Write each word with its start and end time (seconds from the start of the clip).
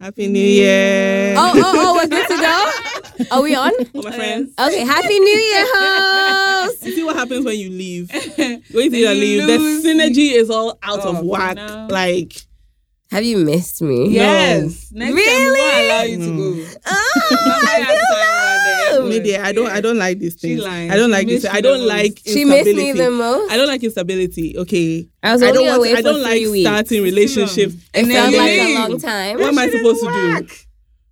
Happy 0.00 0.28
New 0.28 0.38
Year. 0.38 1.34
Oh, 1.36 1.52
oh, 1.56 1.62
oh, 1.76 1.94
we're 1.96 2.06
good 2.06 2.28
to 2.28 2.36
go? 2.36 3.26
Are 3.36 3.42
we 3.42 3.56
on? 3.56 3.72
Oh, 3.96 4.02
my 4.02 4.12
friends. 4.12 4.54
Okay, 4.58 4.84
Happy 4.84 5.18
New 5.18 5.38
Year, 5.38 5.64
host. 5.74 6.84
You 6.86 6.92
see 6.92 7.02
what 7.04 7.16
happens 7.16 7.44
when 7.44 7.56
you 7.58 7.68
leave? 7.70 8.08
When 8.70 8.94
you 8.94 9.06
Then 9.06 9.18
leave, 9.18 9.40
you 9.40 9.46
the 9.46 9.58
synergy 9.88 10.32
is 10.32 10.50
all 10.50 10.78
out 10.84 11.00
Oh, 11.02 11.16
of 11.16 11.24
whack. 11.24 11.56
no. 11.56 11.88
Like, 11.90 12.32
Have 13.10 13.24
you 13.24 13.38
missed 13.38 13.82
me? 13.82 14.10
Yes. 14.10 14.92
Next 14.92 15.08
time 15.10 15.14
we 15.16 15.20
Really? 15.20 15.60
won't 15.60 15.84
allow 15.84 16.02
you 16.02 16.18
to 16.18 16.36
go. 16.36 16.78
Oh, 16.86 17.28
Remember 17.30 17.66
I 17.66 17.84
that 17.84 17.98
time 18.90 19.22
feel 19.22 19.40
I 19.40 19.52
don't. 19.52 19.70
I 19.70 19.80
don't 19.80 19.98
like 19.98 20.18
these 20.18 20.34
things. 20.34 20.62
lying. 20.62 20.90
I 20.90 20.96
don't 20.96 21.10
like 21.10 21.26
this. 21.26 21.44
I 21.44 21.60
don't 21.60 21.86
like. 21.86 22.20
She 22.24 22.44
missed 22.44 22.64
me 22.66 22.90
instability. 22.90 22.98
the 22.98 23.10
most. 23.10 23.52
I 23.52 23.56
don't 23.56 23.66
like 23.68 23.82
instability. 23.82 24.58
Okay. 24.58 25.08
I 25.22 25.32
was 25.32 25.42
I 25.42 25.52
don't 25.52 25.66
want. 25.66 25.78
away 25.78 25.94
I 25.94 26.02
don't 26.02 26.22
like 26.22 26.46
weeks. 26.46 26.68
starting 26.68 27.02
relationships. 27.02 27.74
It 27.94 28.06
felt 28.06 28.34
like 28.34 28.50
a 28.60 28.74
long 28.74 29.00
time. 29.00 29.38
What 29.38 29.48
am 29.48 29.58
I 29.58 29.68
supposed 29.68 30.00
to 30.00 30.46
do? 30.46 30.67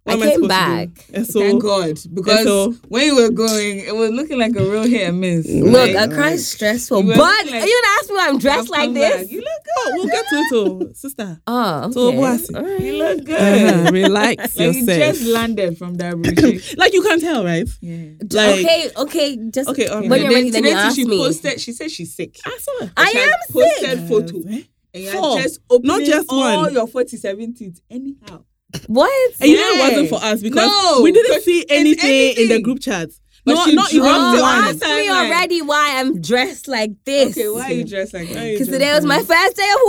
Work. 0.07 0.15
What 0.15 0.15
I 0.15 0.15
am 0.15 0.21
came 0.21 0.29
supposed 0.35 0.41
to 0.41 0.43
do? 0.43 0.49
back. 0.49 0.89
And 1.15 1.27
so, 1.27 1.41
Thank 1.41 1.63
God. 1.63 1.99
Because 2.15 2.45
so- 2.45 2.73
when 2.89 3.05
you 3.07 3.17
were 3.17 3.31
going, 3.31 3.79
it 3.81 3.95
was 3.95 4.11
looking 4.11 4.39
like 4.39 4.55
a 4.57 4.63
real 4.65 4.85
hit 4.85 5.09
and 5.09 5.21
miss. 5.21 5.47
Look, 5.49 5.73
Like, 5.73 5.97
Accra 6.11 6.31
is 6.31 6.47
stressful, 6.49 7.03
You 7.03 7.09
but 7.09 7.19
were 7.19 7.25
looking 7.25 7.53
like- 7.53 7.65
you 7.69 7.83
gonna 7.83 7.95
ask 7.99 8.09
me 8.11 8.17
why 8.17 8.29
I'm 8.29 8.39
dressed 8.39 8.71
like 8.71 8.95
this? 8.95 9.17
back. 9.23 9.31
You 9.31 9.39
look 9.41 9.63
oh, 9.79 9.93
we'll 9.95 10.07
get 10.07 10.25
to 10.29 10.37
it, 10.37 10.47
oh, 10.53 10.93
sister. 10.95 11.41
Oh, 11.47 11.91
So, 11.91 12.01
okay. 12.09 12.19
what's- 12.19 12.55
All 12.55 12.63
right. 12.63 12.81
You 12.81 12.93
look 12.97 13.25
good. 13.25 13.37
Uh-huh, 13.41 13.91
relax 13.93 14.57
Like 14.57 14.75
you 14.75 14.87
just 14.87 15.23
landed 15.23 15.77
from 15.79 15.95
that 15.97 16.17
retreat. 16.27 16.75
like 16.79 16.93
you 16.95 17.03
can't 17.03 17.21
tell, 17.21 17.45
right? 17.45 17.69
yeah. 17.81 17.97
Like, 18.33 18.59
okay, 18.61 18.91
okay, 18.97 19.37
just 19.51 19.69
Okay, 19.71 19.87
all 19.89 20.01
when 20.01 20.11
you're 20.21 20.31
then 20.31 20.33
ready, 20.33 20.51
then 20.51 20.65
you 20.65 20.71
today 20.71 20.81
ask 20.81 20.97
she 20.97 21.05
me. 21.05 21.19
posted. 21.19 21.61
She 21.61 21.73
said 21.73 21.91
she's 21.91 22.15
sick. 22.15 22.39
I 22.45 22.59
saw 22.61 22.85
it. 22.85 22.91
I 22.97 23.11
am 23.11 23.17
had 23.17 23.31
sick. 23.47 23.55
posted 23.55 24.09
photo. 24.09 24.49
Eh? 24.51 24.63
And 24.95 25.05
you 25.05 25.11
Four. 25.11 25.37
had 25.37 25.43
just 25.43 25.61
opening 25.69 25.99
Not 25.99 26.07
just 26.07 26.27
all 26.31 26.71
your 26.71 26.87
47 26.87 27.55
teeth 27.55 27.81
anyhow. 27.91 28.45
What? 28.89 29.33
And 29.41 29.51
you 29.51 29.57
know 29.57 29.71
it 29.75 29.79
wasn't 29.81 30.09
for 30.09 30.23
us 30.25 30.43
because 30.43 30.67
No, 30.67 31.01
we 31.03 31.13
didn't 31.13 31.43
see 31.43 31.61
it's 31.61 31.73
anything, 31.73 32.43
in 32.43 32.49
the 32.49 32.61
group 32.61 32.81
chats. 32.81 33.21
But 33.45 33.55
No, 33.55 33.65
she 33.65 33.75
not 33.75 33.93
even 33.93 34.07
dropped 34.09 34.35
Oh, 34.35 34.39
it 34.39 34.43
one. 34.43 34.65
ask 34.65 34.81
me 34.83 35.09
already 35.09 35.63
why 35.63 36.01
I'm 36.01 36.21
dressed 36.21 36.67
like 36.67 36.91
this. 37.05 37.31
Okay, 37.39 37.49
why 37.49 37.71
are 37.71 37.73
you 37.73 37.85
dressed 37.85 38.13
like 38.15 38.29
that? 38.31 38.51
Because 38.51 38.69
today 38.69 38.93
was 38.93 39.05
my 39.05 39.23
first 39.23 39.57
day 39.57 39.71
of 39.73 39.81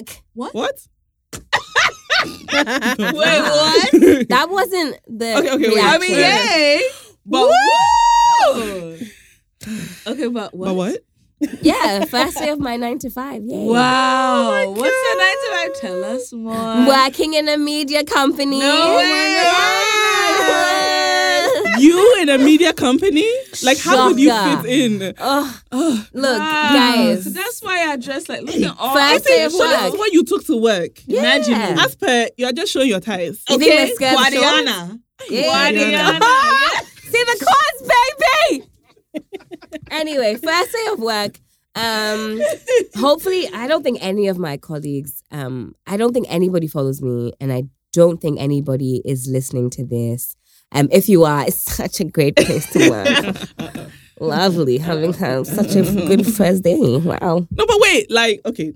work. 0.00 0.16
What? 0.32 0.54
What? 0.54 0.86
wait, 2.52 3.06
what? 3.12 4.28
That 4.28 4.46
wasn't 4.50 4.96
the. 5.06 5.36
Okay, 5.38 5.50
okay, 5.50 5.68
wait. 5.68 5.84
I 5.84 5.98
mean, 5.98 6.10
yay. 6.12 6.82
But 7.26 7.48
woo! 8.46 8.98
Okay, 10.08 10.26
but 10.26 10.52
what? 10.54 10.66
But 10.66 10.74
what? 10.74 10.98
Yeah, 11.60 12.04
first 12.04 12.38
day 12.38 12.50
of 12.50 12.58
my 12.60 12.76
nine 12.76 12.98
to 13.00 13.10
five. 13.10 13.42
Yay. 13.44 13.64
Wow. 13.66 14.50
Oh 14.52 14.70
What's 14.72 14.92
your 15.04 15.16
nine 15.18 15.36
to 15.36 15.48
five? 15.50 15.80
Tell 15.80 16.04
us 16.16 16.32
more. 16.32 16.86
Working 16.86 17.34
in 17.34 17.48
a 17.48 17.56
media 17.58 18.04
company. 18.04 18.60
No 18.60 18.70
oh 18.70 18.96
way. 18.96 19.08
Yeah. 21.72 21.78
You 21.78 22.16
in 22.20 22.28
a 22.28 22.38
media 22.38 22.72
company? 22.72 23.26
Like, 23.64 23.78
how 23.78 24.08
would 24.08 24.18
you 24.20 24.30
fit 24.30 24.64
in? 24.66 25.14
Oh, 25.18 25.60
Oh, 25.72 26.06
look, 26.12 26.38
Wow. 26.38 26.72
guys. 26.72 27.24
So 27.24 27.30
that's 27.30 27.60
why 27.62 27.86
I 27.90 27.96
dress 27.96 28.28
like 28.28 28.42
look 28.42 28.54
at 28.54 28.76
all. 28.78 28.94
First 28.94 29.24
day 29.26 29.42
of 29.44 29.50
this 29.52 29.60
work. 29.60 29.92
is 29.92 29.98
what 29.98 30.12
you 30.12 30.24
took 30.24 30.44
to 30.46 30.56
work. 30.56 30.90
Imagine 31.08 31.52
Yeah. 31.54 31.72
it. 31.72 31.78
As 31.80 31.96
per, 31.96 32.28
you 32.36 32.46
are 32.46 32.52
just 32.52 32.70
showing 32.72 32.88
your 32.88 33.00
ties. 33.00 33.42
Okay. 33.50 33.64
think 33.88 33.98
the 33.98 34.04
skirt's? 34.04 34.20
Guadiana. 34.36 35.00
Yeah. 35.28 35.70
Guadiana. 35.72 36.20
See 37.10 37.24
the 37.24 37.44
cards, 37.44 37.92
baby. 38.50 38.71
Anyway, 39.90 40.36
first 40.36 40.72
day 40.72 40.86
of 40.92 41.00
work. 41.00 41.40
Um, 41.74 42.40
hopefully, 42.96 43.48
I 43.52 43.66
don't 43.66 43.82
think 43.82 43.98
any 44.02 44.28
of 44.28 44.38
my 44.38 44.56
colleagues. 44.56 45.22
Um, 45.30 45.74
I 45.86 45.96
don't 45.96 46.12
think 46.12 46.26
anybody 46.28 46.66
follows 46.66 47.00
me, 47.00 47.32
and 47.40 47.52
I 47.52 47.64
don't 47.92 48.20
think 48.20 48.40
anybody 48.40 49.02
is 49.04 49.28
listening 49.28 49.70
to 49.70 49.84
this. 49.84 50.36
Um, 50.72 50.88
if 50.92 51.08
you 51.08 51.24
are, 51.24 51.46
it's 51.46 51.60
such 51.76 52.00
a 52.00 52.04
great 52.04 52.36
place 52.36 52.70
to 52.72 52.90
work. 52.90 53.88
Lovely 54.20 54.78
having 54.78 55.12
had 55.12 55.46
such 55.46 55.74
a 55.74 55.82
good 55.82 56.26
first 56.26 56.62
day. 56.62 56.98
Wow, 56.98 57.46
No, 57.50 57.66
but 57.66 57.80
wait, 57.80 58.10
like, 58.10 58.40
okay. 58.44 58.72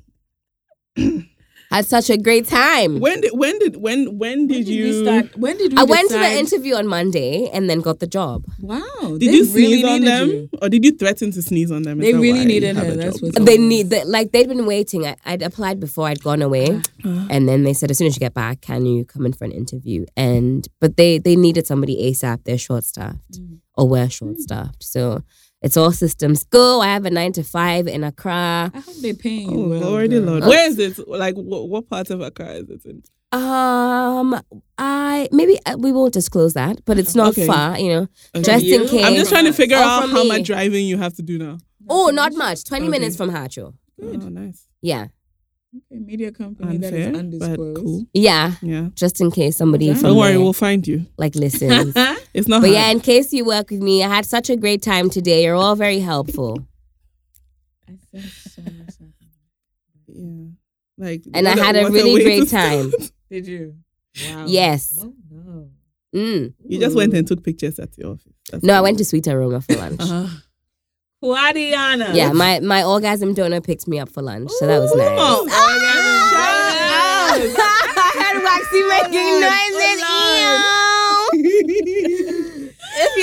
had 1.71 1.87
such 1.87 2.10
a 2.10 2.16
great 2.16 2.47
time. 2.47 3.00
When 3.00 3.21
did 3.21 3.32
when 3.32 3.59
did 3.59 3.77
when 3.77 4.19
when 4.19 4.47
did, 4.47 4.56
When 4.56 4.65
did 4.65 4.69
you 4.69 4.84
we 4.84 5.03
start? 5.03 5.37
When 5.37 5.56
did 5.56 5.72
we 5.72 5.78
I 5.78 5.84
went 5.84 6.10
to 6.10 6.19
the 6.19 6.32
interview 6.38 6.75
on 6.75 6.87
Monday 6.87 7.49
and 7.53 7.69
then 7.69 7.81
got 7.81 8.00
the 8.00 8.06
job. 8.06 8.44
Wow. 8.60 8.82
Did 9.03 9.21
they 9.21 9.27
you 9.27 9.44
really 9.53 9.81
sneeze 9.81 9.84
on 9.84 10.00
them, 10.03 10.28
you. 10.28 10.49
or 10.62 10.69
did 10.69 10.84
you 10.84 10.93
threaten 10.93 11.31
to 11.32 11.43
sneeze 11.43 11.71
on 11.71 11.82
them? 11.82 11.99
They 11.99 12.15
really 12.15 12.44
needed 12.44 12.76
have 12.76 12.87
her, 12.87 12.93
a 12.93 12.97
that's 12.97 13.21
job? 13.21 13.34
what's- 13.34 13.44
They 13.44 13.59
need 13.59 13.91
the, 13.91 14.05
like 14.05 14.32
they'd 14.32 14.49
been 14.49 14.66
waiting. 14.66 15.06
I, 15.06 15.16
I'd 15.25 15.43
applied 15.43 15.81
before 15.81 16.09
I'd 16.09 16.22
gone 16.22 16.43
away, 16.43 16.69
uh-huh. 16.69 17.26
and 17.31 17.49
then 17.49 17.65
they 17.65 17.72
said 17.72 17.91
as 17.91 17.99
soon 17.99 18.06
as 18.06 18.16
you 18.16 18.21
get 18.21 18.34
back, 18.34 18.60
can 18.60 18.87
you 18.87 19.05
come 19.05 19.26
in 19.26 19.32
for 19.32 19.44
an 19.44 19.53
interview? 19.53 20.06
And 20.16 20.66
but 20.81 20.97
they 20.97 21.19
they 21.19 21.37
needed 21.37 21.66
somebody 21.66 22.10
ASAP. 22.10 22.44
They're 22.44 22.59
short 22.59 22.84
staffed, 22.84 23.32
mm. 23.32 23.59
or 23.75 23.88
we're 23.88 24.09
short 24.09 24.37
hmm. 24.37 24.41
staffed. 24.41 24.82
So 24.82 25.22
it's 25.66 25.77
all 25.77 25.93
systems 25.93 26.44
go. 26.44 26.81
I 26.81 26.87
have 26.97 27.04
a 27.04 27.10
nine 27.10 27.32
to 27.32 27.43
five 27.43 27.87
in 27.87 28.03
Accra. 28.04 28.71
I 28.72 28.78
hope 28.87 28.97
they 29.03 29.12
paying 29.12 29.50
you. 29.50 29.65
Oh 29.65 29.69
well, 29.69 29.81
lordy 29.91 30.09
girl. 30.21 30.22
lord, 30.31 30.44
where 30.44 30.66
is 30.71 30.78
it? 30.78 30.94
Like, 31.06 31.34
what, 31.34 31.69
what 31.69 31.88
part 31.91 32.09
of 32.10 32.21
Accra 32.22 32.50
is 32.60 32.69
it 32.71 32.82
in? 32.84 33.03
Um, 33.32 34.41
I 34.78 35.28
maybe 35.32 35.59
uh, 35.66 35.76
we 35.78 35.91
won't 35.93 36.15
disclose 36.15 36.55
that, 36.55 36.84
but 36.87 36.97
it's 36.99 37.15
not 37.15 37.31
Okay. 37.31 37.47
far. 37.47 37.78
You 37.78 37.88
know, 37.94 38.09
Okay. 38.37 38.43
just 38.50 38.65
in 38.66 38.87
case. 38.88 39.05
I'm 39.05 39.15
just 39.15 39.31
trying 39.31 39.44
to 39.47 39.53
figure 39.53 39.76
Oh, 39.76 39.82
out 39.82 40.09
how 40.10 40.22
me. 40.22 40.28
much 40.28 40.44
driving 40.44 40.87
you 40.87 40.97
have 40.99 41.15
to 41.16 41.22
do 41.22 41.37
now. 41.37 41.59
Oh, 41.88 42.09
not 42.10 42.32
much. 42.34 42.65
Twenty 42.65 42.87
Okay. 42.88 42.99
minutes 42.99 43.16
from 43.16 43.31
Haatso. 43.31 43.75
Oh, 44.03 44.06
nice. 44.43 44.66
Yeah, 44.82 45.06
Okay, 45.76 46.00
media 46.00 46.31
company 46.32 46.76
that 46.78 46.93
Unfair, 46.93 47.00
is 47.00 47.12
but 47.12 47.19
undisclosed. 47.19 47.81
cool. 47.82 48.05
yeah. 48.15 48.53
Yeah. 48.62 48.88
Just 48.94 49.21
in 49.21 49.31
case 49.31 49.56
somebody 49.56 49.87
Don't 49.87 49.97
from 49.97 50.09
Don't 50.10 50.19
worry, 50.19 50.32
there, 50.32 50.41
we'll 50.41 50.53
find 50.53 50.87
you. 50.87 51.06
like 51.19 51.34
listens. 51.34 51.94
It's 52.37 52.47
not 52.49 52.61
But 52.61 52.69
hard. 52.69 52.75
yeah, 52.79 52.91
in 52.91 53.01
case 53.01 53.33
you 53.33 53.45
work 53.47 53.71
with 53.71 53.81
me, 53.81 54.03
I 54.05 54.09
had 54.09 54.27
such 54.27 54.51
a 54.51 54.57
great 54.57 54.83
time 54.83 55.09
today. 55.11 55.43
You're 55.45 55.55
all 55.55 55.75
very 55.75 56.01
helpful. 56.01 56.59
I 57.89 57.93
think 58.13 58.25
so 58.27 58.63
much 58.63 58.73
happened. 58.99 59.15
Yeah. 60.09 61.05
Like, 61.07 61.23
And 61.35 61.49
I 61.49 61.57
had 61.57 61.77
a 61.77 61.91
really 61.91 62.15
way 62.15 62.23
great 62.25 62.49
time. 62.51 62.93
Did 63.31 63.47
you? 63.47 63.77
Wow. 64.29 64.45
Yes. 64.47 64.99
Oh 65.03 65.13
no. 65.31 65.69
Mm. 66.15 66.53
You 66.69 66.79
just 66.79 66.95
went 66.97 67.13
and 67.15 67.27
took 67.27 67.43
pictures 67.43 67.79
at 67.79 67.97
your 67.99 68.13
office. 68.13 68.33
That's 68.51 68.63
No, 68.65 68.75
I 68.75 68.81
went 68.81 68.99
to 68.99 69.05
Sweet 69.05 69.27
Aroma 69.29 69.61
for 69.63 69.75
lunch. 69.85 70.01
Uh-huh. 70.01 70.29
Guadiana. 71.25 72.15
Yeah, 72.15 72.33
my, 72.33 72.61
my 72.61 72.83
orgasm 72.85 73.33
donor 73.35 73.61
picked 73.63 73.89
me 73.89 73.99
up 73.99 74.09
for 74.11 74.23
lunch, 74.23 74.51
so 74.59 74.67
that 74.67 74.79
was 74.79 74.91
Come 74.91 74.99
nice. 75.01 75.19
on. 75.19 75.49
I 77.59 78.13
heard 78.21 78.43
Waxy 78.45 78.83
making 78.95 79.41
noises. 79.41 80.03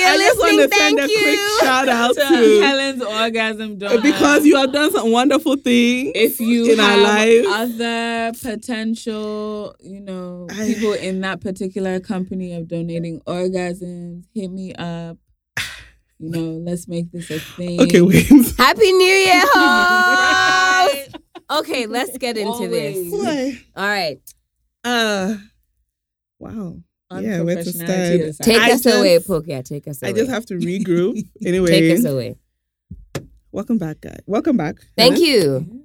If 0.06 0.12
you're 0.12 0.22
I 0.22 0.28
just 0.28 0.38
want 0.40 0.56
listening, 0.56 0.70
to 0.70 0.76
send 0.76 0.98
thank 0.98 1.10
a 1.10 1.12
you. 1.12 1.18
quick 1.22 1.38
shout 1.68 1.88
out 1.88 2.14
To 2.14 2.20
to 2.20 2.60
Helen's 2.62 3.02
orgasm 3.02 3.78
donor. 3.78 4.00
because 4.02 4.44
you 4.46 4.56
have 4.56 4.72
done 4.72 4.90
some 4.92 5.10
wonderful 5.10 5.56
things 5.56 6.12
if 6.14 6.40
you 6.40 6.72
in 6.72 6.80
our 6.80 6.90
have 6.90 7.00
lives. 7.00 7.46
other 7.80 8.32
potential, 8.42 9.74
you 9.80 10.00
know, 10.00 10.46
people 10.50 10.92
in 10.94 11.20
that 11.22 11.40
particular 11.40 12.00
company 12.00 12.54
of 12.54 12.68
donating 12.68 13.20
orgasms, 13.26 14.24
hit 14.34 14.50
me 14.50 14.74
up. 14.74 15.16
You 16.20 16.30
know, 16.30 16.62
let's 16.64 16.86
make 16.86 17.10
this 17.10 17.28
a 17.30 17.38
thing. 17.40 17.80
Okay, 17.82 18.00
wait. 18.00 18.28
Happy 18.58 18.92
New 18.92 19.04
Year, 19.04 19.42
host. 19.52 21.16
Okay, 21.50 21.86
let's 21.86 22.16
get 22.18 22.36
into 22.38 22.68
this. 22.68 23.12
Always. 23.12 23.64
All 23.76 23.86
right, 23.86 24.20
uh, 24.84 25.36
wow. 26.38 26.76
Yeah, 27.10 27.42
where 27.42 27.56
to 27.56 27.64
start? 27.64 27.88
Take 28.42 28.60
I 28.60 28.72
us 28.72 28.82
just- 28.82 28.96
away, 28.96 29.18
Poke. 29.20 29.44
Yeah, 29.46 29.62
take 29.62 29.86
us 29.86 30.02
away. 30.02 30.10
I 30.10 30.12
just 30.14 30.30
have 30.30 30.46
to 30.46 30.54
regroup. 30.58 31.22
anyway, 31.44 31.68
take 31.70 31.98
us 31.98 32.04
away. 32.04 32.36
welcome 33.52 33.78
back, 33.78 34.00
guys. 34.00 34.20
Welcome 34.26 34.56
back. 34.56 34.76
Thank 34.96 35.14
Hannah. 35.16 35.26
you. 35.26 35.80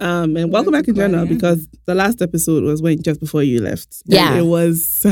Um, 0.00 0.36
and 0.36 0.50
welcome 0.50 0.50
Welcome 0.50 0.72
back 0.72 0.88
in 0.88 0.94
general 0.94 1.26
Guadiana. 1.26 1.28
because 1.28 1.68
the 1.86 1.94
last 1.94 2.22
episode 2.22 2.64
was 2.64 2.80
when 2.80 3.02
just 3.02 3.20
before 3.20 3.42
you 3.42 3.60
left. 3.60 4.02
And 4.06 4.14
Yeah. 4.14 4.36
it 4.38 4.42
was 4.46 5.04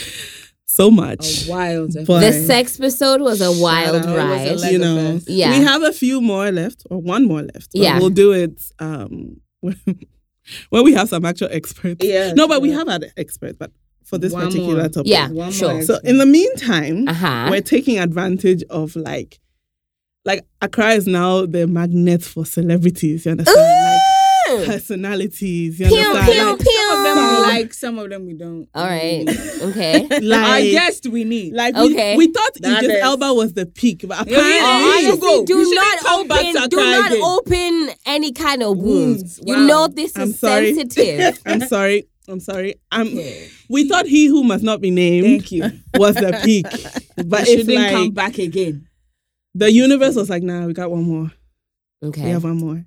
so 0.64 0.90
much. 0.90 1.46
A 1.46 1.50
wild 1.50 1.92
The 1.92 2.32
sex 2.46 2.80
episode 2.80 3.20
was 3.20 3.40
a 3.42 3.52
wild 3.52 3.96
out. 4.06 4.46
It 4.46 4.52
was 4.52 4.62
a 4.62 4.66
ride. 4.66 4.72
You 4.72 4.78
know. 4.78 5.20
Yeah. 5.26 5.58
we 5.58 5.64
have 5.64 5.82
a 5.82 5.92
few 5.92 6.20
more 6.22 6.50
left, 6.50 6.84
or 6.90 6.98
one 7.02 7.26
more 7.26 7.42
left. 7.42 7.72
but 7.72 7.82
Yeah. 7.82 7.98
we'll 7.98 8.08
do 8.10 8.32
it 8.32 8.62
um 8.78 9.40
when 9.60 10.84
we 10.84 10.94
have 10.94 11.08
some 11.10 11.24
actual 11.26 11.48
experts. 11.50 12.02
Yeah, 12.02 12.32
no, 12.32 12.48
but 12.48 12.62
we 12.62 12.70
have 12.70 12.88
had 12.88 13.12
experts, 13.18 13.56
but 13.58 13.70
for 14.08 14.18
this 14.18 14.32
One 14.32 14.46
particular 14.46 14.80
more. 14.82 14.88
topic, 14.88 15.10
Yeah, 15.10 15.28
One 15.30 15.52
sure. 15.52 15.74
more 15.74 15.82
So 15.82 15.98
in 16.04 16.18
the 16.18 16.26
meantime, 16.26 17.06
Uh 17.08 17.12
huh. 17.14 17.48
we're 17.50 17.60
taking 17.60 17.98
advantage 17.98 18.62
of 18.70 18.96
like, 18.96 19.38
like 20.24 20.44
Accra 20.62 20.90
is 20.92 21.06
now 21.06 21.46
the 21.46 21.66
magnet 21.66 22.22
for 22.22 22.44
celebrities. 22.46 23.24
You 23.26 23.32
understand? 23.32 23.56
Like 24.46 24.66
personalities. 24.66 25.78
You 25.78 25.88
Pew, 25.88 25.96
understand? 25.98 26.26
pew, 26.26 26.44
Like, 26.46 26.58
pew. 26.60 26.88
Some 26.88 26.98
of 26.98 27.04
them 27.04 27.16
we 27.16 27.42
like, 27.42 27.74
some 27.74 27.98
of 27.98 28.10
them 28.10 28.26
we 28.26 28.34
don't. 28.34 28.66
All 28.74 28.86
right. 28.86 29.28
Okay. 29.62 30.08
Our 30.10 30.20
like, 30.20 30.70
guest 30.70 31.06
we 31.06 31.24
need. 31.24 31.52
like 31.52 31.74
we, 31.76 31.92
Okay. 31.92 32.16
we 32.16 32.28
thought 32.32 32.54
That 32.60 32.82
Idris 32.82 32.96
is- 32.96 33.02
Elba 33.02 33.34
was 33.34 33.52
the 33.52 33.66
peak, 33.66 34.04
but 34.06 34.16
Yeah, 34.16 34.22
apparently, 34.22 34.54
yeah, 34.56 34.78
yeah. 35.00 35.08
honestly, 35.10 35.20
go. 35.20 35.44
do 35.44 35.58
We 35.58 35.64
shouldn't 35.64 35.76
not 35.76 35.98
come 35.98 36.28
back 36.28 36.40
open. 36.46 36.62
to 36.62 36.68
Do 36.68 36.76
not 36.76 37.12
again. 37.12 37.22
open 37.22 37.90
any 38.06 38.32
kind 38.32 38.62
of 38.62 38.78
wounds. 38.78 39.38
Wounds, 39.38 39.40
You 39.46 39.56
know 39.66 39.86
this 39.88 40.16
I'm 40.16 40.30
is 40.30 40.38
sorry. 40.40 40.74
sensitive. 40.74 41.38
I'm 41.46 41.60
sorry. 41.68 42.08
I'm 42.28 42.40
sorry. 42.40 42.74
Um, 42.92 43.08
I'm. 43.08 43.18
We 43.68 43.88
thought 43.88 44.06
he 44.06 44.26
who 44.26 44.44
must 44.44 44.62
not 44.64 44.80
be 44.80 44.90
named 44.90 45.26
Thank 45.26 45.52
you. 45.52 45.70
was 45.94 46.14
the 46.14 46.38
peak, 46.44 46.66
but 47.26 47.42
it's 47.42 47.50
shouldn't 47.50 47.74
like 47.74 47.92
come 47.92 48.10
back 48.10 48.38
again. 48.38 48.86
the 49.54 49.72
universe 49.72 50.14
was 50.14 50.30
like, 50.30 50.42
nah, 50.42 50.66
we 50.66 50.72
got 50.72 50.90
one 50.90 51.04
more. 51.04 51.32
Okay. 52.02 52.24
We 52.24 52.30
have 52.30 52.44
one 52.44 52.58
more. 52.58 52.84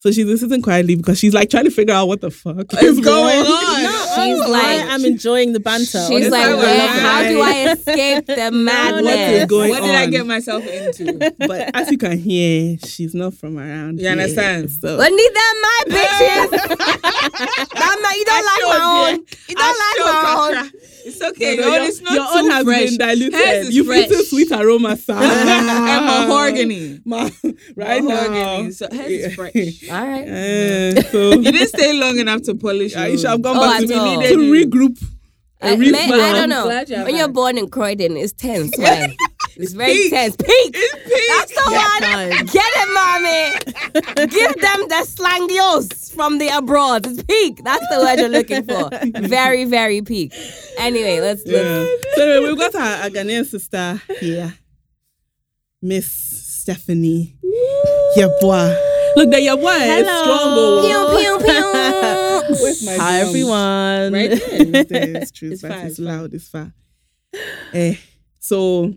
So 0.00 0.12
she's 0.12 0.26
listening 0.26 0.62
quietly 0.62 0.94
because 0.94 1.18
she's 1.18 1.34
like 1.34 1.50
trying 1.50 1.64
to 1.64 1.72
figure 1.72 1.94
out 1.94 2.06
what 2.06 2.20
the 2.20 2.30
fuck 2.30 2.72
Is 2.80 3.00
going 3.00 3.44
on? 3.46 3.87
No, 4.18 4.24
She's 4.34 4.40
I 4.40 4.48
like- 4.48 4.84
am 4.90 5.04
enjoying 5.04 5.52
the 5.52 5.60
banter. 5.60 5.86
She's 5.86 6.10
honestly. 6.10 6.30
like, 6.30 6.46
I 6.46 6.54
"Where- 6.54 6.88
how 6.88 7.22
do 7.28 7.40
I 7.40 7.72
escape 7.72 8.26
the 8.26 8.34
What 8.34 8.52
is 8.52 8.52
madness? 8.52 9.46
going 9.46 9.70
what 9.70 9.82
did 9.82 9.94
I 9.94 10.06
get 10.06 10.26
myself 10.26 10.66
into? 10.66 11.12
But 11.38 11.70
as 11.74 11.90
you 11.90 11.98
can 11.98 12.18
hear, 12.18 12.78
she's 12.84 13.14
not 13.14 13.34
from 13.34 13.58
around. 13.58 13.98
You 13.98 14.04
here, 14.04 14.12
understand? 14.12 14.70
So 14.70 14.96
But 14.96 15.10
need 15.12 15.30
that 15.34 15.54
my 15.62 15.94
bitches. 15.94 16.50
that 17.74 17.98
my, 18.02 18.14
you 18.16 18.24
don't 18.24 18.44
like 18.44 18.78
my 18.78 19.10
own. 19.12 19.24
You 19.48 19.54
don't 19.54 19.78
like 19.78 19.98
my 20.12 20.60
own. 20.62 20.70
It's 21.04 21.22
okay. 21.22 21.56
No, 21.56 21.62
your 21.62 21.62
no, 21.62 21.68
own 21.68 21.74
your- 21.74 21.88
is 21.88 22.02
not 22.02 22.12
your 22.14 22.24
too 22.24 22.38
own 22.38 22.50
has 22.50 22.64
fresh. 22.64 22.88
been 22.90 22.98
diluted. 22.98 23.72
You've 23.74 23.86
fresh. 23.86 24.04
eaten 24.10 24.24
sweet 24.24 24.52
aroma 24.52 24.96
sound. 24.96 25.24
and 25.24 26.06
mahogany. 26.06 27.00
Ma- 27.04 27.30
right 27.76 28.02
Mahogany. 28.02 28.64
now. 28.64 28.70
So 28.70 28.88
hers 28.92 29.06
is 29.10 29.34
fresh. 29.34 29.88
All 29.90 30.06
right. 30.06 30.24
Eh, 30.28 31.02
so 31.10 31.32
You 31.32 31.50
didn't 31.52 31.68
stay 31.68 31.92
long 31.94 32.18
enough 32.18 32.42
to 32.42 32.54
polish. 32.54 32.94
I 32.96 33.08
yours. 33.08 33.20
should 33.22 33.30
have 33.30 33.42
gone 33.42 33.56
Oh, 33.56 33.60
back 33.60 33.82
at 33.82 33.88
to, 33.88 33.94
Oh. 34.08 34.14
all. 34.16 34.22
to 34.22 34.36
regroup. 34.36 35.02
Uh, 35.60 35.66
I, 35.66 35.74
real 35.74 35.90
may- 35.90 36.04
I 36.04 36.32
don't 36.34 36.48
know. 36.50 36.64
glad 36.64 36.88
you're 36.88 37.04
When 37.04 37.16
you're 37.16 37.26
born 37.28 37.58
in 37.58 37.68
Croydon, 37.68 38.16
it's 38.16 38.32
tense. 38.32 38.72
Why? 38.78 39.16
It's 39.56 39.72
very 39.72 39.92
peak. 39.92 40.10
tense. 40.12 40.36
Peak. 40.36 40.48
It's 40.72 41.04
peak. 41.04 41.28
That's 41.36 41.52
the 41.52 41.72
one. 41.72 42.02
time. 42.02 42.46
Get 42.46 42.72
it, 42.76 42.88
mommy. 42.94 44.26
Give 44.28 44.54
them 44.54 44.88
the 44.88 45.04
slangios 45.04 46.14
from 46.14 46.38
the 46.38 46.48
abroad. 46.56 47.06
It's 47.08 47.24
peak. 47.24 47.64
That's 47.64 47.84
the 47.88 47.98
word 47.98 48.20
you're 48.20 48.28
looking 48.28 48.62
for. 48.64 48.88
Very, 49.28 49.64
very 49.64 50.00
peak. 50.02 50.32
Anyway, 50.78 51.18
let's. 51.20 51.42
let's 51.44 51.50
Yeah. 51.50 51.86
so 52.14 52.22
anyway, 52.30 52.48
we've 52.50 52.58
got 52.58 52.74
our, 52.76 53.02
our 53.02 53.10
Ghanaian 53.10 53.44
sister 53.44 54.00
here, 54.20 54.54
Miss 55.82 56.37
Stephanie 56.72 57.34
Yeboah. 58.14 58.76
Look, 59.16 59.30
the 59.30 59.38
Yeboah 59.38 60.00
is 60.00 60.06
strong. 60.06 60.52
oh. 60.52 60.82
Pew, 60.84 61.16
pew, 61.16 61.46
pew. 61.46 62.62
Where's 62.62 62.84
my 62.84 62.92
Hi 62.92 63.20
drums? 63.20 63.28
everyone. 63.30 64.12
Right 64.12 64.30
there. 64.38 64.38
It's 64.82 64.90
there, 64.90 65.16
it's 65.16 65.30
true, 65.30 65.52
It's 65.52 65.62
but 65.62 65.70
far, 65.72 65.80
it's 65.80 65.90
it's 65.92 65.98
loud, 65.98 66.34
it's 66.34 66.48
far. 66.50 66.74
Eh, 67.72 67.94
so, 68.38 68.92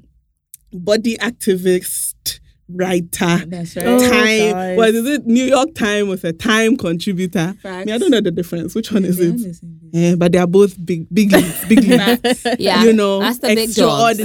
body 0.74 1.16
activist, 1.16 2.42
writer, 2.68 3.46
That's 3.48 3.78
right. 3.78 3.86
Oh, 3.88 4.00
time. 4.00 4.52
guys. 4.52 4.78
What 4.78 4.90
is 4.90 5.06
it? 5.08 5.26
New 5.26 5.46
York 5.46 5.74
Time 5.74 6.10
was 6.10 6.26
a 6.26 6.34
Time 6.34 6.76
contributor. 6.76 7.56
Facts. 7.64 7.86
Me, 7.86 7.94
I 7.94 7.98
don't 7.98 8.12
know 8.12 8.20
the 8.20 8.32
difference. 8.32 8.76
Which 8.76 8.92
one 8.92 9.06
is 9.06 9.16
They're 9.18 9.28
it? 9.28 9.32
on 9.32 9.38
the 9.38 9.54
same 9.54 9.80
page. 9.94 10.12
Eh, 10.12 10.16
but 10.16 10.34
they 10.34 10.40
are 10.40 10.48
both 10.48 10.76
big, 10.86 11.08
big 11.14 11.32
leagues, 11.32 11.66
big 11.70 11.84
leagues. 11.86 12.46
Yeah. 12.60 12.84
you 12.84 12.92
know, 12.92 13.20
That's 13.22 13.40
the 13.40 13.56
big 13.56 13.74
dogs. 13.76 14.20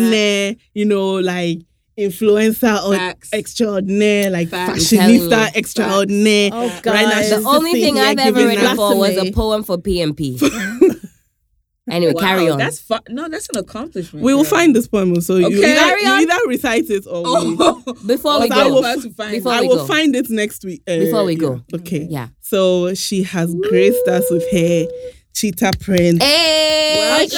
you 0.74 0.84
know, 0.84 1.14
like 1.20 1.60
influencer 1.98 2.82
or 2.84 2.94
Facts. 2.94 3.30
extraordinaire, 3.32 4.30
like 4.30 4.48
Facts. 4.48 4.84
Fashionista 4.92 5.54
extraordinaire. 5.56 6.50
Oh, 6.52 6.68
Right 6.84 7.06
now, 7.08 7.20
The 7.38 7.42
only 7.46 7.72
thing 7.72 7.98
I've 7.98 8.18
ever 8.18 8.46
written 8.46 8.76
for 8.76 8.96
was 8.98 9.16
a 9.16 9.32
poem 9.32 9.62
for 9.62 9.78
PMP. 9.78 10.40
anyway, 11.90 12.12
Wow, 12.14 12.20
carry 12.20 12.48
on. 12.50 12.58
That's 12.58 12.80
fu- 12.80 12.94
no, 13.08 13.28
that's 13.28 13.48
an 13.48 13.58
accomplishment. 13.58 14.24
We 14.24 14.34
will 14.34 14.42
girl. 14.42 14.50
find 14.50 14.74
this 14.76 14.86
poem, 14.88 15.18
so 15.22 15.36
you, 15.36 15.46
either, 15.46 15.98
you 15.98 16.08
either 16.08 16.38
recite 16.48 16.90
it 16.90 17.06
or 17.06 17.22
we, 17.22 17.56
Oh, 17.60 17.82
Before 18.06 18.40
we 18.40 18.46
I 18.46 18.48
go. 18.48 18.68
will 18.74 18.78
about 18.80 18.98
find 19.16 19.32
Before 19.32 19.52
I 19.52 19.60
will 19.62 19.86
find 19.86 20.14
it 20.16 20.28
next 20.28 20.64
week. 20.64 20.82
Uh, 20.86 20.98
Before 20.98 21.24
we 21.24 21.34
go. 21.36 21.62
Okay. 21.74 22.06
Yeah. 22.10 22.28
So 22.40 22.92
she 22.94 23.22
has 23.22 23.54
graced 23.68 24.06
us 24.06 24.24
with 24.30 24.44
her 24.52 24.86
cheetah 25.34 25.72
print. 25.80 26.22
Hey, 26.22 27.28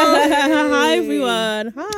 Hi 0.00 0.96
everyone. 0.96 1.72
Hi. 1.76 1.97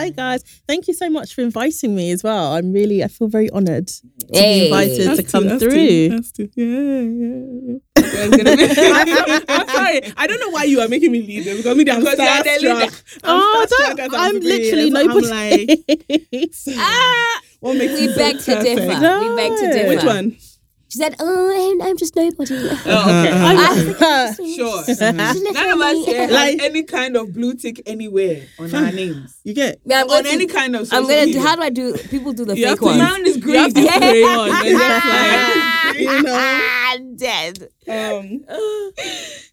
Hi 0.00 0.08
guys. 0.08 0.42
Thank 0.66 0.88
you 0.88 0.94
so 0.94 1.10
much 1.10 1.34
for 1.34 1.42
inviting 1.42 1.94
me 1.94 2.10
as 2.10 2.22
well. 2.24 2.54
I'm 2.54 2.72
really 2.72 3.04
I 3.04 3.08
feel 3.08 3.28
very 3.28 3.50
honoured 3.50 3.88
to 3.88 4.02
Hey. 4.32 4.60
be 4.60 4.64
invited 4.68 5.06
Has 5.06 5.18
to 5.18 5.22
come 5.24 5.46
has 5.46 5.60
through. 5.60 6.10
has 6.10 6.32
to. 6.32 6.48
Yeah, 6.56 7.76
yeah, 8.00 8.28
gonna 8.30 8.56
be- 8.56 8.62
yeah. 8.64 9.40
I'm 9.48 9.68
sorry. 9.68 10.00
I 10.16 10.26
don't 10.26 10.40
know 10.40 10.48
why 10.48 10.64
you 10.64 10.80
are 10.80 10.88
making 10.88 11.12
me 11.12 11.20
lead 11.20 11.44
this 11.44 11.58
because 11.58 11.76
me, 11.76 11.84
I'm 11.90 12.00
Because 12.00 12.18
you 12.18 12.24
are 12.24 12.42
the 12.42 12.48
starstruck. 12.50 13.02
I'm 13.24 13.40
Oh, 13.42 13.66
starstruck 13.68 13.96
don't, 13.96 14.00
as 14.00 14.10
I'm 14.14 14.40
literally 14.40 14.84
here. 14.84 14.90
nobody. 14.90 15.30
I'm 15.30 16.38
like, 16.38 16.50
Ah, 16.78 17.40
what 17.60 17.76
makes 17.76 17.92
we 17.92 18.02
you 18.04 18.12
so 18.12 18.16
beg 18.16 18.38
to 18.38 18.62
differ. 18.62 19.00
No. 19.00 19.20
We 19.20 19.36
beg 19.36 19.50
to 19.58 19.66
differ. 19.74 19.88
Which 19.90 20.04
one? 20.04 20.36
She 20.90 20.98
said, 20.98 21.14
"Oh, 21.20 21.70
I'm, 21.80 21.80
I'm 21.88 21.96
just 21.96 22.16
nobody." 22.16 22.54
Oh, 22.54 22.64
okay. 22.66 23.30
Ah, 24.00 24.34
Sure. 24.36 24.82
Just 24.84 25.00
let 25.00 25.14
None 25.14 25.36
of 25.70 25.80
us 25.80 25.94
me- 25.94 26.04
here 26.04 26.26
Like- 26.28 26.60
any 26.60 26.82
kind 26.82 27.16
of 27.16 27.32
blue 27.32 27.54
tick 27.54 27.80
anywhere 27.86 28.42
on 28.58 28.74
our 28.74 28.90
names. 28.90 29.38
You 29.44 29.54
get? 29.54 29.80
Yeah, 29.84 29.98
I'm 30.00 30.02
on 30.04 30.08
going 30.08 30.24
to- 30.24 30.30
any 30.30 30.46
kind 30.46 30.74
of 30.74 30.88
social 30.88 31.04
I'm 31.04 31.08
gonna. 31.08 31.32
do. 31.32 31.40
How 31.40 31.54
do 31.56 31.62
I 31.62 31.70
do? 31.70 31.94
People 31.96 32.32
do 32.32 32.44
the 32.44 32.56
You 32.56 32.66
fake 32.66 32.78
to 32.80 32.84
ones. 32.86 32.98
Mine 32.98 33.26
is 33.26 33.36
You 33.36 33.52
have 33.54 33.72
green. 33.72 33.86
to 33.86 33.98
pray 33.98 34.22
on 34.24 34.48
like, 34.48 35.98
you 36.00 36.22
know. 36.22 36.34
Ah, 36.36 36.96
dead. 37.16 37.68
Um, 37.88 38.44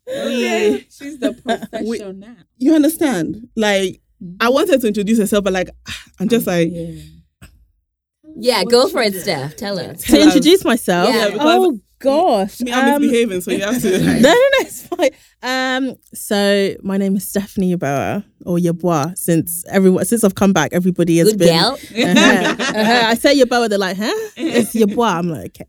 Okay. 0.10 0.88
She's 0.90 1.20
the 1.20 1.34
professional. 1.44 2.36
you 2.58 2.74
understand? 2.74 3.48
Like, 3.56 4.00
I 4.40 4.50
wanted 4.50 4.82
to 4.82 4.88
introduce 4.88 5.20
herself, 5.20 5.44
but 5.44 5.54
like, 5.54 5.70
I'm 6.20 6.30
just 6.30 6.48
like, 6.48 6.70
Yeah. 6.72 6.94
Yeah, 8.40 8.64
go 8.64 8.88
for 8.88 9.02
it, 9.02 9.14
Steph. 9.16 9.56
Tell 9.56 9.80
us. 9.80 10.04
to 10.04 10.22
introduce 10.22 10.64
myself. 10.64 11.10
Yeah, 11.14 11.30
because 11.32 11.58
oh 11.60 11.80
gosh. 12.00 12.60
me, 12.62 12.72
I'm 12.72 12.96
Um, 12.96 13.02
misbehaving, 13.02 13.42
so 13.42 13.52
you 13.52 13.62
have 13.64 13.82
to. 13.82 13.92
Like, 13.92 14.02
no, 14.22 14.30
no, 14.30 14.34
no, 14.34 14.60
it's 14.60 14.88
fine. 14.88 15.10
Um, 15.44 15.96
so 16.14 16.76
my 16.84 16.98
name 16.98 17.16
is 17.16 17.28
Stephanie 17.28 17.76
Yeboah 17.76 18.24
or 18.46 18.58
Yeboah. 18.58 19.18
Since 19.18 19.64
everyone, 19.70 20.06
since 20.06 20.24
I've 20.24 20.36
come 20.36 20.54
back, 20.54 20.72
everybody 20.74 21.18
has 21.20 21.30
Good 21.30 21.40
been. 21.40 21.48
gal. 21.48 21.72
Uh-huh, 21.96 22.56
uh-huh. 22.60 23.02
I 23.08 23.14
say 23.16 23.40
Yeboah, 23.40 23.70
they're 23.70 23.78
like, 23.80 23.98
huh? 23.98 24.14
It's 24.36 24.74
Yeboah. 24.74 25.14
I'm 25.20 25.30
like, 25.30 25.58
okay. 25.60 25.68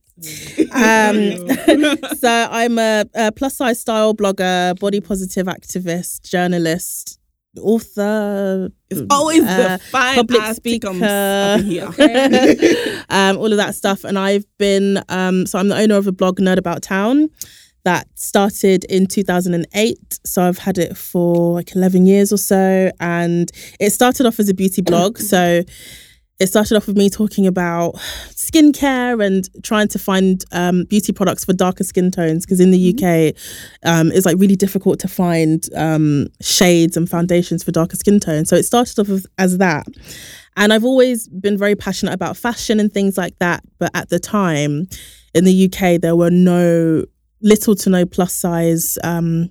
Um, 0.72 1.96
so 2.18 2.48
I'm 2.50 2.78
a, 2.78 3.04
a 3.14 3.32
plus 3.32 3.56
size 3.56 3.80
style 3.80 4.14
blogger, 4.14 4.78
body 4.78 5.00
positive 5.00 5.46
activist, 5.46 6.22
journalist, 6.28 7.18
author. 7.60 8.70
It's 8.90 9.02
always 9.10 9.42
uh, 9.44 9.78
the 9.78 9.84
fine 9.84 10.16
public 10.16 10.40
ass 10.40 10.56
speaker. 10.56 10.88
tickums 10.88 11.02
up 11.02 11.60
in 11.60 11.66
here. 11.66 13.04
um, 13.08 13.36
all 13.36 13.50
of 13.50 13.56
that 13.58 13.74
stuff. 13.74 14.04
And 14.04 14.18
I've 14.18 14.44
been, 14.58 15.02
um, 15.08 15.46
so 15.46 15.58
I'm 15.58 15.68
the 15.68 15.78
owner 15.78 15.96
of 15.96 16.06
a 16.06 16.12
blog, 16.12 16.38
Nerd 16.40 16.58
About 16.58 16.82
Town, 16.82 17.28
that 17.84 18.06
started 18.14 18.84
in 18.84 19.06
2008. 19.06 20.20
So 20.24 20.42
I've 20.42 20.58
had 20.58 20.78
it 20.78 20.96
for 20.96 21.54
like 21.54 21.74
11 21.74 22.06
years 22.06 22.32
or 22.32 22.38
so. 22.38 22.90
And 23.00 23.50
it 23.80 23.90
started 23.90 24.26
off 24.26 24.38
as 24.38 24.48
a 24.48 24.54
beauty 24.54 24.82
blog. 24.82 25.18
So 25.18 25.62
it 26.38 26.46
started 26.46 26.76
off 26.76 26.86
with 26.86 26.96
me 26.96 27.10
talking 27.10 27.46
about 27.46 27.94
skincare 28.30 29.24
and 29.24 29.48
trying 29.64 29.88
to 29.88 29.98
find 29.98 30.44
um, 30.52 30.84
beauty 30.84 31.12
products 31.12 31.44
for 31.44 31.52
darker 31.52 31.82
skin 31.82 32.10
tones 32.10 32.46
because 32.46 32.60
in 32.60 32.70
the 32.70 32.94
UK 32.94 33.34
um, 33.84 34.12
it's 34.12 34.24
like 34.24 34.36
really 34.38 34.56
difficult 34.56 35.00
to 35.00 35.08
find 35.08 35.68
um, 35.74 36.28
shades 36.40 36.96
and 36.96 37.10
foundations 37.10 37.64
for 37.64 37.72
darker 37.72 37.96
skin 37.96 38.20
tones. 38.20 38.48
So 38.48 38.56
it 38.56 38.64
started 38.64 38.98
off 39.00 39.24
as 39.36 39.58
that. 39.58 39.86
And 40.56 40.72
I've 40.72 40.84
always 40.84 41.28
been 41.28 41.58
very 41.58 41.76
passionate 41.76 42.14
about 42.14 42.36
fashion 42.36 42.80
and 42.80 42.92
things 42.92 43.16
like 43.16 43.38
that. 43.38 43.62
But 43.78 43.90
at 43.94 44.08
the 44.08 44.18
time 44.18 44.88
in 45.34 45.44
the 45.44 45.66
UK, 45.66 46.00
there 46.00 46.16
were 46.16 46.30
no 46.30 47.04
little 47.40 47.74
to 47.76 47.90
no 47.90 48.04
plus 48.04 48.32
size 48.32 48.98
um, 49.04 49.50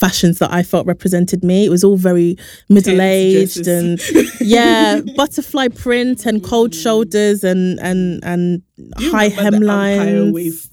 fashions 0.00 0.38
that 0.38 0.50
I 0.52 0.62
felt 0.62 0.86
represented 0.86 1.44
me. 1.44 1.64
It 1.66 1.70
was 1.70 1.84
all 1.84 1.96
very 1.96 2.36
middle 2.68 3.00
aged 3.00 3.66
and 3.68 4.00
yeah, 4.40 5.00
butterfly 5.16 5.68
print 5.68 6.26
and 6.26 6.42
cold 6.42 6.70
mm. 6.72 6.82
shoulders 6.82 7.44
and 7.44 7.78
and 7.80 8.24
and 8.24 8.62
You 8.98 9.10
high 9.12 9.28
remember 9.28 9.66
the 9.66 9.72
Empire 9.72 10.06
hemlines. 10.06 10.32
waist? 10.32 10.66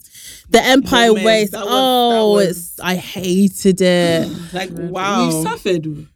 The 0.49 0.63
empire 0.63 1.07
Moment, 1.09 1.25
waist. 1.25 1.51
that 1.51 1.65
was- 1.65 1.69
oh, 1.69 2.31
was- 2.35 2.57
it's 2.57 2.79
I 2.79 2.95
hated 2.95 3.81
it. 3.81 4.29
Like, 4.53 4.69
wow. 4.71 5.25
We've 5.25 5.43
suffered. 5.43 6.07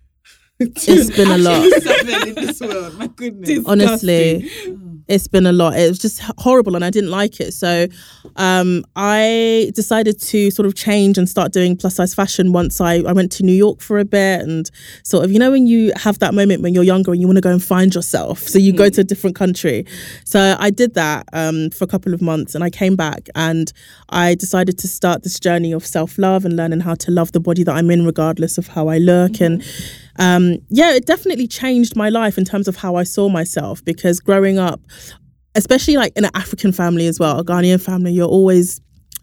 It's 0.60 1.16
been 1.18 1.32
a 1.32 1.38
lot. 1.48 1.62
We've 1.62 1.84
suffered 1.84 2.28
in 2.30 2.36
this 2.36 2.62
world. 2.62 2.98
My 2.98 3.08
goodness. 3.08 3.66
Honestly, 3.66 4.40
Disgusting. 4.42 4.91
It's 5.12 5.28
been 5.28 5.46
a 5.46 5.52
lot. 5.52 5.78
It 5.78 5.90
was 5.90 6.00
just 6.00 6.22
horrible, 6.38 6.76
and 6.76 6.86
I 6.86 6.90
didn't 6.90 7.12
like 7.12 7.42
it. 7.42 7.54
So, 7.54 7.88
um, 8.38 8.86
I 8.96 9.72
decided 9.76 10.20
to 10.22 10.50
sort 10.52 10.66
of 10.66 10.74
change 10.74 11.18
and 11.18 11.28
start 11.28 11.52
doing 11.52 11.76
plus 11.76 11.96
size 11.96 12.16
fashion. 12.16 12.54
Once 12.54 12.80
I 12.80 13.02
I 13.02 13.12
went 13.12 13.32
to 13.34 13.44
New 13.44 13.54
York 13.54 13.82
for 13.82 14.00
a 14.00 14.06
bit, 14.06 14.42
and 14.42 14.72
sort 15.04 15.26
of 15.26 15.32
you 15.32 15.38
know 15.38 15.52
when 15.52 15.68
you 15.68 15.92
have 15.98 16.20
that 16.20 16.34
moment 16.34 16.62
when 16.62 16.74
you're 16.74 16.84
younger 16.84 17.12
and 17.12 17.20
you 17.20 17.28
want 17.28 17.38
to 17.38 17.42
go 17.42 17.52
and 17.52 17.62
find 17.62 17.94
yourself, 17.94 18.40
so 18.40 18.58
you 18.58 18.72
go 18.72 18.90
to 18.90 19.02
a 19.02 19.04
different 19.04 19.36
country. 19.36 19.86
So 20.24 20.56
I 20.58 20.70
did 20.70 20.94
that 20.94 21.28
um, 21.34 21.70
for 21.72 21.84
a 21.84 21.88
couple 21.88 22.14
of 22.14 22.22
months, 22.22 22.56
and 22.56 22.64
I 22.64 22.70
came 22.70 22.96
back 22.96 23.28
and 23.36 23.72
I 24.10 24.36
decided 24.36 24.78
to 24.80 24.88
start 24.88 25.24
this 25.24 25.40
journey 25.40 25.74
of 25.74 25.86
self 25.86 26.18
love 26.18 26.46
and 26.46 26.56
learning 26.56 26.80
how 26.82 26.96
to 26.96 27.12
love 27.12 27.34
the 27.34 27.42
body 27.42 27.64
that 27.64 27.76
I'm 27.76 27.92
in, 27.92 28.06
regardless 28.06 28.58
of 28.58 28.68
how 28.70 28.88
I 28.88 28.98
look 28.98 29.42
and 29.42 29.62
um, 30.18 30.58
yeah, 30.70 30.94
it 30.94 31.06
definitely 31.06 31.48
changed 31.48 31.96
my 31.96 32.10
life 32.10 32.38
in 32.38 32.46
terms 32.46 32.68
of 32.68 32.76
how 32.76 32.96
I 32.96 33.04
saw 33.04 33.30
myself 33.30 33.84
because 33.84 34.20
growing 34.20 34.60
up, 34.60 34.82
especially 35.56 35.98
like 35.98 36.14
in 36.16 36.26
an 36.26 36.32
African 36.34 36.72
family 36.72 37.08
as 37.08 37.20
well, 37.20 37.40
a 37.40 37.44
Ghanaian 37.44 37.82
family, 37.82 38.12
you're 38.12 38.28
always 38.28 38.82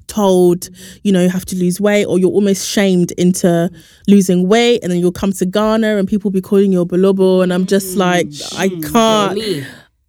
told, 0.08 0.70
you 1.04 1.12
know, 1.12 1.22
you 1.22 1.28
have 1.28 1.44
to 1.46 1.56
lose 1.56 1.80
weight, 1.80 2.06
or 2.06 2.18
you're 2.18 2.30
almost 2.30 2.66
shamed 2.66 3.12
into 3.12 3.70
losing 4.08 4.48
weight, 4.48 4.80
and 4.82 4.90
then 4.90 4.98
you'll 4.98 5.12
come 5.12 5.32
to 5.32 5.46
Ghana 5.46 5.96
and 5.98 6.08
people 6.08 6.30
be 6.30 6.40
calling 6.40 6.72
you 6.72 6.80
a 6.80 6.86
bolobo, 6.86 7.42
and 7.42 7.52
I'm 7.52 7.66
just 7.66 7.96
like, 7.96 8.28
I 8.56 8.68
can't. 8.68 9.66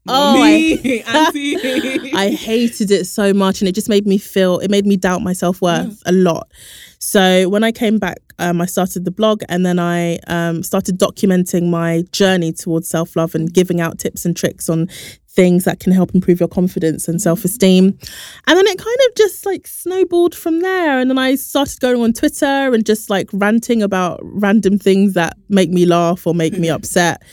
Oh, 0.08 0.42
I, 0.42 1.04
I, 2.16 2.30
hated 2.30 2.90
it 2.90 3.06
so 3.06 3.34
much, 3.34 3.62
and 3.62 3.68
it 3.68 3.76
just 3.76 3.90
made 3.90 4.08
me 4.08 4.18
feel. 4.18 4.58
It 4.60 4.72
made 4.72 4.86
me 4.88 4.98
doubt 4.98 5.22
my 5.22 5.34
self 5.34 5.62
worth 5.62 6.02
a 6.06 6.12
lot. 6.12 6.50
So 7.00 7.48
when 7.48 7.64
I 7.64 7.72
came 7.72 7.98
back, 7.98 8.18
um, 8.40 8.62
I 8.62 8.66
started 8.66 9.06
the 9.06 9.12
blog, 9.12 9.42
and 9.50 9.66
then 9.66 9.80
I 9.80 10.18
um, 10.28 10.64
started 10.64 11.00
documenting 11.00 11.70
my 11.70 12.04
journey 12.12 12.52
towards 12.52 12.90
self 12.90 13.16
love 13.16 13.36
and 13.36 13.54
giving 13.54 13.82
out 13.82 14.00
tips 14.00 14.26
and 14.26 14.36
tricks 14.36 14.70
on 14.70 14.88
things 15.30 15.64
that 15.64 15.80
can 15.80 15.94
help 15.94 16.14
improve 16.14 16.40
your 16.40 16.50
confidence 16.50 17.08
and 17.08 17.22
self 17.22 17.46
esteem. 17.46 17.98
And 18.48 18.58
then 18.58 18.68
it 18.68 18.78
kind 18.78 18.98
of 19.08 19.16
just 19.16 19.46
like 19.46 19.68
snowballed 19.68 20.36
from 20.36 20.62
there. 20.62 21.00
And 21.00 21.10
then 21.10 21.18
I 21.18 21.36
started 21.36 21.80
going 21.80 22.02
on 22.02 22.14
Twitter 22.14 22.46
and 22.74 22.86
just 22.86 23.10
like 23.10 23.30
ranting 23.34 23.82
about 23.82 24.20
random 24.24 24.78
things 24.80 25.14
that 25.14 25.38
make 25.48 25.70
me 25.70 25.86
laugh 25.86 26.26
or 26.28 26.34
make 26.34 26.58
me 26.58 26.70
upset. 26.78 27.24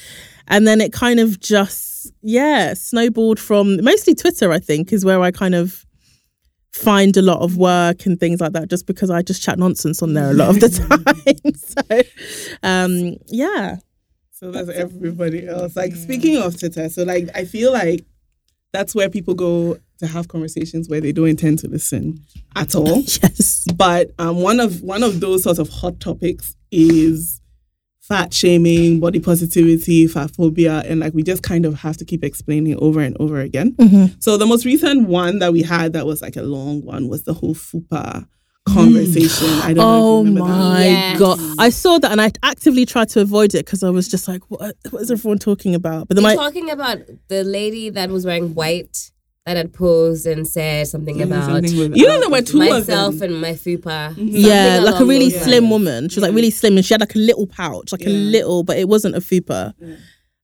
And 0.49 0.67
then 0.67 0.81
it 0.81 0.93
kind 0.93 1.19
of 1.19 1.41
just 1.41 2.13
yeah, 2.23 2.75
snowballed 2.75 3.41
from 3.41 3.83
mostly 3.83 4.15
Twitter, 4.15 4.53
I 4.53 4.59
think, 4.59 4.93
is 4.93 5.05
where 5.05 5.21
I 5.21 5.31
kind 5.31 5.55
of 5.55 5.86
find 6.77 7.17
a 7.17 7.23
lot 7.23 7.41
of 7.41 7.57
work 7.57 8.07
and 8.07 8.21
things 8.21 8.41
like 8.41 8.53
that 8.53 8.69
just 8.69 8.87
because 8.87 9.11
I 9.11 9.23
just 9.23 9.43
chat 9.43 9.59
nonsense 9.59 10.03
on 10.03 10.15
there 10.15 10.31
a 10.31 10.35
lot 10.35 10.51
of 10.51 10.61
the 10.61 10.69
time. 11.39 11.55
so 11.55 12.59
um 12.63 13.17
yeah. 13.27 13.77
So 14.33 14.51
that's, 14.51 14.67
that's 14.67 14.79
everybody 14.79 15.49
else. 15.49 15.75
Like 15.77 15.95
speaking 15.95 16.37
of 16.37 16.59
Twitter, 16.59 16.89
so 16.91 17.05
like 17.05 17.31
I 17.35 17.45
feel 17.47 17.73
like 17.73 18.05
that's 18.73 18.95
where 18.95 19.09
people 19.09 19.35
go 19.35 19.79
to 19.99 20.07
have 20.07 20.29
conversations 20.29 20.89
where 20.89 21.01
they 21.01 21.13
don't 21.13 21.29
intend 21.29 21.59
to 21.61 21.69
listen 21.69 22.21
at 22.55 22.75
all. 22.75 22.99
yes. 23.01 23.65
But 23.75 24.11
um, 24.19 24.37
one 24.43 24.61
of 24.61 24.83
one 24.83 25.03
of 25.03 25.21
those 25.21 25.45
sorts 25.45 25.59
of 25.59 25.69
hot 25.71 26.01
topics 26.01 26.55
is 26.71 27.36
fat 28.07 28.33
shaming, 28.33 29.01
body 29.01 29.19
positivity, 29.19 30.07
fat 30.07 30.31
phobia, 30.35 30.83
and 30.87 31.01
like 31.01 31.13
we 31.13 31.23
just 31.23 31.43
kind 31.43 31.65
of 31.65 31.75
have 31.75 31.97
to 31.97 32.05
keep 32.05 32.23
explaining 32.23 32.79
over 32.81 33.01
and 33.01 33.17
over 33.19 33.41
again. 33.41 33.73
Mm-hmm. 33.73 34.15
So 34.21 34.37
the 34.37 34.47
most 34.47 34.65
recent 34.65 35.09
one 35.09 35.41
that 35.41 35.53
we 35.53 35.63
had 35.63 35.93
that 35.95 36.07
was 36.07 36.23
like 36.23 36.37
a 36.37 36.43
long 36.43 36.85
one 36.85 37.09
was 37.09 37.25
the 37.25 37.35
whole 37.35 37.55
fupa 37.55 38.27
conversation. 38.69 39.49
Mm. 39.49 39.61
I 39.63 39.75
don't 39.75 39.85
oh 39.85 40.23
know. 40.23 40.43
Oh 40.43 40.47
my 40.47 40.85
yes. 40.85 41.19
god! 41.19 41.41
I 41.59 41.71
saw 41.71 41.99
that 41.99 42.13
and 42.13 42.21
I 42.21 42.31
actively 42.43 42.87
tried 42.87 43.09
to 43.11 43.21
avoid 43.21 43.55
it 43.55 43.65
because 43.65 43.83
I 43.83 43.91
was 43.91 44.09
just 44.09 44.29
like, 44.29 44.43
"What? 44.51 44.77
What 44.91 45.03
is 45.03 45.11
everyone 45.11 45.39
talking 45.39 45.75
about?" 45.75 46.09
But 46.09 46.17
then 46.17 46.25
You're 46.25 46.35
talking 46.35 46.71
about 46.71 46.99
the 47.29 47.45
lady 47.45 47.91
that 47.91 48.11
was 48.11 48.25
wearing 48.25 48.55
white 48.55 49.11
that 49.47 49.57
had 49.57 49.73
posed 49.73 50.27
and 50.27 50.47
said 50.47 50.89
something 50.89 51.23
about 51.23 51.45
something 51.45 51.95
you 51.95 52.07
know 52.07 52.19
there 52.19 52.29
were 52.29 52.43
two 52.43 52.59
myself 52.59 53.21
and 53.21 53.41
my 53.41 53.53
fupa. 53.53 54.13
Mm-hmm. 54.13 54.27
Yeah, 54.29 54.81
like 54.83 55.01
a 55.01 55.05
really 55.05 55.31
slim 55.31 55.71
woman. 55.71 56.09
She 56.09 56.17
was 56.17 56.29
like 56.29 56.35
really 56.35 56.51
slim 56.51 56.77
and 56.77 56.85
she 56.85 56.93
had 56.93 57.01
like 57.01 57.15
a 57.15 57.19
little 57.19 57.47
pouch, 57.47 57.93
like 57.93 58.03
yeah. 58.03 58.09
a 58.09 58.11
little, 58.11 58.65
but 58.65 58.77
it 58.77 58.89
wasn't 58.89 59.15
a 59.15 59.21
fupa. 59.21 59.73
Yeah. 59.79 59.95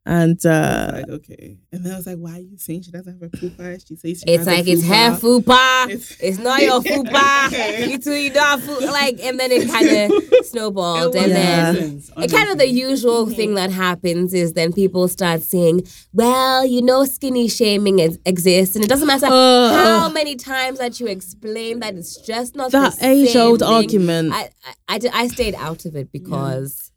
And 0.04 0.44
uh 0.44 0.90
like, 0.94 1.08
okay. 1.08 1.58
And 1.70 1.84
then 1.84 1.92
I 1.92 1.96
was 1.96 2.06
like, 2.08 2.16
why 2.16 2.32
are 2.32 2.40
you 2.40 2.58
saying 2.58 2.82
she 2.82 2.90
doesn't 2.90 3.20
have 3.20 3.22
a 3.22 3.36
fupa? 3.36 3.86
She 3.86 3.94
says 3.94 4.20
she 4.26 4.32
It's 4.32 4.46
like 4.46 4.66
it's 4.66 4.84
her 4.84 5.16
fupa. 5.16 5.90
It's, 5.90 6.16
it's 6.20 6.38
not 6.38 6.60
your 6.60 6.80
fupa. 6.82 7.88
you 7.88 7.98
two 7.98 8.14
you 8.14 8.30
don't 8.30 8.44
have 8.44 8.60
fupa. 8.62 8.90
Like 8.90 9.20
and 9.22 9.38
then 9.38 9.52
it 9.52 9.70
kind 9.70 10.12
of 10.12 10.44
snowballed. 10.46 11.14
and 11.14 11.30
then 11.30 12.02
it 12.16 12.32
kind 12.32 12.50
of 12.50 12.58
the 12.58 12.68
usual 12.68 13.26
mm-hmm. 13.26 13.34
thing 13.34 13.54
that 13.54 13.70
happens 13.70 14.34
is 14.34 14.54
then 14.54 14.72
people 14.72 15.06
start 15.06 15.40
saying, 15.40 15.86
Well, 16.12 16.66
you 16.66 16.82
know 16.82 17.04
skinny 17.04 17.46
shaming 17.46 18.00
is, 18.00 18.18
exists 18.26 18.74
and 18.74 18.84
it 18.84 18.88
doesn't 18.88 19.06
matter 19.06 19.26
uh, 19.26 19.72
how 19.72 20.08
many 20.08 20.34
times 20.34 20.80
that 20.80 20.98
you 20.98 21.06
explain 21.06 21.78
that 21.78 21.94
it's 21.94 22.16
just 22.16 22.56
not 22.56 22.72
that 22.72 23.00
age 23.02 23.36
old 23.36 23.62
argument. 23.62 24.32
I, 24.32 24.50
I, 24.88 24.96
I, 24.96 25.00
I, 25.14 25.28
stayed 25.28 25.54
out 25.54 25.84
of 25.84 25.94
it 25.94 26.10
because 26.10 26.91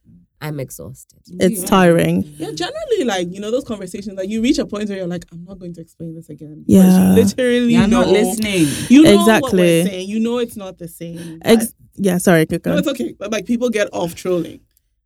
I'm 0.46 0.60
exhausted. 0.60 1.20
It's 1.40 1.62
yeah. 1.62 1.68
tiring. 1.68 2.24
Yeah, 2.38 2.52
generally, 2.52 3.04
like 3.04 3.34
you 3.34 3.40
know, 3.40 3.52
those 3.52 3.64
conversations, 3.64 4.16
like 4.18 4.30
you 4.30 4.42
reach 4.42 4.60
a 4.60 4.66
point 4.66 4.90
where 4.90 4.98
you're 5.00 5.08
like, 5.08 5.26
I'm 5.32 5.44
not 5.44 5.60
going 5.60 5.74
to 5.74 5.82
explain 5.82 6.16
this 6.16 6.30
again. 6.30 6.64
Yeah, 6.68 7.14
literally, 7.14 7.74
you're 7.74 7.88
not 7.88 8.08
listening. 8.08 8.68
You 8.90 9.04
know 9.04 9.20
exactly. 9.20 9.42
what 9.42 9.54
we're 9.54 9.86
saying. 9.86 10.10
You 10.10 10.20
know, 10.20 10.38
it's 10.38 10.56
not 10.56 10.78
the 10.78 10.88
same. 10.88 11.40
Ex- 11.44 11.74
yeah, 11.96 12.18
sorry, 12.18 12.46
go. 12.46 12.60
No, 12.66 12.78
it's 12.78 12.88
okay. 12.88 13.16
But 13.18 13.32
like, 13.32 13.46
people 13.46 13.70
get 13.70 13.90
off 13.92 14.16
trolling. 14.16 14.60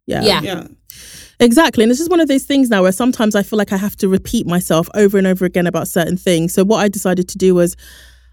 Yeah, 0.05 0.23
yeah, 0.23 0.41
yeah. 0.41 0.67
Exactly. 1.39 1.83
And 1.83 1.91
this 1.91 2.01
is 2.01 2.09
one 2.09 2.19
of 2.19 2.27
those 2.27 2.43
things 2.43 2.69
now 2.69 2.81
where 2.81 2.91
sometimes 2.91 3.35
I 3.35 3.43
feel 3.43 3.57
like 3.57 3.71
I 3.71 3.77
have 3.77 3.95
to 3.97 4.09
repeat 4.09 4.45
myself 4.45 4.89
over 4.93 5.17
and 5.17 5.25
over 5.25 5.45
again 5.45 5.67
about 5.67 5.87
certain 5.87 6.17
things. 6.17 6.53
So 6.53 6.65
what 6.65 6.79
I 6.79 6.89
decided 6.89 7.29
to 7.29 7.37
do 7.37 7.55
was 7.55 7.77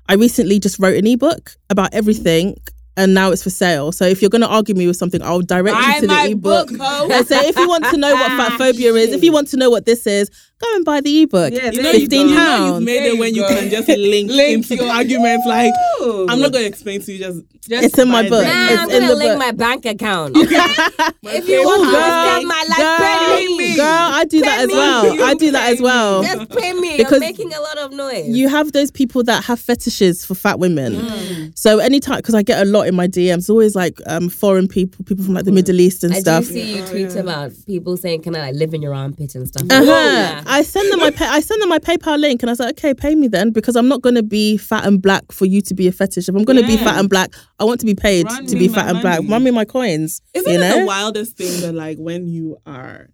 I 0.09 0.15
recently 0.15 0.59
just 0.59 0.79
wrote 0.79 0.97
an 0.97 1.07
ebook 1.07 1.53
about 1.71 1.95
everything 1.95 2.57
and 2.97 3.13
now 3.15 3.31
it's 3.31 3.43
for 3.43 3.51
sale. 3.51 3.93
So 3.93 4.07
if 4.07 4.23
you're 4.23 4.31
going 4.31 4.43
to 4.43 4.49
argue 4.49 4.75
me 4.75 4.87
with 4.87 4.97
something, 4.97 5.23
I'll 5.23 5.43
direct 5.43 5.77
you 5.77 6.01
to 6.01 6.07
the 6.07 6.31
ebook. 6.31 6.71
and 6.71 7.27
say 7.29 7.49
if 7.49 7.57
you 7.57 7.69
want 7.69 7.85
to 7.87 7.97
know 7.97 8.15
what 8.15 8.29
fat 8.29 8.53
phobia 8.59 8.95
is, 8.95 9.13
if 9.13 9.23
you 9.23 9.33
want 9.33 9.49
to 9.49 9.57
know 9.57 9.71
what 9.71 9.85
this 9.85 10.07
is, 10.07 10.31
go 10.59 10.77
and 10.77 10.85
buy 10.85 11.01
the 11.01 11.23
ebook. 11.23 11.53
Yeah, 11.53 11.71
you 11.71 11.83
know, 11.83 11.93
fifteen 11.93 12.29
you 12.29 12.37
pounds. 12.37 12.61
You 12.61 12.67
know, 12.67 12.75
you've 12.75 12.85
made 12.85 13.07
it 13.07 13.19
when 13.19 13.35
you, 13.35 13.43
you 13.43 13.49
can 13.49 13.71
just 13.71 13.89
link, 13.89 14.31
link 14.31 14.71
into 14.71 14.89
arguments. 14.89 15.47
Like 15.47 15.73
I'm 16.01 16.41
not 16.41 16.53
going 16.53 16.65
to 16.65 16.67
explain 16.67 17.01
to 17.03 17.13
you. 17.13 17.19
Just, 17.19 17.43
just 17.69 17.85
it's 17.85 17.99
in 17.99 18.09
my 18.09 18.23
book. 18.23 18.45
Nah, 18.45 18.69
it's 18.69 18.83
I'm 18.83 18.89
going 18.89 19.03
to 19.03 19.15
link 19.15 19.33
book. 19.33 19.39
my 19.39 19.53
bank 19.53 19.87
account. 19.87 20.37
if 20.37 21.49
you 21.49 21.65
want 21.65 21.83
to 21.83 21.99
understand 21.99 22.49
my 22.49 22.65
life, 22.69 22.79
girl, 22.79 23.37
pay 23.37 23.57
me. 23.57 23.77
Girl, 23.77 23.87
I 23.87 24.25
do 24.25 24.41
pay 24.41 24.47
that 24.47 24.61
as 24.61 24.69
well. 24.69 25.25
I 25.25 25.35
do 25.35 25.51
that 25.51 25.73
as 25.73 25.81
well. 25.81 26.23
Just 26.23 26.51
pay 26.51 26.73
me. 26.73 26.97
Because 26.97 27.13
You're 27.13 27.21
making 27.21 27.53
a 27.53 27.61
lot 27.61 27.79
of 27.79 27.93
noise. 27.93 28.29
You 28.29 28.49
have 28.49 28.73
those 28.73 28.91
people 28.91 29.25
that 29.25 29.45
have 29.45 29.61
fetishes 29.61 30.25
for 30.25 30.35
fat 30.35 30.59
women. 30.59 30.95
Mm. 30.95 31.59
So 31.59 31.79
anytime, 31.79 32.19
because 32.19 32.35
I 32.35 32.43
get 32.43 32.63
a 32.63 32.71
lot 32.71 32.87
in 32.87 32.95
my 32.95 33.09
DMs, 33.09 33.51
always 33.51 33.75
like 33.75 33.99
um, 34.07 34.29
foreign 34.29 34.69
people, 34.69 35.05
people 35.05 35.25
from 35.25 35.35
like 35.35 35.45
the 35.45 35.53
Middle 35.53 35.81
East 35.81 36.05
and 36.05 36.15
I 36.15 36.21
stuff. 36.21 36.45
I 36.45 36.47
see 36.47 36.77
you 36.77 36.87
tweet 36.87 37.17
oh, 37.17 37.21
about 37.21 37.53
people 37.67 37.97
saying, 37.97 38.23
"Can 38.23 38.37
I 38.37 38.51
like, 38.51 38.55
live 38.55 38.75
in 38.75 38.83
your 38.83 38.95
armpit 38.95 39.35
and 39.35 39.49
stuff?" 39.49 39.65
Uh-huh. 39.71 40.43
I 40.47 40.63
send 40.63 40.93
them 40.93 41.01
my 41.01 41.11
pay- 41.11 41.27
I 41.27 41.41
send 41.41 41.61
them 41.61 41.69
my 41.69 41.79
PayPal 41.79 42.19
link, 42.19 42.43
and 42.43 42.51
I 42.51 42.53
was 42.53 42.61
like, 42.61 42.71
"Okay, 42.71 42.95
pay 42.95 43.15
me 43.15 43.29
then," 43.29 43.51
because 43.51 43.77
I'm 43.77 43.89
not 43.89 44.03
going 44.03 44.15
to 44.15 44.23
be 44.23 44.57
fat 44.57 44.87
and 44.87 45.01
black 45.01 45.33
for 45.33 45.47
you 45.47 45.61
to 45.63 45.75
be 45.75 45.87
a 45.89 45.93
fetish. 45.93 46.29
If 46.29 46.35
I'm 46.35 46.45
going 46.45 46.57
to 46.57 46.63
yeah. 46.63 46.77
be 46.77 46.85
fat 46.85 46.99
and 46.99 47.09
black, 47.09 47.35
I 47.59 47.65
want 47.65 47.81
to 47.81 47.87
be 47.87 47.95
paid 47.95 48.27
Run 48.27 48.47
to 48.47 48.57
be 48.57 48.69
fat 48.69 48.89
and 48.89 49.01
black. 49.01 49.21
Run 49.29 49.43
me 49.43 49.51
my 49.51 49.65
coins. 49.65 50.21
Isn't 50.35 50.53
you 50.53 50.59
know? 50.59 50.77
it 50.77 50.81
the 50.81 50.87
wildest 50.87 51.37
thing 51.37 51.61
that 51.63 51.75
like 51.75 51.99
when 51.99 52.27
you 52.27 52.59
are 52.67 53.09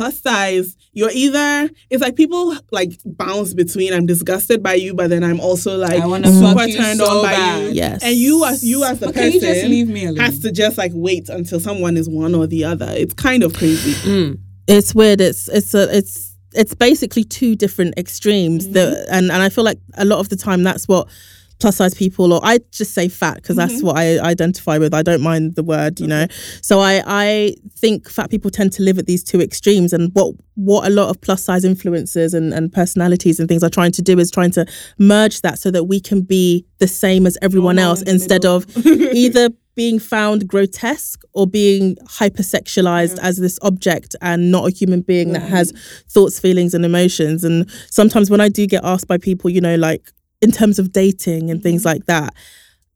plus 0.00 0.22
size, 0.22 0.76
you're 0.94 1.10
either 1.12 1.68
it's 1.90 2.00
like 2.00 2.16
people 2.16 2.56
like 2.72 2.92
bounce 3.04 3.52
between 3.52 3.92
I'm 3.92 4.06
disgusted 4.06 4.62
by 4.62 4.74
you, 4.74 4.94
but 4.94 5.10
then 5.10 5.22
I'm 5.22 5.40
also 5.40 5.76
like 5.76 6.02
super 6.02 6.66
turned 6.68 7.00
so 7.00 7.18
on 7.18 7.22
by 7.22 7.32
bad. 7.32 7.62
you. 7.64 7.68
Yes. 7.72 8.02
And 8.02 8.16
you 8.16 8.42
as 8.46 8.64
you 8.64 8.82
as 8.84 8.98
the 9.00 9.06
but 9.06 9.14
person 9.14 9.40
just 9.40 9.66
leave 9.66 9.88
me 9.88 10.06
alone? 10.06 10.16
has 10.16 10.38
to 10.40 10.52
just 10.52 10.78
like 10.78 10.92
wait 10.94 11.28
until 11.28 11.60
someone 11.60 11.98
is 11.98 12.08
one 12.08 12.34
or 12.34 12.46
the 12.46 12.64
other. 12.64 12.90
It's 12.90 13.12
kind 13.12 13.42
of 13.42 13.52
crazy. 13.52 13.92
Mm. 14.08 14.38
It's 14.66 14.94
weird. 14.94 15.20
It's 15.20 15.48
it's 15.48 15.74
a 15.74 15.94
it's 15.94 16.29
it's 16.52 16.74
basically 16.74 17.24
two 17.24 17.54
different 17.54 17.96
extremes 17.96 18.64
mm-hmm. 18.64 18.74
that 18.74 19.06
and 19.10 19.30
and 19.30 19.42
I 19.42 19.48
feel 19.48 19.64
like 19.64 19.78
a 19.94 20.04
lot 20.04 20.18
of 20.18 20.28
the 20.28 20.36
time 20.36 20.62
that's 20.62 20.88
what 20.88 21.08
plus 21.60 21.76
size 21.76 21.94
people 21.94 22.32
or 22.32 22.40
I 22.42 22.58
just 22.72 22.94
say 22.94 23.08
fat 23.08 23.36
because 23.36 23.56
that's 23.56 23.74
mm-hmm. 23.74 23.86
what 23.86 23.96
I 23.98 24.18
identify 24.20 24.78
with. 24.78 24.94
I 24.94 25.02
don't 25.02 25.20
mind 25.20 25.54
the 25.54 25.62
word, 25.62 26.00
you 26.00 26.06
know. 26.06 26.26
So 26.62 26.80
I 26.80 27.02
I 27.06 27.54
think 27.76 28.08
fat 28.08 28.30
people 28.30 28.50
tend 28.50 28.72
to 28.74 28.82
live 28.82 28.98
at 28.98 29.06
these 29.06 29.22
two 29.22 29.40
extremes 29.40 29.92
and 29.92 30.10
what 30.14 30.34
what 30.54 30.86
a 30.86 30.90
lot 30.90 31.08
of 31.08 31.20
plus 31.20 31.44
size 31.44 31.64
influencers 31.64 32.34
and, 32.34 32.52
and 32.52 32.72
personalities 32.72 33.38
and 33.38 33.48
things 33.48 33.62
are 33.62 33.70
trying 33.70 33.92
to 33.92 34.02
do 34.02 34.18
is 34.18 34.30
trying 34.30 34.50
to 34.52 34.66
merge 34.98 35.42
that 35.42 35.58
so 35.58 35.70
that 35.70 35.84
we 35.84 36.00
can 36.00 36.22
be 36.22 36.64
the 36.78 36.88
same 36.88 37.26
as 37.26 37.38
everyone 37.42 37.78
oh, 37.78 37.82
else 37.82 38.02
instead 38.02 38.42
middle. 38.42 38.56
of 38.56 38.86
either 38.86 39.50
being 39.74 39.98
found 39.98 40.48
grotesque 40.48 41.22
or 41.32 41.46
being 41.46 41.96
hypersexualized 42.06 43.16
yeah. 43.16 43.26
as 43.26 43.38
this 43.38 43.58
object 43.62 44.16
and 44.20 44.50
not 44.50 44.66
a 44.66 44.70
human 44.70 45.00
being 45.00 45.28
yeah. 45.28 45.38
that 45.38 45.48
has 45.48 45.72
thoughts, 46.08 46.38
feelings, 46.38 46.74
and 46.74 46.84
emotions. 46.84 47.44
And 47.44 47.70
sometimes 47.90 48.30
when 48.30 48.40
I 48.40 48.48
do 48.48 48.66
get 48.66 48.84
asked 48.84 49.08
by 49.08 49.18
people, 49.18 49.50
you 49.50 49.60
know, 49.60 49.76
like 49.76 50.10
in 50.42 50.50
terms 50.50 50.78
of 50.78 50.92
dating 50.92 51.50
and 51.50 51.62
things 51.62 51.82
mm-hmm. 51.82 51.88
like 51.88 52.06
that, 52.06 52.34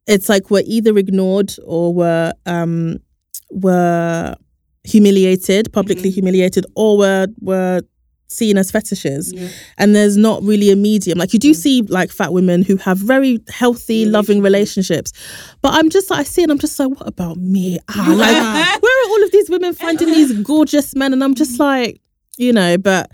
it's 0.06 0.28
like 0.28 0.50
we're 0.50 0.64
either 0.66 0.96
ignored 0.98 1.54
or 1.64 1.94
we're 1.94 2.32
um 2.46 2.98
we're 3.50 4.34
humiliated, 4.84 5.72
publicly 5.72 6.10
mm-hmm. 6.10 6.14
humiliated, 6.14 6.66
or 6.74 6.98
we're 6.98 7.26
we're 7.40 7.80
seen 8.34 8.58
as 8.58 8.70
fetishes. 8.70 9.32
Yeah. 9.32 9.48
and 9.78 9.94
there's 9.94 10.16
not 10.16 10.42
really 10.42 10.70
a 10.70 10.76
medium. 10.76 11.18
Like 11.18 11.32
you 11.32 11.38
do 11.38 11.48
yeah. 11.48 11.54
see 11.54 11.82
like 11.82 12.10
fat 12.10 12.32
women 12.32 12.62
who 12.62 12.76
have 12.76 12.98
very 12.98 13.40
healthy 13.48 14.04
loving 14.06 14.42
relationships. 14.42 15.12
But 15.62 15.74
i'm 15.74 15.90
just 15.90 16.10
like, 16.10 16.20
i 16.20 16.22
see 16.24 16.42
and 16.42 16.52
i'm 16.52 16.58
just 16.58 16.78
like 16.78 16.90
what 16.90 17.08
about 17.08 17.36
me? 17.38 17.78
Ah, 17.88 18.14
like 18.16 18.82
where 18.82 19.04
are 19.04 19.10
all 19.10 19.24
of 19.24 19.30
these 19.32 19.50
women 19.50 19.74
finding 19.74 20.08
these 20.08 20.32
gorgeous 20.42 20.94
men? 20.94 21.12
And 21.12 21.22
i'm 21.22 21.34
just 21.34 21.58
like 21.58 22.00
you 22.36 22.52
know 22.52 22.76
but 22.76 23.10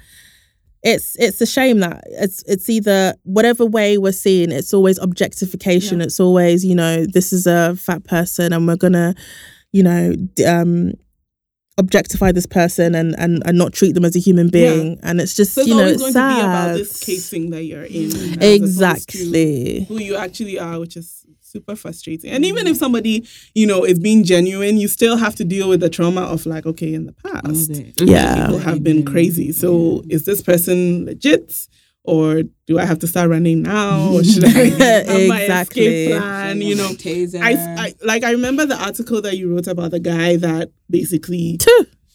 it's 0.83 1.15
it's 1.19 1.41
a 1.41 1.47
shame 1.47 1.81
that 1.81 2.03
it's 2.07 2.43
it's 2.45 2.71
either 2.71 3.15
whatever 3.25 3.67
way 3.67 3.99
we're 3.99 4.13
seeing 4.13 4.51
it's 4.51 4.73
always 4.73 4.99
objectification. 4.99 5.99
Yeah. 5.99 6.07
it's 6.07 6.21
always 6.21 6.65
you 6.65 6.75
know 6.75 7.05
this 7.07 7.33
is 7.33 7.47
a 7.47 7.77
fat 7.77 8.05
person 8.05 8.53
and 8.53 8.67
we're 8.67 8.77
gonna 8.77 9.15
you 9.73 9.83
know 9.83 10.15
um 10.47 10.93
objectify 11.79 12.33
this 12.33 12.47
person 12.47 12.95
and 12.95 13.19
and, 13.19 13.43
and 13.47 13.57
not 13.57 13.73
treat 13.73 13.95
them 13.95 14.05
as 14.05 14.15
a 14.15 14.19
human 14.19 14.49
being 14.49 14.93
yeah. 14.93 14.99
and 15.03 15.21
it's 15.21 15.35
just 15.35 15.55
so 15.55 15.63
it's 15.63 15.71
you 15.71 15.77
know 15.77 15.87
it's 15.87 16.01
going 16.01 16.13
sad. 16.13 16.29
to 16.29 16.35
be 16.35 16.41
about 16.41 16.77
this 16.77 17.01
casing 17.01 17.51
that 17.51 17.65
you're 17.65 17.85
in 17.85 18.43
exactly 18.43 19.85
who 19.85 19.99
you 19.99 20.15
actually 20.17 20.59
are 20.59 20.79
which 20.79 20.97
is 20.97 21.21
super 21.51 21.75
frustrating. 21.77 22.31
And 22.31 22.45
even 22.45 22.67
if 22.67 22.77
somebody, 22.77 23.27
you 23.55 23.67
know, 23.67 23.85
is 23.85 23.99
being 23.99 24.25
genuine, 24.25 24.77
you 24.77 24.89
still 24.89 25.17
have 25.17 25.35
to 25.37 25.45
deal 25.45 25.69
with 25.69 25.81
the 25.81 25.91
trauma 25.91 26.23
of 26.23 26.47
like, 26.47 26.65
okay, 26.65 26.95
in 26.95 27.07
the 27.07 27.13
past, 27.13 27.71
Yeah. 28.01 28.47
people 28.47 28.59
have 28.59 28.83
been 28.83 29.05
crazy. 29.05 29.53
So 29.53 30.03
is 30.09 30.25
this 30.25 30.43
person 30.43 31.07
legit? 31.07 31.67
Or 32.05 32.43
do 32.67 32.79
I 32.79 32.85
have 32.87 32.99
to 33.01 33.07
start 33.07 33.29
running 33.31 33.63
now? 33.63 34.11
Or 34.15 34.25
should 34.25 34.45
I 34.45 34.49
have 34.51 35.29
my 35.29 35.43
Exactly. 35.43 35.87
escape 35.87 36.19
plan? 36.19 36.63
You 36.63 36.75
know, 36.75 36.89
taser. 36.91 37.41
I, 37.43 37.53
I 37.87 37.95
like 38.03 38.25
I 38.25 38.31
remember 38.33 38.65
the 38.67 38.77
article 38.83 39.21
that 39.23 39.37
you 39.37 39.53
wrote 39.55 39.67
about 39.67 39.91
the 39.91 40.01
guy 40.01 40.37
that 40.37 40.71
basically 40.89 41.59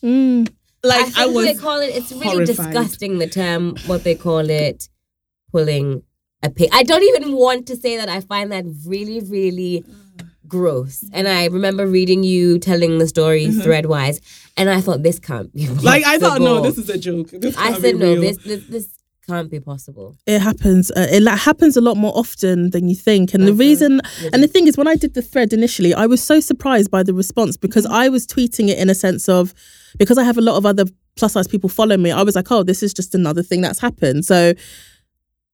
Mm. 0.03 0.47
like 0.83 1.05
I 1.05 1.07
I, 1.07 1.23
think 1.25 1.35
was 1.35 1.45
they 1.45 1.53
call 1.55 1.79
it. 1.81 1.95
It's 1.95 2.11
really 2.11 2.25
horrified. 2.27 2.47
disgusting. 2.47 3.17
The 3.19 3.27
term, 3.27 3.75
what 3.87 4.03
they 4.03 4.15
call 4.15 4.49
it, 4.49 4.89
pulling 5.51 6.03
a 6.43 6.49
pig. 6.49 6.69
I 6.73 6.83
don't 6.83 7.03
even 7.03 7.33
want 7.35 7.65
to 7.67 7.75
say 7.75 7.97
that. 7.97 8.09
I 8.09 8.21
find 8.21 8.51
that 8.51 8.65
really, 8.85 9.19
really 9.21 9.83
gross. 10.47 11.03
And 11.13 11.27
I 11.27 11.45
remember 11.45 11.87
reading 11.87 12.23
you 12.23 12.59
telling 12.59 12.97
the 12.99 13.07
story 13.07 13.47
threadwise, 13.47 14.19
and 14.57 14.69
I 14.69 14.79
thought 14.81 15.01
this 15.01 15.19
can't 15.19 15.51
be. 15.53 15.63
Mm-hmm. 15.65 15.85
like 15.85 16.03
I 16.05 16.17
thought 16.19 16.41
no, 16.41 16.61
this 16.61 16.77
is 16.77 16.89
a 16.89 16.97
joke. 16.99 17.29
This 17.31 17.55
I 17.57 17.73
said 17.79 17.95
no. 17.95 18.11
real. 18.13 18.21
This, 18.21 18.37
this 18.37 18.63
this 18.67 18.87
can't 19.27 19.49
be 19.49 19.59
possible. 19.59 20.15
It 20.25 20.39
happens. 20.39 20.91
Uh, 20.91 21.07
it 21.11 21.21
la- 21.21 21.35
happens 21.35 21.75
a 21.77 21.81
lot 21.81 21.97
more 21.97 22.15
often 22.15 22.71
than 22.71 22.87
you 22.87 22.95
think. 22.95 23.33
And 23.33 23.47
the 23.47 23.53
reason, 23.53 24.01
and 24.33 24.43
the 24.43 24.47
thing 24.47 24.67
is, 24.67 24.77
when 24.77 24.87
I 24.87 24.95
did 24.95 25.13
the 25.13 25.21
thread 25.21 25.53
initially, 25.53 25.93
I 25.93 26.05
was 26.05 26.21
so 26.21 26.39
surprised 26.39 26.91
by 26.91 27.03
the 27.03 27.13
response 27.13 27.57
because 27.57 27.85
I 27.85 28.09
was 28.09 28.25
tweeting 28.27 28.69
it 28.69 28.77
in 28.77 28.89
a 28.89 28.95
sense 28.95 29.27
of, 29.27 29.53
because 29.97 30.17
I 30.17 30.23
have 30.23 30.37
a 30.37 30.41
lot 30.41 30.57
of 30.57 30.65
other 30.65 30.85
plus 31.15 31.33
size 31.33 31.47
people 31.47 31.69
follow 31.69 31.97
me, 31.97 32.11
I 32.11 32.23
was 32.23 32.35
like, 32.35 32.51
oh, 32.51 32.63
this 32.63 32.83
is 32.83 32.93
just 32.93 33.15
another 33.15 33.41
thing 33.41 33.61
that's 33.61 33.79
happened. 33.79 34.25
So 34.25 34.53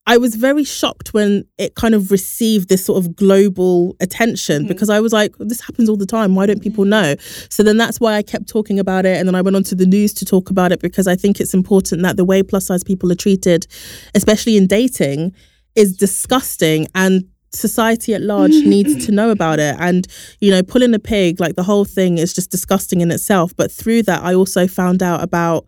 I 0.08 0.18
was 0.18 0.36
very 0.36 0.64
shocked 0.64 1.14
when 1.14 1.46
it 1.60 1.76
kind 1.76 1.94
of 1.94 2.10
received 2.12 2.70
this 2.70 2.84
sort 2.84 3.04
of 3.04 3.16
global 3.16 3.96
attention 4.00 4.64
mm-hmm. 4.64 4.68
because 4.68 4.90
I 4.90 5.00
was 5.00 5.14
like, 5.14 5.36
this 5.38 5.62
happens 5.62 5.90
all 5.90 5.98
the 5.98 6.08
time. 6.08 6.34
Why 6.34 6.48
don't 6.48 6.56
mm-hmm. 6.56 6.64
people 6.64 6.86
know? 6.86 7.16
So 7.50 7.62
then 7.62 7.78
that's 7.78 8.00
why 8.00 8.16
I 8.16 8.24
kept 8.24 8.50
talking 8.50 8.80
about 8.80 9.06
it. 9.06 9.18
And 9.18 9.28
then 9.28 9.36
I 9.36 9.42
went 9.42 9.56
on 9.56 9.64
to 9.66 9.76
the 9.76 9.86
news 9.86 10.14
to 10.16 10.26
talk 10.26 10.50
about 10.50 10.72
it 10.72 10.82
because 10.82 11.08
I 11.08 11.16
think 11.16 11.40
it's 11.40 11.54
important 11.54 12.02
that 12.02 12.18
the 12.18 12.26
way 12.26 12.42
plus 12.42 12.66
size 12.66 12.84
people 12.84 13.12
are 13.12 13.16
treated, 13.16 13.68
especially 14.16 14.58
in 14.58 14.66
dating, 14.66 15.36
is 15.76 15.96
disgusting. 15.96 16.88
And 16.96 17.26
society 17.52 18.16
at 18.16 18.22
large 18.22 18.52
needs 18.66 19.06
to 19.06 19.12
know 19.12 19.30
about 19.30 19.60
it. 19.60 19.76
And, 19.80 20.08
you 20.40 20.50
know, 20.50 20.64
pulling 20.64 20.96
a 20.96 21.00
pig, 21.00 21.40
like 21.40 21.56
the 21.56 21.64
whole 21.64 21.86
thing 21.86 22.18
is 22.18 22.34
just 22.34 22.50
disgusting 22.50 23.02
in 23.02 23.12
itself. 23.12 23.56
But 23.56 23.72
through 23.72 24.04
that, 24.04 24.24
I 24.24 24.34
also 24.34 24.68
found 24.68 25.04
out 25.04 25.24
about 25.24 25.66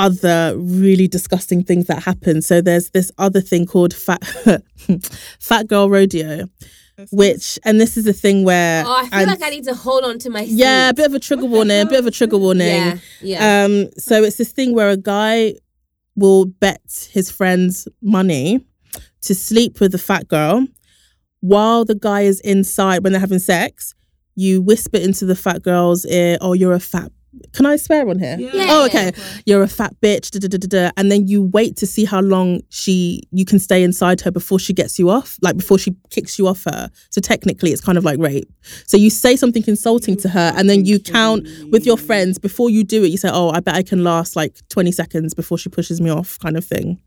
other 0.00 0.54
really 0.56 1.06
disgusting 1.08 1.62
things 1.62 1.86
that 1.86 2.02
happen. 2.02 2.42
So 2.42 2.60
there's 2.60 2.90
this 2.90 3.12
other 3.18 3.40
thing 3.40 3.66
called 3.66 3.92
fat 3.94 4.22
fat 5.40 5.66
girl 5.68 5.90
rodeo, 5.90 6.46
which 7.12 7.58
and 7.64 7.80
this 7.80 7.96
is 7.96 8.06
a 8.06 8.12
thing 8.12 8.44
where 8.44 8.84
Oh, 8.86 8.92
I 9.04 9.08
feel 9.08 9.26
like 9.26 9.42
I 9.42 9.50
need 9.50 9.64
to 9.64 9.74
hold 9.74 10.04
on 10.04 10.18
to 10.20 10.30
my. 10.30 10.42
yeah, 10.42 10.88
a 10.90 10.94
bit 10.94 11.06
of 11.06 11.14
a 11.14 11.18
trigger 11.18 11.46
warning, 11.46 11.80
a 11.80 11.86
bit 11.86 11.98
of 11.98 12.06
a 12.06 12.10
trigger 12.10 12.38
warning. 12.38 12.66
yeah, 12.68 12.96
yeah. 13.22 13.64
Um, 13.64 13.90
so 13.98 14.22
it's 14.24 14.36
this 14.36 14.52
thing 14.52 14.74
where 14.74 14.90
a 14.90 14.96
guy 14.96 15.54
will 16.16 16.46
bet 16.46 17.08
his 17.12 17.30
friends 17.30 17.86
money 18.02 18.64
to 19.22 19.34
sleep 19.34 19.80
with 19.80 19.92
the 19.92 19.98
fat 19.98 20.26
girl 20.28 20.66
while 21.40 21.84
the 21.84 21.94
guy 21.94 22.22
is 22.22 22.40
inside 22.40 23.02
when 23.04 23.12
they're 23.12 23.20
having 23.20 23.38
sex. 23.38 23.94
You 24.36 24.62
whisper 24.62 24.96
into 24.98 25.26
the 25.26 25.36
fat 25.36 25.62
girl's 25.62 26.04
ear, 26.06 26.38
"Oh, 26.40 26.54
you're 26.54 26.72
a 26.72 26.80
fat." 26.80 27.10
Can 27.52 27.64
I 27.66 27.76
swear 27.76 28.08
on 28.08 28.18
here? 28.18 28.36
Yeah. 28.38 28.50
Yeah, 28.52 28.66
Oh, 28.70 28.80
yeah, 28.92 29.08
okay. 29.08 29.12
You're 29.46 29.62
a 29.62 29.68
fat 29.68 29.94
bitch. 30.00 30.30
Da, 30.30 30.38
da, 30.40 30.48
da, 30.48 30.58
da, 30.58 30.66
da. 30.66 30.90
And 30.96 31.10
then 31.12 31.28
you 31.28 31.42
wait 31.42 31.76
to 31.76 31.86
see 31.86 32.04
how 32.04 32.20
long 32.20 32.60
she 32.70 33.22
you 33.30 33.44
can 33.44 33.58
stay 33.58 33.82
inside 33.82 34.20
her 34.22 34.30
before 34.30 34.58
she 34.58 34.72
gets 34.72 34.98
you 34.98 35.10
off, 35.10 35.38
like 35.40 35.56
before 35.56 35.78
she 35.78 35.94
kicks 36.10 36.38
you 36.38 36.48
off 36.48 36.64
her. 36.64 36.90
So 37.10 37.20
technically, 37.20 37.70
it's 37.70 37.80
kind 37.80 37.96
of 37.98 38.04
like 38.04 38.18
rape. 38.18 38.50
So 38.86 38.96
you 38.96 39.10
say 39.10 39.36
something 39.36 39.62
insulting 39.66 40.16
to 40.18 40.28
her, 40.28 40.52
and 40.56 40.68
then 40.68 40.84
you 40.84 40.98
count 40.98 41.46
with 41.70 41.86
your 41.86 41.96
friends 41.96 42.38
before 42.38 42.68
you 42.70 42.82
do 42.84 43.04
it. 43.04 43.08
You 43.08 43.16
say, 43.16 43.30
"Oh, 43.32 43.50
I 43.50 43.60
bet 43.60 43.74
I 43.74 43.82
can 43.82 44.02
last 44.02 44.34
like 44.36 44.56
20 44.68 44.90
seconds 44.92 45.34
before 45.34 45.56
she 45.58 45.68
pushes 45.68 46.00
me 46.00 46.10
off," 46.10 46.38
kind 46.40 46.56
of 46.56 46.64
thing. 46.64 47.00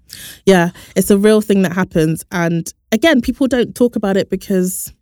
Yeah, 0.46 0.70
it's 0.96 1.12
a 1.12 1.18
real 1.18 1.42
thing 1.42 1.64
that 1.64 1.74
happens. 1.74 2.24
And 2.32 2.72
again, 2.92 3.22
people 3.22 3.48
don't 3.48 3.76
talk 3.76 3.96
about 3.96 4.16
it 4.18 4.30
because 4.30 4.94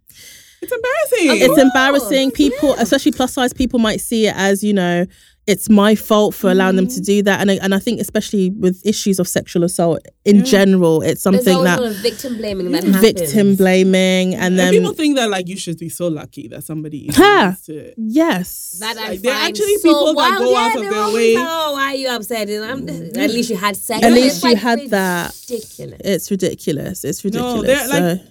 It's 0.61 0.71
embarrassing. 0.71 1.41
it's 1.41 1.61
embarrassing. 1.61 2.31
People, 2.31 2.73
especially 2.73 3.11
plus 3.11 3.33
size 3.33 3.53
people, 3.53 3.79
might 3.79 4.01
see 4.01 4.27
it 4.27 4.35
as 4.35 4.63
you 4.63 4.73
know, 4.73 5.05
it's 5.47 5.69
my 5.69 5.95
fault 5.95 6.35
for 6.35 6.51
allowing 6.51 6.75
them 6.75 6.87
to 6.87 6.93
mm-hmm. 6.93 7.03
do 7.03 7.23
that. 7.23 7.41
And 7.41 7.49
I, 7.49 7.55
and 7.55 7.73
I 7.73 7.79
think 7.79 7.99
especially 7.99 8.51
with 8.51 8.81
issues 8.85 9.19
of 9.19 9.27
sexual 9.27 9.63
assault 9.63 10.05
in 10.23 10.37
mm. 10.37 10.45
general, 10.45 11.01
it's 11.01 11.21
something 11.21 11.63
that 11.63 11.79
sort 11.79 11.91
of 11.91 11.97
victim 11.97 12.37
blaming 12.37 12.71
that 12.71 12.83
happens. 12.83 13.01
victim 13.01 13.55
blaming 13.55 14.35
and 14.35 14.43
and 14.51 14.59
then 14.59 14.73
people 14.73 14.93
think 14.93 15.15
that 15.15 15.29
like 15.29 15.47
you 15.47 15.57
should 15.57 15.79
be 15.79 15.89
so 15.89 16.07
lucky 16.07 16.47
that 16.49 16.63
somebody 16.63 17.09
Ha! 17.13 17.47
needs 17.49 17.65
to 17.65 17.93
yes, 17.97 18.77
That 18.79 18.97
I 18.97 19.09
Like, 19.09 19.21
there 19.21 19.33
are 19.33 19.47
actually 19.47 19.77
so 19.77 19.89
people 19.89 20.13
that 20.13 20.37
go 20.37 20.51
yeah, 20.51 20.59
out 20.59 20.75
of 20.75 20.81
they're 20.81 20.91
their 20.91 21.13
way- 21.13 21.35
Oh, 21.37 21.73
why 21.73 21.85
are 21.85 21.95
you 21.95 22.09
upset? 22.09 22.49
And 22.49 22.63
I'm, 22.63 22.85
mm. 22.85 23.17
at 23.17 23.29
least 23.31 23.49
you 23.49 23.57
had 23.57 23.75
sex. 23.75 24.03
At 24.03 24.13
least 24.13 24.43
you 24.43 24.49
like 24.51 24.59
had 24.59 24.89
that. 24.91 25.35
Ridiculous. 25.49 26.01
it's 26.03 26.31
ridiculous. 26.31 27.03
It's 27.03 27.25
ridiculous. 27.25 27.55
No, 27.55 27.61
they're 27.63 27.87
like 27.87 28.19
So- 28.19 28.30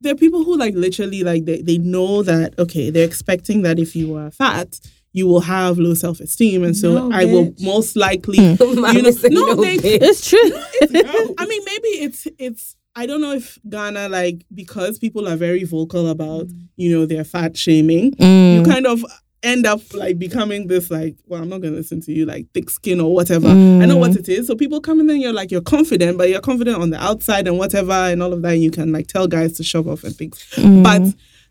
there 0.00 0.12
are 0.12 0.16
people 0.16 0.44
who 0.44 0.56
like 0.56 0.74
literally 0.74 1.22
like 1.24 1.44
they, 1.44 1.60
they 1.62 1.78
know 1.78 2.22
that 2.22 2.58
okay 2.58 2.90
they're 2.90 3.06
expecting 3.06 3.62
that 3.62 3.78
if 3.78 3.94
you 3.96 4.14
are 4.16 4.30
fat 4.30 4.78
you 5.12 5.26
will 5.26 5.40
have 5.40 5.78
low 5.78 5.94
self 5.94 6.20
esteem 6.20 6.62
and 6.62 6.76
so 6.76 7.08
No, 7.08 7.16
I 7.16 7.24
will 7.24 7.54
most 7.60 7.96
likely 7.96 8.38
you 8.44 8.56
know 8.60 8.72
no, 8.72 8.92
no, 8.92 9.54
they 9.54 9.76
bitch. 9.78 9.98
it's 10.02 10.28
true. 10.28 10.38
I 11.38 11.46
mean 11.46 11.62
maybe 11.64 11.88
it's 12.06 12.26
it's 12.38 12.76
I 12.94 13.06
don't 13.06 13.20
know 13.20 13.32
if 13.32 13.58
Ghana 13.68 14.08
like 14.08 14.44
because 14.52 14.98
people 14.98 15.28
are 15.28 15.36
very 15.36 15.64
vocal 15.64 16.08
about 16.08 16.46
you 16.76 16.90
know 16.96 17.06
their 17.06 17.24
fat 17.24 17.56
shaming 17.56 18.12
Mm. 18.12 18.54
you 18.56 18.62
kind 18.64 18.86
of 18.86 19.04
end 19.44 19.66
up 19.66 19.80
like 19.94 20.18
becoming 20.18 20.66
this 20.66 20.90
like 20.90 21.14
well 21.26 21.40
i'm 21.40 21.48
not 21.48 21.60
going 21.60 21.72
to 21.72 21.78
listen 21.78 22.00
to 22.00 22.12
you 22.12 22.26
like 22.26 22.44
thick 22.54 22.68
skin 22.68 23.00
or 23.00 23.14
whatever 23.14 23.46
i 23.48 23.52
Mm. 23.52 23.86
know 23.86 23.96
what 23.96 24.16
it 24.16 24.28
is 24.28 24.48
so 24.48 24.56
people 24.56 24.80
come 24.80 24.98
in 25.00 25.08
and 25.10 25.20
you're 25.22 25.32
like 25.32 25.50
you're 25.52 25.60
confident 25.60 26.18
but 26.18 26.28
you're 26.28 26.40
confident 26.40 26.76
on 26.82 26.90
the 26.90 27.00
outside 27.00 27.46
and 27.46 27.56
whatever 27.56 27.92
and 27.92 28.20
all 28.22 28.32
of 28.32 28.42
that 28.42 28.54
and 28.54 28.62
you 28.62 28.70
can 28.72 28.90
like 28.92 29.06
tell 29.06 29.28
guys 29.28 29.52
to 29.54 29.62
shove 29.62 29.86
off 29.86 30.02
and 30.04 30.16
things 30.16 30.44
Mm. 30.56 30.82
but 30.82 31.02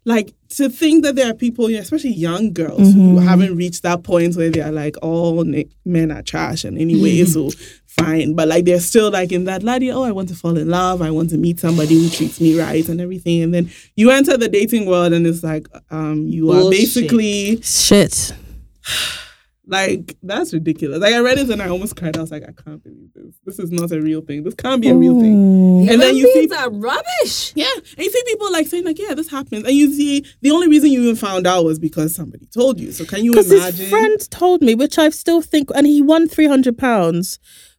like 0.07 0.33
to 0.57 0.69
think 0.69 1.03
that 1.03 1.15
there 1.17 1.29
are 1.29 1.33
people 1.33 1.65
especially 1.67 2.11
young 2.13 2.53
girls 2.53 2.79
Mm-hmm. 2.79 2.99
who 2.99 3.19
haven't 3.19 3.55
reached 3.57 3.83
that 3.83 4.03
point 4.03 4.35
where 4.37 4.49
they're 4.49 4.71
like 4.71 4.95
all 5.01 5.43
ni- 5.43 5.67
men 5.85 6.11
are 6.11 6.21
trash 6.23 6.63
and 6.63 6.77
anyway 6.77 7.23
so 7.25 7.49
fine. 7.85 8.33
But 8.33 8.47
like 8.47 8.63
they're 8.65 8.79
still 8.79 9.11
like 9.11 9.31
in 9.33 9.43
that 9.45 9.63
laddie 9.63 9.91
oh 9.91 10.03
i 10.03 10.11
want 10.11 10.29
to 10.29 10.35
fall 10.35 10.55
in 10.57 10.69
love. 10.69 11.01
I 11.01 11.11
want 11.11 11.29
to 11.31 11.37
meet 11.37 11.59
somebody 11.59 11.95
who 12.01 12.09
treats 12.09 12.39
me 12.39 12.57
right 12.57 12.87
and 12.87 13.01
everything. 13.01 13.41
And 13.43 13.53
then 13.53 13.69
you 13.95 14.09
enter 14.11 14.37
the 14.37 14.47
dating 14.47 14.85
world 14.85 15.11
and 15.13 15.27
it's 15.27 15.43
like 15.43 15.67
um 15.91 16.25
you 16.27 16.51
are 16.51 16.69
basically 16.71 17.61
Shit. 17.61 18.33
Like 19.69 20.15
that's 20.23 20.53
ridiculous. 20.53 20.99
Like 20.99 21.13
I 21.13 21.19
read 21.19 21.37
it 21.37 21.49
and 21.49 21.61
I 21.61 21.67
almost 21.69 21.95
cried. 21.97 22.17
I 22.17 22.21
was 22.21 22.31
like, 22.31 22.43
I 22.43 22.51
can't 22.53 22.81
believe 22.83 23.09
this. 23.13 23.35
This 23.45 23.59
is 23.59 23.71
not 23.71 23.91
a 23.91 24.01
real 24.01 24.21
thing. 24.21 24.43
This 24.43 24.53
can't 24.55 24.81
be 24.81 24.87
a 24.89 24.95
real 24.95 25.19
thing. 25.19 25.89
And 25.89 26.01
then 26.01 26.15
you 26.15 26.25
see, 26.33 26.41
Human 26.41 26.49
beings 26.49 26.51
are 26.63 26.69
rubbish. 26.71 27.53
yeah, 27.55 27.65
and 27.75 27.99
you 28.05 28.09
see 28.09 28.23
people 28.25 28.51
like 28.51 28.67
saying 28.67 28.85
like, 28.85 28.97
yeah, 28.99 29.13
this 29.13 29.29
happens. 29.29 29.65
And 29.65 29.73
you 29.75 29.93
see, 29.93 30.25
the 30.41 30.51
only 30.51 30.67
reason 30.67 30.89
you 30.91 31.01
even 31.03 31.15
found 31.15 31.45
out 31.45 31.65
was 31.65 31.79
because 31.79 32.15
somebody 32.15 32.45
told 32.47 32.79
you. 32.79 32.91
So 32.91 33.05
can 33.05 33.23
you 33.23 33.31
Because 33.31 33.51
imagine? 33.51 33.79
his 33.79 33.89
friend 33.89 34.31
told 34.31 34.61
me, 34.61 34.73
which 34.75 34.97
I 34.97 35.09
still 35.09 35.41
think, 35.41 35.69
and 35.75 35.85
he 35.85 36.01
won 36.01 36.27
three 36.27 36.47
hundred 36.47 36.77
pounds 36.77 37.37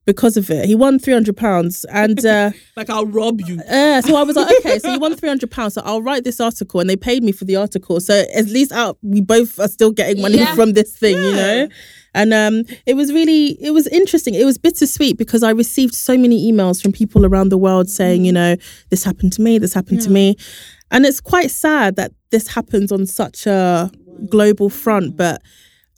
because 0.08 0.38
of 0.38 0.48
it. 0.50 0.64
He 0.64 0.74
won 0.74 0.98
three 0.98 1.12
hundred 1.12 1.36
pounds, 1.36 1.84
and 1.92 2.24
uh, 2.24 2.50
like 2.76 2.88
I'll 2.88 3.04
rob 3.04 3.42
you. 3.42 3.60
uh, 3.60 4.00
so 4.00 4.16
I 4.16 4.22
was 4.22 4.36
like, 4.36 4.48
okay, 4.60 4.78
so 4.78 4.90
you 4.90 4.98
won 4.98 5.14
three 5.14 5.28
hundred 5.28 5.50
pounds, 5.50 5.74
so 5.74 5.82
I'll 5.84 6.00
write 6.00 6.24
this 6.24 6.40
article, 6.40 6.80
and 6.80 6.88
they 6.88 6.96
paid 6.96 7.22
me 7.22 7.30
for 7.30 7.44
the 7.44 7.56
article, 7.56 8.00
so 8.00 8.24
at 8.34 8.46
least 8.46 8.72
out 8.72 8.96
we 9.02 9.20
both 9.20 9.60
are 9.60 9.68
still 9.68 9.92
getting 9.92 10.22
money 10.22 10.38
Yeah. 10.38 10.54
from 10.54 10.72
this 10.72 10.96
thing, 10.96 11.14
you 11.16 11.32
know. 11.32 11.68
And 12.14 12.32
um, 12.32 12.64
it 12.86 12.94
was 12.94 13.12
really, 13.12 13.58
it 13.62 13.72
was 13.72 13.86
interesting. 13.88 14.32
It 14.34 14.46
was 14.46 14.56
bittersweet 14.56 15.18
because 15.18 15.42
I 15.42 15.50
received 15.50 15.94
so 15.94 16.16
many 16.16 16.50
emails 16.50 16.82
from 16.82 16.90
people 16.92 17.26
around 17.26 17.50
the 17.50 17.58
world 17.58 17.90
saying, 17.90 18.24
you 18.24 18.32
know, 18.32 18.56
this 18.88 19.04
happened 19.04 19.34
to 19.34 19.42
me, 19.42 19.58
this 19.58 19.74
happened 19.74 20.00
to 20.00 20.10
me, 20.10 20.36
and 20.90 21.04
it's 21.04 21.20
quite 21.20 21.50
sad 21.50 21.96
that 21.96 22.12
this 22.30 22.48
happens 22.48 22.90
on 22.90 23.04
such 23.04 23.46
a 23.46 23.90
global 24.30 24.70
front, 24.70 25.18
but 25.18 25.42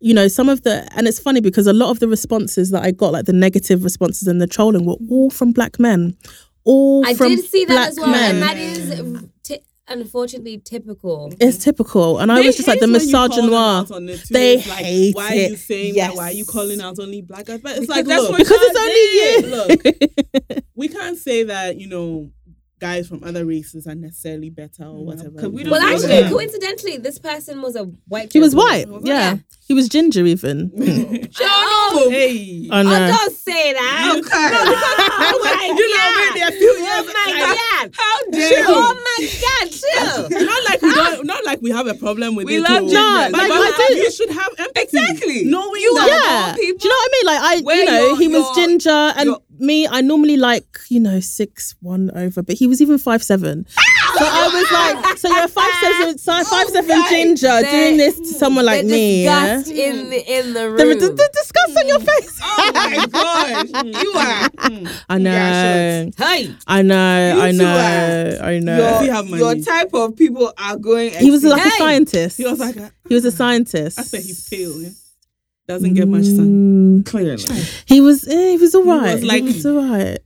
you 0.00 0.14
know, 0.14 0.28
some 0.28 0.48
of 0.48 0.62
the, 0.62 0.88
and 0.96 1.06
it's 1.06 1.18
funny 1.18 1.40
because 1.40 1.66
a 1.66 1.72
lot 1.72 1.90
of 1.90 2.00
the 2.00 2.08
responses 2.08 2.70
that 2.70 2.82
I 2.82 2.90
got, 2.90 3.12
like 3.12 3.26
the 3.26 3.32
negative 3.32 3.84
responses 3.84 4.26
and 4.28 4.40
the 4.40 4.46
trolling, 4.46 4.86
were 4.86 4.96
all 5.10 5.30
from 5.30 5.52
black 5.52 5.78
men. 5.78 6.16
All 6.64 7.06
I 7.06 7.14
from 7.14 7.36
did 7.36 7.44
see 7.44 7.64
that 7.66 7.74
black 7.74 7.88
as 7.88 7.98
well, 7.98 8.10
men. 8.10 8.34
and 8.34 8.42
that 8.42 8.56
is 8.56 9.22
ti 9.42 9.58
unfortunately 9.88 10.58
typical. 10.58 11.32
it's 11.40 11.58
typical. 11.64 12.18
And 12.18 12.30
I 12.30 12.40
They 12.40 12.46
was 12.46 12.56
just 12.56 12.68
like, 12.68 12.78
the 12.80 12.86
hate 12.86 12.92
when 12.92 13.08
you 13.08 13.12
call 13.12 13.28
them 13.28 13.50
misogynoir. 13.50 13.80
out 13.80 13.90
on 13.90 14.08
it 14.08 14.18
too. 14.20 14.34
They 14.34 14.54
It's 14.54 14.68
like, 14.68 14.84
hate 14.84 15.14
Why 15.16 15.28
are 15.28 15.34
you 15.34 15.54
it. 15.54 15.58
saying 15.58 15.94
Yes. 15.96 16.10
that? 16.10 16.16
Why 16.16 16.24
are 16.24 16.32
you 16.32 16.44
calling 16.44 16.80
out 16.80 16.98
only 17.00 17.22
black 17.22 17.46
guys? 17.46 17.60
But 17.60 17.72
it's 17.78 17.80
Because 17.80 17.96
like 17.96 18.06
that's 18.06 18.22
look, 18.22 18.30
what 18.30 18.38
Because 18.38 18.58
it's 18.62 18.78
only 18.78 19.80
you. 19.82 20.46
Look, 20.54 20.64
we 20.76 20.88
can't 20.88 21.18
say 21.18 21.42
that 21.44 21.76
you 21.78 21.88
know 21.88 22.30
guys 22.80 23.06
from 23.08 23.22
other 23.22 23.44
races 23.44 23.86
are 23.86 23.94
necessarily 23.94 24.50
better 24.50 24.84
or 24.84 25.04
whatever. 25.04 25.38
'cause 25.38 25.48
we 25.50 25.62
don't 25.62 25.70
Well, 25.72 25.80
know 25.82 25.88
know 25.88 25.94
actually, 25.94 26.22
that. 26.22 26.32
coincidentally, 26.32 26.96
this 26.96 27.18
person 27.18 27.60
was 27.62 27.76
a 27.76 27.84
white. 28.08 28.32
He 28.32 28.40
was 28.40 28.52
gentleman. 28.54 28.90
white. 28.92 29.02
Yeah. 29.04 29.36
He 29.68 29.74
was 29.74 29.88
ginger 29.88 30.24
even. 30.26 30.72
Oh, 31.92 32.08
hey. 32.10 32.68
I 32.70 32.80
oh, 32.80 32.84
don't 32.84 33.34
say 33.36 33.72
that. 33.72 34.14
Okay. 34.18 34.30
Oh 34.30 35.40
my 35.42 35.66
you 35.66 35.88
know, 35.90 35.96
god. 35.96 36.34
maybe 36.34 36.40
a 36.46 36.58
few 36.58 36.72
years 36.78 37.04
Oh 37.04 37.12
my 37.12 37.32
like, 37.32 37.58
god. 37.58 37.90
How 37.96 38.14
oh 38.22 38.30
dare 38.30 38.58
you? 38.60 38.64
Oh 38.68 38.94
my 39.08 39.18
god. 39.44 39.66
Chill. 40.30 40.40
not 40.46 40.64
like 40.68 40.82
we 40.82 40.94
don't, 40.94 41.18
ah. 41.18 41.22
not 41.24 41.44
like 41.44 41.60
we 41.62 41.70
have 41.70 41.86
a 41.88 41.94
problem 41.94 42.34
with 42.36 42.46
We 42.46 42.56
it. 42.56 42.60
love 42.62 42.82
too. 42.82 42.94
gingers. 42.94 43.30
No, 43.32 43.38
like, 43.38 43.48
but 43.48 43.58
I 43.60 43.86
do. 43.88 43.94
you 43.96 44.10
should 44.12 44.30
have 44.30 44.52
empathy. 44.58 44.80
Exactly. 44.82 45.44
Knowing 45.44 45.80
You 45.82 45.94
that. 45.94 46.02
are- 46.04 46.08
yeah. 46.08 46.54
people- 46.54 46.78
Do 46.78 46.88
you 46.88 46.90
know 46.90 47.00
what 47.02 47.10
I 47.10 47.12
mean? 47.16 47.26
Like 47.26 47.40
I, 47.42 47.60
Where 47.64 47.76
you 47.76 47.84
know, 47.86 48.06
you're- 48.06 48.16
he 48.18 48.28
was 48.28 48.44
you're- 48.44 48.54
ginger, 48.54 48.90
and 49.16 49.24
you're- 49.26 49.40
me, 49.60 49.86
I 49.86 50.00
normally 50.00 50.36
like 50.36 50.78
you 50.88 51.00
know 51.00 51.20
six 51.20 51.74
one 51.80 52.10
over, 52.16 52.42
but 52.42 52.56
he 52.56 52.66
was 52.66 52.80
even 52.82 52.98
five 52.98 53.22
seven. 53.22 53.66
so 53.68 54.24
I 54.24 54.50
was 54.52 55.04
like, 55.04 55.18
so 55.18 55.28
you're 55.28 55.44
a 55.44 55.48
five 55.48 55.72
seven, 55.80 56.18
so 56.18 56.32
five 56.44 56.66
oh 56.68 56.72
seven 56.72 57.02
ginger 57.08 57.60
doing 57.70 57.96
this 57.96 58.18
to 58.18 58.26
someone 58.26 58.64
like 58.66 58.82
the 58.86 58.92
me. 58.92 59.24
Yeah? 59.24 59.56
disgust 59.58 59.70
in 59.72 60.10
the 60.10 60.38
in 60.38 60.52
the 60.54 60.68
room. 60.68 60.76
The, 60.78 60.84
the, 60.94 61.08
the 61.12 61.30
disgust 61.32 61.78
on 61.78 61.88
your 61.88 62.00
face. 62.00 62.40
Oh 62.42 62.72
my 62.74 63.06
gosh. 63.06 64.02
You 64.02 64.12
are. 64.12 64.92
I 65.08 65.18
know, 65.18 65.30
Yeah, 65.30 66.04
hey. 66.16 66.54
I 66.66 66.82
know, 66.82 67.34
You 67.34 67.40
I 67.42 67.50
two 67.52 67.56
know, 67.58 67.76
are- 67.76 68.44
I 68.44 68.58
know. 68.58 68.76
Does 68.76 69.00
he 69.00 69.06
Your, 69.06 69.14
have 69.14 69.28
money? 69.30 69.42
your 69.42 69.54
type 69.64 69.90
of 69.94 70.16
people 70.16 70.52
are 70.58 70.76
going. 70.76 71.12
he 71.14 71.30
was 71.30 71.44
like 71.44 71.60
Hey! 71.62 71.68
a 71.68 71.72
scientist. 71.72 72.36
He 72.36 72.44
was 72.44 72.58
like, 72.58 72.76
a, 72.76 72.92
he 73.08 73.14
was 73.14 73.24
a 73.24 73.30
scientist. 73.32 73.98
I 73.98 74.02
said 74.02 74.22
he's 74.22 74.48
pale. 74.48 74.90
Yeah? 75.68 75.74
Doesn't 75.74 75.94
get 75.94 76.08
much 76.08 76.24
sun. 76.24 77.00
Mm, 77.02 77.06
clearly. 77.06 77.44
he 77.86 78.00
was, 78.00 78.26
eh, 78.28 78.50
he 78.52 78.56
was 78.56 78.74
alright. 78.74 79.14
was 79.14 79.22
He 79.22 79.28
like- 79.28 79.44
was 79.44 79.66
alright. 79.66 80.18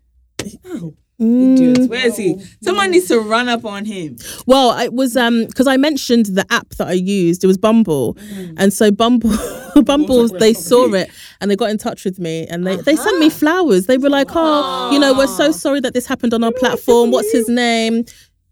Oh. 0.67 0.95
Idiots. 1.17 1.79
Mm. 1.79 1.89
Where 1.91 2.07
is 2.09 2.17
he? 2.17 2.37
Someone 2.61 2.91
needs 2.91 3.07
to 3.07 3.21
run 3.21 3.49
up 3.49 3.65
on 3.65 3.85
him. 3.85 4.17
Well, 4.47 4.77
it 4.81 4.93
was 4.93 5.17
um 5.17 5.47
because 5.47 5.69
I 5.69 5.77
mentioned 5.77 6.27
the 6.27 6.45
app 6.51 6.71
that 6.71 6.89
I 6.89 6.93
used. 6.95 7.45
It 7.45 7.47
was 7.47 7.57
Bumble, 7.57 8.15
Mm. 8.15 8.55
and 8.57 8.73
so 8.73 8.91
Bumble, 8.91 9.31
Bumble, 9.85 10.27
they 10.27 10.53
saw 10.53 10.93
it 10.93 11.09
and 11.41 11.49
they 11.49 11.55
got 11.55 11.71
in 11.71 11.79
touch 11.79 12.05
with 12.05 12.19
me 12.19 12.49
and 12.49 12.67
they 12.67 12.77
they 12.77 12.97
sent 12.97 13.21
me 13.21 13.31
flowers. 13.31 13.87
They 13.87 13.97
were 13.97 14.11
like, 14.11 14.31
"Oh, 14.35 14.91
you 14.93 14.99
know, 14.99 15.15
we're 15.17 15.29
so 15.29 15.53
sorry 15.53 15.79
that 15.81 15.95
this 15.95 16.05
happened 16.05 16.35
on 16.35 16.43
our 16.43 16.53
platform. 16.53 17.13
What's 17.13 17.31
his 17.31 17.49
name?" 17.49 18.05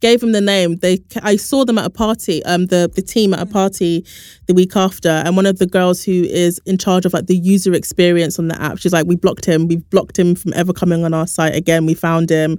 Gave 0.02 0.20
him 0.20 0.32
the 0.32 0.40
name. 0.40 0.76
They 0.78 0.98
I 1.22 1.36
saw 1.36 1.64
them 1.64 1.78
at 1.78 1.84
a 1.86 1.90
party. 1.90 2.44
Um, 2.44 2.66
the 2.66 2.90
the 2.92 3.00
team 3.02 3.32
at 3.32 3.40
a 3.40 3.46
party 3.46 4.04
the 4.46 4.52
week 4.54 4.74
after, 4.76 5.08
and 5.08 5.36
one 5.36 5.46
of 5.46 5.58
the 5.60 5.66
girls 5.66 6.02
who 6.02 6.24
is 6.24 6.60
in 6.66 6.76
charge 6.76 7.06
of 7.06 7.12
like 7.12 7.26
the 7.26 7.36
user 7.36 7.72
experience 7.72 8.38
on 8.40 8.48
the 8.48 8.60
app, 8.60 8.78
she's 8.78 8.92
like, 8.92 9.06
"We 9.06 9.14
blocked 9.16 9.44
him. 9.46 9.68
We've 9.68 9.88
blocked 9.90 10.18
him 10.18 10.34
from 10.34 10.52
ever 10.54 10.72
coming 10.72 11.04
on 11.04 11.14
our 11.14 11.28
site 11.28 11.54
again. 11.54 11.86
We 11.86 11.94
found 11.94 12.28
him. 12.30 12.58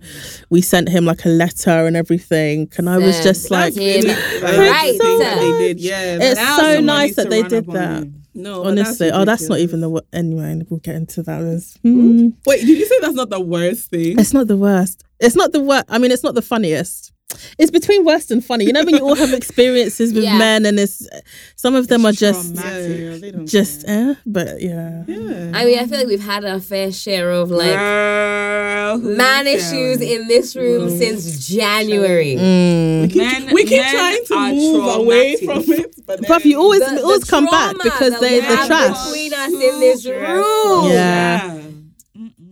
We 0.49 0.61
sent 0.61 0.87
him 0.89 1.03
like 1.05 1.25
a 1.25 1.29
letter 1.29 1.85
and 1.85 1.95
everything." 1.97 2.71
And 2.77 2.89
I 2.89 2.97
was 2.97 3.15
Send 3.15 3.23
just 3.25 3.51
like, 3.51 3.75
him 3.75 4.05
Like, 4.41 4.57
right. 4.57 4.97
the 4.97 5.37
they 5.41 5.67
did, 5.67 5.79
yeah. 5.81 6.17
It's 6.21 6.39
so 6.57 6.79
nice 6.79 7.15
that 7.17 7.29
they 7.29 7.43
did 7.43 7.65
that. 7.71 8.03
him. 8.03 8.23
no, 8.33 8.63
but 8.63 8.69
Honestly, 8.69 9.11
oh, 9.11 9.25
that's 9.25 9.49
not 9.49 9.59
even 9.59 9.81
the 9.81 9.89
wor- 9.89 10.01
anyway. 10.13 10.61
We'll 10.69 10.79
get 10.79 10.95
into 10.95 11.21
that. 11.23 11.41
Mm, 11.41 12.33
Wait, 12.45 12.61
did 12.61 12.69
you 12.77 12.85
say 12.85 12.95
that's 13.01 13.13
not 13.15 13.29
the 13.29 13.39
worst 13.41 13.89
thing? 13.89 14.17
it's 14.17 14.33
not 14.33 14.47
the 14.47 14.57
worst. 14.57 15.03
It's 15.19 15.35
not 15.35 15.51
the 15.51 15.61
worst. 15.61 15.85
I 15.89 15.97
mean, 15.99 16.11
it's 16.11 16.23
not 16.23 16.35
the 16.35 16.41
funniest. 16.41 17.12
It's 17.57 17.71
between 17.71 18.05
worst 18.05 18.31
and 18.31 18.43
funny. 18.45 18.65
You 18.65 18.73
know 18.73 18.83
when 18.83 18.95
you 18.95 19.01
all 19.03 19.15
have 19.15 19.33
experiences 19.41 20.13
with 20.13 20.23
Yeah. 20.23 20.37
men, 20.37 20.65
and 20.65 20.79
it's 20.79 21.07
some 21.55 21.73
of 21.75 21.87
them 21.87 22.05
are 22.05 22.11
just 22.11 22.55
traumatic. 22.55 23.23
Yeah, 23.23 23.43
just 23.45 23.87
eh. 23.87 24.13
But 24.25 24.61
yeah, 24.61 25.03
yeah. 25.07 25.51
I 25.53 25.65
mean, 25.65 25.79
I 25.79 25.85
feel 25.87 25.97
like 25.97 26.07
we've 26.07 26.23
had 26.23 26.45
our 26.45 26.59
fair 26.59 26.91
share 26.91 27.31
of 27.31 27.49
like 27.51 27.75
Girl, 27.75 28.97
man 28.97 29.47
issues 29.47 29.97
telling? 29.99 30.21
in 30.21 30.27
this 30.27 30.55
room 30.55 30.89
since 30.89 31.47
January. 31.47 32.35
Mm. 32.35 33.01
we 33.01 33.07
keep, 33.09 33.17
Men- 33.17 33.53
we 33.53 33.65
keep 33.65 33.83
trying 33.87 34.25
to 34.25 34.33
are 34.35 34.51
move 34.53 34.95
away 34.95 35.35
from 35.37 35.63
it, 35.67 35.95
but 36.05 36.21
Bruv, 36.21 36.45
you 36.45 36.59
always 36.59 36.81
The- 36.81 37.01
always 37.03 37.21
the 37.21 37.27
come 37.27 37.45
back 37.45 37.75
because 37.83 38.11
that 38.13 38.21
they 38.21 38.41
we 38.41 38.47
the 38.47 38.55
trash. 38.67 39.05
between 39.05 39.33
us 39.33 39.51
in 39.51 39.79
this 39.79 40.05
room. 40.05 40.91
Yeah. 40.91 41.59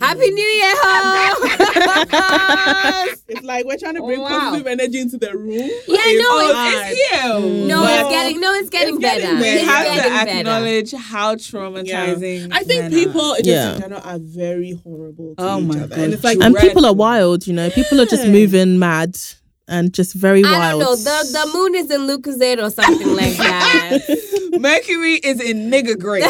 Happy 0.01 0.31
New 0.31 0.43
Year, 0.43 0.73
hoes! 0.77 1.51
it's 3.27 3.43
like 3.43 3.65
we're 3.65 3.77
trying 3.77 3.95
to 3.95 4.01
bring 4.01 4.19
oh, 4.19 4.23
Wow. 4.23 4.39
positive 4.39 4.67
energy 4.67 4.99
into 4.99 5.17
the 5.17 5.35
room. 5.37 5.51
Yeah, 5.53 5.67
It's 5.87 6.21
no, 6.21 6.27
Oh, 6.29 6.53
hard. 6.55 6.73
it's 6.87 7.11
here. 7.11 7.31
Mm. 7.31 7.67
no, 7.67 7.81
But- 7.81 7.99
it's 7.99 8.09
getting 8.09 8.39
no, 8.41 8.53
it's 8.55 8.69
getting 8.69 8.95
It's 8.95 9.03
getting 9.03 9.23
better. 9.25 9.39
better. 9.41 9.59
We 9.59 9.65
have 9.65 9.85
to 9.85 9.93
getting 9.93 10.13
better. 10.25 10.39
acknowledge 10.39 10.91
how 10.93 11.35
traumatizing. 11.35 12.49
I 12.51 12.63
think 12.63 12.81
men 12.83 12.91
people 12.91 13.21
are. 13.21 13.35
just 13.37 13.47
Yeah. 13.47 13.75
in 13.75 13.81
general 13.81 14.01
are 14.03 14.19
very 14.19 14.71
horrible. 14.83 15.35
To 15.37 15.43
Oh 15.43 15.59
each 15.59 15.65
my 15.67 15.75
other. 15.75 15.87
God. 15.87 15.97
And 15.99 16.13
it's 16.13 16.23
like 16.23 16.37
And 16.41 16.55
people 16.55 16.85
are 16.85 16.93
wild. 16.93 17.45
You 17.47 17.53
know, 17.53 17.69
people 17.69 18.01
are 18.01 18.05
just 18.05 18.27
moving 18.27 18.79
mad 18.79 19.17
and 19.71 19.93
just 19.93 20.13
very 20.13 20.43
I 20.43 20.51
wild. 20.51 20.81
don't 20.81 20.89
know. 20.89 20.95
The 21.23 21.45
the 21.45 21.51
moon 21.57 21.75
is 21.75 21.89
in 21.89 22.01
Lucozade 22.01 22.61
or 22.61 22.69
something 22.69 23.15
like 23.15 23.35
that. 23.37 23.99
Mercury 24.59 25.13
is 25.15 25.39
in 25.41 25.71
nigger 25.71 25.97
grade. 25.97 26.23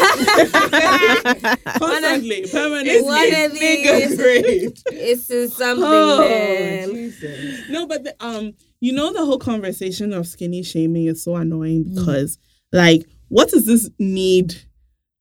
constantly, 1.78 2.46
permanently. 2.50 2.90
It's 2.92 3.04
One 3.04 3.24
in 3.26 3.50
of 3.50 3.52
nigger 3.58 4.08
these. 4.08 4.16
grade. 4.16 4.78
It's 4.86 5.30
in 5.30 5.50
something, 5.50 5.84
Oh, 5.86 6.18
man. 6.20 6.88
Jesus. 6.90 7.68
No, 7.68 7.86
but 7.86 8.04
the, 8.04 8.14
um, 8.24 8.54
you 8.80 8.92
know, 8.92 9.12
the 9.12 9.24
whole 9.24 9.38
conversation 9.38 10.12
of 10.12 10.26
skinny 10.26 10.62
shaming 10.62 11.06
is 11.06 11.22
so 11.22 11.36
annoying 11.36 11.84
Mm. 11.84 11.94
because, 11.96 12.38
like, 12.72 13.04
what 13.28 13.52
is 13.52 13.66
this 13.66 13.90
need 13.98 14.54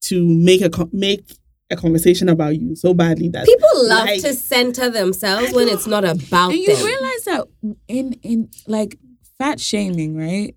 to 0.01 0.25
make 0.27 0.61
a 0.61 0.69
make 0.91 1.25
a 1.71 1.75
conversation 1.75 2.29
about 2.29 2.59
you 2.59 2.75
so 2.75 2.93
badly 2.93 3.29
that 3.29 3.45
People 3.45 3.87
love 3.87 4.05
Like- 4.07 4.21
to 4.21 4.33
center 4.33 4.89
themselves 4.89 5.53
when 5.53 5.67
it's 5.69 5.87
not 5.87 6.03
about 6.03 6.51
And 6.51 6.59
you 6.59 6.75
them. 6.75 6.85
realize 6.85 7.23
that 7.25 7.47
in 7.87 8.13
in 8.23 8.49
like 8.67 8.97
fat 9.37 9.59
shaming, 9.59 10.15
right? 10.15 10.55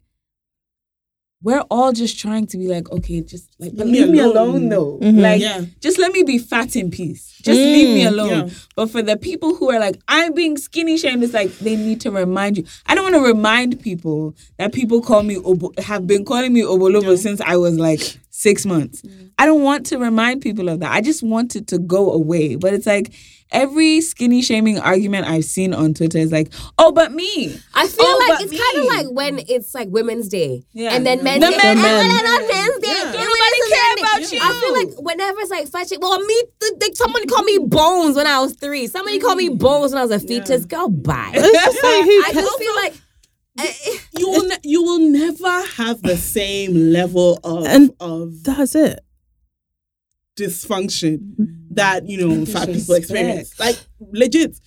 We're 1.45 1.61
all 1.71 1.93
just 1.93 2.19
trying 2.19 2.47
to 2.49 2.59
be 2.59 2.67
like, 2.69 2.91
okay, 2.91 3.21
just 3.21 3.49
like 3.61 3.77
but 3.77 3.87
Leave 3.87 3.93
me 3.95 4.01
leave 4.01 4.11
me 4.13 4.19
alone. 4.21 4.49
alone 4.49 4.69
though. 4.71 4.99
Mhm. 5.01 5.21
Like 5.21 5.41
Yeah. 5.43 5.65
just 5.81 5.99
let 5.99 6.11
me 6.13 6.23
be 6.25 6.39
fat 6.39 6.75
in 6.75 6.91
peace. 6.91 7.33
Just 7.43 7.59
leave 7.61 7.89
me 7.95 8.03
Mm, 8.05 8.09
alone. 8.09 8.29
yeah. 8.31 8.49
But 8.75 8.91
for 8.91 9.03
the 9.03 9.17
people 9.19 9.55
who 9.55 9.71
are 9.71 9.79
like, 9.79 10.01
I'm 10.09 10.33
being 10.33 10.57
skinny 10.57 10.97
shamed, 10.97 11.23
it's 11.23 11.35
like 11.35 11.57
they 11.59 11.77
need 11.77 12.01
to 12.01 12.11
remind 12.11 12.57
you. 12.57 12.65
I 12.87 12.95
don't 12.95 13.05
want 13.05 13.15
to 13.17 13.21
remind 13.33 13.79
people 13.83 14.35
that 14.59 14.73
people 14.73 15.03
call 15.03 15.23
me 15.23 15.37
obo- 15.37 15.73
have 15.79 16.07
been 16.07 16.25
calling 16.25 16.53
me 16.55 16.63
obolobo 16.63 17.17
since 17.19 17.41
I 17.43 17.57
was 17.57 17.79
like 17.79 18.01
six 18.31 18.65
months. 18.67 19.03
I 19.39 19.45
don't 19.47 19.63
want 19.63 19.85
to 19.87 19.99
remind 19.99 20.41
people 20.41 20.69
of 20.71 20.81
that. 20.81 20.93
I 20.93 21.03
just 21.03 21.23
want 21.23 21.55
it 21.57 21.67
to 21.69 21.79
go 21.79 22.11
away. 22.13 22.57
But 22.57 22.73
it's 22.73 22.87
like 22.87 23.13
every 23.51 24.01
skinny 24.01 24.43
shaming 24.43 24.79
argument 24.79 25.27
I've 25.27 25.45
seen 25.45 25.73
on 25.75 25.95
Twitter 25.95 26.19
is 26.19 26.33
like, 26.33 26.53
oh, 26.79 26.93
but 26.93 27.13
me. 27.13 27.57
I 27.75 27.87
feel 27.87 28.05
Oh, 28.07 28.25
like 28.29 28.39
but 28.39 28.47
it's 28.53 28.61
kind 28.61 28.79
of 28.79 28.95
like 28.97 29.07
when 29.15 29.45
it's 29.49 29.75
like 29.75 29.89
Women's 29.91 30.29
Day, 30.29 30.65
Yeah. 30.73 30.95
and 30.95 31.07
then 31.07 31.23
men 31.23 31.41
The 31.41 31.51
say, 31.53 31.57
men- 31.57 31.79
"Oh, 31.79 31.83
men. 31.83 32.09
well, 32.09 32.35
on 32.43 32.49
Men's 32.49 32.79
Day, 32.79 32.89
Yeah. 32.89 33.13
Don't 33.13 33.13
nobody 33.13 33.61
on 33.61 33.71
care 33.71 33.93
about 33.99 34.33
you. 34.33 34.39
I 34.43 34.61
feel 34.61 34.73
like 34.75 35.05
whenever 35.05 35.41
it's 35.41 35.51
like 35.51 35.69
fashion, 35.69 35.99
well, 36.01 36.19
me, 36.19 36.43
th- 36.61 36.73
th- 36.81 36.97
somebody 36.97 37.27
called 37.27 37.45
me 37.45 37.59
Bones 37.59 38.17
when 38.17 38.27
I 38.27 38.41
was 38.41 38.55
three. 38.55 38.87
Somebody 38.87 39.19
called 39.19 39.39
me 39.39 39.49
Bones 39.51 39.93
when 39.93 40.01
I 40.01 40.05
was 40.07 40.23
a 40.23 40.27
fetus. 40.27 40.65
Go 40.65 40.89
bye. 40.89 41.31
It's 41.35 41.65
just 41.65 41.83
like, 41.83 42.05
I 42.05 42.31
cares? 42.33 42.45
just 42.45 42.59
feel 42.59 42.75
like. 42.77 42.95
eh, 43.61 43.99
you 44.19 44.29
will 44.31 44.49
ne- 44.49 44.59
you 44.65 44.83
will 44.83 44.99
never 44.99 45.63
have 45.77 46.03
the 46.03 46.17
same 46.17 46.75
level 46.93 47.39
of 47.45 47.65
And- 47.67 47.95
of 48.01 48.43
That's 48.43 48.75
it. 48.75 48.99
dysfunction 50.37 51.21
that 51.77 52.09
you 52.09 52.19
know 52.27 52.45
fat 52.47 52.67
people 52.67 52.75
Disrespect. 52.75 52.99
experience. 53.05 53.61
Like 53.61 53.77
legit, 54.13 54.59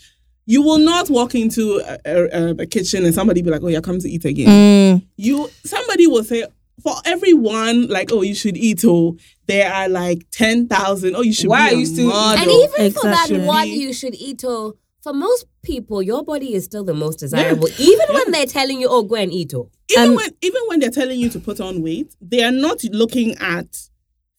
you 0.46 0.62
will 0.62 0.80
not 0.80 1.10
walk 1.10 1.36
into 1.36 1.82
a, 1.86 1.98
a, 2.06 2.50
a 2.60 2.66
kitchen 2.66 3.06
and 3.06 3.14
somebody 3.14 3.42
be 3.42 3.50
like, 3.50 3.62
"Oh, 3.64 3.68
you're 3.68 3.82
coming 3.82 4.02
to 4.02 4.10
eat 4.10 4.26
again." 4.26 5.00
Mm. 5.00 5.08
You 5.18 5.50
somebody 5.64 6.08
will 6.08 6.24
say. 6.24 6.46
For 6.84 6.94
everyone, 7.06 7.88
like, 7.88 8.12
oh, 8.12 8.22
you 8.22 8.36
should 8.36 8.56
eat. 8.56 8.84
Oh, 8.86 9.18
there 9.48 9.74
are 9.74 9.90
like 9.90 10.28
ten 10.32 10.68
thousand. 10.68 11.16
Oh, 11.16 11.22
you 11.22 11.34
should. 11.34 11.50
Why 11.50 11.70
be 11.72 11.76
are 11.76 11.80
you 11.80 11.86
still 11.88 12.10
model. 12.10 12.40
and 12.44 12.52
even 12.52 12.92
for 12.94 13.02
that 13.08 13.30
Exactly. 13.32 13.48
one 13.48 13.68
you 13.68 13.92
should 13.94 14.14
eat, 14.14 14.44
oh, 14.46 14.76
for 15.02 15.12
most 15.12 15.48
people, 15.64 16.04
your 16.04 16.24
body 16.24 16.54
is 16.54 16.66
still 16.66 16.84
the 16.84 16.94
most 16.94 17.18
desirable. 17.18 17.68
Even 17.80 18.06
when 18.14 18.32
they're 18.32 18.46
telling 18.46 18.80
you, 18.80 18.88
oh, 18.92 19.02
go 19.02 19.16
and 19.16 19.34
eat, 19.34 19.56
oh. 19.56 19.72
even 19.90 20.04
And- 20.10 20.16
when 20.18 20.30
even 20.44 20.62
when 20.68 20.80
they're 20.80 20.92
telling 20.92 21.20
you 21.20 21.30
to 21.32 21.40
put 21.40 21.60
on 21.60 21.82
weight, 21.82 22.16
they 22.22 22.44
are 22.44 22.52
not 22.52 22.84
looking 22.92 23.36
at 23.40 23.76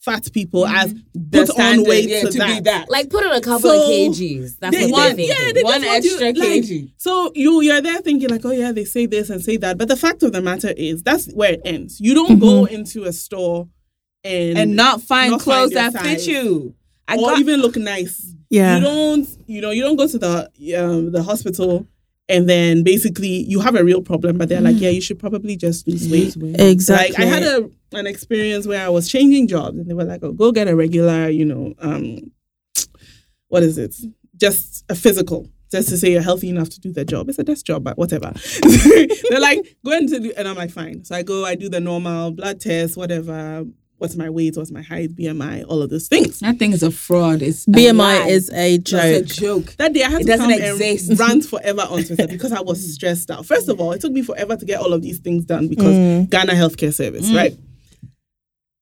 fat 0.09 0.33
people 0.33 0.65
mm-hmm. 0.65 0.75
as 0.77 0.95
The 1.15 1.47
put 1.47 1.61
on 1.61 1.85
weight 1.85 2.09
yeah, 2.09 2.21
to, 2.23 2.31
to 2.31 2.39
that. 2.39 2.55
be 2.55 2.61
that. 2.71 2.91
Like 2.91 3.11
put 3.11 3.25
on 3.25 3.33
a 3.33 3.41
couple 3.41 3.71
So, 3.71 3.83
of 3.83 3.89
kgs. 3.89 4.59
That's 4.59 4.77
They- 4.77 4.91
what 4.91 5.17
they- 5.17 5.27
they're 5.27 5.35
thinking. 5.35 5.47
yeah, 5.47 5.53
they 5.53 5.63
One 5.63 5.75
just 5.83 5.87
want 5.87 6.05
you- 6.05 6.19
extra 6.21 6.47
like, 6.49 6.63
kg. 6.63 6.93
So 6.97 7.33
you 7.35 7.61
you're 7.63 7.81
there 7.81 8.01
thinking 8.01 8.29
like, 8.31 8.45
oh 8.45 8.51
yeah, 8.51 8.73
they 8.73 8.85
say 8.85 9.07
this 9.07 9.31
and 9.31 9.43
say 9.43 9.57
that, 9.59 9.79
but 9.79 9.89
the 9.89 9.97
fact 9.97 10.23
of 10.23 10.33
the 10.33 10.41
matter 10.41 10.73
is 10.77 11.03
that's 11.03 11.31
where 11.33 11.53
it 11.53 11.63
ends. 11.65 12.01
You 12.01 12.15
don't 12.15 12.39
go 12.39 12.65
mm-hmm. 12.65 12.75
into 12.75 13.05
a 13.05 13.13
store 13.13 13.69
and 14.25 14.59
and 14.59 14.77
not 14.77 15.03
find 15.03 15.33
not 15.33 15.41
clothes 15.41 15.73
find 15.73 15.93
your 15.93 15.93
that 15.93 16.03
fit 16.03 16.21
size. 16.21 16.27
you. 16.29 16.75
I 17.07 17.17
or 17.17 17.31
got 17.31 17.39
even 17.41 17.61
look 17.61 17.77
nice. 17.77 18.35
Yeah. 18.51 18.77
You 18.77 18.83
don't 18.83 19.29
you 19.47 19.61
know 19.61 19.71
you 19.71 19.83
don't 19.83 19.97
go 19.97 20.07
to 20.07 20.19
the 20.19 20.51
um, 20.79 21.13
the 21.13 21.23
hospital 21.23 21.87
and 22.29 22.49
then 22.49 22.83
basically 22.83 23.45
you 23.49 23.61
have 23.61 23.75
a 23.75 23.83
real 23.83 24.03
problem, 24.03 24.37
but 24.37 24.49
they're 24.49 24.61
like, 24.61 24.77
mm. 24.77 24.81
yeah, 24.83 24.91
you 24.91 25.01
should 25.01 25.19
probably 25.19 25.57
just 25.57 25.89
lose 25.89 26.09
weight. 26.09 26.37
Exactly. 26.61 27.15
Like 27.15 27.19
I 27.19 27.25
had 27.25 27.43
a 27.43 27.71
an 27.93 28.07
experience 28.07 28.67
where 28.67 28.85
I 28.85 28.89
was 28.89 29.09
changing 29.09 29.49
jobs 29.49 29.79
and 29.79 29.89
they 29.89 29.95
were 29.95 30.05
like, 30.05 30.23
oh, 30.23 30.33
go 30.33 30.53
get 30.53 30.69
a 30.69 30.77
regular, 30.77 31.29
you 31.29 31.45
know, 31.45 31.75
um, 31.81 32.31
what 33.49 33.63
is 33.63 33.79
it? 33.79 33.95
Just 34.37 34.85
a 34.89 34.95
physical. 34.95 35.49
just 35.71 35.89
to 35.91 35.97
say 35.99 36.13
you're 36.13 36.23
healthy 36.23 36.49
enough 36.49 36.69
to 36.71 36.81
do 36.81 36.93
the 36.93 37.05
job. 37.05 37.29
It's 37.29 37.39
a 37.39 37.45
desk 37.45 37.67
job, 37.67 37.85
but 37.85 37.99
whatever. 37.99 38.33
They're 39.31 39.41
like, 39.41 39.77
go 39.85 39.93
into 39.93 40.19
the, 40.21 40.35
and 40.37 40.47
I'm 40.49 40.57
like, 40.57 40.71
fine. 40.71 41.05
So 41.05 41.15
I 41.15 41.23
go, 41.23 41.45
I 41.45 41.55
do 41.57 41.69
the 41.69 41.81
normal 41.81 42.31
blood 42.33 42.61
test, 42.61 42.97
whatever. 42.97 43.65
What's 43.99 44.15
my 44.15 44.31
weight? 44.31 44.57
What's 44.57 44.71
my 44.71 44.81
height? 44.83 45.17
BMI? 45.17 45.65
All 45.67 45.83
of 45.83 45.91
those 45.91 46.07
things. 46.07 46.39
That 46.39 46.57
thing 46.61 46.73
is 46.73 46.85
a 46.85 46.91
fraud. 46.93 47.43
It's 47.43 47.67
BMI 47.67 47.99
lie. 47.99 48.27
is 48.29 48.49
a 48.51 48.79
joke. 48.79 49.03
It's 49.05 49.33
a 49.37 49.41
joke. 49.41 49.77
That 49.77 49.93
day 49.93 50.05
I 50.05 50.11
had 50.11 50.21
It 50.21 50.25
to 50.25 50.31
doesn't 50.37 50.51
come 50.51 50.61
exist. 50.61 51.11
and 51.11 51.19
rant 51.29 51.45
forever 51.45 51.81
on 51.81 52.05
Twitter 52.05 52.29
because 52.29 52.53
I 52.53 52.61
was 52.61 52.95
stressed 52.95 53.29
out. 53.31 53.45
First 53.45 53.69
of 53.69 53.81
all, 53.81 53.91
it 53.91 54.01
took 54.01 54.13
me 54.13 54.23
forever 54.23 54.55
to 54.57 54.65
get 54.65 54.79
all 54.81 54.93
of 54.93 55.03
these 55.03 55.19
things 55.19 55.45
done 55.45 55.67
because 55.67 56.29
Ghana 56.29 56.53
Healthcare 56.53 56.95
Service, 56.95 57.29
right? 57.33 57.59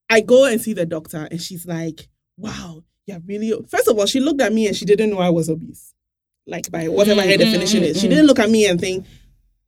I 0.09 0.21
go 0.21 0.45
and 0.45 0.61
see 0.61 0.73
the 0.73 0.85
doctor 0.85 1.27
and 1.29 1.41
she's 1.41 1.65
like, 1.65 2.07
wow, 2.37 2.83
yeah, 3.05 3.19
really. 3.25 3.53
First 3.67 3.87
of 3.87 3.97
all, 3.97 4.05
she 4.05 4.19
looked 4.19 4.41
at 4.41 4.53
me 4.53 4.67
and 4.67 4.75
she 4.75 4.85
didn't 4.85 5.09
know 5.09 5.19
I 5.19 5.29
was 5.29 5.49
obese. 5.49 5.93
Like 6.45 6.71
by 6.71 6.87
whatever 6.87 7.21
her 7.21 7.27
mm, 7.27 7.35
mm, 7.35 7.39
definition 7.39 7.83
is. 7.83 7.99
She 7.99 8.07
mm, 8.07 8.11
didn't 8.11 8.27
look 8.27 8.39
at 8.39 8.49
me 8.49 8.67
and 8.67 8.79
think, 8.79 9.05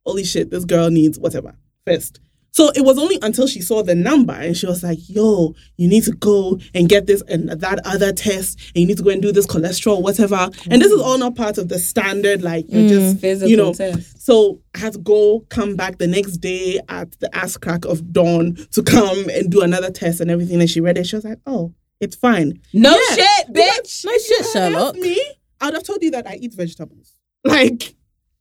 holy 0.04 0.24
shit, 0.24 0.50
this 0.50 0.64
girl 0.64 0.90
needs 0.90 1.18
whatever. 1.18 1.54
First. 1.86 2.20
So 2.52 2.70
it 2.74 2.82
was 2.84 2.98
only 2.98 3.18
until 3.22 3.46
she 3.46 3.60
saw 3.60 3.82
the 3.82 3.94
number 3.94 4.32
and 4.32 4.56
she 4.56 4.66
was 4.66 4.82
like, 4.82 4.98
yo, 5.08 5.54
you 5.76 5.88
need 5.88 6.02
to 6.04 6.12
go 6.12 6.58
and 6.74 6.88
get 6.88 7.06
this 7.06 7.22
and 7.28 7.48
that 7.48 7.78
other 7.84 8.12
test 8.12 8.58
and 8.74 8.82
you 8.82 8.86
need 8.86 8.96
to 8.96 9.02
go 9.04 9.10
and 9.10 9.22
do 9.22 9.30
this 9.32 9.46
cholesterol, 9.46 10.02
whatever. 10.02 10.48
And 10.70 10.82
this 10.82 10.90
is 10.90 11.00
all 11.00 11.16
not 11.18 11.36
part 11.36 11.58
of 11.58 11.68
the 11.68 11.78
standard, 11.78 12.42
like 12.42 12.66
you're 12.68 12.82
mm, 12.82 12.88
just 12.88 13.20
Physical 13.20 13.48
you 13.48 13.56
know. 13.56 13.72
test. 13.72 14.20
So 14.20 14.60
I 14.74 14.78
had 14.78 14.92
to 14.94 14.98
go, 14.98 15.40
come 15.48 15.76
back 15.76 15.98
the 15.98 16.06
next 16.08 16.38
day 16.38 16.80
at 16.88 17.12
the 17.20 17.34
ass 17.34 17.56
crack 17.56 17.84
of 17.84 18.12
dawn 18.12 18.56
to 18.72 18.82
come 18.82 19.28
and 19.30 19.50
do 19.50 19.62
another 19.62 19.90
test 19.90 20.20
and 20.20 20.30
everything. 20.30 20.60
And 20.60 20.68
she 20.68 20.80
read 20.80 20.98
it. 20.98 21.06
She 21.06 21.16
was 21.16 21.24
like, 21.24 21.38
oh, 21.46 21.72
it's 22.00 22.16
fine. 22.16 22.60
No 22.72 22.90
Yeah. 23.10 23.14
shit, 23.16 23.54
bitch. 23.54 24.04
No 24.04 24.12
shit, 24.18 24.46
Sherlock. 24.52 24.96
Me, 24.96 25.22
I'd 25.60 25.74
have 25.74 25.84
told 25.84 26.02
you 26.02 26.10
that 26.12 26.26
I 26.26 26.34
eat 26.34 26.54
vegetables. 26.54 27.12
Like, 27.44 27.94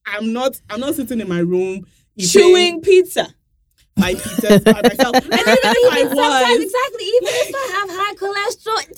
I'm 0.06 0.34
not, 0.34 0.60
I'm 0.70 0.80
not 0.82 0.96
sitting 0.96 1.22
in 1.22 1.30
my 1.30 1.40
room 1.40 1.86
eating 2.18 2.30
Chewing 2.42 2.82
pizza. 2.82 3.34
My 4.00 4.14
pizzas 4.16 4.64
by 4.64 4.82
myself. 4.82 5.16
And 5.30 5.46
even 5.46 5.74
if 5.76 5.86
I 5.96 6.04
was 6.08 6.64
exactly 6.64 7.06
even 7.20 7.34
if 7.44 7.56
I 7.56 7.66
have 7.78 7.90
high 7.92 8.16
cholesterol. 8.16 8.80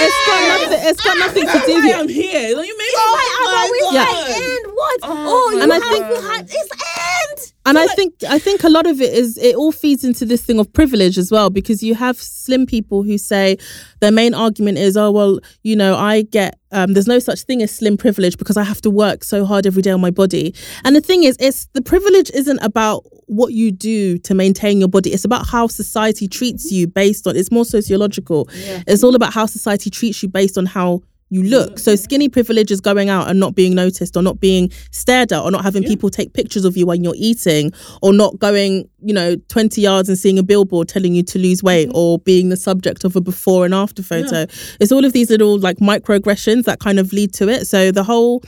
It's 0.00 0.26
got 0.26 0.40
nothing. 0.48 0.88
It's 0.88 1.00
got 1.02 1.16
ah! 1.16 1.20
nothing 1.26 1.46
to 1.46 1.58
do. 1.66 1.92
I'm 1.92 2.08
here. 2.08 2.54
Don't 2.54 2.66
you 2.66 2.78
make 2.78 2.94
oh, 2.94 3.18
I'm 3.40 3.54
always 3.58 3.82
my 3.82 3.98
like, 3.98 4.36
and 4.38 4.72
what? 4.74 4.98
Oh, 5.02 5.26
Oh, 5.30 5.50
you 5.52 5.62
And 5.62 5.72
I 5.72 5.74
have 5.76 5.84
think- 5.92 6.06
to 6.06 6.20
have 6.28 6.44
it's 6.48 6.70
and. 6.70 7.52
And 7.68 7.78
I 7.78 7.86
think 7.86 8.14
I 8.28 8.38
think 8.38 8.64
a 8.64 8.68
lot 8.68 8.86
of 8.86 9.00
it 9.00 9.12
is 9.12 9.36
it 9.36 9.54
all 9.54 9.72
feeds 9.72 10.02
into 10.02 10.24
this 10.24 10.42
thing 10.42 10.58
of 10.58 10.72
privilege 10.72 11.18
as 11.18 11.30
well 11.30 11.50
because 11.50 11.82
you 11.82 11.94
have 11.94 12.16
slim 12.16 12.66
people 12.66 13.02
who 13.02 13.18
say 13.18 13.58
their 14.00 14.10
main 14.10 14.32
argument 14.34 14.78
is 14.78 14.96
oh 14.96 15.10
well 15.10 15.38
you 15.62 15.76
know 15.76 15.94
I 15.96 16.22
get 16.22 16.58
um, 16.72 16.92
there's 16.94 17.06
no 17.06 17.18
such 17.18 17.42
thing 17.42 17.62
as 17.62 17.70
slim 17.74 17.96
privilege 17.96 18.36
because 18.38 18.56
I 18.56 18.62
have 18.62 18.80
to 18.82 18.90
work 18.90 19.24
so 19.24 19.44
hard 19.44 19.66
every 19.66 19.82
day 19.82 19.90
on 19.90 20.00
my 20.00 20.10
body. 20.10 20.54
And 20.84 20.94
the 20.96 21.00
thing 21.00 21.24
is 21.24 21.36
it's 21.40 21.66
the 21.72 21.82
privilege 21.82 22.30
isn't 22.30 22.58
about 22.62 23.04
what 23.26 23.52
you 23.52 23.70
do 23.70 24.18
to 24.18 24.34
maintain 24.34 24.78
your 24.78 24.88
body. 24.88 25.12
It's 25.12 25.24
about 25.24 25.46
how 25.46 25.66
society 25.66 26.28
treats 26.28 26.72
you 26.72 26.86
based 26.86 27.26
on 27.26 27.36
it's 27.36 27.50
more 27.50 27.64
sociological. 27.64 28.48
It's 28.86 29.02
all 29.04 29.14
about 29.14 29.32
how 29.32 29.46
society 29.46 29.90
treats 29.90 30.22
you 30.22 30.28
based 30.28 30.58
on 30.58 30.66
how 30.66 31.02
you 31.30 31.42
look. 31.42 31.78
So 31.78 31.94
skinny 31.96 32.28
privilege 32.28 32.70
is 32.70 32.80
going 32.80 33.08
out 33.08 33.28
and 33.28 33.38
not 33.38 33.54
being 33.54 33.74
noticed 33.74 34.16
or 34.16 34.22
not 34.22 34.40
being 34.40 34.70
stared 34.90 35.32
at 35.32 35.42
or 35.42 35.50
not 35.50 35.62
having 35.62 35.82
people 35.82 36.10
take 36.10 36.32
pictures 36.32 36.64
of 36.64 36.76
you 36.76 36.86
when 36.86 37.04
you're 37.04 37.14
eating 37.16 37.72
or 38.02 38.12
not 38.12 38.38
going, 38.38 38.88
you 39.02 39.12
know, 39.12 39.36
20 39.48 39.80
yards 39.80 40.08
and 40.08 40.18
seeing 40.18 40.38
a 40.38 40.42
billboard 40.42 40.88
telling 40.88 41.14
you 41.14 41.22
to 41.24 41.38
lose 41.38 41.62
weight 41.62 41.88
mm-hmm. 41.88 41.98
or 41.98 42.18
being 42.20 42.48
the 42.48 42.56
subject 42.56 43.04
of 43.04 43.14
a 43.16 43.20
before 43.20 43.64
and 43.64 43.74
after 43.74 44.02
photo. 44.02 44.46
It's 44.80 44.92
all 44.92 45.04
of 45.04 45.12
these 45.12 45.30
little 45.30 45.58
like 45.58 45.78
microaggressions 45.78 46.64
that 46.64 46.80
kind 46.80 46.98
of 46.98 47.12
lead 47.12 47.34
to 47.34 47.48
it. 47.48 47.66
So 47.66 47.90
the 47.92 48.04
whole 48.04 48.42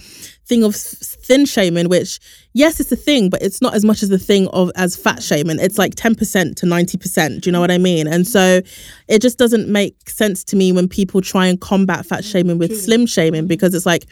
thing 0.46 0.64
of 0.64 0.74
thin 0.74 1.44
shaming, 1.46 1.88
which 1.88 2.18
yes, 2.53 2.81
it's 2.81 2.90
a 2.92 2.96
thing, 2.96 3.31
but 3.31 3.40
it's 3.42 3.62
not 3.62 3.74
as 3.74 3.85
much 3.85 4.03
as 4.03 4.09
the 4.09 4.18
thing 4.18 4.48
of 4.48 4.70
as 4.76 4.96
fat 4.96 5.22
shaming. 5.22 5.59
It's 5.61 5.79
like 5.79 5.94
ten 5.94 6.14
percent 6.14 6.59
to 6.59 6.66
ninety 6.66 6.98
percent. 6.98 7.42
Do 7.42 7.48
you 7.48 7.53
know 7.53 7.61
what 7.61 7.70
I 7.70 7.79
mean? 7.79 8.07
And 8.07 8.26
so 8.26 8.61
it 9.09 9.22
just 9.22 9.38
doesn't 9.38 9.68
make 9.68 10.09
sense 10.09 10.44
to 10.44 10.57
me 10.57 10.72
when 10.72 10.88
people 10.88 11.20
try 11.20 11.46
and 11.46 11.61
combat 11.61 12.07
fat 12.07 12.24
shaming 12.24 12.59
with 12.59 12.81
slim 12.81 13.07
shaming 13.07 13.46
because 13.46 13.74
it's 13.74 13.87
like, 13.87 14.07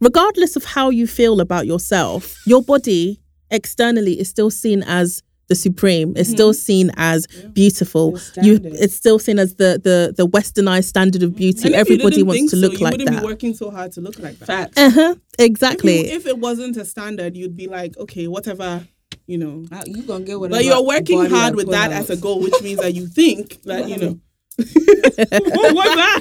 regardless 0.00 0.56
of 0.56 0.64
how 0.64 0.90
you 0.90 1.06
feel 1.06 1.40
about 1.40 1.66
yourself, 1.66 2.36
your 2.46 2.62
body 2.62 3.20
externally 3.50 4.18
is 4.20 4.28
still 4.28 4.50
seen 4.50 4.82
as 4.82 5.22
the 5.48 5.54
supreme. 5.54 6.12
It's 6.16 6.30
still 6.30 6.52
seen 6.54 6.90
as 6.96 7.26
beautiful. 7.52 8.18
You, 8.42 8.60
it's 8.64 8.94
still 8.94 9.18
seen 9.18 9.38
as 9.38 9.54
the 9.56 9.80
the 9.82 10.14
the 10.16 10.26
westernized 10.28 10.84
standard 10.84 11.22
of 11.22 11.34
beauty. 11.34 11.62
And 11.66 11.74
if 11.74 11.88
you 11.88 11.94
Everybody 11.96 12.16
didn't 12.16 12.26
wants 12.28 12.38
think 12.40 12.50
to 12.50 12.56
so, 12.56 12.62
look 12.62 12.72
you 12.74 12.78
like 12.84 12.92
wouldn't 12.92 13.10
that. 13.10 13.20
be 13.20 13.26
working 13.26 13.54
so 13.54 13.70
hard 13.70 13.92
to 13.92 14.00
look 14.00 14.18
like 14.18 14.38
that. 14.40 14.46
Facts. 14.46 14.78
Uh 14.78 14.90
huh. 14.90 15.14
If, 15.38 15.46
Exactly. 15.46 16.08
you, 16.10 16.16
if 16.16 16.26
it 16.26 16.38
wasn't 16.38 16.76
a 16.76 16.84
standard, 16.84 17.36
you'd 17.36 17.56
be 17.56 17.66
like, 17.68 17.96
okay, 17.98 18.26
whatever, 18.28 18.86
you 19.26 19.38
know. 19.38 19.64
Ah, 19.72 19.82
You 19.86 20.02
gonna 20.02 20.24
get 20.24 20.38
whatever. 20.38 20.58
But 20.58 20.64
you're 20.64 20.84
working 20.84 21.24
hard 21.26 21.54
with 21.56 21.70
that 21.70 21.92
out. 21.92 22.00
as 22.00 22.10
a 22.10 22.16
goal, 22.16 22.40
which 22.40 22.60
means 22.62 22.80
that 22.80 22.94
you 22.94 23.06
think 23.20 23.62
that, 23.62 23.88
you 23.88 23.96
know. 23.96 24.20
What's 24.58 25.16
that? 25.16 26.18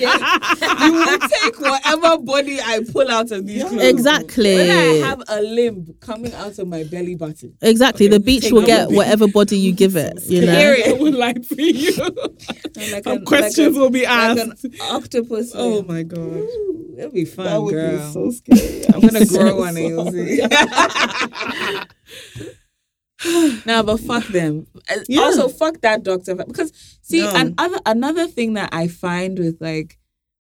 you 0.82 0.93
will 0.93 1.19
take 1.30 1.60
whatever 1.60 2.17
body 2.23 2.60
I 2.62 2.82
pull 2.91 3.10
out 3.10 3.32
of 3.32 3.47
these 3.47 3.63
clothes. 3.63 3.82
Exactly. 3.84 4.56
When 4.56 4.69
I 4.69 5.08
have 5.08 5.23
a 5.28 5.41
limb 5.41 5.95
coming 6.00 6.34
out 6.34 6.60
of 6.60 6.67
my 6.67 6.84
belly 6.84 7.15
button. 7.15 7.56
Exactly. 7.62 8.08
The 8.08 8.19
beach 8.19 8.52
will 8.52 8.65
get 8.65 8.91
whatever 8.91 9.28
body 9.28 9.58
you 9.58 9.71
give 9.71 9.95
it. 9.95 10.19
You 10.26 10.45
know. 10.45 10.52
Period. 10.56 10.88
I 10.88 10.93
would 10.93 11.15
like 11.15 11.43
for 11.45 11.56
you. 11.62 11.93
Like 12.91 13.08
an- 13.08 13.26
questions 13.26 13.76
like 13.76 13.76
a- 13.76 13.80
will 13.80 13.89
be 13.89 14.04
Like 14.04 14.38
asked. 14.38 14.63
an 14.65 14.73
octopus. 14.82 15.52
oh 15.56 15.78
limb. 15.78 15.88
my 15.88 16.04
god. 16.04 16.19
Ooh, 16.19 16.95
It'll 16.97 17.12
be 17.12 17.26
fun, 17.26 17.45
That 17.45 17.62
would 17.62 17.73
girl. 17.73 17.97
be 17.97 18.13
so 18.13 18.32
scary. 18.32 18.86
I'm 18.93 19.02
gonna 19.02 19.26
grow 19.26 19.58
one 19.60 19.76
and 19.78 19.88
you'll 19.88 20.12
see. 20.12 20.41
nah, 23.65 23.84
but 23.84 23.99
fuck 23.99 24.25
them. 24.27 24.67
Yeah. 25.08 25.21
Also, 25.21 25.47
fuck 25.47 25.82
that 25.82 26.03
doctor 26.03 26.36
because 26.36 26.71
see, 27.01 27.21
No. 27.21 27.34
another 27.36 27.80
another 27.86 28.27
thing 28.27 28.53
that 28.53 28.69
I 28.73 28.88
find 28.88 29.39
with 29.39 29.58
like 29.60 29.97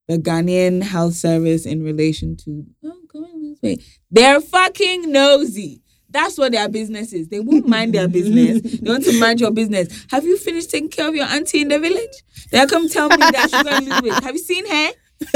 the 0.07 0.17
Ghanaian 0.17 0.83
health 0.83 1.15
service 1.15 1.65
in 1.65 1.83
relation 1.83 2.37
to 2.37 2.65
oh, 2.85 2.99
going 3.11 3.41
this 3.49 3.61
way, 3.61 3.83
they're 4.11 4.41
fucking 4.41 5.11
nosy. 5.11 5.81
That's 6.09 6.37
what 6.37 6.53
their 6.53 6.69
business 6.69 7.11
is. 7.13 7.27
They 7.27 7.39
won't 7.41 7.67
mind 7.67 7.93
their 7.93 8.07
business. 8.07 8.61
They 8.81 8.89
want 8.89 9.03
to 9.05 9.19
mind 9.19 9.41
your 9.41 9.51
business. 9.51 10.05
Have 10.09 10.23
you 10.23 10.37
finished 10.37 10.71
taking 10.71 10.89
care 10.89 11.07
of 11.09 11.15
your 11.15 11.25
auntie 11.25 11.61
in 11.61 11.67
the 11.67 11.79
village? 11.79 12.23
They'll 12.51 12.67
come 12.67 12.87
tell 12.87 13.09
me 13.09 13.17
that 13.17 13.49
she's 13.51 13.61
going 13.63 13.85
to 13.85 13.89
lose 13.91 14.01
weight. 14.01 14.23
Have 14.23 14.33
you 14.35 14.39
seen 14.41 14.65
her? 14.67 14.91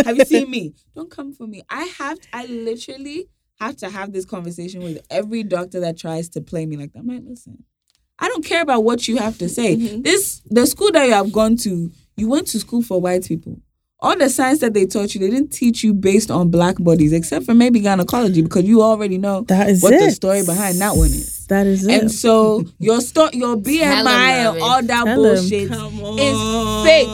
Have 0.06 0.18
you 0.18 0.26
seen 0.26 0.50
me? 0.50 0.74
Don't 0.96 1.12
come 1.12 1.34
for 1.34 1.46
me. 1.46 1.62
I 1.70 1.84
have. 1.98 2.18
I 2.32 2.46
literally 2.46 3.28
have 3.62 3.78
to 3.78 3.90
have 3.90 4.12
this 4.12 4.26
conversation 4.26 4.82
with 4.84 5.00
every 5.10 5.44
doctor 5.44 5.80
that 5.82 5.98
tries 5.98 6.28
to 6.30 6.42
play 6.42 6.66
me 6.66 6.78
like 6.78 6.92
that. 6.94 7.00
I'm 7.00 7.08
like, 7.08 7.22
listen, 7.26 7.64
I 8.20 8.28
don't 8.28 8.44
care 8.44 8.62
about 8.62 8.84
what 8.84 9.08
you 9.08 9.18
have 9.18 9.38
to 9.38 9.48
say. 9.48 9.76
Mm-hmm. 9.78 10.02
This 10.02 10.42
the 10.50 10.66
school 10.66 10.92
that 10.92 11.06
you 11.06 11.14
have 11.14 11.32
gone 11.32 11.56
to. 11.58 11.92
You 12.18 12.28
went 12.28 12.48
to 12.48 12.60
school 12.60 12.82
for 12.84 13.00
white 13.00 13.26
people. 13.26 13.60
All 14.00 14.18
the 14.18 14.30
science 14.30 14.60
that 14.62 14.74
they 14.74 14.86
taught 14.88 15.14
you, 15.14 15.22
they 15.22 15.30
didn't 15.30 15.52
teach 15.52 15.84
you 15.84 15.94
based 15.94 16.32
on 16.32 16.50
black 16.50 16.76
bodies, 16.80 17.14
except 17.14 17.46
for 17.46 17.54
maybe 17.54 17.80
gynecology, 17.80 18.42
because 18.42 18.64
you 18.64 18.82
already 18.82 19.20
know 19.20 19.42
That 19.42 19.70
is 19.70 19.84
what 19.84 19.94
it. 19.94 20.00
the 20.00 20.10
story 20.12 20.44
behind 20.44 20.80
that 20.82 20.96
one 20.96 21.08
is. 21.10 21.41
That 21.52 21.68
is 21.68 21.86
it. 21.86 22.00
And 22.00 22.10
so 22.10 22.64
your 22.80 23.02
sto- 23.02 23.30
your 23.34 23.58
BMI 23.58 23.80
Tell 23.82 24.08
'em, 24.08 24.08
and 24.08 24.56
Mary. 24.56 24.62
all 24.62 24.82
that 24.82 24.88
Tell 24.88 25.08
'em. 25.08 25.16
bullshit 25.18 25.70
is 25.72 26.38
on. 26.38 26.86
fake. 26.86 27.08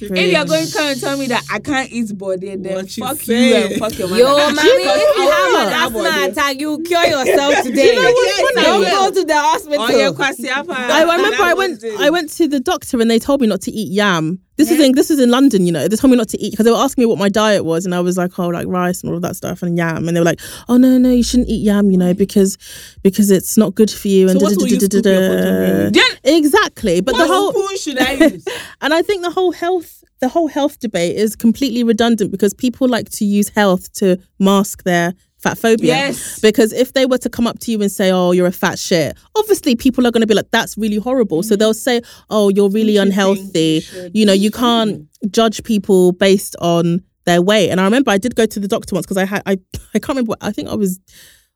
If 0.00 0.32
you're 0.32 0.44
going 0.46 0.66
to 0.66 0.72
come 0.72 0.86
and 0.88 1.00
tell 1.00 1.16
me 1.16 1.26
that 1.28 1.44
I 1.52 1.58
can't 1.60 1.92
eat 1.92 2.18
body, 2.18 2.56
then 2.56 2.74
What 2.74 2.96
you 2.96 3.04
fuck 3.04 3.18
you 3.20 3.24
say? 3.26 3.62
and 3.72 3.74
fuck 3.80 3.96
your 3.98 4.08
mother. 4.08 4.20
Yo, 4.22 4.34
mommy, 4.36 4.58
if 4.58 5.16
you 5.16 5.30
have 5.30 5.94
want 5.94 6.06
an 6.08 6.12
asthma 6.16 6.32
attack, 6.32 6.60
you 6.60 6.82
cure 6.82 7.04
yourself 7.14 7.62
today. 7.62 7.94
what's 7.96 8.40
funny? 8.54 8.66
Don't 8.66 8.82
go 9.14 9.20
to 9.20 9.24
the 9.26 9.36
hospital. 9.38 9.86
Oh, 9.88 9.88
yeah, 9.90 10.62
I 10.68 11.02
remember 11.02 11.42
I 11.42 11.54
went 11.54 11.84
I 12.00 12.10
went 12.10 12.30
to 12.32 12.48
the 12.48 12.60
doctor 12.60 13.00
and 13.00 13.08
they 13.10 13.18
told 13.20 13.40
me 13.40 13.46
not 13.46 13.60
to 13.62 13.70
eat 13.70 13.92
yam. 13.92 14.40
This 14.56 14.70
is 14.70 14.78
in 14.78 14.92
this 14.92 15.10
is 15.10 15.18
in 15.18 15.30
London, 15.30 15.66
you 15.66 15.72
know. 15.72 15.88
They 15.88 15.96
told 15.96 16.12
me 16.12 16.16
not 16.16 16.28
to 16.28 16.38
eat 16.40 16.52
because 16.52 16.64
they 16.64 16.70
were 16.70 16.76
asking 16.78 17.02
me 17.02 17.06
what 17.06 17.18
my 17.18 17.28
diet 17.28 17.64
was, 17.64 17.84
and 17.84 17.92
I 17.94 17.98
was 17.98 18.16
like, 18.16 18.38
oh, 18.38 18.46
like 18.48 18.68
rice 18.68 19.02
and 19.02 19.10
all 19.10 19.16
of 19.16 19.22
that 19.22 19.34
stuff 19.34 19.62
and 19.64 19.76
yam, 19.76 20.06
and 20.06 20.16
they 20.16 20.20
were 20.20 20.24
like, 20.24 20.40
oh 20.68 20.76
no, 20.76 20.96
no, 20.96 21.10
you 21.10 21.24
shouldn't 21.24 21.48
eat 21.48 21.64
yam, 21.64 21.90
you 21.90 21.98
know, 21.98 22.14
because 22.14 22.56
because 23.02 23.32
it's 23.32 23.56
not 23.56 23.74
good 23.74 23.83
for 23.90 24.08
you. 24.08 24.28
And 24.28 24.40
So 24.40 24.44
what 24.44 24.56
will 24.56 24.68
you 24.68 24.80
scoop 24.80 25.04
your 25.04 25.28
bottom 25.28 25.92
exactly, 26.24 27.00
but 27.00 27.16
the 27.16 27.26
whole 27.26 27.52
should 27.76 27.98
I 28.00 28.12
use? 28.30 28.44
and 28.80 28.94
I 28.94 29.02
think 29.02 29.22
the 29.22 29.30
whole 29.30 29.52
health 29.52 30.02
the 30.20 30.28
whole 30.28 30.48
health 30.48 30.78
debate 30.78 31.16
is 31.16 31.36
completely 31.36 31.84
redundant 31.84 32.30
because 32.30 32.54
people 32.54 32.88
like 32.88 33.10
to 33.10 33.24
use 33.24 33.48
health 33.48 33.92
to 33.94 34.18
mask 34.38 34.84
their 34.84 35.12
fat 35.44 35.58
phobia. 35.58 35.94
Yes. 35.94 36.40
Because 36.40 36.72
if 36.72 36.94
they 36.94 37.04
were 37.04 37.18
to 37.18 37.28
come 37.28 37.46
up 37.46 37.58
to 37.60 37.70
you 37.70 37.80
and 37.82 37.92
say, 37.92 38.10
"Oh, 38.10 38.32
you're 38.32 38.46
a 38.46 38.52
fat 38.52 38.78
shit," 38.78 39.16
obviously 39.36 39.76
people 39.76 40.06
are 40.06 40.10
going 40.10 40.22
to 40.22 40.26
be 40.26 40.34
like, 40.34 40.50
"That's 40.50 40.76
really 40.76 40.96
horrible." 40.96 41.42
So 41.42 41.54
mm-hmm. 41.54 41.58
they'll 41.60 41.74
say, 41.74 42.00
"Oh, 42.30 42.48
you're 42.48 42.70
really 42.70 42.96
unhealthy." 42.96 43.84
you 43.92 44.10
You 44.14 44.26
know, 44.26 44.32
you 44.32 44.50
can't 44.50 45.06
judge 45.30 45.62
people 45.62 46.12
based 46.12 46.56
on 46.60 47.02
their 47.26 47.42
weight. 47.42 47.70
And 47.70 47.80
I 47.80 47.84
remember 47.84 48.10
I 48.10 48.18
did 48.18 48.34
go 48.34 48.46
to 48.46 48.60
the 48.60 48.68
doctor 48.68 48.94
once 48.94 49.06
because 49.06 49.18
I 49.18 49.24
had 49.24 49.42
I 49.46 49.52
I 49.94 49.98
can't 49.98 50.08
remember. 50.10 50.30
What, 50.30 50.38
I 50.40 50.50
think 50.50 50.68
I 50.68 50.74
was. 50.74 50.98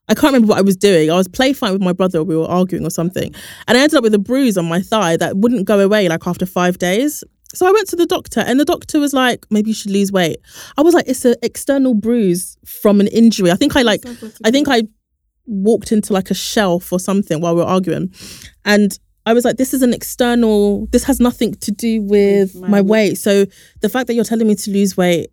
I 0.09 0.15
can't 0.15 0.33
remember 0.33 0.49
what 0.49 0.59
I 0.59 0.63
was 0.63 0.77
doing. 0.77 1.11
I 1.11 1.15
was 1.17 1.29
play 1.29 1.53
fighting 1.53 1.75
with 1.75 1.83
my 1.83 1.93
brother. 1.93 2.25
We 2.25 2.37
were 2.37 2.47
arguing 2.47 2.85
or 2.87 2.91
something, 2.91 3.35
and 3.67 3.77
I 3.79 3.83
ended 3.83 3.97
up 3.97 4.03
with 4.03 4.15
a 4.15 4.19
bruise 4.19 4.57
on 4.57 4.67
my 4.67 4.81
thigh 4.81 5.17
that 5.19 5.37
wouldn't 5.37 5.67
go 5.67 5.81
away 5.81 6.09
like 6.09 6.27
after 6.27 6.47
five 6.47 6.79
days. 6.79 7.23
so 7.55 7.67
I 7.67 7.73
went 7.73 7.89
to 7.89 7.97
the 7.97 8.07
doctor, 8.07 8.41
and 8.41 8.59
the 8.59 8.65
doctor 8.65 8.99
was 9.01 9.13
like, 9.13 9.47
maybe 9.51 9.71
you 9.71 9.75
should 9.75 9.91
lose 9.91 10.11
weight. 10.13 10.39
I 10.77 10.83
was 10.83 10.95
like, 10.95 11.09
it's 11.09 11.25
an 11.25 11.37
external 11.43 11.95
bruise 11.95 12.57
from 12.65 13.01
an 13.01 13.09
injury. 13.09 13.51
I 13.51 13.57
think 13.57 13.77
I 13.77 13.83
like, 13.83 14.05
I 14.45 14.51
think 14.51 14.69
I 14.69 14.83
walked 15.47 15.93
into 15.93 16.13
like 16.13 16.31
a 16.31 16.35
shelf 16.35 16.93
or 16.93 17.01
something 17.01 17.41
while 17.41 17.55
we 17.55 17.63
were 17.63 17.69
arguing, 17.69 18.13
and 18.65 18.99
I 19.27 19.35
was 19.35 19.45
like, 19.45 19.59
this 19.59 19.75
is 19.75 19.83
an 19.83 19.93
external. 19.93 20.87
This 20.87 21.05
has 21.05 21.21
nothing 21.21 21.55
to 21.57 21.71
do 21.71 22.01
with 22.01 22.55
my 22.55 22.81
weight. 22.81 23.19
So 23.19 23.45
the 23.83 23.89
fact 23.91 24.07
that 24.07 24.15
you're 24.15 24.25
telling 24.25 24.47
me 24.47 24.55
to 24.55 24.71
lose 24.71 24.97
weight 24.97 25.29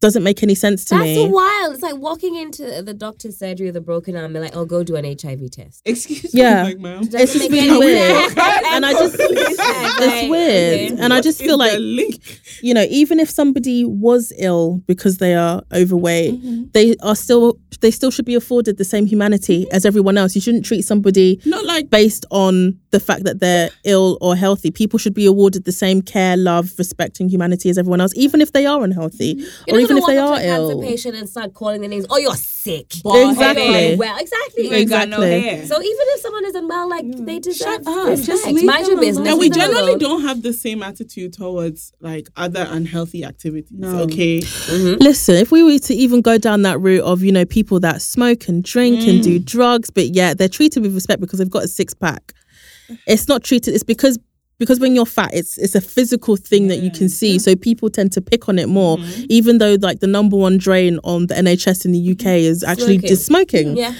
doesn't 0.00 0.22
make 0.22 0.42
any 0.42 0.54
sense 0.54 0.84
to 0.86 0.96
me. 0.96 1.14
That's 1.14 1.26
me. 1.26 1.32
wild. 1.32 1.74
It's 1.74 1.82
like 1.82 1.96
walking 1.96 2.36
into 2.36 2.82
the 2.82 2.94
doctor's 2.94 3.36
surgery 3.36 3.66
with 3.66 3.76
a 3.76 3.80
broken 3.80 4.14
arm 4.14 4.26
and 4.26 4.34
they're 4.36 4.42
like, 4.42 4.56
oh, 4.56 4.64
go 4.64 4.84
do 4.84 4.94
an 4.94 5.04
HIV 5.04 5.50
test. 5.50 5.82
Excuse 5.84 6.32
me. 6.32 6.40
Yeah. 6.40 6.62
Like, 6.62 6.78
ma'am. 6.78 7.00
It's 7.00 7.08
Doesn't 7.08 7.40
just 7.40 7.50
make 7.50 7.62
really 7.62 7.68
any 7.68 7.78
weird. 7.78 8.30
sense. 8.30 8.34
and 8.66 8.86
I 8.86 8.92
just, 8.92 9.16
it's 9.18 10.30
weird. 10.30 11.00
And 11.00 11.12
I 11.12 11.20
just 11.20 11.40
feel 11.40 11.58
like, 11.58 11.76
link? 11.78 12.22
you 12.62 12.74
know, 12.74 12.86
even 12.88 13.18
if 13.18 13.28
somebody 13.28 13.84
was 13.84 14.32
ill 14.38 14.82
because 14.86 15.18
they 15.18 15.34
are 15.34 15.62
overweight, 15.74 16.34
mm-hmm. 16.34 16.64
they 16.72 16.94
are 17.02 17.16
still, 17.16 17.58
they 17.80 17.90
still 17.90 18.12
should 18.12 18.24
be 18.24 18.36
afforded 18.36 18.78
the 18.78 18.84
same 18.84 19.04
humanity 19.04 19.64
mm-hmm. 19.64 19.74
as 19.74 19.84
everyone 19.84 20.16
else. 20.16 20.36
You 20.36 20.40
shouldn't 20.40 20.64
treat 20.64 20.82
somebody 20.82 21.40
Not 21.44 21.64
like 21.64 21.90
based 21.90 22.24
on 22.30 22.78
the 22.90 23.00
fact 23.00 23.24
that 23.24 23.40
they're 23.40 23.70
ill 23.84 24.16
or 24.20 24.36
healthy. 24.36 24.70
People 24.70 25.00
should 25.00 25.14
be 25.14 25.26
awarded 25.26 25.64
the 25.64 25.72
same 25.72 26.02
care, 26.02 26.36
love, 26.36 26.72
respect, 26.78 27.18
and 27.18 27.30
humanity 27.30 27.68
as 27.68 27.78
everyone 27.78 28.00
else, 28.00 28.12
even 28.14 28.40
if 28.40 28.52
they 28.52 28.64
are 28.64 28.84
unhealthy 28.84 29.34
mm-hmm. 29.34 29.64
You're 29.66 29.76
or 29.76 29.80
not 29.80 29.87
even 29.90 30.02
gonna 30.02 30.12
if 30.12 30.16
they 30.16 30.22
walk 30.22 30.30
are 30.30 30.34
up 30.34 30.38
to 30.40 30.44
a 30.44 30.48
cancer 30.48 30.72
ill. 30.72 30.82
patient 30.82 31.16
and 31.16 31.28
start 31.28 31.54
calling 31.54 31.80
their 31.80 31.90
names. 31.90 32.06
Oh, 32.10 32.18
you're 32.18 32.34
sick. 32.36 32.92
Bald 33.02 33.32
Exactly. 33.32 33.66
headed. 33.66 33.98
Well, 33.98 34.18
exactly. 34.18 34.66
You 34.68 34.74
ain't 34.74 34.90
got 34.90 35.08
no 35.08 35.22
Exactly. 35.22 35.40
hair. 35.48 35.66
So 35.66 35.76
even 35.76 36.06
if 36.14 36.20
someone 36.20 36.44
isn't 36.44 36.68
well, 36.68 36.88
like 36.88 37.04
mm. 37.04 37.26
they 37.26 37.38
deserve 37.38 37.82
Shut 37.84 37.86
up. 37.86 38.08
respect. 38.08 38.26
Just 38.26 38.46
leave 38.46 38.64
Mind 38.64 38.86
your 38.86 39.00
business. 39.00 39.16
alone. 39.18 39.28
and 39.28 39.38
we 39.38 39.50
generally 39.50 39.92
alone. 39.92 39.98
don't 39.98 40.22
have 40.22 40.42
the 40.42 40.52
same 40.52 40.82
attitude 40.82 41.32
towards 41.32 41.92
like 42.00 42.28
other 42.36 42.66
unhealthy 42.70 43.24
activities. 43.24 43.70
No. 43.72 44.00
Okay. 44.00 44.40
Mm-hmm. 44.40 45.02
Listen, 45.02 45.36
if 45.36 45.50
we 45.50 45.62
were 45.62 45.78
to 45.78 45.94
even 45.94 46.20
go 46.20 46.38
down 46.38 46.62
that 46.62 46.78
route 46.80 47.02
of, 47.02 47.22
you 47.22 47.32
know, 47.32 47.44
people 47.44 47.80
that 47.80 48.02
smoke 48.02 48.48
and 48.48 48.62
drink 48.62 49.00
and 49.00 49.20
mm. 49.20 49.22
do 49.22 49.38
drugs, 49.38 49.90
but 49.90 50.08
yeah, 50.14 50.34
they're 50.34 50.48
treated 50.48 50.82
with 50.82 50.94
respect 50.94 51.20
because 51.20 51.38
they've 51.38 51.50
got 51.50 51.64
a 51.64 51.68
six 51.68 51.94
pack. 51.94 52.32
It's 53.06 53.28
not 53.28 53.44
treated, 53.44 53.74
it's 53.74 53.84
because 53.84 54.18
because 54.58 54.80
when 54.80 54.94
you're 54.94 55.06
fat, 55.06 55.30
it's 55.32 55.56
it's 55.58 55.74
a 55.74 55.80
physical 55.80 56.36
thing 56.36 56.68
that 56.68 56.78
you 56.78 56.90
can 56.90 57.08
see. 57.08 57.38
So 57.38 57.54
people 57.54 57.90
tend 57.90 58.12
to 58.12 58.20
pick 58.20 58.48
on 58.48 58.58
it 58.58 58.68
more, 58.68 58.98
even 59.28 59.58
though 59.58 59.76
like 59.80 60.00
the 60.00 60.06
number 60.06 60.36
one 60.36 60.58
drain 60.58 60.98
on 61.04 61.26
the 61.28 61.34
NHS 61.34 61.84
in 61.84 61.92
the 61.92 62.12
UK 62.12 62.26
is 62.26 62.64
actually 62.64 62.98
Smoking. 62.98 63.08
just 63.08 63.26
smoking. 63.26 63.76
Yeah. 63.76 63.94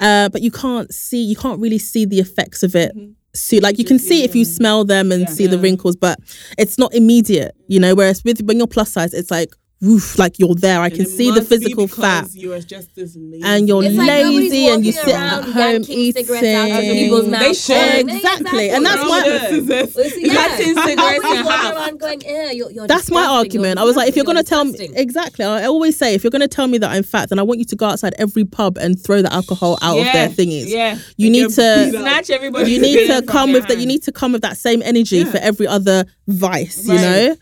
Uh, 0.00 0.28
but 0.28 0.42
you 0.42 0.50
can't 0.50 0.92
see, 0.92 1.22
you 1.22 1.36
can't 1.36 1.60
really 1.60 1.78
see 1.78 2.04
the 2.04 2.18
effects 2.18 2.62
of 2.62 2.74
it. 2.74 2.92
See, 3.34 3.60
like 3.60 3.78
you 3.78 3.84
can 3.84 3.98
see 3.98 4.22
if 4.24 4.34
you 4.34 4.44
smell 4.44 4.84
them 4.84 5.10
and 5.10 5.28
see 5.28 5.46
the 5.46 5.58
wrinkles, 5.58 5.96
but 5.96 6.18
it's 6.58 6.78
not 6.78 6.94
immediate, 6.94 7.56
you 7.66 7.80
know. 7.80 7.94
Whereas 7.94 8.22
with 8.22 8.42
when 8.42 8.58
you're 8.58 8.66
plus 8.66 8.92
size, 8.92 9.12
it's 9.14 9.30
like 9.30 9.52
woof, 9.80 10.18
like 10.18 10.38
you're 10.38 10.54
there. 10.54 10.80
I 10.80 10.86
And 10.86 10.94
can 10.96 11.06
see 11.06 11.30
the 11.30 11.42
physical 11.42 11.86
fat, 11.88 12.28
You 12.32 12.54
are 12.54 12.60
just 12.60 12.94
this 12.94 13.16
lazy. 13.16 13.42
and 13.44 13.68
you're 13.68 13.84
It's 13.84 13.94
like 13.96 14.08
lazy, 14.08 14.68
and 14.68 14.84
you 14.86 14.92
sit 14.92 15.08
at 15.08 15.44
home 15.44 15.56
yanking 15.58 16.12
cigarettes 16.12 16.46
out 16.46 16.70
of 16.78 16.84
eating. 16.84 17.04
people's 17.04 17.30
They 17.30 17.52
should. 17.52 17.76
calling- 17.76 18.08
Exactly, 18.16 18.70
and 18.70 18.86
that's 18.86 19.02
All 19.02 19.08
why- 19.10 19.28
the 19.28 19.38
scissors. 19.40 19.94
Well, 19.94 20.10
see, 20.10 20.26
yeah. 20.26 20.34
Cutting 20.34 20.66
cigarettes 20.74 20.96
Nobody's 20.96 21.24
in 21.40 21.44
walking 21.44 21.50
half. 21.50 21.74
around 21.76 22.00
going, 22.00 22.22
"Eh, 22.26 22.50
you're, 22.52 22.70
you're 22.70 22.86
That's 22.86 23.10
my 23.10 23.24
argument. 23.26 23.78
I 23.78 23.84
was 23.84 23.96
like, 23.96 24.08
if 24.08 24.16
you're 24.16 24.24
gonna 24.24 24.42
tell 24.42 24.64
me 24.64 24.88
exactly, 24.94 25.44
I 25.44 25.64
always 25.66 25.96
say, 25.98 26.14
if 26.14 26.24
you're 26.24 26.30
gonna 26.30 26.48
tell 26.48 26.66
me 26.66 26.78
that 26.78 26.90
I'm 26.90 27.02
fat, 27.02 27.28
then 27.28 27.38
I 27.38 27.42
want 27.42 27.58
you 27.58 27.66
to 27.66 27.76
go 27.76 27.86
outside 27.86 28.14
every 28.18 28.44
pub 28.44 28.78
and 28.78 28.98
throw 28.98 29.20
the 29.22 29.32
alcohol 29.32 29.78
out 29.82 29.98
of 29.98 30.04
their 30.04 30.28
thingies. 30.30 30.68
Yeah. 30.68 30.98
You 31.16 31.28
need 31.30 31.50
to. 31.50 31.90
Snatch 31.90 32.30
everybody. 32.30 32.70
you 32.70 32.80
need 32.88 33.06
to 33.08 33.22
come 33.22 33.52
with 33.52 33.68
that. 33.68 33.78
You 33.78 33.86
need 33.86 34.02
to 34.04 34.12
come 34.12 34.32
with 34.32 34.42
that 34.42 34.56
same 34.56 34.80
energy 34.82 35.24
for 35.24 35.36
every 35.38 35.66
other 35.66 36.06
vice. 36.26 36.86
You 36.86 36.94
know. 36.94 37.36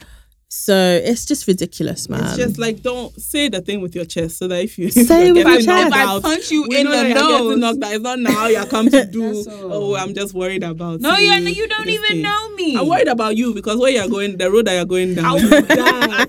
So 0.54 1.00
it's 1.02 1.24
just 1.24 1.46
ridiculous, 1.48 2.10
man. 2.10 2.24
It's 2.24 2.36
just 2.36 2.58
like 2.58 2.82
don't 2.82 3.18
say 3.18 3.48
the 3.48 3.62
thing 3.62 3.80
with 3.80 3.94
your 3.94 4.04
chest 4.04 4.36
so 4.36 4.48
that 4.48 4.62
if 4.62 4.78
you 4.78 4.90
Say 4.90 5.28
you're 5.28 5.34
with 5.36 5.46
your 5.46 5.62
chest. 5.62 5.86
If 5.88 5.92
I 5.94 6.04
out, 6.04 6.20
punch 6.22 6.50
you 6.50 6.64
in 6.64 6.84
the 6.84 6.92
that 6.92 7.06
you're 7.08 7.14
getting 7.14 7.48
nose. 7.48 7.56
knocked 7.58 7.82
out. 7.82 7.92
It's 7.94 8.02
not 8.02 8.18
now 8.18 8.46
you 8.48 8.62
come 8.66 8.90
to 8.90 9.06
do. 9.06 9.44
Oh, 9.48 9.96
I'm 9.96 10.12
just 10.12 10.34
worried 10.34 10.62
about. 10.62 11.00
No, 11.00 11.16
you. 11.16 11.32
you 11.32 11.48
you 11.48 11.68
don't 11.68 11.88
even 11.88 12.06
thing. 12.06 12.22
know 12.22 12.50
me. 12.50 12.76
I'm 12.76 12.86
worried 12.86 13.08
about 13.08 13.34
you 13.34 13.54
because 13.54 13.78
where 13.78 13.90
you're 13.92 14.08
going, 14.08 14.36
the 14.36 14.50
road 14.50 14.66
that 14.66 14.74
you're 14.74 14.84
going 14.84 15.14
down, 15.14 15.38
you 15.38 15.62
die. 15.62 16.26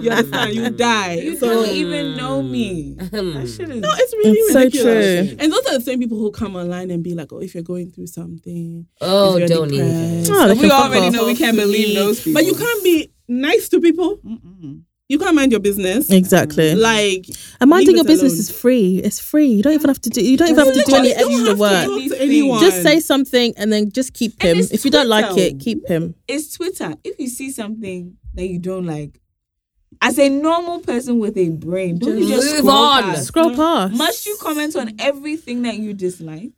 you 0.00 0.10
understand? 0.10 0.54
You 0.54 0.70
die. 0.70 1.12
You 1.16 1.36
so 1.36 1.46
don't 1.46 1.68
even 1.68 2.16
know 2.16 2.40
me. 2.42 2.94
Hmm. 2.94 3.34
That 3.34 3.46
shit 3.46 3.68
is 3.68 3.80
no, 3.82 3.90
it's 3.92 4.12
really 4.14 4.38
It's 4.38 4.52
so 4.54 4.58
ridiculous. 4.60 5.28
true. 5.28 5.36
And 5.38 5.52
those 5.52 5.66
are 5.66 5.74
the 5.78 5.84
same 5.84 5.98
people 5.98 6.16
who 6.16 6.30
come 6.30 6.56
online 6.56 6.90
and 6.90 7.04
be 7.04 7.14
like, 7.14 7.30
"Oh, 7.30 7.40
if 7.42 7.52
you're 7.54 7.62
going 7.62 7.90
through 7.90 8.06
something, 8.06 8.86
Oh, 9.02 9.38
don't 9.46 9.70
even. 9.70 10.22
depressed, 10.22 10.30
Oh, 10.32 10.48
they 10.48 10.54
we 10.62 10.70
already 10.70 11.06
off. 11.08 11.12
know 11.12 11.26
we 11.26 11.34
can't 11.36 11.58
believe 11.58 11.94
those 11.94 12.22
people. 12.22 12.40
But 12.40 12.46
you 12.46 12.54
can't 12.54 12.82
be 12.82 13.10
nice 13.28 13.68
to 13.70 13.80
people. 13.80 14.20
You 15.08 15.20
can't 15.20 15.36
mind 15.36 15.52
your 15.52 15.60
business. 15.60 16.10
Exactly. 16.10 16.74
Like 16.74 17.26
And 17.60 17.70
minding 17.70 17.94
your 17.94 18.04
business 18.04 18.32
alone. 18.32 18.40
is 18.40 18.50
free. 18.50 18.98
It's 18.98 19.20
free. 19.20 19.46
You 19.46 19.62
don't 19.62 19.74
even 19.74 19.88
have 19.88 20.00
to 20.00 20.10
do. 20.10 20.20
You 20.20 20.36
don't 20.36 20.48
even 20.50 20.64
have 20.64 20.74
to 20.74 20.82
do 20.82 20.96
any 20.96 21.12
extra 21.12 21.32
have 21.32 21.46
to 21.46 21.54
work. 21.54 21.86
to 22.10 22.20
anyone. 22.20 22.60
Just 22.60 22.82
say 22.82 22.98
something 22.98 23.54
and 23.56 23.72
then 23.72 23.92
just 23.92 24.14
keep 24.14 24.42
him. 24.42 24.58
If 24.58 24.84
you 24.84 24.90
don't 24.90 25.08
like 25.08 25.36
it, 25.38 25.60
keep 25.60 25.86
him. 25.86 26.16
it's 26.26 26.54
Twitter. 26.56 26.94
If 27.04 27.20
you 27.20 27.28
see 27.28 27.50
something 27.52 28.16
that 28.34 28.48
you 28.48 28.58
don't 28.58 28.84
like, 28.84 29.20
as 30.02 30.18
a 30.18 30.28
normal 30.28 30.80
person 30.80 31.20
with 31.20 31.36
a 31.38 31.50
brain, 31.50 31.98
don't 32.00 32.18
you 32.18 32.28
just 32.28 32.50
Move 32.50 32.58
scroll 32.58 32.70
on. 32.76 33.02
past? 33.04 33.26
Scroll 33.28 33.54
past. 33.54 33.94
Must 33.94 34.26
you 34.26 34.36
comment 34.40 34.74
on 34.76 34.92
everything 34.98 35.62
that 35.62 35.76
you 35.76 35.94
dislike? 35.94 36.50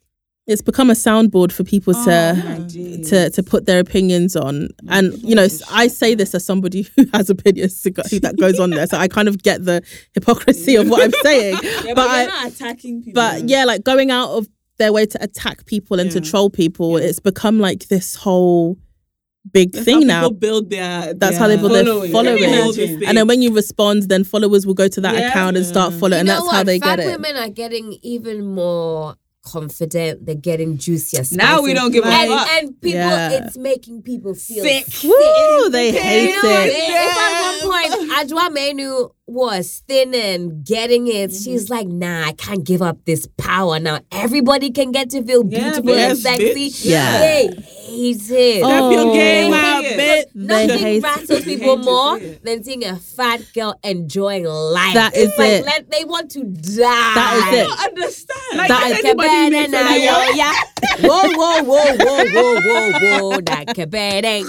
It's 0.49 0.63
become 0.63 0.89
a 0.89 0.95
soundboard 0.95 1.53
for 1.53 1.63
people 1.63 1.93
Oh, 1.95 2.05
to 2.07 2.43
my 2.43 3.03
to 3.11 3.31
to 3.31 3.43
put 3.43 3.67
their 3.67 3.79
opinions 3.81 4.35
on. 4.35 4.69
And 4.89 5.13
you 5.23 5.35
know, 5.35 5.47
I 5.71 5.89
say 5.89 6.15
this 6.15 6.35
as 6.35 6.45
somebody 6.45 6.83
who 6.97 7.05
has 7.13 7.29
opinions 7.31 7.83
to 7.83 7.91
go- 7.91 8.03
that 8.23 8.37
goes 8.39 8.59
on 8.59 8.71
there, 8.71 8.87
so 8.87 8.97
I 8.97 9.09
kind 9.09 9.29
of 9.29 9.43
get 9.43 9.65
the 9.67 9.83
hypocrisy 10.15 10.77
of 10.77 10.89
what 10.89 11.05
I'm 11.05 11.13
saying. 11.23 11.59
Yeah, 11.85 11.95
but 11.95 11.97
but, 11.97 12.09
I, 12.09 12.23
you're 12.23 12.31
not 12.33 12.53
attacking 12.53 13.03
people. 13.03 13.21
but 13.23 13.49
yeah, 13.49 13.65
like 13.65 13.85
going 13.85 14.11
out 14.11 14.31
of 14.31 14.49
their 14.79 14.93
way 14.93 15.05
to 15.07 15.23
attack 15.23 15.67
people 15.67 16.01
and 16.01 16.11
to 16.13 16.21
troll 16.21 16.49
people, 16.51 16.97
it's 16.97 17.21
become 17.21 17.59
like 17.61 17.89
this 17.89 18.15
whole 18.15 18.79
big 19.53 19.73
That's 19.73 19.85
thing 19.85 20.03
how 20.09 20.21
now. 20.23 20.31
build 20.31 20.71
their. 20.71 21.13
That's 21.15 21.37
how 21.37 21.47
they 21.49 21.57
build 21.57 21.73
their 21.73 21.85
following. 21.85 22.13
following. 22.13 22.39
Can 22.39 22.51
you 22.51 22.57
Build 22.57 22.75
this 22.75 22.79
imagine? 22.79 22.99
thing. 23.01 23.09
And 23.09 23.19
then 23.19 23.27
when 23.29 23.43
you 23.43 23.53
respond, 23.55 24.05
then 24.05 24.25
followers 24.25 24.67
will 24.67 24.75
go 24.75 24.89
to 24.89 25.01
that 25.03 25.15
Yeah. 25.15 25.29
account 25.31 25.57
and 25.59 25.67
start 25.67 25.93
following, 25.95 26.13
You 26.13 26.19
and 26.21 26.29
that's 26.31 26.43
what? 26.43 26.55
how 26.55 26.63
they 26.65 26.79
Fat 26.79 26.97
get 26.97 27.07
it. 27.07 27.13
women 27.21 27.37
are 27.37 27.49
getting 27.51 27.99
even 28.03 28.47
more 28.47 29.17
confident. 29.53 30.25
They're 30.27 30.35
getting 30.35 30.77
juicier. 30.79 31.23
Now 31.33 31.63
we 31.63 31.75
don't 31.75 31.91
give 31.93 32.05
a 32.05 32.09
and, 32.09 32.31
fuck. 32.31 32.49
and 32.49 32.81
people, 32.81 33.01
Yeah. 33.01 33.31
it's 33.47 33.57
making 33.57 34.03
people 34.03 34.35
feel 34.35 34.65
Sick. 34.65 34.87
Woo, 35.05 35.71
they 35.71 35.93
hate 35.93 36.31
You 36.31 36.43
know 36.43 36.49
what? 36.49 36.67
it. 36.69 36.75
If 36.77 37.17
at 37.17 37.63
one 37.63 37.71
point 37.71 38.11
Ajwa 38.13 38.53
Menu 38.53 39.11
was 39.29 39.83
thin 39.87 40.15
and 40.15 40.65
getting 40.65 41.07
it, 41.07 41.33
she's 41.33 41.69
like, 41.69 41.87
nah, 41.87 42.25
I 42.27 42.33
can't 42.33 42.65
give 42.65 42.81
up 42.83 43.05
this 43.05 43.27
power. 43.37 43.79
Now 43.79 44.01
everybody 44.11 44.71
can 44.71 44.91
get 44.91 45.11
to 45.11 45.23
feel 45.23 45.45
Yeah, 45.47 45.59
beautiful 45.71 45.91
and 45.91 45.99
yes, 46.19 46.23
sexy. 46.23 46.55
bitch. 46.55 46.85
Yeah. 46.85 47.13
Oh, 47.15 47.21
they 47.21 47.47
hate 47.63 48.31
it. 48.31 48.63
Oh, 48.65 48.91
your 48.91 49.13
game 49.15 49.51
They 49.51 49.57
out, 49.59 49.85
bitch. 49.85 50.35
Nothing 50.35 50.79
hate 50.79 51.03
rattles 51.03 51.45
people 51.45 51.77
more 51.77 52.19
than 52.19 52.65
seeing 52.65 52.85
a 52.85 52.97
fat 52.97 53.43
girl 53.55 53.79
enjoying 53.85 54.45
life. 54.45 54.95
That 54.95 55.15
is 55.15 55.25
it's 55.29 55.33
is 55.35 55.39
like 55.39 55.53
it. 55.53 55.65
Let, 55.67 55.91
they 55.91 56.05
want 56.05 56.31
to 56.33 56.45
die. 56.45 56.83
That 57.15 57.35
is 57.37 57.45
I 57.45 57.57
it. 57.57 57.69
don't 57.69 57.81
understand. 57.81 58.57
Like, 58.59 58.69
That 58.69 58.91
if 58.91 58.99
is- 58.99 59.05
anybody 59.05 59.29
Kebede 59.29 59.51
needs 59.51 59.73
na 59.73 59.79
something 59.79 60.03
yo 60.03 60.09
else- 60.11 60.29
oh, 60.29 60.35
ya. 60.35 60.53
Whoa, 61.01 61.33
whoa, 61.37 61.63
whoa, 61.65 61.97
whoa, 61.97 62.25
whoa, 62.33 62.61
whoa, 62.61 63.31
whoa. 63.31 63.41
That 63.43 63.67
kebede. 63.69 64.45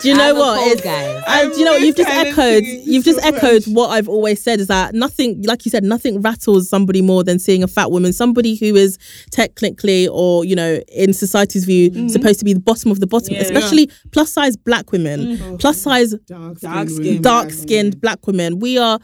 Do 0.00 0.08
you 0.08 0.16
know 0.16 0.30
I'm 0.30 0.36
what? 0.36 0.58
cold 0.58 0.72
It's- 0.72 0.84
guy. 0.84 1.40
And 1.42 1.52
do 1.52 1.58
you 1.60 1.64
know 1.64 1.72
what? 1.72 1.82
You've 1.82 1.94
just 1.96 2.10
echoed. 2.10 2.64
You've 2.64 3.04
just 3.04 3.20
so 3.20 3.28
echoed 3.28 3.66
much. 3.66 3.74
what 3.76 3.88
I've 3.90 4.08
always 4.08 4.42
said 4.42 4.58
is 4.58 4.66
that 4.66 4.92
nothing, 4.94 5.42
like 5.42 5.64
you 5.64 5.70
said, 5.70 5.84
nothing 5.84 6.20
rattles 6.20 6.68
somebody 6.68 7.00
more 7.00 7.22
than 7.22 7.38
seeing 7.38 7.62
a 7.62 7.68
fat 7.68 7.92
woman, 7.92 8.12
somebody 8.12 8.56
who 8.56 8.74
is 8.74 8.98
technically 9.30 10.08
or 10.08 10.44
you 10.44 10.56
know 10.56 10.80
in 10.88 11.12
society's 11.12 11.64
view 11.64 11.90
Mm-hmm. 11.90 12.08
supposed 12.08 12.38
to 12.40 12.44
be 12.44 12.54
the 12.54 12.60
bottom 12.60 12.90
of 12.90 12.98
the 13.00 13.06
bottom, 13.06 13.34
especially 13.36 13.88
plus 14.10 14.32
size 14.32 14.56
black 14.56 14.90
women, 14.90 15.20
Mm-hmm. 15.36 15.56
plus 15.56 15.80
size 15.80 16.14
dark, 16.26 16.58
Dark 16.60 16.88
skin, 16.88 17.04
skin. 17.04 17.22
dark 17.22 17.50
skinned 17.50 18.00
black 18.00 18.26
women. 18.26 18.58
We 18.58 18.78
are 18.78 18.98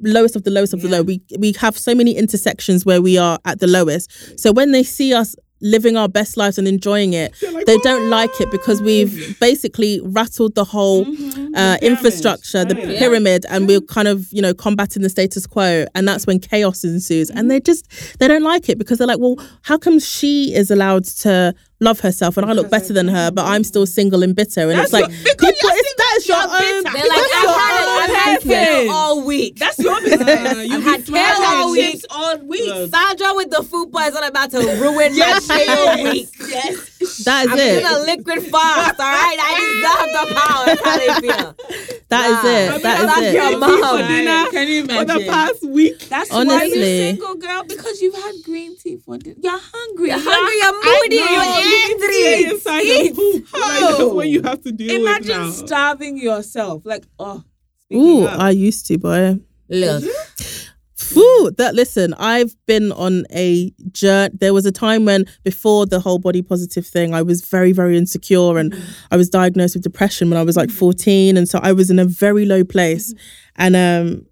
lowest 0.00 0.36
of 0.36 0.44
the 0.44 0.50
lowest 0.50 0.74
of 0.74 0.82
the 0.82 0.88
low. 0.88 1.02
We 1.02 1.20
we 1.38 1.52
have 1.58 1.76
so 1.78 1.94
many 1.94 2.16
intersections 2.16 2.84
where 2.84 3.00
we 3.00 3.16
are 3.18 3.38
at 3.46 3.60
the 3.60 3.66
lowest. 3.66 4.38
So 4.38 4.52
when 4.52 4.72
they 4.72 4.82
see 4.82 5.14
us 5.14 5.34
living 5.60 5.96
our 5.96 6.08
best 6.08 6.36
lives 6.36 6.56
and 6.58 6.68
enjoying 6.68 7.12
it, 7.14 7.34
they 7.66 7.76
don't 7.78 8.08
like 8.10 8.40
it 8.40 8.50
because 8.50 8.80
we've 8.80 9.36
basically 9.40 10.00
rattled 10.04 10.54
the 10.54 10.64
whole 10.64 11.06
uh, 11.54 11.76
infrastructure, 11.82 12.64
the 12.64 12.74
Right. 12.74 12.98
pyramid, 12.98 13.44
and 13.48 13.66
we're 13.66 13.80
kind 13.80 14.06
of 14.08 14.32
you 14.32 14.40
know 14.42 14.54
combating 14.54 15.02
the 15.02 15.08
status 15.08 15.46
quo, 15.46 15.84
and 15.94 16.06
that's 16.06 16.26
when 16.26 16.38
chaos 16.38 16.84
ensues. 16.84 17.30
And 17.30 17.50
they 17.50 17.60
just 17.60 18.18
they 18.18 18.28
don't 18.28 18.42
like 18.44 18.68
it 18.68 18.78
because 18.78 18.98
they're 18.98 19.06
like, 19.06 19.18
well, 19.18 19.36
how 19.62 19.78
come 19.78 19.98
she 19.98 20.54
is 20.54 20.70
allowed 20.70 21.04
to 21.04 21.54
love 21.80 22.00
herself 22.00 22.36
and 22.36 22.44
I 22.50 22.52
look 22.54 22.70
better 22.70 22.92
than 22.92 23.06
her, 23.08 23.30
but 23.30 23.44
I'm 23.46 23.62
still 23.64 23.86
single 23.86 24.22
and 24.22 24.34
bitter? 24.34 24.68
And 24.70 24.78
it's 24.80 24.92
like 24.92 25.04
what- 25.04 25.12
because 25.24 25.52
people, 25.52 25.70
it's 25.72 25.87
that 26.26 26.26
is 26.26 26.28
your 26.28 26.40
single, 26.40 26.56
own. 26.56 26.82
bitter. 26.84 26.92
They're 26.92 27.08
like, 27.08 27.18
that's 27.18 27.34
I've 27.34 27.42
your 27.42 27.58
had, 27.58 27.84
own 27.88 27.98
I've 27.98 28.16
had 28.16 28.36
business. 28.38 28.68
kale 28.68 28.90
all 28.90 29.22
week. 29.24 29.56
That's 29.56 29.78
your 29.78 30.00
business. 30.02 30.28
Uh, 30.28 30.60
you 30.60 30.76
I've 30.76 30.82
had 30.82 31.06
smiling 31.06 31.34
kale 31.36 31.46
all 31.46 31.62
and 31.62 31.72
week. 31.72 32.04
all 32.10 32.38
week. 32.38 32.90
Sandra 32.90 33.34
with 33.34 33.50
the 33.50 33.62
food 33.62 33.92
poison 33.92 34.24
about 34.24 34.50
to 34.52 34.58
ruin 34.58 35.16
my 35.18 35.40
kale 35.48 36.04
week. 36.12 36.28
yes. 36.48 36.97
That 37.24 37.46
is 37.46 37.52
it. 37.58 37.84
I'm 37.84 37.96
in 37.96 38.02
a 38.02 38.04
liquid 38.06 38.42
fast, 38.50 38.98
all 39.00 39.06
right? 39.06 39.38
I 39.40 39.52
deserve 39.62 40.10
the 40.16 40.34
power. 40.34 40.64
That's 40.66 40.82
how 40.84 40.96
they 40.98 41.12
feel. 41.20 41.54
That 42.08 42.26
is 42.30 42.42
Nah. 42.42 42.76
it. 42.76 42.82
That 42.82 43.06
That's 43.06 43.18
is 43.20 43.26
it. 43.26 43.34
your 43.34 43.50
Your 43.50 43.58
mom. 43.60 43.80
mom 43.80 43.98
for 44.00 44.08
dinner 44.08 44.44
Can 44.50 44.68
you 44.68 44.84
for 44.84 44.92
imagine? 44.92 45.18
the 45.18 45.26
past 45.30 45.62
week. 45.62 45.98
That's 46.08 46.30
Honestly. 46.30 46.56
why 46.56 46.64
you're 46.64 46.84
single, 47.08 47.34
girl. 47.36 47.64
Because 47.64 48.00
you've 48.00 48.14
had 48.14 48.34
green 48.44 48.76
tea 48.76 48.96
for 48.96 49.18
dinner. 49.18 49.36
You're 49.42 49.60
hungry. 49.60 50.08
You're 50.08 50.18
hungry, 50.18 50.56
you're 50.56 50.84
moody, 50.84 51.16
No, 51.18 51.24
you're 51.30 51.90
angry. 51.90 52.14
stay 52.14 52.50
inside 52.50 52.82
the 52.84 53.12
poop. 53.14 53.46
Like, 53.52 53.80
that's 53.80 54.02
what 54.14 54.28
you 54.28 54.42
have 54.42 54.62
to 54.62 54.72
deal 54.72 54.88
with 54.88 55.00
Imagine 55.02 55.36
now. 55.42 55.50
starving 55.50 56.18
yourself. 56.18 56.82
Like, 56.84 57.04
oh, 57.18 57.42
Ooh, 57.94 58.26
of. 58.26 58.40
I 58.40 58.50
used 58.50 58.86
to, 58.86 58.98
boy. 58.98 59.38
Look, 59.68 60.04
Ooh, 61.16 61.50
that 61.56 61.74
listen, 61.74 62.14
I've 62.14 62.54
been 62.66 62.92
on 62.92 63.24
a 63.30 63.72
journey. 63.92 64.34
There 64.38 64.52
was 64.54 64.66
a 64.66 64.72
time 64.72 65.04
when 65.04 65.24
before 65.44 65.86
the 65.86 66.00
whole 66.00 66.18
body 66.18 66.42
positive 66.42 66.86
thing, 66.86 67.14
I 67.14 67.22
was 67.22 67.42
very, 67.44 67.72
very 67.72 67.96
insecure 67.96 68.58
and 68.58 68.74
I 69.10 69.16
was 69.16 69.28
diagnosed 69.28 69.74
with 69.74 69.82
depression 69.82 70.30
when 70.30 70.38
I 70.38 70.42
was 70.42 70.56
like 70.56 70.70
14. 70.70 71.36
And 71.36 71.48
so 71.48 71.60
I 71.62 71.72
was 71.72 71.90
in 71.90 71.98
a 71.98 72.04
very 72.04 72.44
low 72.44 72.64
place. 72.64 73.14
And 73.56 73.76
um 73.76 74.26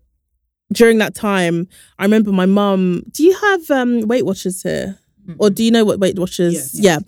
during 0.73 0.99
that 0.99 1.15
time, 1.15 1.69
I 1.99 2.05
remember 2.05 2.33
my 2.33 2.47
mum, 2.47 3.03
do 3.13 3.23
you 3.23 3.35
have 3.35 3.71
um 3.71 4.01
Weight 4.03 4.27
Watchers 4.27 4.63
here? 4.63 4.99
Or 5.39 5.51
do 5.51 5.65
you 5.65 5.73
know 5.73 5.85
what 5.85 5.99
Weight 5.99 6.17
Watchers? 6.19 6.55
Yes. 6.55 6.75
Yeah. 6.75 6.99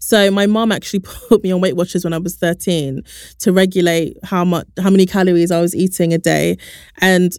So 0.00 0.30
my 0.30 0.46
mum 0.46 0.72
actually 0.72 1.00
put 1.28 1.42
me 1.42 1.52
on 1.52 1.60
Weight 1.60 1.76
Watchers 1.76 2.04
when 2.04 2.14
I 2.14 2.18
was 2.18 2.36
13 2.36 3.02
to 3.40 3.52
regulate 3.52 4.16
how 4.24 4.44
much 4.44 4.66
how 4.80 4.88
many 4.90 5.04
calories 5.04 5.50
I 5.50 5.60
was 5.60 5.74
eating 5.74 6.14
a 6.14 6.18
day. 6.18 6.56
And 7.00 7.36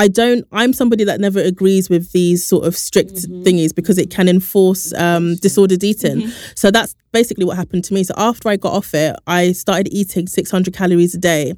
I 0.00 0.08
don't. 0.08 0.46
I'm 0.50 0.72
somebody 0.72 1.04
that 1.04 1.20
never 1.20 1.40
agrees 1.40 1.90
with 1.90 2.12
these 2.12 2.46
sort 2.46 2.64
of 2.64 2.74
strict 2.74 3.16
mm-hmm. 3.16 3.42
thingies 3.42 3.74
because 3.74 3.98
it 3.98 4.08
can 4.08 4.30
enforce 4.30 4.94
um, 4.94 5.36
disordered 5.36 5.84
eating. 5.84 6.22
Mm-hmm. 6.22 6.52
So 6.54 6.70
that's 6.70 6.94
basically 7.12 7.44
what 7.44 7.58
happened 7.58 7.84
to 7.84 7.92
me. 7.92 8.02
So 8.04 8.14
after 8.16 8.48
I 8.48 8.56
got 8.56 8.72
off 8.72 8.94
it, 8.94 9.14
I 9.26 9.52
started 9.52 9.92
eating 9.92 10.26
600 10.26 10.72
calories 10.72 11.14
a 11.14 11.18
day 11.18 11.52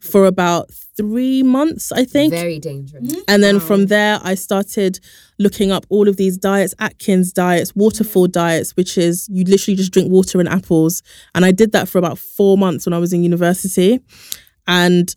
for 0.00 0.26
about 0.26 0.72
three 0.96 1.44
months, 1.44 1.92
I 1.92 2.04
think. 2.04 2.32
very 2.32 2.58
dangerous. 2.58 3.12
Mm-hmm. 3.12 3.20
And 3.28 3.44
then 3.44 3.60
from 3.60 3.86
there, 3.86 4.18
I 4.24 4.34
started 4.34 4.98
looking 5.38 5.70
up 5.70 5.86
all 5.88 6.08
of 6.08 6.16
these 6.16 6.36
diets, 6.36 6.74
Atkins 6.80 7.32
diets, 7.32 7.76
waterfall 7.76 8.26
diets, 8.26 8.74
which 8.76 8.98
is 8.98 9.28
you 9.30 9.44
literally 9.44 9.76
just 9.76 9.92
drink 9.92 10.10
water 10.10 10.40
and 10.40 10.48
apples. 10.48 11.00
And 11.32 11.44
I 11.44 11.52
did 11.52 11.70
that 11.72 11.88
for 11.88 11.98
about 11.98 12.18
four 12.18 12.58
months 12.58 12.86
when 12.86 12.92
I 12.92 12.98
was 12.98 13.12
in 13.12 13.22
university. 13.22 14.00
And 14.66 15.14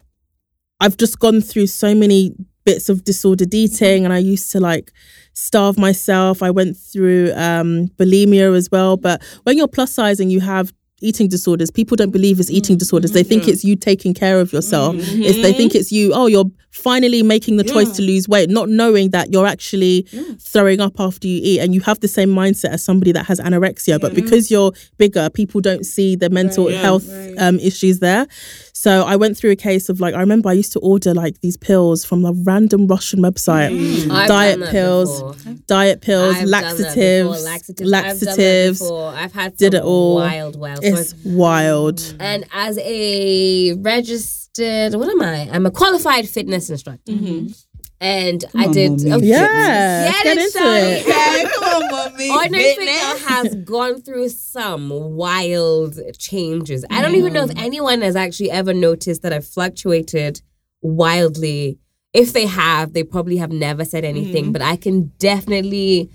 I've 0.79 0.97
just 0.97 1.17
gone 1.17 1.41
through 1.41 1.67
so 1.67 1.95
many 1.95 2.35
bits 2.67 2.89
of 2.89 3.03
disordered 3.11 3.53
eating 3.63 3.99
and 4.05 4.13
I 4.13 4.17
used 4.33 4.51
to 4.53 4.59
like 4.59 4.87
starve 5.33 5.77
myself. 5.87 6.35
I 6.49 6.51
went 6.59 6.73
through 6.91 7.23
um 7.47 7.69
bulimia 7.99 8.47
as 8.61 8.67
well. 8.75 8.93
But 8.97 9.17
when 9.45 9.57
you're 9.57 9.73
plus 9.77 9.91
size 9.99 10.19
and 10.21 10.29
you 10.35 10.41
have 10.53 10.67
eating 10.99 11.27
disorders, 11.29 11.69
people 11.79 11.95
don't 11.95 12.11
believe 12.17 12.39
it's 12.39 12.49
eating 12.49 12.75
disorders. 12.83 13.11
They 13.11 13.23
think 13.23 13.47
it's 13.47 13.63
you 13.63 13.75
taking 13.75 14.13
care 14.23 14.39
of 14.43 14.51
yourself. 14.51 14.95
It's 14.97 15.39
they 15.45 15.53
think 15.53 15.75
it's 15.75 15.91
you, 15.91 16.11
oh, 16.13 16.25
you're 16.25 16.49
finally 16.71 17.21
making 17.23 17.57
the 17.57 17.63
choice 17.73 17.91
to 17.97 18.01
lose 18.01 18.27
weight, 18.27 18.49
not 18.49 18.67
knowing 18.69 19.11
that 19.11 19.31
you're 19.31 19.45
actually 19.55 19.95
throwing 20.39 20.79
up 20.81 20.99
after 20.99 21.27
you 21.27 21.39
eat 21.43 21.59
and 21.59 21.73
you 21.75 21.81
have 21.81 21.99
the 21.99 22.07
same 22.07 22.29
mindset 22.29 22.69
as 22.77 22.83
somebody 22.83 23.11
that 23.11 23.25
has 23.27 23.39
anorexia. 23.39 23.99
But 24.01 24.13
because 24.15 24.49
you're 24.51 24.71
bigger, 24.97 25.29
people 25.29 25.61
don't 25.61 25.85
see 25.85 26.15
the 26.15 26.29
mental 26.39 26.65
health 26.83 27.07
um, 27.45 27.59
issues 27.59 27.99
there. 27.99 28.25
So 28.77 29.01
I 29.01 29.15
went 29.15 29.35
through 29.35 29.49
a 29.49 29.55
case 29.55 29.89
of 29.89 29.99
like 29.99 30.13
I 30.13 30.19
remember 30.19 30.49
I 30.49 30.53
used 30.53 30.71
to 30.73 30.79
order 30.81 31.11
like 31.11 31.41
these 31.41 31.57
pills 31.57 32.05
from 32.05 32.23
a 32.25 32.31
random 32.31 32.85
Russian 32.85 33.21
website. 33.21 33.75
Mm. 33.75 34.11
I've 34.11 34.27
Diet 34.27 34.51
done 34.51 34.59
that 34.59 34.71
pills, 34.71 35.23
before. 35.23 35.53
diet 35.65 36.01
pills, 36.01 36.35
I've 36.35 36.41
done 36.41 36.51
that 36.51 36.77
before. 36.77 36.83
laxatives, 36.83 37.43
laxatives, 37.43 37.89
laxatives. 37.89 38.21
I've, 38.29 38.37
done 38.37 38.37
that 38.37 38.71
before. 38.79 39.13
I've 39.15 39.33
had 39.33 39.57
did 39.57 39.73
it 39.73 39.81
all. 39.81 40.15
wild, 40.17 40.59
wild. 40.59 40.79
It's 40.83 41.09
stories. 41.09 41.25
wild. 41.25 42.15
And 42.19 42.45
as 42.53 42.77
a 42.77 43.73
registered, 43.73 44.93
what 44.93 45.09
am 45.09 45.23
I? 45.23 45.49
I'm 45.51 45.65
a 45.65 45.71
qualified 45.71 46.29
fitness 46.29 46.69
instructor. 46.69 47.13
Mm-hmm. 47.13 47.47
And 47.99 48.45
I 48.55 48.65
on, 48.65 48.71
did. 48.73 48.91
mommy. 48.91 49.11
okay. 49.13 49.25
Yeah, 49.25 50.11
Get 50.11 50.23
get 50.23 50.37
it, 50.37 50.43
into 50.45 50.59
Shawty. 50.59 51.01
it. 51.01 51.07
Yeah, 51.07 51.49
come 51.49 51.63
on, 51.63 52.11
mommy. 52.11 52.29
Ordinary 52.31 52.75
Fitness 52.75 53.25
has 53.25 53.55
gone 53.55 54.01
through 54.01 54.29
some 54.29 54.89
wild 55.15 55.97
changes. 56.19 56.85
I 56.91 57.01
don't 57.01 57.15
even 57.15 57.33
know 57.33 57.45
if 57.45 57.57
anyone 57.57 58.01
has 58.01 58.15
actually 58.15 58.51
ever 58.51 58.73
noticed 58.73 59.23
that 59.23 59.33
I've 59.33 59.47
fluctuated 59.47 60.41
wildly. 60.81 61.79
If 62.13 62.33
they 62.33 62.45
have, 62.45 62.93
they 62.93 63.03
probably 63.03 63.37
have 63.37 63.51
never 63.51 63.83
said 63.83 64.05
anything, 64.05 64.51
but 64.51 64.61
I 64.61 64.75
can 64.75 65.11
definitely 65.19 66.09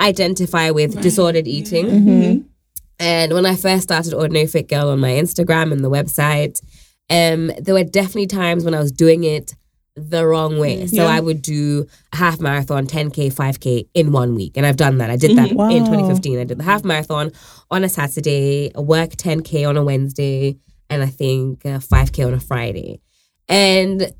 identify 0.00 0.70
with 0.70 1.00
disordered 1.00 1.46
eating. 1.46 1.86
Mm-hmm. 1.86 2.40
And 2.98 3.32
when 3.32 3.46
I 3.46 3.56
first 3.56 3.84
started 3.84 4.14
Ordinary 4.14 4.46
Fit 4.46 4.68
Girl 4.68 4.88
on 4.88 5.00
my 5.00 5.10
Instagram 5.10 5.72
and 5.72 5.84
the 5.84 5.90
website, 5.90 6.60
um, 7.10 7.50
there 7.60 7.74
were 7.74 7.84
definitely 7.84 8.26
times 8.26 8.64
when 8.64 8.74
I 8.74 8.80
was 8.80 8.92
doing 8.92 9.24
it 9.24 9.54
the 9.94 10.26
wrong 10.26 10.58
way. 10.58 10.86
So 10.86 11.06
I 11.06 11.20
would 11.20 11.42
do 11.42 11.86
a 12.12 12.16
half 12.16 12.40
marathon, 12.40 12.86
10K, 12.86 13.32
5K 13.32 13.88
in 13.92 14.10
one 14.12 14.34
week. 14.34 14.56
And 14.56 14.64
I've 14.64 14.76
done 14.78 14.98
that. 14.98 15.10
I 15.10 15.16
did 15.16 15.36
that 15.36 15.52
Wow. 15.52 15.68
in 15.68 15.84
2015. 15.84 16.38
I 16.38 16.44
did 16.44 16.58
the 16.58 16.64
half 16.64 16.82
marathon 16.84 17.30
on 17.70 17.84
a 17.84 17.88
Saturday, 17.90 18.70
a 18.74 18.80
work 18.80 19.10
10K 19.10 19.68
on 19.68 19.76
a 19.76 19.84
Wednesday, 19.84 20.56
and 20.88 21.02
I 21.02 21.06
think 21.08 21.66
uh, 21.66 21.78
5K 21.78 22.26
on 22.26 22.32
a 22.34 22.40
Friday. 22.40 23.00
And 23.48 24.12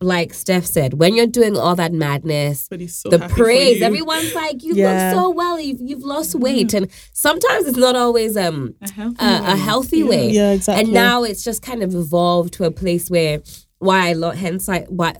like 0.00 0.34
Steph 0.34 0.66
said, 0.66 0.94
when 0.94 1.14
you're 1.14 1.26
doing 1.28 1.56
all 1.56 1.76
that 1.76 1.92
madness, 1.92 2.68
so 2.88 3.08
the 3.08 3.20
praise. 3.30 3.80
Everyone's 3.80 4.34
like, 4.34 4.62
you 4.64 4.74
Yeah. 4.74 5.12
look 5.14 5.22
so 5.22 5.30
well. 5.30 5.60
You've, 5.60 5.80
you've 5.80 6.02
lost 6.02 6.34
weight, 6.34 6.74
and 6.74 6.88
sometimes 7.12 7.66
it's 7.66 7.78
not 7.78 7.94
always 7.94 8.36
um 8.36 8.74
A 8.82 8.90
healthy 8.90 9.16
a, 9.20 9.24
a 9.26 9.42
way. 9.54 9.58
healthy 9.60 10.02
way. 10.02 10.30
Yeah, 10.30 10.50
exactly. 10.50 10.84
And 10.84 10.92
now 10.92 11.22
it's 11.22 11.44
just 11.44 11.62
kind 11.62 11.82
of 11.84 11.94
evolved 11.94 12.52
to 12.54 12.64
a 12.64 12.70
place 12.72 13.08
where 13.10 13.42
why 13.82 14.08
I 14.08 14.12
lo- 14.12 14.30
hence 14.30 14.68
I 14.68 14.82
why 14.82 15.14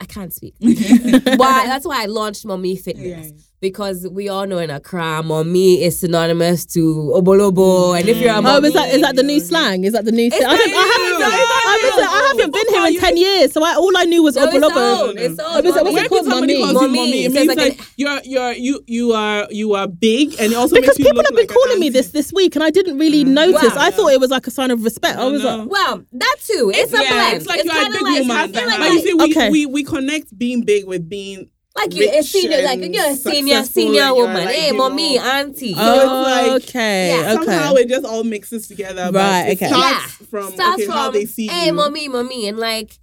I 0.00 0.04
can't 0.04 0.32
speak. 0.32 0.54
why 0.60 1.66
that's 1.66 1.86
why 1.86 2.02
I 2.02 2.06
launched 2.06 2.44
Mommy 2.44 2.76
Fitness. 2.76 3.32
Because 3.60 4.06
we 4.06 4.28
all 4.28 4.46
know 4.46 4.58
in 4.58 4.68
Accra, 4.70 5.22
mommy 5.22 5.82
is 5.82 5.98
synonymous 5.98 6.66
to 6.66 7.12
obolobo, 7.16 7.98
and 7.98 8.06
if 8.08 8.18
you're 8.18 8.30
a 8.30 8.34
mm. 8.34 8.38
Oh, 8.38 8.42
mommy, 8.42 8.68
is 8.68 8.74
that 8.74 8.88
is 8.90 9.00
that 9.00 9.16
the 9.16 9.22
new 9.22 9.40
slang? 9.40 9.84
Is 9.84 9.94
that 9.94 10.04
the 10.04 10.12
new 10.12 10.28
thing? 10.30 10.44
I, 10.44 10.56
don't, 10.56 10.74
I 10.74 10.86
haven't, 10.92 11.65
not 11.82 11.92
I, 11.92 11.96
haven't, 11.96 12.08
I 12.08 12.26
haven't 12.28 12.52
been 12.52 12.68
here 12.74 12.86
in 12.86 13.00
ten 13.00 13.16
years, 13.16 13.52
so 13.52 13.62
I, 13.64 13.74
all 13.74 13.96
I 13.96 14.04
knew 14.04 14.22
was 14.22 14.36
No, 14.36 14.44
it's 14.44 14.54
old. 14.54 15.16
It's 15.16 15.40
old. 15.40 15.64
is 15.64 15.76
it- 15.76 15.84
what's 15.84 15.96
it 15.96 16.08
called? 16.08 16.24
somebody 16.26 16.60
Mommy. 16.60 16.72
calls 16.72 16.82
you 16.82 16.88
Mommy. 16.88 16.98
mommy, 16.98 17.24
it 17.24 17.26
It 17.26 17.32
means 17.32 17.48
says 17.48 17.56
like 17.56 17.78
like 17.78 17.88
you're 17.96 18.20
you're 18.24 18.52
you 18.52 18.84
you 18.86 19.12
are 19.12 19.46
you 19.50 19.74
are 19.74 19.86
big, 19.88 20.34
and 20.40 20.52
it 20.52 20.54
also 20.56 20.74
Because 20.74 20.88
makes 20.88 20.98
you 20.98 21.04
people 21.04 21.16
look 21.18 21.26
have 21.26 21.36
been 21.36 21.46
like 21.46 21.54
calling 21.54 21.80
me 21.80 21.88
this 21.90 22.08
this 22.08 22.32
week, 22.32 22.54
and 22.56 22.62
I 22.64 22.70
didn't 22.70 22.98
really 22.98 23.24
mm. 23.24 23.28
notice. 23.28 23.74
Wow. 23.74 23.86
I 23.86 23.90
thought 23.90 24.12
it 24.12 24.20
was 24.20 24.30
like 24.30 24.46
a 24.46 24.50
sign 24.50 24.70
of 24.70 24.82
respect. 24.84 25.18
I 25.18 25.24
was 25.26 25.42
like, 25.44 25.68
Well, 25.68 26.02
that 26.12 26.36
too. 26.46 26.70
It's 26.74 26.92
a 26.92 27.02
Yeah, 27.02 27.10
blend. 27.10 27.36
It's 27.38 27.46
like 27.46 27.64
you're 27.64 27.74
a 27.74 27.90
big 27.90 28.02
woman. 28.02 28.30
I 28.36 28.48
feel 28.48 28.66
like, 28.66 28.78
But 28.78 28.90
you 28.92 29.00
see, 29.00 29.14
we, 29.14 29.24
Okay. 29.30 29.50
we 29.50 29.66
we 29.66 29.84
connect 29.84 30.36
being 30.36 30.62
big 30.64 30.86
with 30.86 31.08
being 31.08 31.48
like 31.76 31.94
you 31.94 32.10
a 32.10 32.22
senior, 32.22 32.62
like 32.62 32.80
you're 32.94 33.10
a 33.10 33.14
senior, 33.14 33.62
senior 33.64 34.14
woman. 34.14 34.34
like, 34.44 34.48
hey, 34.54 34.68
you 34.68 34.74
mommy, 34.74 35.16
know. 35.16 35.24
auntie. 35.24 35.74
So 35.74 35.94
it's 35.94 36.04
like- 36.06 36.62
okay, 36.68 37.08
Yeah. 37.20 37.32
somehow 37.34 37.72
okay. 37.72 37.82
it 37.82 37.88
just 37.88 38.04
all 38.06 38.24
mixes 38.24 38.66
together. 38.66 39.02
Right, 39.04 39.12
But 39.12 39.48
it 39.48 39.56
okay. 39.62 39.68
starts 39.68 40.20
yeah, 40.20 40.26
from 40.30 40.52
starts 40.52 40.74
okay, 40.74 40.84
from 40.86 40.94
how 40.94 41.10
they 41.10 41.26
see 41.26 41.46
hey, 41.48 41.66
you. 41.66 41.72
mommy, 41.74 42.08
mommy, 42.08 42.48
and 42.48 42.58
like 42.58 42.98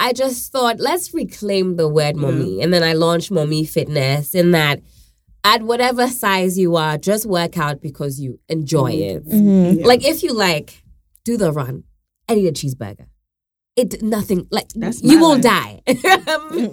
I 0.00 0.12
just 0.12 0.52
thought 0.52 0.78
let's 0.78 1.12
reclaim 1.14 1.76
the 1.76 1.88
word 1.88 2.16
mommy, 2.16 2.60
and 2.62 2.72
then 2.72 2.82
I 2.82 2.92
launched 2.92 3.30
Mommy 3.30 3.64
Fitness 3.64 4.34
in 4.34 4.50
that. 4.52 4.80
At 5.44 5.62
whatever 5.62 6.08
size 6.08 6.58
you 6.58 6.74
are, 6.76 6.98
just 6.98 7.24
work 7.24 7.56
out 7.56 7.80
because 7.80 8.20
you 8.20 8.38
enjoy 8.48 8.90
it. 8.92 9.26
Mhm. 9.26 9.84
Like 9.84 10.04
if 10.04 10.22
you 10.22 10.32
like, 10.32 10.82
do 11.24 11.36
the 11.36 11.52
run 11.52 11.84
and 12.26 12.38
eat 12.38 12.48
a 12.48 12.52
cheeseburger. 12.52 13.06
It 13.78 14.02
nothing 14.02 14.46
like 14.50 14.68
That's 14.74 15.02
you 15.02 15.20
won't 15.20 15.44
life. 15.44 15.80
die. 15.86 15.92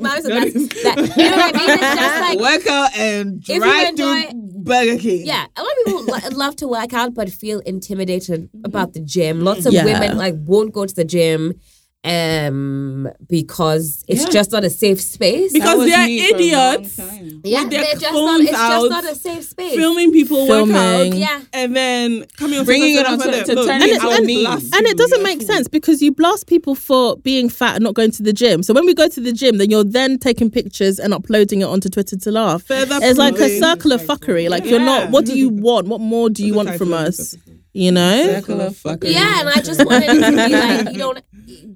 Mom 0.05 0.21
said 0.21 0.31
That 0.31 0.51
that's- 0.51 0.55
is- 0.55 0.69
that- 0.83 0.97
you 1.21 1.29
know 1.29 1.37
what 1.37 1.55
I 1.55 1.59
mean? 1.59 1.69
It's 1.69 1.95
just 2.01 2.19
like 2.27 2.39
Work 2.39 2.67
out 2.67 2.97
and 2.97 3.41
drive 3.43 3.89
enjoy- 3.89 4.29
to 4.31 4.35
Burger 4.65 4.97
King. 4.97 5.25
yeah, 5.27 5.45
a 5.55 5.61
lot 5.61 5.71
of 5.79 5.85
people 5.85 6.03
lo- 6.05 6.29
love 6.43 6.55
to 6.57 6.67
work 6.67 6.93
out 6.93 7.13
but 7.13 7.29
feel 7.29 7.59
intimidated 7.59 8.39
mm-hmm. 8.49 8.65
about 8.65 8.93
the 8.93 8.99
gym. 9.01 9.41
Lots 9.41 9.65
of 9.67 9.73
Yeah. 9.73 9.85
women 9.85 10.17
like 10.17 10.33
won't 10.51 10.73
go 10.73 10.85
to 10.87 10.95
the 10.95 11.05
gym 11.05 11.59
um 12.05 13.09
because 13.29 14.03
it's 14.07 14.23
Yeah. 14.23 14.29
just 14.29 14.51
not 14.51 14.63
a 14.63 14.69
safe 14.69 15.01
space. 15.01 15.51
Because 15.53 15.79
they're 15.89 16.05
me 16.07 16.19
for 16.29 16.35
a 16.35 16.39
long 16.39 16.75
idiots. 16.75 16.97
yeah, 17.43 17.61
with 17.63 17.71
their 17.71 17.81
they're 17.83 17.93
just 17.93 18.01
not, 18.13 18.13
phones 18.13 18.41
it's 18.41 18.51
just 18.51 18.61
out, 18.61 18.89
not 18.89 19.03
a 19.05 19.15
safe 19.15 19.43
space. 19.43 19.75
filming 19.75 20.11
people 20.11 20.45
Filming. 20.45 20.75
work 21.11 21.13
Yeah. 21.19 21.41
and 21.53 21.75
then 21.75 22.25
coming 22.37 22.59
on 22.59 22.65
Bringing 22.65 22.95
it 22.95 23.05
on 23.05 23.17
media 23.17 23.31
to- 23.31 23.37
and 23.37 23.45
to 23.47 23.55
look, 23.55 23.67
turn 23.67 23.79
look, 23.81 23.89
it 23.89 24.01
I'll 24.01 24.11
into 24.11 24.75
And 24.77 24.85
it 24.87 24.97
doesn't 24.97 25.23
make 25.23 25.41
sense 25.41 25.67
because 25.67 26.01
you 26.01 26.11
blast 26.11 26.47
people 26.47 26.75
for 26.75 27.17
being 27.17 27.49
fat 27.49 27.75
and 27.75 27.83
not 27.83 27.93
going 27.95 28.11
to 28.11 28.23
the 28.23 28.33
gym. 28.33 28.63
So 28.63 28.73
when 28.73 28.85
we 28.85 28.93
go 28.93 29.07
to 29.07 29.19
the 29.19 29.31
gym, 29.31 29.57
then 29.57 29.69
you're 29.69 29.83
then 29.83 30.17
taking 30.19 30.49
pictures 30.49 30.99
and 30.99 31.13
uploading 31.13 31.61
it 31.61 31.65
onto 31.65 31.89
Twitter 31.89 32.15
to 32.17 32.31
laugh. 32.31 32.63
Further 32.63 32.99
It's 33.01 33.17
like 33.17 33.37
a 33.39 33.59
circle 33.59 33.91
of 33.91 34.01
fuckery. 34.01 34.49
Like 34.49 34.65
you're 34.65 34.79
not. 34.79 35.09
What 35.11 35.25
do 35.25 35.37
you 35.37 35.49
want? 35.49 35.87
What 35.87 36.01
more 36.01 36.29
do 36.29 36.45
you 36.45 36.53
want 36.53 36.75
from 36.77 36.93
us? 36.93 37.35
You 37.83 37.91
know? 37.91 38.23
Circle 38.35 38.61
of 38.61 38.73
fuckery. 38.75 39.11
Yeah, 39.13 39.41
and 39.41 39.49
I 39.49 39.59
just 39.61 39.85
wanted 39.85 40.07
to 40.07 40.31
be 40.31 40.53
like 40.53 40.91
you 40.93 40.97
don't 41.05 41.19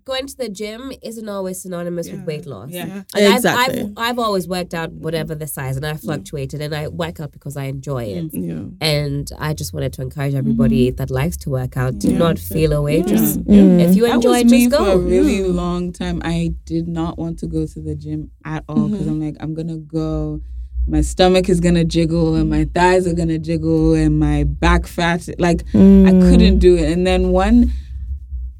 going 0.06 0.26
to 0.26 0.36
the 0.38 0.50
gym 0.50 0.92
isn't 1.04 1.30
always 1.30 1.62
synonymous 1.62 2.10
with 2.10 2.24
weight 2.26 2.46
loss. 2.46 2.70
Yeah. 2.72 3.04
Like, 3.14 3.36
Exactly. 3.36 3.82
I've, 3.82 3.88
I've 3.88 3.98
I've 4.10 4.20
always 4.20 4.48
worked 4.48 4.74
out 4.74 4.92
whatever 4.92 5.36
the 5.36 5.46
size, 5.46 5.76
and 5.78 5.86
I 5.86 5.94
fluctuated, 5.96 6.62
and 6.62 6.74
I 6.74 6.88
work 6.88 7.20
out 7.20 7.32
because 7.32 7.56
I 7.58 7.66
enjoy 7.66 8.04
it. 8.06 8.30
Yeah. 8.34 8.64
And 8.82 9.30
I 9.38 9.54
just 9.54 9.74
wanted 9.74 9.94
to 9.94 10.02
encourage 10.02 10.34
everybody 10.36 10.88
Mm-hmm. 10.88 10.96
that 10.96 11.10
likes 11.12 11.38
to 11.44 11.50
work 11.50 11.76
out 11.78 12.00
to 12.02 12.12
not 12.12 12.40
feel 12.40 12.72
away. 12.74 13.02
Just 13.04 13.40
Mm. 13.46 13.80
if 13.86 13.96
you 13.96 14.04
That 14.08 14.16
enjoy, 14.16 14.40
it, 14.40 14.48
me 14.48 14.68
just 14.70 14.78
for 14.82 14.90
a 14.92 14.98
really 14.98 15.44
long 15.44 15.92
time. 15.92 16.22
I 16.24 16.54
did 16.66 16.88
not 16.88 17.18
want 17.18 17.40
to 17.40 17.48
go 17.48 17.66
to 17.68 17.80
the 17.82 17.96
gym 17.96 18.32
at 18.46 18.64
all 18.70 18.88
because 18.88 19.02
Mm-hmm. 19.06 19.10
I'm 19.10 19.20
like, 19.26 19.38
I'm 19.42 19.54
gonna 19.54 19.78
go. 19.78 20.42
My 20.90 21.02
stomach 21.02 21.50
is 21.50 21.60
gonna 21.60 21.86
jiggle 21.86 22.36
and 22.36 22.50
my 22.50 22.66
mm. 22.66 22.74
thighs 22.74 23.06
are 23.06 23.14
gonna 23.14 23.38
jiggle 23.38 23.94
and 23.94 24.20
my 24.20 24.44
back 24.44 24.88
fat. 24.88 25.30
Like 25.38 25.62
I 25.74 25.78
mm. 25.78 26.30
couldn't 26.30 26.60
do 26.60 26.76
it. 26.76 26.92
And 26.92 27.06
then 27.06 27.30
one, 27.30 27.72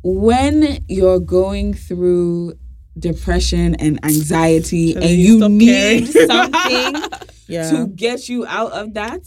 when 0.04 0.84
you're 0.88 1.20
going 1.20 1.74
through 1.74 2.54
depression 2.98 3.76
and 3.76 4.04
anxiety 4.06 4.94
And 4.94 5.04
and, 5.04 5.14
you 5.14 5.38
you 5.40 5.50
need 5.50 6.08
something 6.28 6.96
Yeah. 7.48 7.72
to 7.72 7.88
get 7.88 8.30
you 8.30 8.46
out 8.46 8.74
of 8.74 8.94
that. 8.94 9.22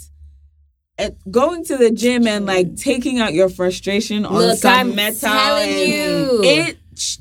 Going 1.28 1.64
to 1.64 1.76
the 1.76 1.90
gym 1.90 2.28
and 2.28 2.46
like 2.46 2.76
taking 2.76 3.18
out 3.18 3.34
your 3.34 3.48
frustration 3.48 4.24
on 4.24 4.34
Look, 4.34 4.58
some 4.58 4.72
I'm 4.72 4.94
metal 4.94 5.18
telling 5.18 5.70
you. 5.70 6.40
it 6.44 6.78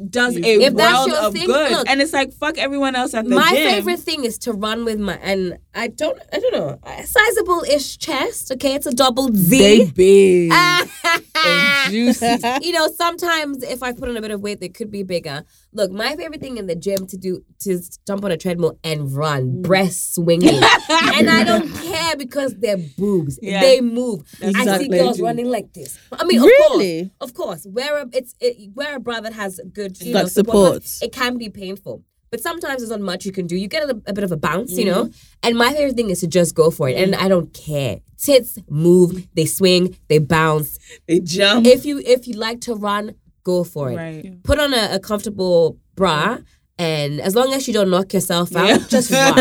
does 0.09 0.35
a 0.35 0.41
If 0.41 0.73
world 0.73 1.11
of 1.11 1.33
thing, 1.33 1.45
good 1.45 1.71
look. 1.71 1.89
and 1.89 2.01
it's 2.01 2.13
like 2.13 2.33
fuck 2.33 2.57
everyone 2.57 2.95
else 2.95 3.13
at 3.13 3.25
the 3.25 3.35
my 3.35 3.49
gym 3.51 3.69
favorite 3.71 3.99
thing 3.99 4.23
is 4.25 4.37
to 4.39 4.53
run 4.53 4.85
with 4.85 4.99
my 4.99 5.15
and 5.15 5.57
I 5.73 5.87
don't 5.87 6.19
I 6.33 6.39
don't 6.39 6.53
know 6.53 6.79
a 6.83 7.05
sizable 7.05 7.63
ish 7.63 7.97
chest. 7.97 8.51
Okay, 8.51 8.73
it's 8.75 8.85
a 8.85 8.93
double 8.93 9.29
Z. 9.33 9.57
they 9.57 9.91
big 9.91 10.51
and 11.35 11.91
juicy 11.91 12.37
you 12.61 12.71
know, 12.73 12.87
sometimes 12.89 13.63
if 13.63 13.81
I 13.83 13.93
put 13.93 14.09
on 14.09 14.17
a 14.17 14.21
bit 14.21 14.31
of 14.31 14.41
weight, 14.41 14.59
they 14.59 14.69
could 14.69 14.91
be 14.91 15.03
bigger. 15.03 15.43
Look, 15.73 15.91
my 15.91 16.15
favorite 16.17 16.41
thing 16.41 16.57
in 16.57 16.67
the 16.67 16.75
gym 16.75 17.07
to 17.07 17.17
do 17.17 17.43
to 17.61 17.79
jump 18.05 18.25
on 18.25 18.31
a 18.31 18.37
treadmill 18.37 18.77
and 18.83 19.01
Mm. 19.01 19.15
run, 19.17 19.61
breast 19.61 20.15
swinging, 20.15 20.49
and 20.89 21.29
I 21.29 21.43
don't 21.45 21.71
care 21.75 22.15
because 22.17 22.55
they're 22.57 22.77
boobs. 22.97 23.39
Yeah. 23.41 23.61
They 23.61 23.79
move. 23.81 24.23
I 24.43 24.77
see 24.77 24.89
girls 24.89 25.21
running 25.21 25.49
like 25.49 25.71
this. 25.73 25.97
I 26.11 26.25
mean, 26.25 26.39
of 26.39 26.45
Really? 26.45 27.11
course, 27.19 27.29
of 27.29 27.33
course, 27.33 27.67
wear 27.69 27.97
a 27.99 28.09
it's 28.11 28.35
it, 28.41 28.71
wear 28.75 28.97
a 28.97 28.99
bra 28.99 29.21
that 29.21 29.33
has 29.33 29.59
good 29.73 29.99
you 30.01 30.13
Like 30.13 30.23
know 30.23 30.27
support. 30.29 30.83
support. 30.83 31.07
It 31.07 31.13
can 31.13 31.37
be 31.37 31.49
painful. 31.49 32.03
But 32.31 32.39
sometimes 32.41 32.77
there's 32.79 32.89
not 32.91 33.01
much 33.01 33.25
you 33.25 33.33
can 33.33 33.45
do. 33.45 33.57
You 33.57 33.67
get 33.67 33.83
a, 33.89 34.01
a 34.07 34.13
bit 34.13 34.23
of 34.23 34.31
a 34.31 34.37
bounce, 34.37 34.71
you 34.77 34.85
know? 34.85 35.09
And 35.43 35.57
my 35.57 35.73
favorite 35.73 35.97
thing 35.97 36.09
is 36.11 36.21
to 36.21 36.27
just 36.27 36.55
go 36.55 36.71
for 36.71 36.87
it. 36.87 36.95
And 36.95 37.13
I 37.13 37.27
don't 37.27 37.53
care. 37.53 37.99
Tits 38.17 38.57
move, 38.69 39.27
they 39.35 39.45
swing, 39.45 39.97
they 40.07 40.17
bounce 40.19 40.77
They 41.09 41.19
jump. 41.19 41.67
if 41.67 41.85
you 41.85 41.99
if 41.99 42.27
you 42.29 42.35
like 42.35 42.61
to 42.61 42.75
run, 42.75 43.15
go 43.43 43.63
for 43.63 43.91
it. 43.91 43.95
right 43.95 44.43
Put 44.43 44.59
on 44.59 44.73
a, 44.73 44.89
a 44.93 44.99
comfortable 44.99 45.77
bra, 45.95 46.37
and 46.77 47.21
as 47.21 47.35
long 47.35 47.53
as 47.53 47.67
you 47.67 47.73
don't 47.73 47.89
knock 47.89 48.13
yourself 48.13 48.55
out, 48.55 48.67
Yeah. 48.67 48.77
just 48.87 49.11
run. 49.11 49.37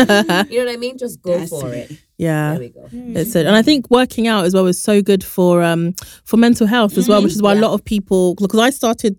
you 0.49 0.59
know 0.59 0.65
what 0.65 0.73
I 0.73 0.77
mean? 0.77 0.97
Just 0.97 1.21
go 1.21 1.45
for 1.47 1.73
it. 1.73 1.91
Yeah. 2.17 2.51
There 2.51 2.59
we 2.59 2.69
go. 2.69 2.87
It. 2.91 3.35
And 3.35 3.55
I 3.55 3.61
think 3.63 3.89
working 3.89 4.27
out 4.27 4.45
as 4.45 4.53
well 4.53 4.67
is 4.67 4.81
so 4.81 5.01
good 5.01 5.23
for 5.23 5.63
um 5.63 5.93
for 6.23 6.37
mental 6.37 6.67
health 6.67 6.97
as 6.97 7.07
well, 7.09 7.23
which 7.23 7.31
is 7.33 7.41
why 7.41 7.53
a 7.53 7.59
lot 7.59 7.73
of 7.73 7.83
people 7.83 8.35
because 8.35 8.59
I 8.59 8.69
started 8.69 9.17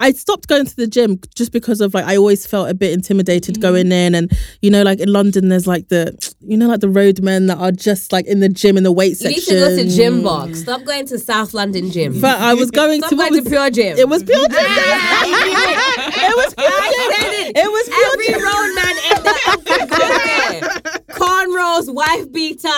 I 0.00 0.12
stopped 0.12 0.48
going 0.48 0.66
to 0.66 0.76
the 0.76 0.86
gym 0.86 1.20
just 1.34 1.52
because 1.52 1.80
of 1.80 1.94
like 1.94 2.04
I 2.04 2.16
always 2.16 2.46
felt 2.46 2.68
a 2.70 2.74
bit 2.74 2.92
intimidated 2.92 3.56
mm. 3.56 3.60
going 3.62 3.92
in 3.92 4.14
and 4.14 4.32
you 4.62 4.70
know 4.70 4.82
like 4.82 5.00
in 5.00 5.12
London 5.12 5.48
there's 5.48 5.66
like 5.66 5.88
the 5.88 6.16
you 6.40 6.56
know 6.56 6.68
like 6.68 6.80
the 6.80 6.88
roadmen 6.88 7.46
that 7.46 7.58
are 7.58 7.72
just 7.72 8.12
like 8.12 8.26
in 8.26 8.40
the 8.40 8.48
gym 8.48 8.76
in 8.76 8.82
the 8.84 8.92
weight 8.92 9.16
section. 9.16 9.54
You 9.54 9.60
to 9.60 9.76
go 9.76 9.76
to 9.76 9.84
Gymbox. 9.84 10.56
Stop 10.56 10.84
going 10.84 11.06
to 11.06 11.18
South 11.18 11.54
London 11.54 11.90
gym. 11.90 12.20
But 12.20 12.40
I 12.40 12.54
was 12.54 12.70
going 12.70 13.00
Stop 13.00 13.10
to 13.10 13.16
going 13.16 13.32
was 13.32 13.44
to 13.44 13.50
Pure 13.50 13.70
Gym. 13.70 13.98
it 13.98 14.08
was 14.08 14.22
pure 14.22 14.48
gym. 14.48 14.56
it 14.58 16.36
was 16.36 16.54
pure 16.54 16.68
gym. 16.68 16.78
Ah! 16.78 17.28
it. 17.48 17.56
It 17.56 17.70
was 17.70 17.88
pure 17.88 18.12
Every 18.12 18.26
gym. 18.26 18.42
road 18.42 18.74
man 18.74 18.96
in 19.10 19.22
the. 19.24 19.38
Cornrows, 21.08 21.92
wife 21.92 22.30
beater, 22.32 22.68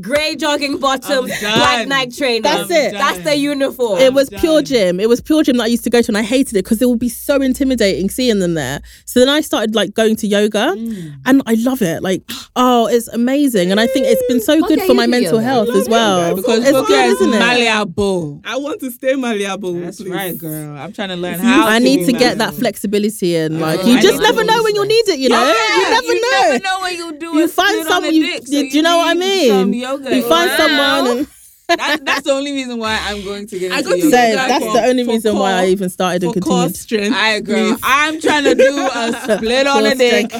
grey 0.00 0.34
jogging 0.36 0.78
bottoms, 0.78 1.30
I'm 1.32 1.38
black. 1.58 1.88
Nike 1.88 2.10
trainers. 2.16 2.42
That's 2.42 2.70
it. 2.70 2.92
That's 2.92 3.18
the 3.20 3.36
uniform. 3.36 3.98
It 4.00 4.12
was 4.12 4.28
pure 4.30 4.56
done. 4.60 4.64
gym. 4.64 5.00
It 5.00 5.08
was 5.08 5.20
pure 5.20 5.42
gym 5.42 5.56
that 5.58 5.64
I 5.64 5.66
used 5.68 5.84
to 5.84 5.90
go 5.90 6.02
to, 6.02 6.08
and 6.10 6.18
I 6.18 6.22
hated 6.22 6.56
it 6.56 6.64
because 6.64 6.80
it 6.82 6.88
would 6.88 6.98
be 6.98 7.08
so 7.08 7.36
intimidating 7.40 8.10
seeing 8.10 8.40
them 8.40 8.54
there. 8.54 8.80
So 9.04 9.20
then 9.20 9.28
I 9.28 9.40
started 9.40 9.74
like 9.74 9.94
going 9.94 10.16
to 10.16 10.26
yoga, 10.26 10.74
Mm. 10.76 11.14
and 11.26 11.42
I 11.46 11.54
love 11.54 11.82
it. 11.82 12.02
Like, 12.02 12.22
oh, 12.56 12.86
it's 12.88 13.08
amazing, 13.08 13.70
and 13.70 13.78
I 13.80 13.86
think 13.86 14.06
it's 14.06 14.22
been 14.28 14.40
so 14.40 14.60
good 14.66 14.78
Okay, 14.78 14.86
for 14.86 14.94
my 14.94 15.06
mental 15.06 15.34
yoga. 15.34 15.44
health 15.44 15.68
as 15.70 15.88
well. 15.88 16.34
because 16.36 16.60
it's 16.60 16.70
Poker 16.72 16.86
good, 16.88 17.06
is 17.06 17.20
isn't 17.20 17.34
it? 17.34 17.38
malleable 17.38 18.40
I 18.44 18.56
want 18.56 18.80
to 18.80 18.90
stay 18.90 19.14
malleable. 19.14 19.74
that's 19.74 19.98
please. 20.00 20.10
right 20.10 20.36
girl 20.36 20.76
I'm 20.76 20.92
trying 20.92 21.10
to 21.10 21.16
learn 21.16 21.38
how 21.38 21.68
I 21.68 21.78
to 21.78 21.84
need 21.84 21.98
be 22.00 22.06
to 22.06 22.12
get 22.12 22.38
that 22.38 22.54
flexibility 22.54 23.36
in. 23.36 23.60
Like, 23.60 23.80
Oh, 23.82 23.86
you 23.86 23.98
I 23.98 24.00
just 24.00 24.20
never 24.20 24.42
know 24.44 24.62
when 24.62 24.74
you'll 24.74 24.86
need 24.86 25.08
it. 25.08 25.18
You 25.18 25.28
know, 25.28 25.40
Yeah, 25.40 25.76
you 25.76 25.90
never 25.90 26.06
you 26.06 26.20
know. 26.20 26.40
never 26.50 26.62
know 26.64 26.78
when 26.82 26.96
you'll 26.96 27.12
do 27.12 27.38
You 27.38 27.48
find 27.48 27.70
split 27.70 27.86
on 27.86 27.92
someone. 27.92 28.14
You, 28.14 28.40
do 28.70 28.76
you 28.76 28.82
know 28.82 28.96
what 28.98 29.08
I 29.08 29.14
mean? 29.14 29.72
Yoga. 29.84 30.16
You 30.16 30.22
find 30.28 30.50
Wow. 30.50 30.56
someone. 30.56 31.26
That, 31.66 32.04
that's 32.04 32.24
the 32.24 32.32
only 32.32 32.52
reason 32.52 32.78
why 32.78 33.00
I'm 33.04 33.24
going 33.24 33.46
to 33.46 33.58
get 33.58 33.72
I 33.72 33.78
into 33.78 33.88
go 33.88 33.94
to 33.96 33.98
yoga. 34.02 34.10
So 34.10 34.36
that's 34.36 34.64
for- 34.66 34.72
the 34.74 34.82
only 34.84 35.04
for 35.04 35.12
reason 35.12 35.34
why 35.38 35.52
I 35.62 35.66
even 35.68 35.88
started 35.88 36.22
and 36.24 36.34
For 36.34 36.40
core 36.40 36.64
continued. 36.64 36.76
strength. 36.76 37.16
I 37.16 37.28
agree. 37.40 37.74
I'm 37.82 38.20
trying 38.20 38.44
to 38.44 38.54
do 38.54 38.76
a 38.94 39.12
split 39.38 39.66
on 39.66 39.86
a 39.86 39.88
Core 39.88 39.94
dick. 39.96 40.30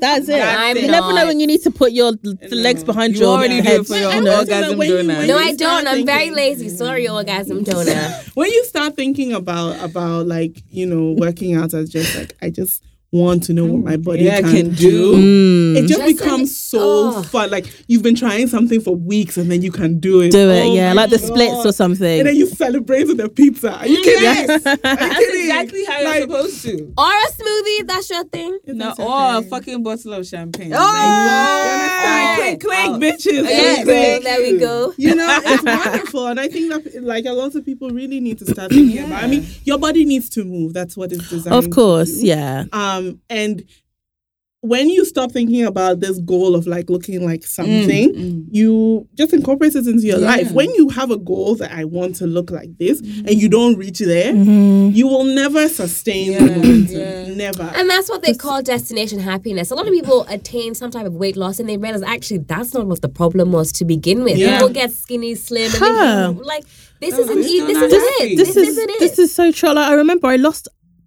That's 0.00 0.28
it. 0.30 0.40
I'm 0.42 0.78
you 0.78 0.88
never 0.88 1.12
know 1.12 1.26
when 1.26 1.40
you 1.40 1.46
need 1.46 1.60
to 1.64 1.70
put 1.70 1.92
your 1.92 2.12
the 2.12 2.48
legs 2.56 2.84
behind 2.84 3.14
You 3.16 3.20
your 3.20 3.36
already 3.36 3.60
do 3.60 3.68
head. 3.68 3.80
it 3.82 3.86
for 3.86 3.96
your 3.96 4.14
you 4.14 4.22
know. 4.22 4.38
orgasm 4.38 4.78
when 4.78 4.88
you- 4.88 4.96
donor. 4.96 5.18
when 5.18 5.28
no, 5.28 5.38
you 5.38 5.44
I 5.44 5.54
don't. 5.54 5.86
I'm 5.86 6.06
very 6.06 6.30
lazy. 6.30 6.70
Sorry, 6.70 7.06
orgasm 7.06 7.62
donor. 7.62 8.08
when 8.34 8.50
you 8.50 8.64
start 8.64 8.96
thinking 8.96 9.34
about 9.34 9.78
about 9.84 10.26
like 10.26 10.62
you 10.70 10.86
know 10.86 11.12
working 11.18 11.54
out 11.54 11.74
as 11.74 11.90
just 11.90 12.16
like 12.16 12.34
I 12.40 12.48
just 12.48 12.82
want 13.12 13.44
to 13.44 13.52
know 13.54 13.64
what 13.64 13.84
my 13.84 13.96
body 13.96 14.24
Yeah, 14.24 14.40
can, 14.40 14.52
can 14.52 14.70
do. 14.74 15.14
Mm. 15.14 15.76
It 15.76 15.86
just, 15.86 16.00
Just 16.00 16.18
becomes 16.18 16.40
an- 16.42 16.46
so 16.48 16.78
oh. 17.18 17.22
fun. 17.22 17.50
Like 17.50 17.66
you've 17.88 18.02
been 18.02 18.14
trying 18.16 18.46
something 18.48 18.80
for 18.80 18.94
weeks 18.96 19.36
and 19.36 19.50
then 19.50 19.62
you 19.62 19.70
can 19.72 19.98
do 20.00 20.20
it. 20.20 20.32
Do 20.32 20.50
it, 20.50 20.66
Oh 20.66 20.74
yeah, 20.74 20.92
my 20.92 21.02
like 21.02 21.10
the 21.10 21.18
God. 21.18 21.26
splits 21.26 21.66
or 21.66 21.72
something. 21.72 22.18
And 22.20 22.28
then 22.28 22.36
you 22.36 22.46
celebrate 22.46 23.06
with 23.06 23.16
the 23.18 23.28
pizza. 23.28 23.78
Are 23.78 23.86
you 23.86 24.02
kidding? 24.02 24.22
Yes. 24.22 24.66
Are 24.66 24.70
you 24.70 24.76
That's 24.82 25.18
kidding? 25.18 25.40
exactly 25.42 25.84
how 25.84 26.00
you're 26.00 26.20
supposed 26.22 26.62
to. 26.64 26.92
Or 26.98 27.06
a 27.10 27.26
smoothie. 27.32 27.86
That's 27.86 28.10
your 28.10 28.24
thing. 28.24 28.58
No, 28.66 28.86
That's 28.88 28.98
or 29.00 29.36
a 29.38 29.42
fucking 29.42 29.82
bottle 29.82 30.12
of 30.14 30.26
champagne. 30.26 30.72
Oh! 30.74 32.34
Click, 32.36 32.60
click, 32.60 32.78
Oh. 32.88 32.98
bitches. 32.98 33.42
Yes, 33.44 33.76
Click, 33.76 33.86
There, 33.86 34.20
click. 34.20 34.24
there 34.24 34.40
we 34.52 34.58
go. 34.58 34.92
You 34.96 35.14
know, 35.14 35.40
it's 35.44 35.62
wonderful, 35.62 36.26
and 36.26 36.38
I 36.40 36.48
think 36.48 36.70
that 36.72 37.02
like 37.02 37.24
a 37.26 37.32
lot 37.32 37.54
of 37.54 37.64
people 37.64 37.90
really 37.90 38.20
need 38.20 38.38
to 38.38 38.46
start 38.46 38.70
thinking 38.72 39.04
about. 39.04 39.24
I 39.24 39.26
mean, 39.26 39.46
your 39.64 39.78
body 39.78 40.04
needs 40.04 40.28
to 40.30 40.44
move. 40.44 40.72
That's 40.74 40.96
what 40.96 41.12
it's 41.12 41.28
designed. 41.30 41.54
of 41.54 41.70
course, 41.70 42.14
to 42.14 42.20
do. 42.20 42.26
yeah. 42.26 42.64
Um, 42.72 42.95
and 43.30 43.64
when 44.62 44.88
you 44.88 45.04
stop 45.04 45.30
thinking 45.30 45.64
about 45.64 46.00
this 46.00 46.18
goal 46.20 46.56
of 46.56 46.66
like 46.66 46.90
looking 46.90 47.24
like 47.24 47.44
something, 47.44 48.12
mm. 48.12 48.44
you 48.50 49.06
just 49.14 49.32
incorporate 49.32 49.76
it 49.76 49.86
into 49.86 50.04
your 50.04 50.18
Yeah. 50.18 50.26
life. 50.26 50.50
When 50.50 50.70
you 50.74 50.88
have 50.88 51.12
a 51.12 51.16
goal 51.18 51.54
that 51.56 51.70
I 51.70 51.84
want 51.84 52.16
to 52.16 52.26
look 52.26 52.50
like 52.50 52.76
this, 52.78 52.98
and 53.00 53.30
you 53.34 53.48
don't 53.48 53.76
reach 53.76 54.00
there, 54.00 54.32
Mm-hmm. 54.32 54.90
you 54.96 55.06
will 55.06 55.22
never 55.24 55.68
sustain 55.68 56.32
Yeah, 56.32 56.38
the 56.40 56.46
momentum. 56.56 56.96
yeah. 56.98 57.34
Never. 57.34 57.62
And 57.76 57.88
that's 57.88 58.08
what 58.08 58.22
they 58.22 58.34
call 58.34 58.60
destination 58.62 59.20
happiness. 59.20 59.70
A 59.70 59.76
lot 59.76 59.86
of 59.86 59.92
people 59.92 60.26
attain 60.28 60.74
some 60.74 60.90
type 60.90 61.06
of 61.06 61.14
weight 61.14 61.36
loss 61.36 61.60
and 61.60 61.68
they 61.68 61.76
realize 61.76 62.02
actually 62.02 62.38
that's 62.38 62.74
not 62.74 62.86
what 62.88 63.02
the 63.02 63.10
problem 63.10 63.52
was 63.52 63.70
to 63.72 63.84
begin 63.84 64.24
with. 64.24 64.36
Yeah. 64.36 64.54
People 64.58 64.70
get 64.70 64.90
skinny, 64.90 65.36
slim, 65.36 65.70
and 65.80 66.38
they 66.38 66.42
like 66.42 66.64
this 67.00 67.14
Oh, 67.14 67.20
isn't 67.20 67.40
they're 67.40 67.44
e- 67.50 67.60
this 67.60 67.76
isn't 67.82 68.00
happy. 68.00 68.32
it. 68.32 68.36
this 68.38 68.48
This, 68.48 68.56
is 68.56 68.68
isn't 68.78 68.90
it. 68.90 68.98
this 69.00 69.18
is 69.20 69.32
so 69.34 69.52
true. 69.52 69.72
Like 69.74 69.90
I 69.90 69.94
remember 69.94 70.26
I 70.28 70.36
lost 70.36 70.66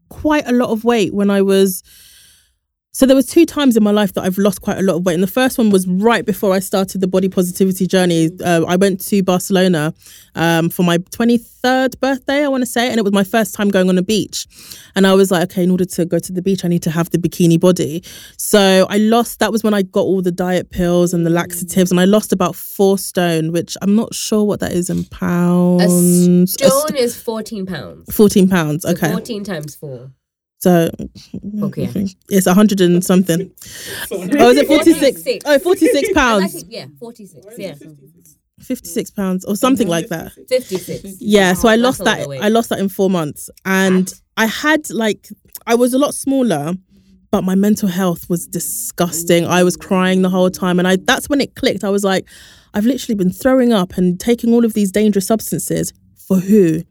quite 0.10 0.48
a 0.48 0.52
lot 0.52 0.70
of 0.70 0.84
weight 0.84 1.14
when 1.14 1.30
I 1.30 1.42
was 1.42 1.84
so 2.92 3.06
there 3.06 3.16
was 3.16 3.28
two 3.28 3.46
times 3.46 3.78
in 3.78 3.84
my 3.84 3.92
life 3.92 4.14
that 4.14 4.24
I've 4.24 4.38
lost 4.40 4.62
quite 4.62 4.80
a 4.80 4.82
lot 4.82 4.96
of 4.96 5.06
weight. 5.06 5.14
And 5.14 5.22
the 5.24 5.28
first 5.28 5.58
one 5.58 5.70
was 5.70 5.88
right 5.88 6.26
before 6.26 6.54
I 6.54 6.60
started 6.60 7.02
the 7.02 7.08
body 7.08 7.30
positivity 7.30 7.86
journey. 7.86 8.30
Uh, 8.44 8.66
I 8.68 8.78
went 8.78 9.00
to 9.08 9.22
Barcelona 9.22 9.94
um, 10.34 10.70
for 10.70 10.82
my 10.84 10.98
23rd 10.98 12.00
birthday, 12.00 12.44
I 12.44 12.48
want 12.48 12.62
to 12.62 12.66
say, 12.66 12.90
and 12.90 12.98
it 12.98 13.04
was 13.04 13.14
my 13.14 13.24
first 13.24 13.54
time 13.54 13.70
going 13.70 13.90
on 13.90 13.98
a 14.00 14.02
beach. 14.02 14.48
And 14.96 15.06
I 15.06 15.14
was 15.14 15.30
like, 15.30 15.44
okay, 15.52 15.64
in 15.64 15.70
order 15.72 15.86
to 15.86 16.06
go 16.06 16.18
to 16.18 16.32
the 16.32 16.42
beach, 16.42 16.66
I 16.66 16.68
need 16.68 16.82
to 16.84 16.92
have 16.92 17.12
the 17.12 17.20
bikini 17.20 17.60
body. 17.60 18.04
So 18.38 18.88
I 18.90 18.98
lost, 18.98 19.38
that 19.40 19.52
was 19.52 19.64
when 19.64 19.76
I 19.76 19.84
got 19.84 20.02
all 20.02 20.22
the 20.24 20.32
diet 20.32 20.72
pills 20.72 21.14
and 21.14 21.26
the 21.26 21.30
laxatives, 21.30 21.92
and 21.92 22.00
I 22.00 22.06
lost 22.06 22.34
about 22.34 22.56
four 22.56 22.98
stone, 22.98 23.52
which 23.52 23.78
I'm 23.84 23.96
not 23.96 24.16
sure 24.16 24.44
what 24.44 24.60
that 24.62 24.72
is 24.72 24.90
in 24.90 25.00
a 25.00 25.04
pounds. 25.04 26.56
A 26.62 26.70
stone 26.70 26.96
is 26.96 27.16
14 27.22 27.66
pounds. 27.68 28.14
14 28.16 28.50
pounds. 28.50 28.84
So 28.84 28.90
Okay. 28.90 29.12
14 29.12 29.44
times 29.44 29.76
4. 29.76 30.12
So 30.60 30.90
Okay. 31.62 32.08
it's 32.30 32.46
a 32.46 32.50
100 32.52 32.82
and 32.82 33.04
something. 33.04 33.50
Oh, 34.12 34.50
is 34.50 34.58
it 34.58 34.68
46? 34.68 35.42
Oh, 35.46 35.58
46 35.60 36.14
pounds. 36.14 36.56
Actually, 36.56 36.74
yeah, 36.74 36.86
46. 37.00 37.46
Yeah. 37.58 37.76
56 38.60 39.12
pounds 39.12 39.46
or 39.46 39.56
something 39.56 39.88
like 39.88 40.10
that. 40.10 40.34
56. 40.50 41.22
Yeah, 41.22 41.54
so 41.54 41.70
I 41.70 41.76
lost 41.78 42.04
that. 42.04 42.28
I 42.42 42.50
lost 42.50 42.70
that 42.70 42.80
in 42.80 42.90
four 42.90 43.10
months, 43.10 43.50
and 43.64 44.14
I 44.36 44.48
had 44.48 44.90
like 44.90 45.30
I 45.66 45.76
was 45.76 45.94
a 45.94 45.98
lot 45.98 46.14
smaller, 46.14 46.74
but 47.32 47.44
my 47.46 47.56
mental 47.56 47.88
health 47.88 48.30
was 48.30 48.46
disgusting. 48.46 49.46
I 49.48 49.64
was 49.64 49.78
crying 49.78 50.24
the 50.24 50.30
whole 50.30 50.50
time, 50.50 50.78
and 50.78 50.88
I 50.90 50.98
that's 50.98 51.30
when 51.30 51.40
it 51.40 51.56
clicked. 51.56 51.86
I 51.86 51.90
was 51.90 52.04
like, 52.04 52.28
I've 52.74 52.86
literally 52.86 53.16
been 53.16 53.32
throwing 53.32 53.72
up 53.72 53.94
and 53.98 54.20
taking 54.20 54.54
all 54.54 54.66
of 54.66 54.74
these 54.74 54.92
dangerous 54.92 55.26
substances 55.28 55.94
for 56.28 56.38
who? 56.38 56.84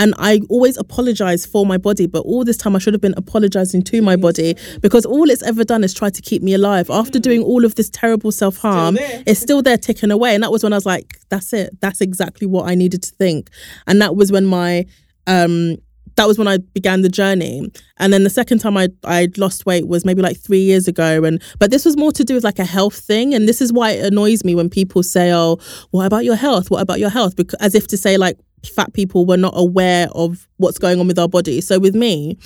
And 0.00 0.14
I 0.18 0.40
always 0.48 0.78
apologize 0.78 1.44
for 1.44 1.66
my 1.66 1.76
body, 1.76 2.06
but 2.06 2.20
all 2.20 2.42
this 2.42 2.56
time 2.56 2.74
I 2.74 2.78
should 2.78 2.94
have 2.94 3.02
been 3.02 3.14
apologizing 3.18 3.82
to 3.82 4.00
my 4.00 4.16
body 4.16 4.56
because 4.80 5.04
all 5.04 5.28
it's 5.28 5.42
ever 5.42 5.62
done 5.62 5.84
is 5.84 5.92
try 5.92 6.08
to 6.08 6.22
keep 6.22 6.42
me 6.42 6.54
alive. 6.54 6.88
After 6.88 7.18
doing 7.18 7.42
all 7.42 7.66
of 7.66 7.74
this 7.74 7.90
terrible 7.90 8.32
self 8.32 8.56
harm, 8.56 8.96
it's 9.26 9.38
still 9.38 9.60
there 9.60 9.76
ticking 9.76 10.10
away. 10.10 10.34
And 10.34 10.42
that 10.42 10.50
was 10.50 10.62
when 10.62 10.72
I 10.72 10.76
was 10.76 10.86
like, 10.86 11.18
that's 11.28 11.52
it. 11.52 11.78
That's 11.82 12.00
exactly 12.00 12.46
what 12.46 12.66
I 12.66 12.74
needed 12.74 13.02
to 13.02 13.14
think. 13.14 13.50
And 13.86 14.00
that 14.00 14.16
was 14.16 14.32
when 14.32 14.46
my 14.46 14.86
um 15.26 15.76
that 16.16 16.26
was 16.26 16.38
when 16.38 16.48
I 16.48 16.58
began 16.58 17.02
the 17.02 17.08
journey. 17.08 17.70
And 17.98 18.12
then 18.12 18.24
the 18.24 18.30
second 18.30 18.60
time 18.60 18.78
I 18.78 18.88
I 19.04 19.28
lost 19.36 19.66
weight 19.66 19.86
was 19.86 20.06
maybe 20.06 20.22
like 20.22 20.38
three 20.38 20.62
years 20.62 20.88
ago. 20.88 21.24
And 21.24 21.42
but 21.58 21.70
this 21.70 21.84
was 21.84 21.98
more 21.98 22.12
to 22.12 22.24
do 22.24 22.34
with 22.34 22.44
like 22.44 22.58
a 22.58 22.64
health 22.64 22.98
thing. 22.98 23.34
And 23.34 23.46
this 23.46 23.60
is 23.60 23.70
why 23.70 23.90
it 23.90 24.06
annoys 24.06 24.44
me 24.44 24.54
when 24.54 24.70
people 24.70 25.02
say, 25.02 25.30
"Oh, 25.32 25.58
what 25.90 26.06
about 26.06 26.24
your 26.24 26.36
health? 26.36 26.70
What 26.70 26.80
about 26.80 27.00
your 27.00 27.10
health?" 27.10 27.36
Because 27.36 27.58
as 27.60 27.74
if 27.74 27.86
to 27.88 27.98
say 27.98 28.16
like 28.16 28.38
fat 28.64 28.92
people 28.92 29.26
were 29.26 29.36
not 29.36 29.54
aware 29.56 30.08
of 30.12 30.48
what's 30.56 30.78
going 30.78 31.00
on 31.00 31.06
with 31.06 31.18
our 31.18 31.28
body. 31.28 31.60
So 31.60 31.78
with 31.78 31.94
me. 31.94 32.38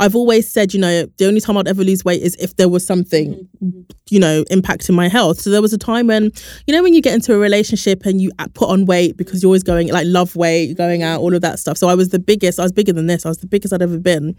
I've 0.00 0.14
always 0.14 0.48
said, 0.48 0.72
you 0.72 0.80
know, 0.80 1.06
the 1.16 1.26
only 1.26 1.40
time 1.40 1.56
I'd 1.56 1.66
ever 1.66 1.82
lose 1.82 2.04
weight 2.04 2.22
is 2.22 2.36
if 2.36 2.54
there 2.56 2.68
was 2.68 2.86
something, 2.86 3.48
mm-hmm. 3.60 3.80
you 4.10 4.20
know, 4.20 4.44
impacting 4.44 4.94
my 4.94 5.08
health. 5.08 5.40
So 5.40 5.50
there 5.50 5.60
was 5.60 5.72
a 5.72 5.78
time 5.78 6.06
when, 6.06 6.30
you 6.66 6.74
know, 6.74 6.82
when 6.84 6.94
you 6.94 7.02
get 7.02 7.14
into 7.14 7.34
a 7.34 7.38
relationship 7.38 8.06
and 8.06 8.20
you 8.20 8.30
put 8.54 8.68
on 8.68 8.84
weight 8.86 9.16
because 9.16 9.42
you're 9.42 9.48
always 9.48 9.64
going 9.64 9.88
like 9.88 10.06
love 10.06 10.36
weight, 10.36 10.76
going 10.76 11.02
out, 11.02 11.20
all 11.20 11.34
of 11.34 11.40
that 11.42 11.58
stuff. 11.58 11.76
So 11.76 11.88
I 11.88 11.96
was 11.96 12.10
the 12.10 12.20
biggest. 12.20 12.60
I 12.60 12.62
was 12.62 12.70
bigger 12.70 12.92
than 12.92 13.06
this. 13.06 13.26
I 13.26 13.28
was 13.28 13.38
the 13.38 13.48
biggest 13.48 13.74
I'd 13.74 13.82
ever 13.82 13.98
been, 13.98 14.36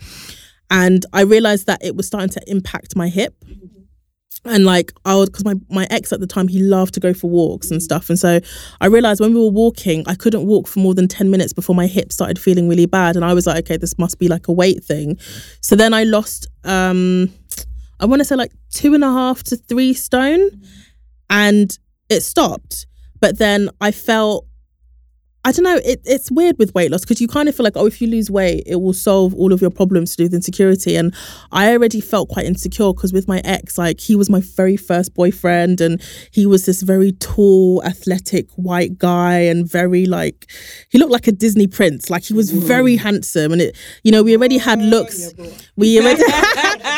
and 0.72 1.06
I 1.12 1.22
realized 1.22 1.66
that 1.68 1.84
it 1.84 1.98
was 1.98 2.08
starting 2.08 2.30
to 2.30 2.42
impact 2.48 2.96
my 2.96 3.10
hip. 3.10 3.36
Mm-hmm. 3.44 3.79
And 4.46 4.66
like 4.66 4.94
I 5.04 5.16
was, 5.16 5.30
because 5.30 5.44
my 5.44 5.56
my 5.70 5.86
ex 5.90 6.14
at 6.14 6.22
the 6.22 6.28
time 6.28 6.48
he 6.48 6.60
loved 6.60 6.94
to 6.94 7.02
go 7.02 7.14
for 7.14 7.30
walks 7.30 7.72
and 7.72 7.84
stuff, 7.84 8.10
and 8.10 8.18
so 8.18 8.40
I 8.80 8.86
realized 8.88 9.20
when 9.20 9.34
we 9.34 9.40
were 9.40 9.50
walking, 9.52 10.04
I 10.08 10.16
couldn't 10.16 10.46
walk 10.48 10.68
for 10.68 10.80
more 10.80 10.94
than 10.94 11.10
ten 11.10 11.30
minutes 11.30 11.52
before 11.52 11.76
my 11.76 11.88
hip 11.88 12.14
started 12.14 12.40
feeling 12.40 12.70
really 12.70 12.86
bad, 12.86 13.18
and 13.18 13.26
I 13.26 13.34
was 13.34 13.46
like, 13.46 13.66
okay, 13.66 13.76
this 13.76 14.00
must 14.00 14.18
be 14.18 14.30
like 14.30 14.48
a 14.48 14.54
weight 14.54 14.82
thing. 14.82 15.18
So 15.62 15.76
then 15.76 15.94
I 15.94 16.06
lost, 16.06 16.48
um, 16.64 17.30
I 18.00 18.06
want 18.06 18.22
to 18.22 18.26
say 18.26 18.38
like 18.38 18.54
two 18.72 18.94
and 18.94 19.04
a 19.04 19.12
half 19.12 19.44
to 19.44 19.58
three 19.58 19.94
stone, 19.94 20.50
and 21.30 21.78
it 22.10 22.22
stopped. 22.22 22.88
But 23.20 23.40
then 23.40 23.70
I 23.82 23.92
felt, 23.92 24.48
I 25.46 25.54
don't 25.54 25.64
know, 25.64 25.80
it, 25.86 26.02
it's 26.04 26.30
weird 26.30 26.58
with 26.60 26.76
weight 26.76 26.92
loss 26.92 27.02
because 27.02 27.22
you 27.22 27.28
kind 27.28 27.48
of 27.48 27.56
feel 27.56 27.64
like, 27.64 27.78
oh, 27.78 27.86
if 27.86 28.02
you 28.02 28.08
lose 28.08 28.30
weight, 28.30 28.64
it 28.66 28.76
will 28.82 28.94
solve 28.94 29.34
all 29.36 29.54
of 29.54 29.62
your 29.62 29.70
problems 29.70 30.12
to 30.12 30.18
do 30.18 30.24
with 30.24 30.34
insecurity. 30.34 30.98
And 30.98 31.16
I 31.54 31.72
already 31.72 32.02
felt 32.02 32.28
quite 32.28 32.46
insecure 32.46 32.94
because 32.94 33.14
with 33.14 33.30
my 33.30 33.42
ex, 33.46 33.78
like 33.78 34.02
he 34.02 34.16
was 34.16 34.30
my 34.30 34.42
very 34.42 34.76
first 34.76 35.14
boyfriend 35.14 35.80
and 35.80 36.02
he 36.32 36.46
was 36.46 36.66
this 36.66 36.82
very 36.82 37.14
tall, 37.14 37.82
athletic 37.86 38.50
white 38.58 38.98
guy 38.98 39.38
and 39.40 39.66
very 39.66 40.06
like, 40.06 40.52
he 40.90 40.98
looked 40.98 41.14
like 41.14 41.28
a 41.28 41.32
Disney 41.32 41.68
prince. 41.68 42.10
Like 42.10 42.24
he 42.24 42.34
was 42.34 42.52
very 42.52 42.98
handsome. 42.98 43.54
And 43.54 43.62
it, 43.62 43.78
you 44.04 44.12
know, 44.12 44.24
we 44.24 44.36
already 44.36 44.58
had 44.58 44.82
looks. 44.82 45.32
We 45.78 46.00
already, 46.02 46.24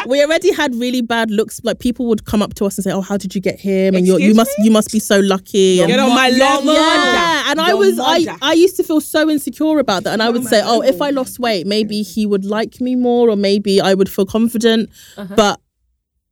we 0.08 0.24
already 0.24 0.52
had 0.52 0.74
really 0.74 1.02
bad 1.04 1.30
looks. 1.30 1.62
Like 1.64 1.78
people 1.78 2.08
would 2.08 2.26
come 2.26 2.42
up 2.42 2.56
to 2.56 2.66
us 2.66 2.76
and 2.80 2.84
say, 2.84 2.92
oh, 2.92 3.02
how 3.02 3.18
did 3.18 3.36
you 3.36 3.42
get 3.42 3.60
him? 3.60 3.94
And 3.94 4.08
you're, 4.08 4.20
you 4.20 4.34
must, 4.34 4.58
you 4.58 4.72
must 4.72 4.92
be 4.92 5.00
so 5.00 5.20
lucky. 5.20 5.80
And 5.80 5.90
Get 5.90 6.00
on 6.00 6.10
my 6.10 6.30
level. 6.30 6.74
yeah, 6.74 7.52
and 7.52 7.62
I 7.62 7.76
was 7.76 8.00
I, 8.00 8.31
I 8.42 8.54
used 8.54 8.76
to 8.78 8.84
feel 8.84 9.02
so 9.02 9.30
insecure 9.30 9.80
about 9.80 10.04
that, 10.04 10.14
and 10.14 10.24
I 10.24 10.30
would 10.30 10.46
say, 10.46 10.62
oh, 10.64 10.82
if 10.82 11.02
I 11.02 11.10
lost 11.10 11.40
weight, 11.40 11.68
maybe 11.68 12.02
he 12.02 12.26
would 12.26 12.46
like 12.46 12.82
me 12.82 12.96
more, 12.96 13.30
or 13.30 13.36
maybe 13.36 13.82
I 13.82 13.94
would 13.94 14.10
feel 14.10 14.26
confident. 14.26 14.90
Uh-huh. 15.18 15.36
But 15.36 15.62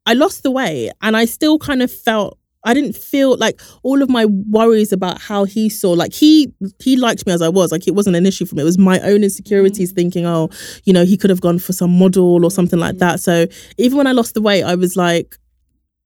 I 0.05 0.13
lost 0.13 0.43
the 0.43 0.51
weight, 0.51 0.91
and 1.01 1.15
I 1.15 1.25
still 1.25 1.57
kind 1.59 1.81
of 1.81 1.91
felt. 1.91 2.37
I 2.65 2.73
didn't 2.73 2.97
feel 2.97 3.37
like 3.37 3.61
all 3.83 4.01
of 4.01 4.09
my 4.09 4.25
worries 4.25 4.91
about 4.91 5.21
how 5.21 5.45
he 5.45 5.69
saw 5.69 5.91
like 5.91 6.11
he 6.11 6.53
he 6.79 6.97
liked 6.97 7.25
me 7.25 7.31
as 7.31 7.41
I 7.41 7.47
was 7.47 7.71
like 7.71 7.87
it 7.87 7.95
wasn't 7.95 8.17
an 8.17 8.25
issue 8.25 8.45
for 8.45 8.55
me. 8.55 8.63
It 8.63 8.65
was 8.65 8.77
my 8.77 8.99
own 8.99 9.23
insecurities 9.23 9.93
mm. 9.93 9.95
thinking 9.95 10.25
oh 10.25 10.49
you 10.83 10.91
know 10.91 11.05
he 11.05 11.15
could 11.15 11.29
have 11.29 11.39
gone 11.39 11.57
for 11.57 11.71
some 11.71 11.97
model 11.97 12.43
or 12.43 12.51
something 12.51 12.77
like 12.77 12.95
mm. 12.95 12.99
that. 12.99 13.21
So 13.21 13.47
even 13.77 13.97
when 13.97 14.07
I 14.07 14.11
lost 14.11 14.33
the 14.33 14.41
weight 14.41 14.63
I 14.63 14.75
was 14.75 14.97
like 14.97 15.37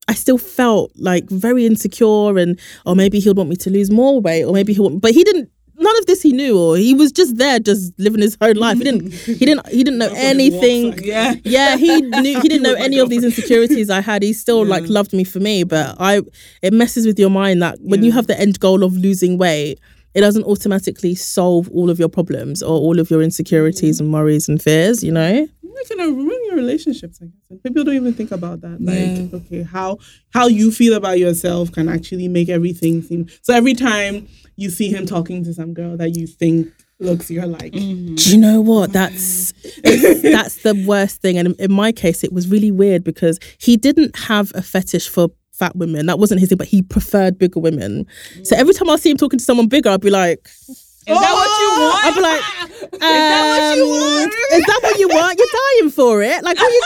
I 0.08 0.14
still 0.14 0.38
felt 0.38 0.92
like 0.96 1.30
very 1.30 1.66
insecure 1.66 2.38
and 2.38 2.60
or 2.86 2.96
maybe 2.96 3.20
he'll 3.20 3.36
want 3.36 3.50
me 3.50 3.56
to 3.58 3.70
lose 3.70 3.90
more 3.90 4.20
weight 4.20 4.44
or 4.44 4.54
maybe 4.54 4.74
he'll 4.74 4.84
want, 4.84 5.02
but 5.02 5.12
he 5.12 5.24
didn't 5.24 5.50
none 5.76 5.98
of 5.98 6.06
this 6.06 6.22
he 6.22 6.32
knew 6.34 6.58
or 6.58 6.78
he 6.78 6.94
was 6.94 7.12
just 7.12 7.38
there 7.38 7.60
just 7.60 7.98
living 8.00 8.22
his 8.22 8.38
own 8.42 8.56
life. 8.56 8.78
He 8.78 8.84
didn't 8.84 9.14
he 9.14 9.46
didn't 9.46 9.68
he 9.70 9.84
didn't 9.84 10.00
know 10.00 10.14
anything. 10.16 10.94
Yeah. 11.04 11.34
yeah 11.44 11.78
he 11.78 12.02
knew 12.02 12.40
he 12.42 12.48
didn't 12.48 12.64
know 12.64 12.76
any 12.76 13.00
of 13.00 13.10
these 13.10 13.24
insecurities 13.24 13.90
I 13.90 14.02
had. 14.02 14.24
He 14.24 14.34
still 14.34 14.66
like 14.66 14.88
loved 14.88 15.14
me 15.14 15.24
for 15.24 15.40
me 15.40 15.64
but 15.64 15.96
I 16.00 16.22
it 16.62 16.74
messes 16.74 17.06
with 17.06 17.20
your 17.20 17.30
mind 17.30 17.62
that 17.62 17.80
when 17.82 18.04
you 18.04 18.12
have 18.12 18.28
the 18.28 18.40
end 18.40 18.60
goal 18.60 18.84
of 18.84 18.94
losing 18.94 19.38
weight 19.38 19.80
it 20.14 20.22
doesn't 20.22 20.44
automatically 20.44 21.16
solve 21.16 21.70
all 21.72 21.90
of 21.90 22.00
your 22.00 22.10
problems 22.10 22.62
or 22.62 22.80
all 22.80 23.00
of 23.00 23.10
your 23.10 23.22
insecurities 23.22 24.00
and 24.00 24.14
worries 24.14 24.48
and 24.48 24.62
fears 24.62 25.04
you 25.04 25.12
know 25.12 25.48
in 25.92 26.00
a 26.00 26.08
ruin 26.08 26.40
your 26.46 26.56
relationships, 26.56 27.20
I 27.22 27.26
guess. 27.26 27.62
People 27.62 27.84
don't 27.84 27.96
even 27.96 28.14
think 28.14 28.32
about 28.32 28.62
that. 28.62 28.82
Like, 28.82 29.34
okay, 29.34 29.64
how 29.64 30.00
how 30.34 30.48
you 30.48 30.72
feel 30.72 30.94
about 30.94 31.20
yourself 31.20 31.72
can 31.72 31.90
actually 31.90 32.28
make 32.28 32.50
everything 32.50 33.02
seem. 33.02 33.28
So 33.42 33.54
every 33.54 33.74
time 33.74 34.28
you 34.56 34.70
see 34.70 34.90
him 34.90 35.06
talking 35.06 35.44
to 35.46 35.54
some 35.54 35.74
girl 35.74 35.98
that 35.98 36.16
you 36.16 36.28
think 36.28 36.72
looks, 37.00 37.30
you're 37.30 37.46
like, 37.46 37.74
mm-hmm. 37.74 38.16
Do 38.16 38.32
you 38.32 38.38
know 38.38 38.62
what? 38.62 38.94
That's 38.94 39.52
that's 39.84 40.64
the 40.64 40.84
worst 40.88 41.22
thing. 41.22 41.38
And 41.38 41.56
in 41.60 41.72
my 41.72 41.92
case, 41.92 42.24
it 42.24 42.34
was 42.34 42.48
really 42.48 42.72
weird 42.72 43.04
because 43.04 43.40
he 43.58 43.78
didn't 43.78 44.18
have 44.18 44.52
a 44.56 44.62
fetish 44.62 45.10
for 45.10 45.30
fat 45.54 45.76
women. 45.76 46.08
That 46.08 46.20
wasn't 46.20 46.40
his 46.40 46.50
thing, 46.50 46.58
but 46.58 46.68
he 46.68 46.82
preferred 46.82 47.38
bigger 47.38 47.60
women. 47.60 48.06
So 48.44 48.56
every 48.56 48.74
time 48.74 48.90
I 48.90 48.96
see 48.98 49.12
him 49.12 49.18
talking 49.18 49.40
to 49.40 49.46
someone 49.46 49.68
bigger, 49.68 49.90
I'd 49.90 50.02
be 50.02 50.10
like, 50.10 50.50
Is 50.68 50.90
that 51.08 51.34
what 51.34 51.60
you 51.62 51.70
want? 51.82 52.06
I'd 52.06 52.16
be 52.16 52.22
like, 52.22 52.42
Is 52.94 53.00
that 53.00 53.60
what 53.60 53.78
you 53.78 53.84
um, 53.84 53.90
want? 53.90 54.34
Is 54.52 54.66
that 54.66 54.80
what 54.82 55.00
you 55.00 55.08
want? 55.08 55.38
You're 55.38 55.48
dying 55.54 55.92
for 55.92 56.24
it. 56.24 56.44
Like, 56.44 56.58
what 56.58 56.72
you, 56.72 56.82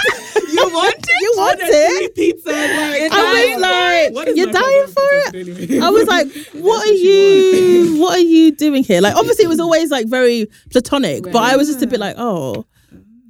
You 0.54 0.70
want 0.74 0.96
it? 0.96 1.10
you 1.22 1.34
want 1.38 1.60
it? 1.62 2.16
pizza. 2.16 2.50
Like, 2.50 3.12
I 3.12 4.12
was 4.14 4.26
like, 4.26 4.36
you're 4.36 4.52
dying 4.52 4.88
for 4.88 5.10
it. 5.12 5.36
anyway? 5.36 5.80
I 5.80 5.90
was 5.90 6.08
like, 6.08 6.28
what 6.54 6.86
are 6.88 6.92
you, 6.92 8.00
what 8.02 8.18
are 8.18 8.22
you 8.22 8.52
doing 8.52 8.84
here? 8.84 9.02
Like, 9.02 9.16
obviously, 9.16 9.46
it 9.46 9.50
was 9.50 9.60
always 9.60 9.92
like 9.92 10.08
very 10.08 10.48
platonic, 10.72 11.24
but 11.24 11.38
I 11.38 11.56
was 11.56 11.68
just 11.68 11.82
a 11.82 11.88
bit 11.88 12.00
like, 12.00 12.16
oh. 12.18 12.66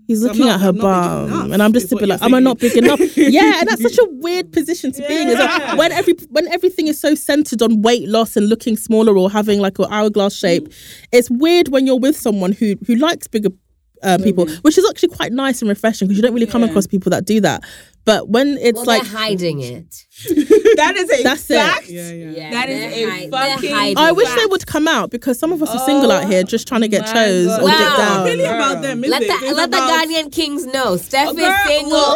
He's 0.08 0.24
looking 0.24 0.46
not- 0.46 0.56
at 0.56 0.62
her 0.62 0.72
bum, 0.72 1.52
and 1.52 1.62
I'm 1.62 1.74
just 1.74 1.90
bit 1.90 2.08
like, 2.08 2.22
"Am 2.22 2.34
I 2.34 2.40
not 2.40 2.58
big 2.60 2.78
enough?" 2.78 3.00
yeah, 3.18 3.60
and 3.60 3.68
that's 3.68 3.82
such 3.82 3.98
a 3.98 4.08
weird 4.10 4.54
position 4.54 4.94
to 4.94 5.06
be 5.06 5.14
in. 5.22 5.34
Like 5.34 5.78
when 5.78 5.92
every 5.92 6.14
when 6.30 6.48
everything 6.48 6.88
is 6.88 6.98
so 7.00 7.14
centered 7.14 7.62
on 7.62 7.82
weight 7.82 8.08
loss 8.08 8.38
and 8.38 8.48
looking 8.48 8.78
smaller 8.78 9.18
or 9.18 9.30
having 9.30 9.60
like 9.60 9.78
an 9.80 9.88
hourglass 9.90 10.34
shape, 10.34 10.72
it's 11.12 11.30
weird 11.30 11.68
when 11.68 11.86
you're 11.86 12.00
with 12.00 12.16
someone 12.18 12.54
who 12.54 12.76
who 12.88 12.96
likes 12.96 13.28
bigger 13.28 13.50
uh, 14.02 14.18
people, 14.24 14.48
which 14.62 14.78
is 14.78 14.86
actually 14.90 15.10
quite 15.10 15.34
nice 15.34 15.62
and 15.62 15.68
refreshing 15.68 16.08
because 16.08 16.18
you 16.18 16.24
don't 16.24 16.34
really 16.34 16.46
come 16.48 16.62
Yeah. 16.64 16.70
across 16.70 16.88
people 16.88 17.10
that 17.10 17.26
do 17.26 17.42
that. 17.42 17.64
But 18.08 18.30
when 18.30 18.58
it's 18.58 18.78
Well, 18.78 18.86
like 18.86 19.04
they're 19.04 19.12
hiding 19.20 19.60
it. 19.62 20.06
That 20.78 20.96
is 20.96 21.10
a 21.12 21.24
That's 21.24 21.50
it. 21.50 21.56
fact. 21.56 21.90
yeah, 21.90 22.12
yeah. 22.12 22.30
Yeah, 22.32 22.52
That 22.52 22.70
is 22.70 22.80
a 22.84 23.10
hi- 23.10 23.30
fucking- 23.30 23.98
I 23.98 24.12
wish 24.12 24.30
it. 24.30 24.36
they 24.40 24.46
would 24.46 24.66
come 24.66 24.88
out 24.88 25.10
because 25.10 25.38
some 25.38 25.52
of 25.52 25.62
us 25.62 25.70
are 25.76 25.84
single 25.86 26.12
out 26.12 26.26
here 26.32 26.40
oh 26.40 26.44
just 26.44 26.68
trying 26.68 26.82
to 26.82 26.88
get 26.88 27.06
chose 27.06 27.48
God. 27.48 27.62
or 27.64 27.68
get 27.68 27.80
Wow. 27.80 27.88
It's 27.90 27.98
down. 27.98 28.26
really 28.26 28.44
about 28.46 28.82
them. 28.82 29.04
is 29.04 29.10
Let 29.12 29.22
it? 29.24 29.28
the 29.28 29.34
It's 29.48 29.58
let 29.58 29.72
the 29.72 29.78
Ghanaian 29.78 30.32
kings 30.32 30.66
know. 30.66 30.96
Steph 30.98 31.36
Girl, 31.36 31.46
is 31.50 31.56
single. 31.68 31.98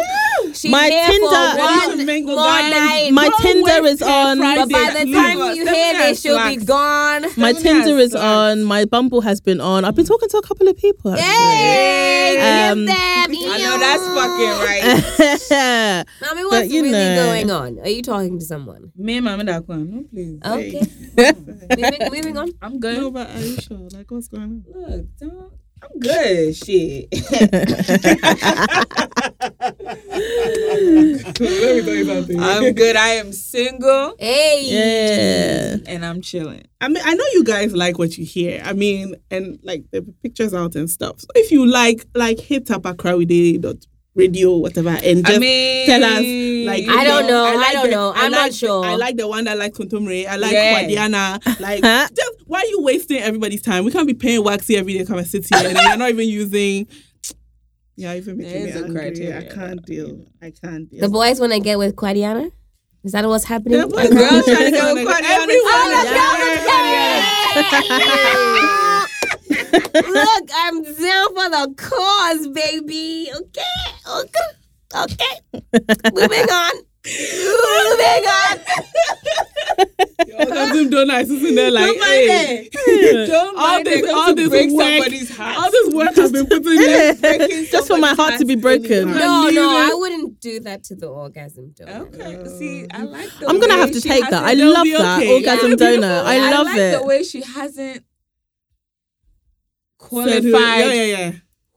She's 0.54 0.70
My 0.70 0.88
here 0.88 1.06
Tinder- 1.06 1.26
for 1.26 1.32
one 1.32 2.24
more 2.24 2.36
night. 2.70 3.10
My 3.12 3.30
Tinder 3.40 3.86
is 3.86 4.02
on. 4.02 4.38
Friday. 4.38 4.60
but 4.60 4.70
by 4.70 5.04
the 5.04 5.12
time 5.12 5.38
you 5.56 5.64
hear 5.66 5.92
me 5.92 5.98
this, 5.98 6.20
she'll 6.22 6.44
be 6.48 6.56
gone. 6.56 7.24
My 7.36 7.52
Tinder 7.52 7.98
is 7.98 8.14
on. 8.14 8.64
My 8.64 8.84
Bumble 8.84 9.20
has 9.22 9.40
been 9.40 9.60
on. 9.60 9.84
I've 9.84 9.94
been 9.94 10.04
talking 10.06 10.28
to 10.28 10.36
a 10.38 10.42
couple 10.42 10.68
of 10.68 10.76
people. 10.76 11.12
Actually. 11.12 11.26
Hey, 11.26 12.70
Um. 12.70 12.86
I 12.88 13.58
know 13.58 13.78
that's 13.78 14.06
fucking 14.06 14.52
right. 14.66 14.82
right. 15.50 16.06
I 16.30 16.34
mean, 16.34 16.44
But, 16.44 16.50
what's 16.50 16.72
you 16.72 16.82
really 16.82 16.92
know. 16.92 17.26
going 17.26 17.50
on? 17.50 17.78
Are 17.80 17.88
you 17.88 18.02
talking 18.02 18.38
to 18.38 18.44
someone? 18.44 18.92
Me 18.96 19.16
and 19.16 19.24
Mama 19.24 19.44
Dakwan, 19.44 19.88
no 19.88 20.04
please. 20.12 20.38
Okay. 20.44 20.80
moving, 21.76 22.12
moving 22.12 22.36
on. 22.38 22.50
I'm 22.60 22.78
good. 22.80 22.98
No, 22.98 23.10
but 23.10 23.30
are 23.30 23.40
you 23.40 23.56
sure? 23.56 23.88
Like, 23.92 24.10
what's 24.10 24.28
going 24.28 24.42
on? 24.42 24.64
Look, 24.74 25.06
don't. 25.18 25.52
I'm 25.82 25.98
good. 25.98 26.56
Shit. 26.56 27.08
Let 30.52 31.76
me 31.76 31.82
tell 31.82 31.94
you 31.94 32.04
something. 32.04 32.40
I'm 32.40 32.72
good. 32.72 32.96
I 32.96 33.08
am 33.14 33.32
single 33.32 34.14
Hey. 34.18 34.60
yeah. 34.64 35.76
and 35.92 36.04
I'm 36.04 36.20
chilling. 36.20 36.64
I 36.80 36.88
mean, 36.88 37.02
I 37.04 37.14
know 37.14 37.24
you 37.32 37.44
guys 37.44 37.72
like 37.74 37.98
what 37.98 38.16
you 38.18 38.24
hear. 38.24 38.62
I 38.64 38.72
mean, 38.72 39.14
and 39.30 39.58
like 39.62 39.84
the 39.90 40.02
pictures 40.22 40.54
out 40.54 40.74
and 40.74 40.88
stuff. 40.90 41.20
So 41.20 41.26
if 41.34 41.50
you 41.50 41.66
like, 41.66 42.06
like 42.14 42.38
hit 42.40 42.70
up 42.70 42.86
radio 44.14 44.56
whatever, 44.58 44.90
and 44.90 45.24
just 45.24 45.36
I 45.36 45.38
mean, 45.38 45.86
tell 45.86 46.04
us. 46.04 46.20
Like, 46.66 46.86
I 46.88 47.04
don't 47.04 47.26
know. 47.26 47.44
I 47.44 47.54
like 47.56 47.72
don't 47.72 47.90
know. 47.90 48.12
I'm 48.14 48.30
not 48.30 48.38
like 48.42 48.50
the- 48.52 48.56
sure. 48.58 48.84
I 48.84 48.94
like 48.96 49.16
the 49.16 49.26
one 49.26 49.44
that 49.44 49.56
likes 49.58 49.76
Kuntumre. 49.78 50.26
I 50.26 50.36
like 50.36 50.52
Yeah. 50.52 50.82
Kwadiana. 50.82 51.60
Like, 51.60 51.82
Huh? 51.82 52.08
just 52.14 52.30
why 52.46 52.60
are 52.60 52.66
you 52.66 52.82
wasting 52.82 53.18
everybody's 53.18 53.62
time? 53.62 53.84
We 53.84 53.90
can't 53.90 54.06
be 54.06 54.14
paying 54.14 54.44
Waxy 54.44 54.76
every 54.76 54.92
day 54.92 54.98
to 55.00 55.06
come 55.06 55.18
and 55.18 55.26
sit 55.26 55.46
here, 55.48 55.66
and 55.68 55.76
you're 55.78 55.96
not 55.96 56.10
even 56.10 56.28
using. 56.28 56.86
Yeah, 57.96 58.14
even 58.14 58.38
making 58.38 58.52
There 58.52 58.62
me 58.64 58.68
is 58.70 58.76
a 58.76 58.84
angry. 58.84 59.32
I 59.34 59.42
can't 59.54 59.82
deal. 59.84 60.24
I 60.40 60.50
can't 60.50 60.88
deal. 60.90 61.00
The 61.00 61.08
boys 61.08 61.40
want 61.40 61.52
to 61.52 61.60
get 61.60 61.78
with 61.78 61.94
Kwadiana? 61.96 62.50
Is 63.04 63.12
that 63.12 63.26
what's 63.26 63.44
happening? 63.44 63.80
The 63.80 63.86
boys 63.86 64.08
The 64.08 64.14
girl 64.14 64.30
want 64.32 64.44
to 64.46 64.54
trying 64.54 64.64
to 64.66 64.70
get 64.70 64.94
with 64.94 65.04
with 65.04 65.14
Kwadiana. 65.14 65.42
Everyone 65.42 65.72
Oh, 67.54 69.01
Look, 69.72 70.50
I'm 70.54 70.82
down 70.82 71.28
for 71.34 71.48
the 71.50 71.74
cause, 71.76 72.48
baby. 72.48 73.30
Okay, 73.34 73.62
okay, 74.08 74.50
okay. 74.96 75.40
Moving 76.14 76.50
on. 76.50 76.72
Moving 77.04 78.26
on. 78.28 78.58
Orgasm 80.38 80.90
donor 80.90 81.14
is 81.20 81.30
in 81.30 81.54
there 81.54 81.70
like, 81.70 81.86
Don't 81.86 81.98
mind 81.98 82.12
hey, 82.12 82.68
it. 82.72 83.26
Don't 83.26 83.58
all 83.58 83.82
this, 83.82 84.10
all 84.12 84.26
to 84.28 84.34
this 84.34 84.48
break 84.48 84.70
work, 84.70 84.86
somebody's 84.88 85.36
heart. 85.36 85.56
all 85.58 85.70
this 85.70 85.94
work 85.94 86.14
has 86.14 86.30
been 86.32 86.46
put 86.46 86.64
in 86.64 86.76
there. 86.76 87.14
Just 87.66 87.88
for 87.88 87.98
my 87.98 88.14
heart 88.14 88.38
to 88.38 88.44
be 88.44 88.54
broken. 88.54 89.10
No, 89.10 89.48
no. 89.50 89.68
I 89.70 89.94
wouldn't 89.94 90.40
do 90.40 90.60
that 90.60 90.84
to 90.84 90.94
the 90.94 91.08
orgasm 91.08 91.70
donor. 91.76 92.06
Okay. 92.06 92.46
See, 92.58 92.86
I 92.92 93.02
like 93.02 93.30
the 93.40 93.48
I'm 93.48 93.58
gonna 93.58 93.74
have 93.76 93.90
to 93.92 94.00
take 94.00 94.28
that. 94.30 94.44
I 94.44 94.52
love 94.54 94.86
that 94.86 95.26
orgasm 95.26 95.70
Yeah. 95.70 95.76
donor. 95.76 96.22
I 96.24 96.36
I 96.36 96.50
love 96.52 96.66
like 96.66 96.78
it. 96.78 97.00
the 97.00 97.06
way 97.06 97.22
she 97.24 97.42
hasn't 97.42 98.04
qualified 100.08 100.42
who- 100.42 100.50
Yeah, 100.50 100.92
yeah, 100.92 101.04
yeah. 101.18 101.32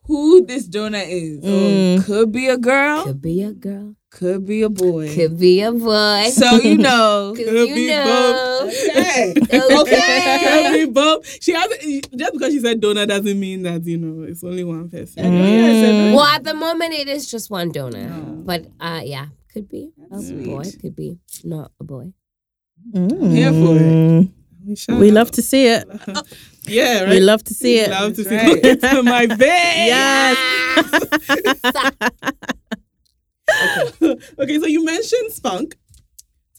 who 0.07 0.45
this 0.45 0.65
donor 0.65 1.01
is. 1.05 1.39
Mm. 1.43 1.99
Oh, 1.99 2.03
could 2.05 2.31
be 2.31 2.47
a 2.47 2.57
girl, 2.57 3.03
Could 3.05 3.21
be 3.21 3.41
a 3.43 3.51
girl. 3.53 3.95
could 4.11 4.45
be 4.45 4.61
a 4.61 4.69
boy. 4.69 5.13
Could 5.13 5.37
be 5.39 5.61
a 5.61 5.71
boy. 5.71 6.29
So 6.31 6.49
you 6.61 6.77
know. 6.87 7.33
Cause 7.35 7.45
Could 7.45 7.69
you 7.69 7.75
be 7.75 7.87
know. 7.89 8.69
okay. 8.69 9.33
Okay. 9.81 10.37
Can 10.43 10.73
we 10.73 10.85
both? 10.85 11.25
She 11.41 11.51
hasn't. 11.53 11.81
Just 12.17 12.33
because 12.33 12.53
she 12.53 12.59
said 12.59 12.79
donor 12.81 13.05
doesn't 13.05 13.39
mean 13.39 13.63
that 13.63 13.83
you 13.85 13.97
know 13.97 14.23
it's 14.23 14.43
only 14.43 14.63
one 14.63 14.89
person. 14.89 15.23
Mm. 15.23 16.13
Well, 16.13 16.25
at 16.25 16.43
the 16.43 16.53
moment, 16.53 16.93
it 16.93 17.07
is 17.07 17.29
just 17.29 17.49
one 17.49 17.69
donor. 17.71 18.07
But 18.45 18.67
uh, 18.79 19.01
yeah, 19.03 19.27
could 19.53 19.67
be 19.69 19.91
a 20.11 20.19
Sweet. 20.21 20.45
boy, 20.45 20.63
could 20.81 20.95
be 20.95 21.17
not 21.43 21.71
a 21.79 21.83
boy. 21.83 22.13
here 22.93 23.51
for 23.51 23.75
it. 23.79 24.29
We, 24.89 24.95
We 24.97 25.11
love 25.11 25.29
to 25.31 25.41
see 25.41 25.67
it. 25.67 25.85
Yeah, 26.67 27.01
right. 27.01 27.09
We 27.09 27.19
love 27.19 27.43
to 27.45 27.53
see 27.53 27.79
it. 27.79 27.89
love 27.89 28.15
to 28.15 28.23
see 28.23 28.35
Right. 28.35 28.65
it 28.65 28.81
to 28.81 29.03
my 29.03 29.25
bed. 29.43 29.87
Yes. 29.87 30.37
okay, 34.01 34.15
okay. 34.39 34.59
so 34.59 34.65
you 34.65 34.83
mentioned 34.83 35.31
Spunk. 35.31 35.75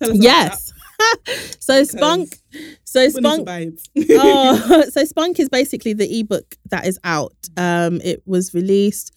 Tell 0.00 0.10
us 0.12 0.18
Yes. 0.20 0.72
so 1.60 1.84
Spunk. 1.84 2.36
So 2.84 3.06
that. 3.08 3.14
We 3.14 3.20
need 3.66 3.78
to 4.06 4.14
Spunk. 4.14 4.20
oh, 4.22 4.82
so 4.90 5.04
Spunk 5.04 5.38
is 5.40 5.48
basically 5.48 5.92
the 5.92 6.20
ebook 6.20 6.56
that 6.70 6.86
is 6.86 6.98
out. 7.04 7.34
Um, 7.56 8.00
it 8.02 8.22
was 8.26 8.54
released. 8.54 9.12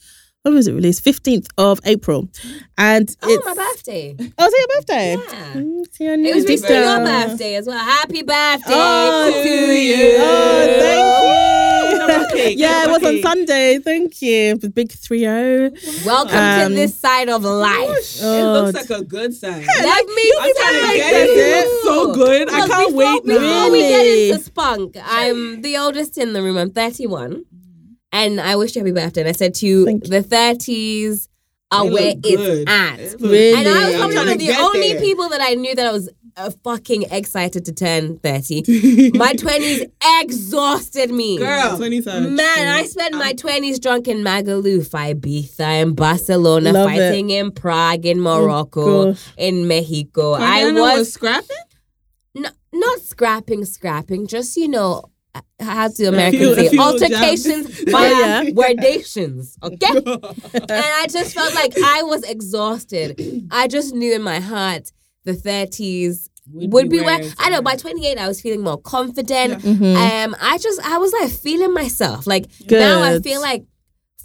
When 0.49 0.55
was 0.55 0.67
it 0.67 0.73
released? 0.73 1.03
Fifteenth 1.03 1.47
of 1.59 1.79
April, 1.85 2.27
and 2.75 3.07
Oh, 3.21 3.27
it's 3.29 3.45
my 3.45 3.53
birthday. 3.53 4.15
Oh, 4.17 4.45
is 4.47 4.53
it 4.53 4.57
your 4.57 4.67
birthday? 4.81 5.11
Yeah. 5.13 5.53
Mm, 5.61 5.81
it's 5.85 5.99
your 5.99 6.13
It 6.15 6.19
was 6.35 6.43
birthday. 6.45 6.53
recently 6.53 6.75
your 6.75 6.99
birthday 7.05 7.55
as 7.55 7.67
well. 7.67 7.77
Happy 7.77 8.21
birthday 8.23 8.73
Oh, 8.75 9.31
to 9.31 9.43
to 9.43 9.49
you. 9.49 9.95
you. 9.95 10.17
Oh, 10.17 10.65
thank 10.79 12.09
you. 12.09 12.39
Okay, 12.39 12.53
yeah, 12.55 12.85
it 12.85 12.89
was 12.89 13.03
on. 13.03 13.21
Sunday. 13.21 13.77
Thank 13.77 14.21
you. 14.23 14.55
The 14.57 14.69
big 14.71 14.91
three 14.91 15.19
zero. 15.19 15.69
Welcome 16.03 16.35
Um, 16.35 16.69
to 16.69 16.75
this 16.75 16.95
side 16.99 17.29
of 17.29 17.43
life. 17.43 18.15
It 18.17 18.23
Oh, 18.23 18.53
looks 18.63 18.89
like 18.89 18.99
a 18.99 19.03
good 19.03 19.35
sign. 19.35 19.67
Let 19.67 20.07
me 20.07 20.33
I'm 20.39 20.51
trying 20.55 20.73
to 20.73 20.79
tell 20.79 20.95
get 20.95 21.27
you. 21.27 21.33
it. 21.33 21.65
It's 21.67 21.83
so 21.83 22.13
good. 22.15 22.49
I 22.49 22.67
can't 22.67 22.69
before, 22.87 22.93
wait 23.13 23.23
Before 23.25 23.41
now. 23.41 23.69
we 23.69 23.79
get 23.81 23.97
Really? 24.01 24.31
into 24.31 24.43
spunk, 24.43 24.97
I'm 25.05 25.61
the 25.61 25.77
oldest 25.77 26.17
in 26.17 26.33
the 26.33 26.41
room. 26.41 26.57
I'm 26.57 26.71
31. 26.71 27.45
And 28.11 28.41
I 28.41 28.55
wish 28.55 28.75
you 28.75 28.81
happy 28.81 28.91
birthday. 28.91 29.21
And 29.21 29.29
I 29.29 29.33
said 29.33 29.53
to 29.55 29.67
you, 29.67 29.85
Thank 29.85 30.05
you. 30.05 30.09
the 30.09 30.23
30s 30.27 31.27
are 31.71 31.85
They 31.85 31.91
where 31.91 32.13
it's 32.23 32.35
good. 32.35 32.67
at. 32.69 32.99
Really? 33.21 33.53
And 33.53 33.67
I 33.67 33.85
was 33.85 33.95
I'm 33.95 33.99
probably 34.11 34.15
one 34.17 34.27
of 34.29 34.39
the 34.39 34.55
only 34.57 34.93
there. 34.93 35.01
people 35.01 35.29
that 35.29 35.41
I 35.41 35.53
knew 35.53 35.75
that 35.75 35.85
I 35.85 35.91
was 35.91 36.09
uh, 36.37 36.49
fucking 36.63 37.03
excited 37.11 37.65
to 37.65 37.71
turn 37.73 38.17
30. 38.19 39.11
My 39.13 39.33
20s 39.33 39.91
exhausted 40.21 41.11
me. 41.11 41.37
Girl. 41.37 41.75
20 41.77 42.01
Man, 42.01 42.67
I 42.67 42.85
spent 42.85 43.13
my 43.15 43.33
20s 43.33 43.79
drunk 43.81 44.07
in 44.07 44.19
Magaluf, 44.23 44.89
Ibiza, 44.89 45.81
in 45.83 45.93
Barcelona, 45.95 46.71
Love 46.71 46.87
fighting 46.89 47.29
in 47.31 47.51
Prague, 47.51 48.05
in 48.05 48.21
Morocco, 48.21 49.11
gosh. 49.11 49.27
in 49.37 49.67
Mexico. 49.67 50.33
I 50.33 50.61
Diana 50.63 50.79
was 50.81 51.11
scrapping. 51.13 51.57
n- 52.37 52.51
not 52.73 52.99
scrapping, 53.01 53.65
scrapping, 53.65 54.25
just, 54.27 54.55
you 54.55 54.67
know, 54.69 55.03
how 55.59 55.87
do 55.87 55.93
few- 55.95 56.07
Americans 56.09 56.55
say? 56.71 56.77
Altercations 56.77 57.85
by 57.91 58.07
yeah. 58.09 58.43
wordations, 58.53 59.57
okay? 59.63 59.87
and 59.95 60.71
I 60.71 61.05
just 61.09 61.33
felt 61.35 61.53
like 61.55 61.73
I 61.77 62.03
was 62.03 62.23
exhausted. 62.23 63.47
I 63.51 63.67
just 63.67 63.93
knew 63.93 64.13
in 64.13 64.21
my 64.23 64.39
heart 64.39 64.91
the 65.25 65.33
30s 65.33 66.29
would, 66.51 66.89
be, 66.89 66.99
where 67.01 67.21
it's 67.21 67.35
I 67.37 67.49
know 67.51 67.61
by 67.61 67.75
28 67.75 68.17
I 68.17 68.27
was 68.27 68.41
feeling 68.41 68.61
more 68.63 68.77
confident. 68.81 69.61
Mhm. 69.61 69.95
Um 69.95 70.35
I 70.41 70.57
just 70.57 70.81
I 70.81 70.97
was 70.97 71.13
like 71.13 71.29
feeling 71.29 71.73
myself. 71.73 72.25
Like 72.25 72.47
now 72.69 73.03
I 73.03 73.19
feel 73.19 73.39
like 73.41 73.65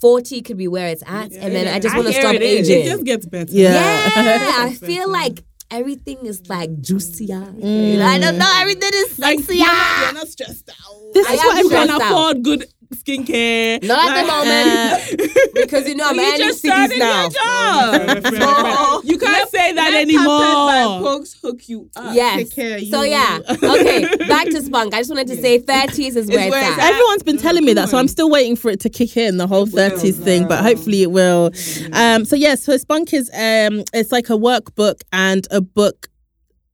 40 0.00 0.42
could 0.42 0.56
be 0.56 0.68
where 0.68 0.88
it's 0.88 1.02
at 1.06 1.32
and 1.32 1.54
then 1.54 1.68
I 1.68 1.78
just 1.80 1.94
want 1.94 2.06
to 2.08 2.14
stop 2.14 2.34
it 2.34 2.42
is. 2.42 2.70
aging. 2.70 2.86
It 2.86 2.90
just 2.90 3.04
gets 3.04 3.26
better. 3.26 3.52
Yeah. 3.52 3.72
yeah, 3.74 4.10
I 4.64 4.72
feel 4.74 5.00
better. 5.00 5.08
like 5.12 5.44
everything 5.70 6.18
is 6.26 6.48
like 6.48 6.80
juicier. 6.80 7.40
Mm. 7.40 8.00
I 8.02 8.18
don't 8.18 8.38
know, 8.38 8.52
everything 8.60 8.90
is 8.94 9.18
Like, 9.18 9.38
sexier. 9.40 9.54
you're 9.56 9.66
not, 9.66 10.00
you're 10.04 10.12
not 10.14 10.28
stressed 10.28 10.70
out. 10.70 11.12
This 11.14 11.26
I 11.26 11.32
is 11.34 11.40
am 11.40 11.46
what 11.46 11.58
you 11.64 11.68
can 11.70 11.90
out. 11.90 12.02
afford 12.02 12.42
good 12.44 12.66
skincare. 12.94 13.82
Not 13.82 14.12
at 14.12 14.22
the 14.22 14.28
moment 14.28 15.54
because 15.54 15.88
you 15.88 15.94
know 15.94 16.08
I'm 16.08 16.16
you 16.16 16.22
earning 16.22 16.38
just 16.38 16.60
cities 16.62 16.96
started 16.96 16.98
now. 16.98 17.22
your 17.22 18.30
job. 18.30 19.04
You 19.04 19.18
can't 19.18 19.50
say 19.50 19.72
that 19.72 19.90
Let 19.92 20.02
anymore. 20.02 20.38
Captain 20.38 20.66
Van 20.66 21.02
Pokes 21.02 21.34
hook 21.40 21.68
you 21.68 21.90
up. 21.96 22.14
Yes. 22.14 22.36
Take 22.36 22.54
care 22.54 22.78
of 22.78 22.84
So 22.84 23.02
yeah. 23.02 23.38
Okay. 23.50 24.04
Back 24.26 24.46
to 24.46 24.62
spunk. 24.62 24.94
I 24.94 24.98
just 24.98 25.10
wanted 25.10 25.28
to 25.28 25.36
say 25.36 25.58
30s 25.60 26.16
is 26.16 26.28
where 26.28 26.40
it's, 26.40 26.50
where 26.50 26.70
it's 26.70 26.78
at. 26.78 26.78
at. 26.78 26.90
Everyone's 26.92 27.22
been 27.22 27.38
telling 27.38 27.64
me 27.64 27.72
that, 27.74 27.88
so 27.88 27.98
I'm 27.98 28.08
still 28.08 28.30
waiting 28.30 28.56
for 28.56 28.70
it 28.70 28.80
to 28.80 28.90
kick 28.90 29.16
in 29.16 29.36
the 29.36 29.46
whole 29.46 29.66
It 29.66 29.72
will, 29.72 29.90
thirties 29.90 30.18
thing. 30.18 30.48
But 30.48 30.62
hopefully 30.62 31.02
it 31.02 31.10
will. 31.10 31.50
Um, 31.92 32.24
so 32.24 32.36
yes, 32.36 32.62
so 32.62 32.76
Spunk 32.76 33.12
is 33.12 33.28
um, 33.30 33.84
it's 33.92 34.12
like 34.12 34.30
a 34.30 34.34
workbook 34.34 35.02
and 35.12 35.46
a 35.50 35.60
book 35.60 36.08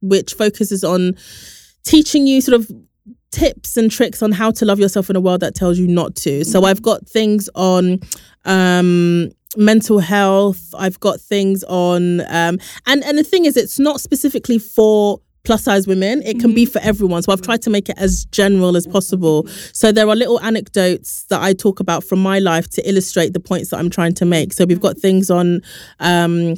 which 0.02 0.34
focuses 0.34 0.82
on 0.84 1.14
teaching 1.84 2.26
you 2.26 2.40
sort 2.40 2.60
of 2.60 2.70
tips 3.30 3.76
and 3.76 3.90
tricks 3.90 4.22
on 4.22 4.32
how 4.32 4.50
to 4.50 4.64
love 4.64 4.78
yourself 4.78 5.08
in 5.10 5.16
a 5.16 5.20
world 5.20 5.40
that 5.40 5.54
tells 5.54 5.78
you 5.78 5.86
not 5.86 6.16
to. 6.16 6.44
So 6.44 6.64
I've 6.64 6.82
got 6.82 7.08
things 7.08 7.48
on 7.54 8.00
um 8.44 9.30
mental 9.56 9.98
health. 9.98 10.74
I've 10.76 10.98
got 11.00 11.20
things 11.20 11.64
on 11.64 12.20
um 12.22 12.58
and 12.86 13.04
and 13.04 13.18
the 13.18 13.24
thing 13.24 13.44
is 13.44 13.56
it's 13.56 13.78
not 13.78 14.00
specifically 14.00 14.58
for 14.58 15.20
plus 15.42 15.64
size 15.64 15.86
women. 15.86 16.22
It 16.22 16.38
can 16.38 16.54
be 16.54 16.66
for 16.66 16.80
everyone. 16.80 17.22
So 17.22 17.32
i've 17.32 17.42
tried 17.42 17.62
to 17.62 17.70
make 17.70 17.88
it 17.88 17.98
as 17.98 18.26
general 18.26 18.76
as 18.76 18.86
possible. 18.86 19.46
So 19.72 19.90
there 19.92 20.08
are 20.08 20.16
little 20.16 20.40
anecdotes 20.40 21.24
that 21.24 21.40
i 21.40 21.52
talk 21.52 21.80
about 21.80 22.04
from 22.04 22.22
my 22.22 22.38
life 22.38 22.68
to 22.70 22.88
illustrate 22.88 23.32
the 23.32 23.40
points 23.40 23.70
that 23.70 23.78
i'm 23.78 23.90
trying 23.90 24.14
to 24.14 24.24
make. 24.24 24.52
So 24.52 24.64
we've 24.64 24.80
got 24.80 24.98
things 24.98 25.30
on 25.30 25.62
um 25.98 26.56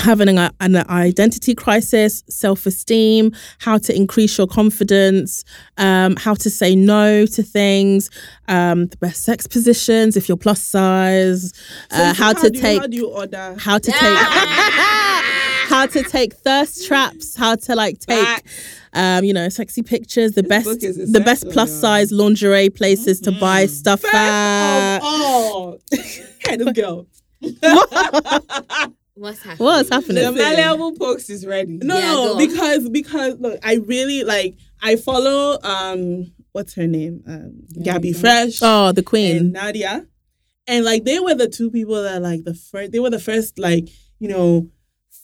having 0.00 0.28
an, 0.36 0.50
an 0.60 0.76
identity 0.90 1.54
crisis, 1.54 2.24
self 2.28 2.66
esteem, 2.66 3.32
how 3.58 3.78
to 3.78 3.94
increase 3.94 4.36
your 4.36 4.46
confidence, 4.48 5.44
um, 5.78 6.16
how 6.16 6.34
to 6.34 6.50
say 6.50 6.74
no 6.74 7.24
to 7.26 7.42
things, 7.42 8.10
um, 8.48 8.86
the 8.88 8.96
best 8.96 9.22
sex 9.22 9.46
positions 9.46 10.16
if 10.16 10.28
you're 10.28 10.36
plus 10.36 10.60
size, 10.60 11.52
uh, 11.92 12.12
So 12.14 12.22
how, 12.22 12.32
to 12.32 12.50
do 12.50 12.56
you- 12.56 12.62
take 12.62 12.80
How 12.80 12.86
do 12.88 12.96
you 12.96 13.08
order? 13.08 13.54
how 13.58 13.78
to 13.78 13.90
take 13.90 14.18
how 15.68 15.86
to 15.86 16.02
take 16.02 16.34
thirst 16.34 16.86
traps, 16.86 17.36
how 17.36 17.54
to 17.56 17.74
like 17.74 17.98
take 18.00 18.18
Facts. 18.24 18.52
um, 18.92 19.24
you 19.24 19.32
know, 19.32 19.48
sexy 19.48 19.82
pictures, 19.82 20.32
the 20.32 20.42
best 20.42 20.80
the 20.80 21.22
best 21.24 21.44
plus 21.50 21.70
y'all. 21.70 21.80
size 21.80 22.12
lingerie 22.12 22.68
places 22.70 23.20
to 23.20 23.32
buy 23.32 23.66
stuff 23.66 24.04
at. 24.04 25.00
Oh, 25.02 25.78
hey, 25.92 26.56
this 26.56 26.72
girl. 26.72 27.06
What's 29.22 29.40
happening? 29.40 29.64
What's 29.66 29.88
The 29.88 29.94
happening? 29.94 30.36
malleable 30.36 30.92
pokes 30.96 31.30
is 31.30 31.46
ready. 31.46 31.78
No, 31.82 31.96
Yeah, 31.96 32.12
no, 32.12 32.36
because 32.36 32.88
because 32.88 33.38
look, 33.38 33.58
I 33.62 33.74
really 33.76 34.24
like. 34.24 34.56
I 34.82 34.96
follow 34.96 35.58
um, 35.62 36.32
what's 36.50 36.74
her 36.74 36.88
name? 36.88 37.22
Um, 37.26 37.52
Gabi 37.78 38.14
Fresh 38.16 38.58
Oh, 38.62 38.90
the 38.92 38.98
and 39.00 39.06
queen. 39.06 39.52
Nadia, 39.52 40.06
and 40.66 40.84
like 40.84 41.04
they 41.04 41.20
were 41.20 41.34
the 41.34 41.48
two 41.48 41.70
people 41.70 42.02
that 42.02 42.20
like 42.20 42.42
the 42.44 42.54
first. 42.54 42.90
They 42.90 42.98
were 42.98 43.10
the 43.10 43.20
first 43.20 43.58
like 43.60 43.88
you 44.18 44.28
know 44.28 44.68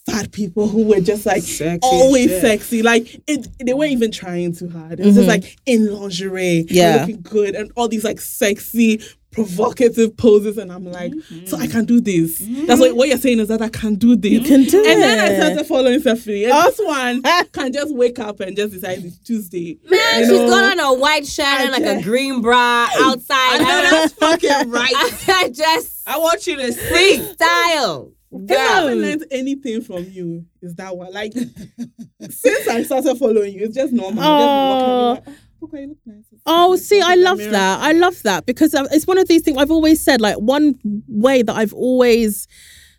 fat 0.06 0.30
people 0.32 0.68
who 0.68 0.84
were 0.84 1.00
just 1.00 1.26
like 1.26 1.42
Sexy 1.42 1.80
always 1.82 2.30
shit. 2.30 2.40
sexy. 2.40 2.82
Like 2.82 3.20
it, 3.26 3.48
they 3.64 3.74
weren't 3.74 3.90
even 3.92 4.12
trying 4.12 4.54
too 4.54 4.68
hard. 4.70 5.00
It 5.00 5.06
was 5.06 5.14
Mhm. 5.16 5.18
just 5.18 5.28
like 5.28 5.56
in 5.66 5.92
lingerie, 5.92 6.66
Yeah. 6.70 7.00
looking 7.00 7.20
good, 7.22 7.54
and 7.56 7.70
all 7.76 7.88
these 7.88 8.04
like 8.04 8.20
sexy, 8.20 9.02
provocative 9.30 10.16
poses. 10.16 10.58
And 10.58 10.72
I'm 10.72 10.84
like, 10.84 11.12
so 11.46 11.56
I 11.56 11.62
mm-hmm. 11.62 11.70
can 11.70 11.84
do 11.84 12.00
this. 12.00 12.38
That's 12.38 12.80
what 12.80 12.90
mm-hmm. 12.90 12.96
what 12.96 13.08
you're 13.08 13.18
saying 13.18 13.40
is 13.40 13.48
that 13.48 13.62
I 13.62 13.68
can 13.68 13.94
do 13.96 14.16
this. 14.16 14.32
You 14.32 14.40
can 14.40 14.64
do 14.64 14.78
And 14.78 15.02
then 15.02 15.18
I 15.18 15.36
started 15.36 15.66
following 15.66 16.00
Stephanie. 16.00 16.44
And 16.44 16.52
Oh. 16.54 16.64
this 16.64 16.80
one 16.82 17.22
can 17.52 17.72
just 17.72 17.94
wake 17.94 18.18
up 18.18 18.40
and 18.40 18.56
just 18.56 18.72
decide 18.72 19.04
it's 19.04 19.18
Tuesday. 19.18 19.78
Man, 19.88 20.20
she's 20.20 20.28
know? 20.30 20.48
got 20.48 20.78
on 20.78 20.80
a 20.80 20.98
white 20.98 21.26
shirt 21.26 21.44
and 21.46 21.72
like 21.72 21.82
a 21.82 22.02
green 22.02 22.40
bra 22.40 22.88
outside. 22.98 23.36
I 23.36 23.58
know 23.58 23.90
that's 23.90 24.12
fucking 24.14 24.70
right. 24.70 24.92
I 24.94 25.50
just 25.52 26.08
I 26.08 26.18
want 26.18 26.46
you 26.46 26.56
to 26.56 26.72
see. 26.72 27.22
style. 27.32 28.12
If 28.30 28.50
I 28.50 28.62
haven't 28.62 29.00
learned 29.00 29.24
anything 29.30 29.80
from 29.80 30.04
you, 30.04 30.44
is 30.60 30.74
that 30.74 30.94
one. 30.94 31.12
Like, 31.14 31.32
since 31.32 32.68
I 32.68 32.82
started 32.82 33.16
following 33.16 33.54
you, 33.54 33.64
it's 33.64 33.74
just 33.74 33.90
normal. 33.92 35.16
Just 35.24 35.38
Okay, 35.62 35.80
you 35.80 35.88
look 35.88 35.98
nice. 36.06 36.24
Oh, 36.48 36.76
see, 36.76 37.00
I 37.00 37.14
love 37.14 37.38
Mirror. 37.38 37.52
that. 37.52 37.80
I 37.80 37.92
love 37.92 38.22
that 38.22 38.46
because 38.46 38.74
um, 38.74 38.88
it's 38.90 39.06
one 39.06 39.18
of 39.18 39.28
these 39.28 39.42
things 39.42 39.58
I've 39.58 39.70
always 39.70 40.02
said. 40.02 40.20
Like 40.20 40.36
one 40.36 40.78
way 41.08 41.42
that 41.42 41.54
I've 41.54 41.74
always 41.74 42.48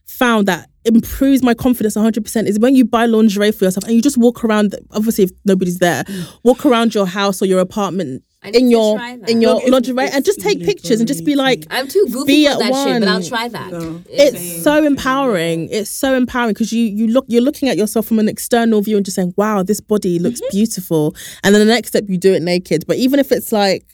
found 0.06 0.48
that 0.48 0.70
improves 0.86 1.44
my 1.44 1.54
confidence 1.54 1.96
100% 1.96 2.48
is 2.48 2.60
when 2.60 2.76
you 2.76 2.84
buy 2.86 3.06
lingerie 3.06 3.52
for 3.52 3.66
yourself 3.66 3.84
and 3.84 3.94
you 3.94 4.02
just 4.02 4.18
walk 4.18 4.44
around. 4.44 4.76
Obviously, 4.92 5.26
if 5.26 5.32
nobody's 5.46 5.80
there, 5.80 6.04
walk 6.44 6.66
around 6.66 6.96
your 6.96 7.06
house 7.06 7.42
or 7.42 7.46
your 7.46 7.60
apartment 7.60 8.24
in 8.44 8.70
your 8.72 8.98
try 8.98 9.18
that. 9.18 9.30
in 9.30 9.42
your 9.42 9.56
Look, 9.56 9.64
it's- 9.64 9.72
lingerie 9.74 10.10
and 10.14 10.24
just 10.24 10.40
take 10.40 10.64
pictures 10.64 11.00
and 11.02 11.08
just 11.08 11.26
be 11.26 11.36
like. 11.36 11.66
I'm 11.70 11.88
too 11.88 12.06
goofy 12.12 12.26
Be 12.26 12.46
for 12.46 12.52
at 12.54 12.60
that 12.60 12.74
shit, 12.88 13.00
but 13.02 13.08
I'll 13.10 13.24
try 13.24 13.48
that. 13.50 13.72
No. 13.72 14.02
It's 14.10 14.64
so 14.64 14.84
empowering. 14.86 15.68
It's 15.70 15.90
so 15.90 16.14
empowering 16.16 16.54
because 16.54 16.72
you 16.72 16.84
you 16.86 17.08
look 17.08 17.26
you're 17.28 17.42
looking 17.42 17.68
at 17.70 17.78
yourself 17.78 18.06
from 18.08 18.18
an 18.20 18.30
external 18.30 18.82
view 18.82 18.96
and 18.96 19.06
just 19.06 19.16
saying, 19.16 19.34
"Wow, 19.36 19.64
this 19.64 19.82
body 19.82 20.20
looks 20.20 20.40
Mm-hmm. 20.40 20.56
beautiful." 20.58 21.16
And 21.44 21.54
then 21.54 21.60
the 21.68 21.74
next 21.74 21.90
step, 21.90 22.06
you 22.08 22.18
do 22.18 22.34
it 22.34 22.42
naked. 22.42 22.86
But 22.88 22.98
even 22.98 23.20
if 23.20 23.32
it's 23.32 23.52
like 23.52 23.86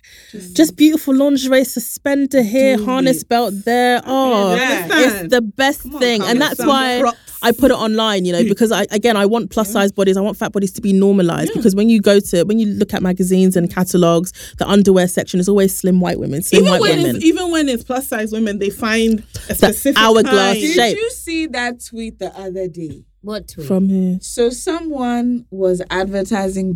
just 0.53 0.75
beautiful 0.75 1.15
lingerie, 1.15 1.63
suspender 1.63 2.41
here, 2.43 2.77
harness 2.83 3.21
it. 3.23 3.29
belt 3.29 3.53
there, 3.65 4.01
oh, 4.05 4.55
Yeah. 4.55 4.87
it's 4.91 5.29
the 5.31 5.41
best 5.41 5.85
on, 5.85 5.99
thing, 5.99 6.21
and 6.21 6.39
that's 6.39 6.57
some 6.57 6.67
why. 6.67 7.01
Props. 7.45 7.57
I 7.57 7.61
put 7.61 7.71
it 7.71 7.77
online, 7.77 8.25
you 8.25 8.33
know, 8.33 8.41
hmm. 8.41 8.49
because 8.49 8.71
I 8.71 8.85
again 8.91 9.17
I 9.17 9.25
want 9.25 9.51
plus 9.51 9.71
size 9.71 9.91
bodies, 9.91 10.17
I 10.17 10.21
want 10.21 10.37
fat 10.37 10.51
bodies 10.51 10.71
to 10.73 10.81
be 10.81 10.93
normalized. 10.93 11.53
Because 11.53 11.75
when 11.75 11.89
you 11.89 12.01
go 12.01 12.19
to 12.19 12.43
when 12.43 12.59
you 12.59 12.67
look 12.67 12.93
at 12.93 13.01
magazines 13.01 13.55
and 13.55 13.73
catalogs, 13.73 14.31
the 14.57 14.67
underwear 14.67 15.07
section 15.07 15.39
is 15.39 15.49
always 15.49 15.75
slim 15.75 16.01
white 16.01 16.19
women, 16.19 16.41
slim 16.41 16.63
Even 16.63 16.71
white 16.71 16.81
when, 16.81 16.97
women. 16.97 17.15
it's, 17.17 17.25
even 17.25 17.51
when 17.51 17.69
it's 17.69 17.83
plus 17.83 18.07
size 18.07 18.31
women, 18.31 18.59
they 18.59 18.69
find 18.69 19.23
a 19.49 19.55
specific 19.55 20.01
hourglass 20.01 20.33
kind. 20.33 20.59
Did 20.59 20.97
you 20.97 21.11
see 21.11 21.47
that 21.47 21.83
tweet 21.83 22.19
the 22.19 22.37
other 22.37 22.67
day? 22.67 23.05
What 23.21 23.47
tweet? 23.47 23.67
From 23.67 23.89
here. 23.89 24.19
So 24.21 24.49
someone 24.51 25.45
was 25.49 25.81
advertising 25.89 26.75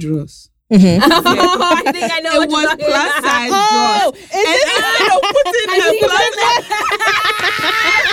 Mm-hmm. 0.71 0.99
dross. 1.09 1.25
I 1.25 1.91
think 1.91 2.11
I 2.13 2.19
know 2.19 2.41
It 2.41 2.49
what 2.49 2.49
was 2.49 2.63
you're 2.63 2.77
plus 2.89 3.13
size 3.25 3.51
Oh, 3.51 4.11
dross. 4.11 4.13
is 4.13 4.29
And 4.29 4.45
it- 4.45 4.67
instead 4.69 5.09
of 5.09 5.21
putting 5.33 5.69
I 5.69 5.77
a 5.77 5.81
think 5.81 5.99
plus 6.05 6.29
it's- 6.29 6.69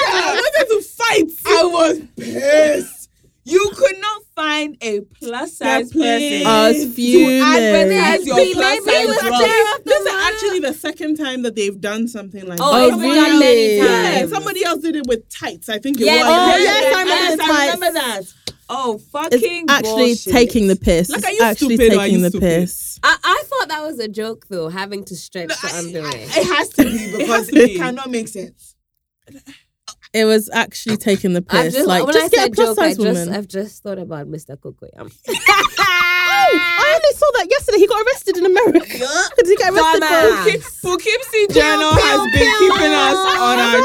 I 0.09 0.41
wanted 0.41 0.67
to 0.73 0.79
fight. 0.83 1.29
I 1.47 1.49
was 1.77 1.97
pissed. 2.17 2.96
You 3.49 3.71
could 3.77 3.99
not 4.01 4.23
find 4.35 4.77
a 4.83 5.01
plus 5.03 5.57
size 5.59 5.93
please. 5.93 6.43
person 6.43 6.47
I 6.47 6.73
to 6.73 6.89
fuming. 6.89 7.41
advertise 7.41 8.27
your 8.27 8.37
plus 8.55 8.85
size 8.85 9.07
was 9.07 9.85
This 9.85 10.01
is 10.01 10.13
actually 10.13 10.61
the 10.61 10.75
second 10.75 11.17
time 11.17 11.43
that 11.43 11.55
they've 11.55 11.81
done 11.81 12.09
something 12.09 12.45
like 12.45 12.59
Oh, 12.61 12.73
that. 12.73 12.83
Oh, 12.83 13.01
it's 13.01 13.15
done 13.15 13.39
many 13.39 13.61
really? 13.61 13.77
Yeah, 13.79 14.27
somebody 14.27 14.65
else 14.65 14.81
did 14.83 14.97
it 14.97 15.07
with 15.07 15.29
tights. 15.29 15.69
I 15.69 15.79
think 15.79 16.01
it 16.01 16.07
Yeah, 16.07 16.17
was. 16.17 16.25
Oh, 16.27 16.57
yeah, 16.57 16.65
yes, 16.65 16.95
I 16.97 17.03
remember 17.03 17.15
Yes, 17.15 17.41
I 17.41 17.75
remember 17.75 17.93
that. 18.01 18.23
Oh, 18.69 18.95
It's 18.97 19.05
fucking 19.11 19.67
actually 19.69 20.07
bullshit. 20.07 20.33
taking 20.33 20.67
the 20.67 20.75
piss. 20.75 21.09
Like, 21.09 21.25
are 21.25 21.31
you 21.31 21.41
actually 21.43 21.77
stupid 21.77 21.93
or 21.93 22.01
are 22.01 22.03
taking 22.07 22.17
you 22.17 22.23
the 22.25 22.31
stupid? 22.31 22.47
piss. 22.63 22.99
I, 23.05 23.17
I 23.23 23.43
thought 23.47 23.69
that 23.69 23.83
was 23.87 24.01
a 24.01 24.09
joke 24.09 24.47
though, 24.49 24.69
having 24.69 25.05
to 25.05 25.15
stretch 25.15 25.49
the 25.61 25.71
I- 25.73 25.79
underwear. 25.79 26.11
I- 26.13 26.17
It 26.17 26.47
has 26.49 26.69
to 26.71 26.83
be 26.85 27.13
because 27.17 27.47
to 27.47 27.57
it, 27.63 27.77
cannot 27.77 28.11
make 28.11 28.27
sense. 28.27 28.75
It 30.17 30.25
was 30.25 30.49
actually 30.53 30.97
taking 30.97 31.33
the 31.35 31.43
piss. 31.43 31.75
just, 31.75 31.87
like, 31.87 32.05
when 32.07 32.15
just 32.15 32.27
I 32.27 32.29
get 32.29 32.39
a 32.39 32.43
said 32.45 32.53
plus 32.55 32.69
joke, 32.69 32.79
I 32.79 32.83
size 32.89 32.97
just 32.97 33.07
woman. 33.07 33.35
I've 33.37 33.49
just 33.49 33.83
thought 33.83 33.99
about 33.99 34.27
Mr. 34.29 34.57
Cocoyam. 34.57 35.13
Oh, 36.39 36.59
I 36.59 36.93
only 36.97 37.17
saw 37.19 37.27
that 37.39 37.47
yesterday. 37.51 37.79
He 37.79 37.87
got 37.87 38.05
arrested 38.07 38.37
in 38.37 38.47
America. 38.47 38.81
Did 39.37 39.47
he 39.47 39.57
get 39.57 39.73
arrested 39.73 40.03
Dumbass. 40.03 40.63
for? 40.81 40.89
Poughkeepsie 40.89 41.47
Journal 41.53 41.93
has 41.93 42.21
been 42.33 42.53
keeping 42.59 42.93
us 42.93 43.17
oh, 43.17 43.47
on 43.49 43.59
our 43.59 43.79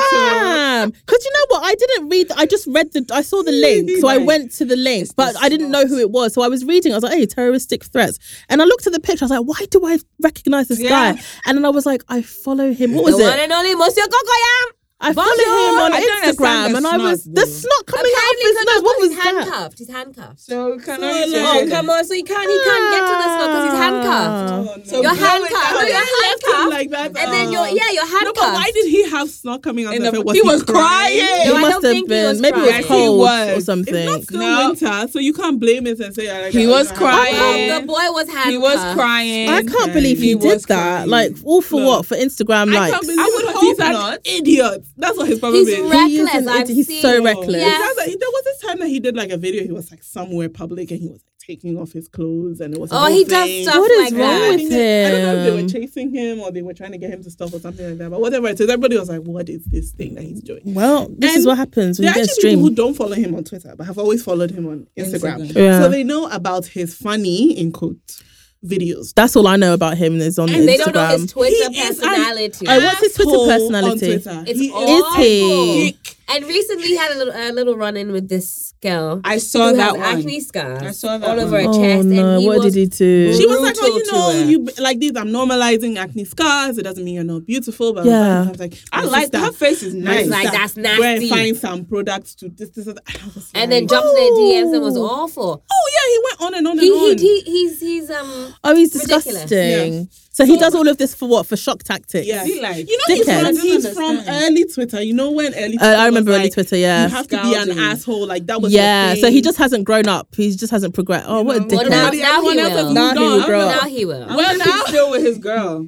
toes. 0.85 0.91
Because 1.05 1.25
you 1.25 1.31
know 1.33 1.45
what? 1.49 1.61
I 1.65 1.75
didn't 1.75 2.09
read. 2.09 2.31
I 2.35 2.45
just 2.45 2.67
read 2.67 2.91
the. 2.93 3.05
I 3.11 3.21
saw 3.21 3.41
the 3.43 3.51
link, 3.51 3.89
so 3.99 4.07
I 4.07 4.17
went 4.31 4.51
to 4.53 4.65
the 4.65 4.75
link, 4.75 5.09
but 5.15 5.35
I 5.41 5.49
didn't 5.49 5.71
know 5.71 5.85
who 5.85 5.97
it 5.99 6.11
was. 6.11 6.33
So 6.33 6.41
I 6.41 6.47
was 6.47 6.65
reading. 6.65 6.91
I 6.91 6.95
was 6.95 7.03
like, 7.03 7.13
"Hey, 7.13 7.25
terroristic 7.25 7.83
threats," 7.85 8.19
and 8.49 8.61
I 8.61 8.65
looked 8.65 8.85
at 8.87 8.93
the 8.93 8.99
picture. 8.99 9.23
I 9.23 9.27
was 9.27 9.31
like, 9.31 9.47
"Why 9.59 9.65
do 9.69 9.85
I 9.85 9.97
recognize 10.21 10.67
this 10.67 10.79
Yeah. 10.79 10.89
guy?" 11.13 11.21
And 11.45 11.57
then 11.57 11.65
I 11.65 11.69
was 11.69 11.85
like, 11.85 12.03
"I 12.09 12.21
follow 12.21 12.71
him. 12.73 12.93
What 12.93 13.05
was 13.05 13.15
The 13.17 13.23
was 13.23 13.29
one 13.31 13.39
it? 13.39 13.43
and 13.43 13.51
only 13.53 13.75
Monsieur 13.75 14.03
Cocoyam. 14.03 14.71
I 15.03 15.13
follow 15.13 15.33
Bonjour. 15.33 15.73
him 15.73 15.79
on 15.81 15.93
I 15.93 16.01
Instagram, 16.21 16.77
and 16.77 16.85
I 16.85 16.97
was 16.97 17.23
snot, 17.23 17.33
the 17.35 17.41
though. 17.41 17.47
snot 17.49 17.85
coming 17.87 18.11
out 18.21 18.33
of 18.33 18.39
his 18.41 18.53
because 18.53 18.65
nose. 18.69 18.83
What 18.85 18.99
was 19.01 19.09
he's 19.09 19.17
that? 19.17 19.25
handcuffed. 19.33 19.77
He's 19.79 19.89
handcuffed. 19.89 20.39
So 20.39 20.77
can 20.77 20.99
So 21.01 21.07
I 21.09 21.25
long. 21.25 21.57
Oh, 21.57 21.69
come 21.73 21.89
on. 21.89 22.05
So 22.05 22.13
you 22.13 22.23
can't, 22.23 22.45
he 22.49 22.59
can't 22.61 22.85
get 22.93 23.01
to 23.09 23.15
the 23.17 23.29
snow 23.33 23.45
because 23.49 23.65
he's 23.65 23.73
ah. 23.73 23.81
handcuffed. 23.81 24.51
Oh, 24.53 24.61
no. 24.77 24.83
So 24.85 25.01
You're 25.01 25.15
handcuffed. 25.15 25.51
down. 25.51 25.73
No, 25.73 25.81
you're 25.81 25.97
Left 25.97 26.45
him 26.45 26.53
handcuffed. 26.53 26.69
like 26.69 26.89
that. 26.91 27.05
And 27.17 27.33
then 27.33 27.51
you're, 27.51 27.61
Oh. 27.61 27.65
yeah, 27.65 27.89
you're 27.97 28.05
No, 28.05 28.11
handcuffed. 28.13 28.35
but 28.45 28.53
why 28.53 28.71
did 28.73 28.85
he 28.85 29.09
have 29.09 29.29
snot 29.29 29.61
coming 29.63 29.85
out 29.87 29.95
In 29.95 30.05
of? 30.05 30.23
Was 30.23 30.35
he 30.37 30.41
was 30.43 30.63
crying. 30.63 31.17
No, 31.17 31.25
It 31.25 31.55
I 31.57 31.61
must 31.61 31.71
don't 31.71 31.71
have 31.71 31.81
think 31.81 32.05
he 32.05 32.09
been. 32.13 32.25
was 32.29 32.41
maybe 32.41 32.59
it 32.59 32.77
was 32.77 32.85
cold 32.85 33.19
was. 33.19 33.57
or 33.57 33.61
something. 33.61 33.95
It's 33.95 34.05
not 34.05 34.21
still 34.23 34.39
No. 34.39 34.67
winter, 34.69 35.07
so 35.11 35.17
you 35.19 35.33
can't 35.33 35.59
blame 35.59 35.87
it 35.87 35.99
and 35.99 36.13
say 36.13 36.29
like, 36.43 36.53
He 36.53 36.67
was 36.67 36.91
crying. 36.91 37.35
Oh, 37.73 37.79
the 37.81 37.87
boy 37.87 37.93
was 38.13 38.27
handcuffed. 38.27 38.49
He 38.51 38.57
was 38.59 38.79
crying. 38.95 39.49
I 39.49 39.63
can't 39.63 39.93
believe 39.93 40.19
he, 40.19 40.29
He 40.29 40.35
did 40.35 40.61
that. 40.65 41.07
Like, 41.07 41.35
all 41.43 41.61
for 41.63 41.83
what? 41.83 42.05
For 42.05 42.15
Instagram 42.15 42.71
I 42.75 42.89
likes. 42.91 42.93
I 43.09 43.31
would 43.33 43.45
it. 43.45 43.55
hope 43.55 43.77
not. 43.79 44.19
idiot. 44.25 44.85
That's 44.97 45.17
what 45.17 45.27
his 45.27 45.39
problem 45.39 45.61
He's 45.65 45.69
is. 45.69 45.79
reckless. 45.89 46.07
He 46.11 46.17
is 46.19 46.33
an 46.35 46.47
I've. 46.49 46.67
He's 46.67 46.87
seen. 46.87 47.01
so 47.01 47.23
reckless. 47.23 47.61
Yeah. 47.61 47.77
Because, 47.77 47.97
like, 47.97 48.19
there 48.19 48.29
was 48.29 48.43
this 48.43 48.61
time 48.61 48.79
that 48.79 48.87
he 48.87 48.99
did 48.99 49.15
like 49.15 49.29
a 49.31 49.37
video. 49.37 49.63
He 49.63 49.71
was 49.71 49.89
like 49.91 50.03
somewhere 50.03 50.49
public 50.49 50.91
and 50.91 50.99
he 50.99 51.07
was 51.07 51.23
like 51.23 51.31
taking 51.39 51.77
off 51.77 51.91
his 51.91 52.07
clothes 52.07 52.59
and 52.61 52.73
it 52.73 52.79
was. 52.79 52.91
Oh, 52.91 52.97
whole 52.99 53.07
he 53.11 53.23
does 53.23 53.45
thing. 53.47 53.63
stuff 53.63 53.77
What 53.79 53.91
is 53.91 54.11
like 54.11 54.19
wrong 54.21 54.29
that. 54.29 54.41
I 54.43 54.49
with 54.51 54.57
think 54.59 54.69
they- 54.69 55.05
I 55.05 55.11
don't 55.11 55.21
know 55.23 55.35
if 55.35 55.43
they 55.55 55.61
were 55.63 55.69
chasing 55.69 56.13
him 56.13 56.39
or 56.41 56.51
they 56.51 56.61
were 56.61 56.73
trying 56.73 56.91
to 56.91 56.97
get 56.97 57.09
him 57.09 57.23
to 57.23 57.31
stop 57.31 57.53
or 57.53 57.59
something 57.59 57.87
like 57.87 57.97
that. 57.97 58.09
But 58.11 58.21
whatever 58.21 58.47
it 58.47 58.59
is, 58.59 58.69
everybody 58.69 58.97
was 58.97 59.09
like, 59.09 59.21
"What 59.21 59.49
is 59.49 59.63
this 59.65 59.91
thing 59.91 60.15
that 60.15 60.23
he's 60.23 60.41
doing?" 60.41 60.61
Well, 60.73 61.07
this 61.17 61.35
is 61.35 61.45
what 61.47 61.57
happens 61.57 61.97
when 61.99 62.05
There 62.05 62.13
are 62.13 62.17
you 62.19 62.25
get 62.25 62.29
a 62.29 62.31
actually 62.33 62.49
people 62.51 62.63
who 62.69 62.75
don't 62.75 62.93
follow 62.93 63.15
him 63.15 63.33
on 63.35 63.43
Twitter, 63.43 63.73
but 63.77 63.85
have 63.87 63.97
always 63.97 64.23
followed 64.23 64.51
him 64.51 64.67
on 64.67 64.87
Instagram. 64.97 65.47
Instagram. 65.47 65.55
Yeah. 65.55 65.81
So 65.81 65.89
they 65.89 66.03
know 66.03 66.27
about 66.27 66.65
his 66.67 66.93
funny 66.95 67.57
in 67.57 67.71
quote 67.71 68.21
videos. 68.65 69.13
That's 69.13 69.35
all 69.35 69.47
I 69.47 69.55
know 69.55 69.73
about 69.73 69.97
him 69.97 70.19
is 70.21 70.37
on 70.39 70.49
And 70.49 70.67
They 70.67 70.77
don't 70.77 70.93
know 70.93 71.01
Instagram. 71.01 71.19
his 71.21 71.31
Twitter 71.31 71.69
He 71.71 71.79
is 71.79 71.99
an 71.99 72.09
personality. 72.09 72.65
Oh, 72.69 72.79
what's 72.79 72.99
his 72.99 73.13
Twitter 73.13 73.37
personality? 73.47 73.89
On 74.13 74.21
Twitter. 74.21 74.43
It's 74.47 74.59
He 74.59 74.71
awful. 74.71 75.11
Is 75.11 75.15
he? 75.17 75.97
Dick. 76.33 76.41
And 76.41 76.47
recently 76.49 76.95
had 76.95 77.11
a 77.11 77.15
little, 77.17 77.33
a 77.35 77.51
little 77.51 77.75
run 77.75 77.97
in 77.97 78.11
with 78.11 78.29
this 78.29 78.73
girl. 78.81 79.21
I 79.23 79.37
saw 79.37 79.69
who 79.69 79.75
that 79.77 79.95
has 79.95 79.97
one. 79.97 80.19
acne 80.19 80.39
scars 80.39 80.81
I 80.81 80.91
saw 80.91 81.17
that 81.17 81.29
all 81.29 81.39
over 81.39 81.51
one. 81.51 81.63
her 81.65 81.69
Oh 81.69 81.73
chest. 81.81 82.07
no! 82.07 82.29
and 82.33 82.41
he 82.41 82.47
What 82.47 82.59
was, 82.59 82.73
did 82.73 82.79
he 82.79 82.85
do? 82.87 83.33
She 83.33 83.45
was 83.45 83.59
like, 83.61 83.75
"Oh, 83.79 83.97
you 83.97 84.11
know, 84.11 84.31
you 84.49 84.67
like 84.81 84.99
these. 84.99 85.11
I'm 85.15 85.27
normalizing 85.29 85.97
acne 85.97 86.25
scars. 86.25 86.77
It 86.77 86.83
doesn't 86.83 87.03
mean 87.03 87.15
you're 87.15 87.23
not 87.23 87.45
beautiful." 87.45 87.93
But 87.93 88.05
Yeah. 88.05 88.45
I 88.45 88.49
was 88.49 88.59
like, 88.59 88.73
I 88.91 89.03
like 89.05 89.21
sister, 89.23 89.39
her 89.39 89.51
face 89.51 89.83
is 89.83 89.93
nice. 89.93 90.27
like, 90.27 90.47
sister, 90.47 90.57
that's 90.57 90.73
Go 90.75 90.81
and 90.81 90.99
nasty. 91.21 91.29
find 91.29 91.57
some 91.57 91.85
products 91.85 92.35
to 92.35 92.49
this, 92.49 92.69
this, 92.69 92.87
and 92.87 92.97
that." 92.97 93.51
And 93.53 93.71
then 93.71 93.83
like, 93.83 93.89
jumped 93.89 94.09
in 94.09 94.15
their 94.15 94.31
DMs 94.31 94.73
and 94.73 94.81
was 94.83 94.97
awful. 94.97 95.63
Oh 95.71 95.89
yeah, 95.93 96.11
he 96.11 96.19
went 96.23 96.41
on 96.41 96.57
and 96.57 96.67
on 96.67 96.71
and 96.73 96.81
He, 96.81 96.91
on. 96.91 97.17
he, 97.17 97.41
he, 97.41 97.51
he's, 97.51 97.79
he's, 97.79 98.09
um, 98.09 98.53
Oh, 98.63 98.75
he's 98.75 98.93
Ridiculous. 98.95 99.25
disgusting. 99.45 99.93
Yeah. 99.93 100.03
So 100.33 100.45
he 100.45 100.57
does 100.57 100.73
all 100.73 100.87
of 100.87 100.97
this 100.97 101.13
for 101.13 101.27
what? 101.27 101.45
For 101.45 101.57
shock 101.57 101.83
tactics. 101.83 102.25
Yeah. 102.25 102.45
He 102.45 102.61
like- 102.61 102.89
you 102.89 102.97
know, 102.97 103.03
he's 103.15 103.25
Dickhead. 103.27 103.41
from, 103.47 103.55
he's 103.57 103.93
from 103.93 104.19
early 104.27 104.65
Twitter. 104.65 105.01
You 105.01 105.13
know 105.13 105.29
when 105.31 105.53
early 105.53 105.77
Uh, 105.77 105.85
I 105.85 106.05
remember 106.05 106.31
was 106.31 106.37
early 106.37 106.45
like, 106.45 106.53
Twitter. 106.53 106.77
Yeah. 106.77 107.03
You 107.07 107.09
have 107.09 107.27
to 107.27 107.41
be 107.41 107.53
an 107.53 107.65
Scouting. 107.65 107.79
asshole. 107.79 108.27
Like 108.27 108.45
that 108.47 108.61
was 108.61 108.71
Yeah. 108.71 109.13
So 109.15 109.29
he 109.29 109.41
just 109.41 109.57
hasn't 109.57 109.83
grown 109.83 110.07
up. 110.07 110.33
He 110.35 110.55
just 110.55 110.71
hasn't 110.71 110.93
progressed. 110.93 111.25
Oh, 111.27 111.41
what 111.41 111.57
a 111.57 111.59
know, 111.59 111.65
dickhead. 111.65 111.71
well, 111.77 111.89
now, 111.89 112.07
Everybody- 112.07 112.21
now 112.21 112.31
he 112.41 112.47
everyone 112.47 112.59
else 112.59 112.73
has 112.73 112.85
will. 112.85 112.93
Now 112.93 113.13
moved 113.13 113.17
he 113.19 113.25
will 113.25 113.41
on. 113.41 113.45
grow 113.49 113.59
Now 113.59 113.77
up. 113.79 113.87
he 113.89 114.05
will. 114.05 114.25
well, 114.37 114.57
now 114.57 114.83
still 114.85 115.11
with 115.11 115.21
his 115.23 115.37
girl. 115.37 115.87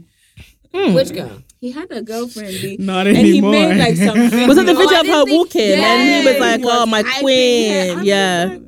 Hmm. 0.75 0.93
Which 0.93 1.13
girl? 1.13 1.31
He 1.61 1.71
had 1.71 1.89
a 1.91 2.01
girlfriend. 2.01 2.49
He, 2.53 2.75
Not 2.77 3.07
and 3.07 3.15
he 3.15 3.29
anymore. 3.37 3.51
made 3.51 3.77
like 3.77 3.95
some. 3.95 4.17
Was 4.49 4.57
it 4.57 4.65
the 4.65 4.73
Oh, 4.73 4.77
video 4.77 4.97
I 4.97 4.99
of 4.99 5.07
her 5.07 5.23
didn't 5.23 5.37
walking 5.37 5.61
and 5.71 6.25
he 6.25 6.31
was 6.31 6.39
like, 6.41 6.61
"Oh, 6.65 6.85
my 6.85 7.03
hyping 7.03 7.19
queen." 7.21 8.03
Yeah. 8.03 8.45
like. 8.49 8.61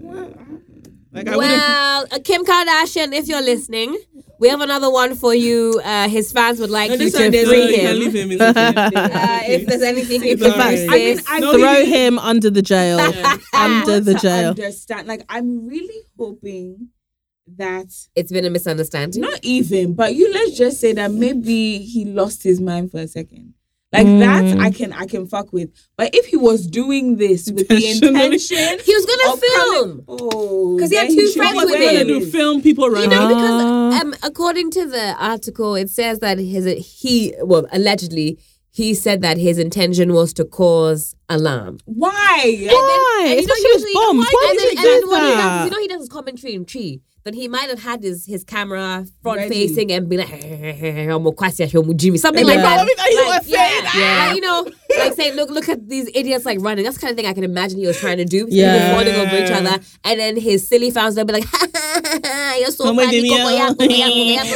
Like 1.11 1.27
I 1.27 1.35
wouldn't. 1.35 1.57
Well, 1.57 2.05
uh, 2.11 2.19
Kim 2.23 2.45
Kardashian, 2.45 3.13
if 3.13 3.27
you're 3.27 3.41
listening, 3.41 3.97
we 4.39 4.49
have 4.49 4.61
another 4.61 4.89
one 4.91 5.15
for 5.15 5.33
you. 5.33 5.79
Uh, 5.83 6.07
his 6.07 6.31
fans 6.31 6.59
would 6.59 6.69
like 6.69 6.89
No, 6.89 6.95
you 6.97 7.09
to 7.09 7.17
one 7.19 7.31
there's 7.31 7.47
So 7.47 7.53
free 7.53 7.75
him. 7.75 7.99
leave 7.99 8.13
him. 8.13 8.41
Uh, 8.41 9.39
if 9.47 9.65
there's 9.65 9.81
anything 9.81 10.23
you 10.23 10.37
can 10.37 10.51
assist. 10.51 10.89
I 10.91 10.95
mean, 10.97 11.19
I 11.27 11.39
No, 11.39 11.53
Throw 11.57 11.85
him 11.85 12.19
under 12.19 12.49
the 12.49 12.61
jail. 12.61 12.99
Under 13.53 13.99
the 13.99 14.13
jail. 14.15 14.49
Understand? 14.49 15.07
Like 15.07 15.23
I'm 15.29 15.67
really 15.67 16.01
hoping 16.17 16.89
that 17.57 17.87
it's 18.15 18.31
been 18.31 18.45
a 18.45 18.49
misunderstanding. 18.49 19.21
not 19.21 19.39
even, 19.43 19.93
but 19.93 20.13
you 20.15 20.31
let's 20.33 20.57
just 20.57 20.79
say 20.79 20.93
that 20.93 21.11
maybe 21.11 21.79
he 21.79 22.05
lost 22.05 22.43
his 22.43 22.59
mind 22.61 22.91
for 22.91 22.99
a 22.99 23.07
second. 23.07 23.53
Like 23.97 24.07
Mm. 24.07 24.19
that, 24.19 24.59
I 24.59 24.69
can 24.71 24.91
I 24.93 25.05
can 25.05 25.25
fuck 25.27 25.47
with. 25.53 25.69
But 25.97 26.07
if 26.13 26.25
he 26.25 26.37
was 26.37 26.67
doing 26.67 27.05
this 27.17 27.49
with 27.55 27.67
the 27.69 27.75
intention, 27.91 28.79
He 28.87 28.93
was 28.97 29.05
gonna 29.09 29.37
film. 29.37 29.89
coming- 29.89 30.05
oh, 30.07 30.77
'Cause 30.79 30.89
he 30.89 30.97
had 30.97 31.09
two 31.09 31.27
should 31.27 31.37
friends 31.37 31.55
with 31.55 31.65
was 31.65 31.79
gonna 31.79 31.99
him. 31.99 32.07
do? 32.07 32.25
Film 32.25 32.61
people 32.61 32.85
You 33.01 33.07
know, 33.07 33.27
because 33.29 34.01
um, 34.01 34.13
according 34.23 34.71
to 34.71 34.85
the 34.85 35.15
article, 35.19 35.75
it 35.75 35.89
says 35.89 36.19
that 36.19 36.37
his 36.39 36.65
he 37.01 37.33
well 37.43 37.65
allegedly 37.71 38.37
he 38.71 38.93
said 38.93 39.21
that 39.21 39.37
his 39.37 39.57
intention 39.57 40.11
was 40.13 40.33
to 40.33 40.43
cause 40.43 41.15
alarm. 41.29 41.77
Why? 41.85 42.11
Why? 42.11 43.23
and 43.27 43.39
you 43.41 43.47
know, 43.47 43.53
Especially 43.53 43.71
with 43.75 43.81
usually- 43.83 43.93
bombs. 43.93 44.19
Why 44.19 44.47
and 44.49 44.49
would 44.49 44.59
then, 44.59 44.65
you 44.65 44.69
and 44.77 44.85
then 44.85 45.01
do 45.01 45.07
what 45.07 45.21
he 45.23 45.27
does, 45.29 45.37
that? 45.37 45.63
you 45.65 45.71
know, 45.71 45.79
he 45.79 45.87
does 45.87 45.99
his 46.01 46.09
commentary 46.09 46.53
in 46.55 46.65
tree. 46.65 47.01
But 47.25 47.33
he 47.33 47.47
might 47.47 47.69
have 47.69 47.81
had 47.81 48.03
his 48.03 48.23
his 48.25 48.43
camera 48.43 49.03
front 49.23 49.39
Ready. 49.39 49.67
facing 49.67 49.91
and 49.91 50.07
be 50.07 50.15
like, 50.15 50.27
"Omo 50.29 51.33
kwasi 51.33 51.65
ahwe 51.65 51.83
omo 51.83 51.97
Jimmy," 51.97 52.19
something 52.19 52.45
like 52.45 52.59
that. 52.59 52.87
He 52.87 52.93
Like, 52.95 53.43
saying 53.43 53.83
yeah. 53.95 54.27
Like, 54.27 54.35
you 54.35 54.41
know, 54.41 54.71
like 54.99 55.13
saying, 55.13 55.33
"Look, 55.33 55.49
look 55.49 55.67
at 55.67 55.89
these 55.89 56.07
idiots 56.13 56.45
like 56.45 56.59
running." 56.61 56.85
That's 56.85 56.97
the 56.97 57.01
kind 57.01 57.11
of 57.11 57.17
thing 57.17 57.25
I 57.25 57.33
can 57.33 57.43
imagine 57.43 57.79
he 57.79 57.87
was 57.87 57.99
trying 57.99 58.17
to 58.17 58.25
do. 58.25 58.45
Yeah. 58.47 58.75
Yeah, 58.75 58.91
falling 58.93 59.15
over 59.15 59.43
each 59.43 59.49
other, 59.49 59.83
and 60.03 60.19
then 60.19 60.37
his 60.37 60.67
silly 60.67 60.91
fans 60.91 61.15
will 61.15 61.25
be 61.25 61.33
like, 61.33 61.45
"You're 62.59 62.69
so 62.69 62.93
funny." 62.95 63.27
Yeah, 63.27 63.73
yeah. 63.79 64.53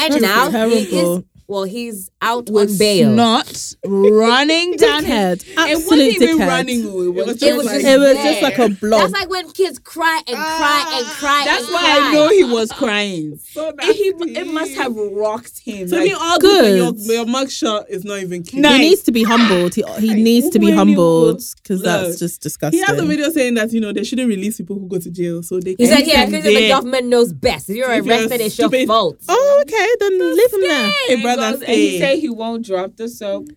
And 0.00 0.20
now 0.20 0.50
he 0.68 0.82
is. 0.90 1.22
Well, 1.48 1.62
he's 1.64 2.10
out 2.20 2.50
with 2.50 2.70
on 2.70 2.78
bail. 2.78 3.12
snot 3.12 3.74
running 3.84 4.72
down 4.76 5.04
his. 5.04 5.16
Dickhead. 5.16 5.68
It 5.68 5.76
wasn't 5.76 6.00
even 6.00 6.38
dickhead. 6.38 6.48
running. 6.48 6.80
It 6.80 6.92
was, 6.92 7.26
was 7.26 7.26
just 7.26 7.42
It 7.42 7.56
was 7.56 7.66
like, 7.66 7.84
It 7.84 7.98
was 7.98 8.16
just 8.16 8.42
like 8.42 8.58
a 8.58 8.68
blob. 8.68 9.00
That's 9.00 9.12
like 9.12 9.30
when 9.30 9.50
kids 9.52 9.78
cry 9.78 10.22
and 10.26 10.36
cry 10.36 10.92
and 10.96 11.06
ah, 11.06 11.16
cry. 11.18 11.42
That's 11.44 11.64
and 11.64 11.72
why 11.74 11.82
cry. 11.82 12.08
I 12.08 12.12
know 12.12 12.28
he 12.30 12.44
was 12.44 12.72
crying. 12.72 13.38
So 13.56 13.68
And 13.68 13.94
he, 13.94 14.08
it 14.08 14.46
must 14.52 14.74
have 14.74 14.94
rocked 14.94 15.60
him. 15.60 15.88
So 15.88 15.96
like, 15.96 16.04
me 16.04 16.12
all 16.12 16.38
good. 16.38 16.96
good. 16.96 17.06
Your, 17.06 17.16
your 17.16 17.24
mugshot 17.24 17.88
is 17.88 18.04
not 18.04 18.18
even 18.18 18.42
cute. 18.42 18.60
Nice. 18.60 18.76
He 18.76 18.88
needs 18.88 19.02
to 19.04 19.12
be 19.12 19.22
humbled. 19.22 19.74
He, 19.74 19.82
he 19.98 20.14
needs 20.14 20.50
to 20.50 20.58
be 20.58 20.70
humbled 20.70 21.42
because 21.56 21.82
that's 21.82 22.18
just 22.18 22.42
disgusting. 22.42 22.80
He 22.80 22.84
has 22.84 22.98
a 22.98 23.04
video 23.04 23.30
saying 23.30 23.54
that 23.54 23.72
you 23.72 23.80
know 23.80 23.92
they 23.92 24.04
shouldn't 24.04 24.28
release 24.28 24.58
people 24.58 24.78
who 24.78 24.88
go 24.88 24.98
to 24.98 25.10
jail, 25.10 25.42
so 25.42 25.60
they. 25.60 25.70
He 25.70 25.76
can 25.76 25.98
said, 25.98 26.06
"Yeah, 26.06 26.26
because 26.26 26.44
the 26.44 26.68
government 26.68 27.06
knows 27.06 27.32
best. 27.32 27.70
If 27.70 27.76
you're 27.76 27.90
If 27.90 28.04
you're 28.04 28.14
arrested, 28.16 28.40
it's 28.40 28.58
your 28.58 28.86
fault." 28.86 29.18
Oh, 29.28 29.62
okay. 29.62 29.88
Then 30.00 30.36
leave 30.36 30.52
him 30.52 30.60
there. 30.62 30.92
Hey, 31.36 31.40
brother, 31.40 31.56
goes- 31.58 31.62
and 31.68 31.76
he 31.76 31.88
stay. 31.88 31.98
said 32.00 32.18
he 32.18 32.28
won't 32.30 32.64
drop 32.66 32.96
the 32.96 33.08
soap. 33.08 33.48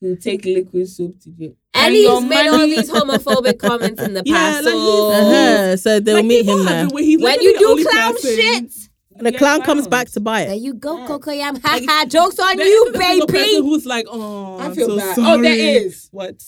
He'll 0.00 0.16
take 0.16 0.44
liquid 0.44 0.88
soap 0.88 1.18
to 1.22 1.30
jail. 1.30 1.54
And 1.72 1.94
your 1.94 2.20
he's 2.20 2.28
made 2.30 2.48
all 2.48 2.58
these 2.58 2.90
homophobic 2.96 3.58
comments 3.58 4.02
in 4.02 4.14
the 4.14 4.22
Yeah, 4.24 4.34
past. 4.34 4.64
like 4.64 4.72
so 4.74 5.10
he's- 5.10 5.20
Uh-huh. 5.22 5.76
So 5.76 6.00
they'll 6.00 6.16
Like, 6.16 6.24
meet 6.26 6.44
him 6.46 6.64
there. 6.64 6.86
the- 6.86 7.16
when 7.22 7.40
you 7.42 7.58
do 7.58 7.84
clown 7.88 8.12
person- 8.14 8.36
shit, 8.36 8.72
The 9.18 9.30
get 9.30 9.38
clown 9.38 9.62
comes 9.62 9.86
back 9.88 10.10
to 10.10 10.20
buy 10.20 10.42
it. 10.42 10.46
there 10.48 10.56
you 10.56 10.74
go, 10.74 10.96
Cocoyam. 11.06 11.60
Ha 11.62 11.80
ha. 11.86 12.04
Jokes 12.08 12.38
on 12.38 12.56
There 12.56 12.66
you, 12.66 12.86
isn't 12.88 12.96
a 13.00 13.04
single 13.06 13.26
person 13.28 13.44
baby. 13.44 13.56
who's 13.66 13.86
like, 13.86 14.06
oh, 14.10 14.58
I 14.58 14.66
I'm 14.66 14.74
feel 14.74 14.88
so 14.88 14.96
bad. 14.98 15.14
Sorry. 15.14 15.38
Oh, 15.38 15.42
there 15.42 15.76
is. 15.84 16.08
What? 16.10 16.42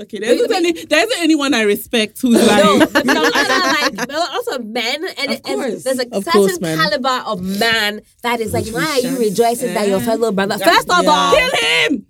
Okay, 0.00 0.18
there 0.20 0.32
isn't 0.32 0.52
any. 0.52 0.72
There 0.72 1.04
isn't 1.04 1.20
anyone 1.22 1.54
I 1.54 1.62
respect 1.62 2.20
who's 2.22 2.34
No, 2.34 2.76
like. 2.76 2.92
but 2.92 3.04
some 3.06 3.16
other 3.16 3.30
like 3.30 4.06
there 4.08 4.16
are 4.16 4.30
also 4.32 4.58
men, 4.60 5.04
and, 5.18 5.30
Of 5.32 5.40
and 5.44 5.60
there's 5.82 5.98
a 5.98 6.06
Of 6.12 6.24
certain 6.24 6.32
course, 6.32 6.60
man. 6.60 6.78
caliber 6.78 7.22
of 7.26 7.42
man 7.42 8.02
that 8.22 8.40
is 8.40 8.52
like, 8.52 8.66
why 8.68 8.84
are 8.84 9.00
you 9.00 9.18
rejoicing 9.18 9.74
that 9.74 9.88
your 9.88 9.98
eh? 10.00 10.04
fellow 10.04 10.30
brother? 10.30 10.56
First 10.58 10.88
of 10.90 11.02
Yeah. 11.04 11.10
all, 11.10 11.34
Kill 11.34 11.50
him! 11.50 12.04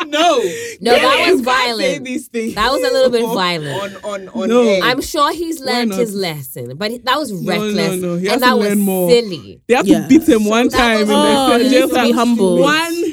no, 0.07 0.39
No, 0.81 0.93
that 0.95 1.29
was 1.33 1.41
violent. 1.43 1.81
Say 1.81 1.99
these 1.99 2.29
things 2.29 2.55
that 2.55 2.71
was 2.71 2.81
a 2.81 2.93
little 2.93 3.11
bit 3.11 3.23
violent. 3.27 4.03
on 4.05 4.23
on 4.23 4.29
on 4.31 4.49
No. 4.49 4.63
air. 4.63 4.83
I'm 4.83 5.01
sure 5.03 5.33
he's 5.33 5.61
learned 5.61 5.93
his 5.95 6.15
lesson, 6.15 6.77
but 6.77 6.91
that 7.05 7.19
was 7.19 7.31
no, 7.31 7.49
reckless, 7.49 8.01
no. 8.01 8.17
He 8.17 8.25
has 8.27 8.35
and 8.35 8.43
to 8.43 8.47
that 8.49 8.59
was 8.59 8.77
more. 8.77 9.11
silly. 9.11 9.61
They 9.69 9.75
have 9.75 9.87
Yeah. 9.87 10.01
to 10.03 10.09
beat 10.09 10.29
him 10.29 10.45
one 10.47 10.69
That 10.69 10.79
time 10.79 11.01
was- 11.01 11.11
in 11.11 11.15
Oh, 11.17 11.59
the 11.59 11.65
he 11.65 11.71
jail 11.71 11.81
needs 11.87 11.95
to 11.99 12.03
be 12.05 12.11
humbled. 12.13 12.61
One, 12.61 13.10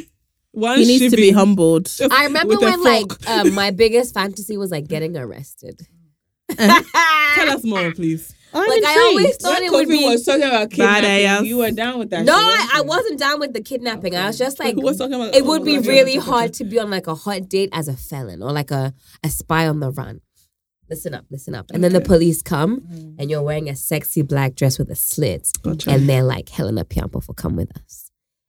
one. 0.57 0.79
He 0.79 0.85
needs 0.85 1.11
to 1.11 1.15
be 1.15 1.27
shiving. 1.27 1.35
humbled. 1.35 1.91
I 2.11 2.25
remember 2.25 2.55
when 2.57 2.83
like 2.83 3.29
um, 3.29 3.53
my 3.53 3.71
biggest 3.71 4.13
fantasy 4.13 4.57
was 4.57 4.71
like 4.71 4.87
getting 4.87 5.15
arrested. 5.15 5.81
Tell 6.57 7.49
us 7.49 7.63
more, 7.63 7.91
please. 7.91 8.33
I'm 8.53 8.67
Like 8.67 8.83
I 8.85 8.97
always 8.99 9.35
thought 9.37 9.53
when 9.55 9.63
it 9.63 9.71
would 9.71 9.87
be. 9.87 10.05
was 10.05 10.25
talking 10.25 10.43
about 10.43 10.69
Bad 10.69 11.01
kidnapping, 11.03 11.25
ass. 11.25 11.43
you 11.43 11.57
were 11.57 11.71
down 11.71 11.99
with 11.99 12.09
that. 12.11 12.23
No, 12.23 12.33
shit, 12.33 12.75
I, 12.75 12.79
I 12.79 12.81
wasn't 12.81 13.19
down 13.19 13.39
with 13.39 13.53
the 13.53 13.61
kidnapping. 13.61 14.15
I 14.15 14.27
was 14.27 14.37
just 14.37 14.59
like, 14.59 14.75
Who 14.75 14.81
was 14.81 14.97
talking 14.97 15.13
about? 15.15 15.35
it 15.35 15.45
would 15.45 15.61
oh, 15.61 15.65
be 15.65 15.79
really 15.79 16.11
okay, 16.11 16.19
okay. 16.19 16.29
hard 16.29 16.53
to 16.53 16.63
be 16.63 16.79
on 16.79 16.89
like 16.89 17.07
a 17.07 17.15
hot 17.15 17.49
date 17.49 17.69
as 17.73 17.87
a 17.87 17.95
felon 17.95 18.41
or 18.41 18.51
like 18.51 18.71
a, 18.71 18.93
a 19.23 19.29
spy 19.29 19.67
on 19.67 19.79
the 19.81 19.91
run. 19.91 20.21
Listen 20.89 21.13
up, 21.13 21.25
listen 21.29 21.53
up. 21.53 21.69
And 21.73 21.83
then 21.83 21.91
the 21.91 21.99
police 21.99 22.41
come 22.41 22.87
and 23.19 23.29
you're 23.29 23.41
wearing 23.41 23.67
a 23.69 23.75
sexy 23.75 24.21
black 24.21 24.55
dress 24.55 24.79
with 24.79 24.89
a 24.89 24.95
slit. 24.95 25.49
Gotcha. 25.61 25.91
And 25.91 26.07
they're 26.07 26.23
like, 26.23 26.47
Helena 26.47 26.85
Piampo, 26.85 27.21
for 27.21 27.33
come 27.33 27.57
with 27.57 27.75
us. 27.77 28.06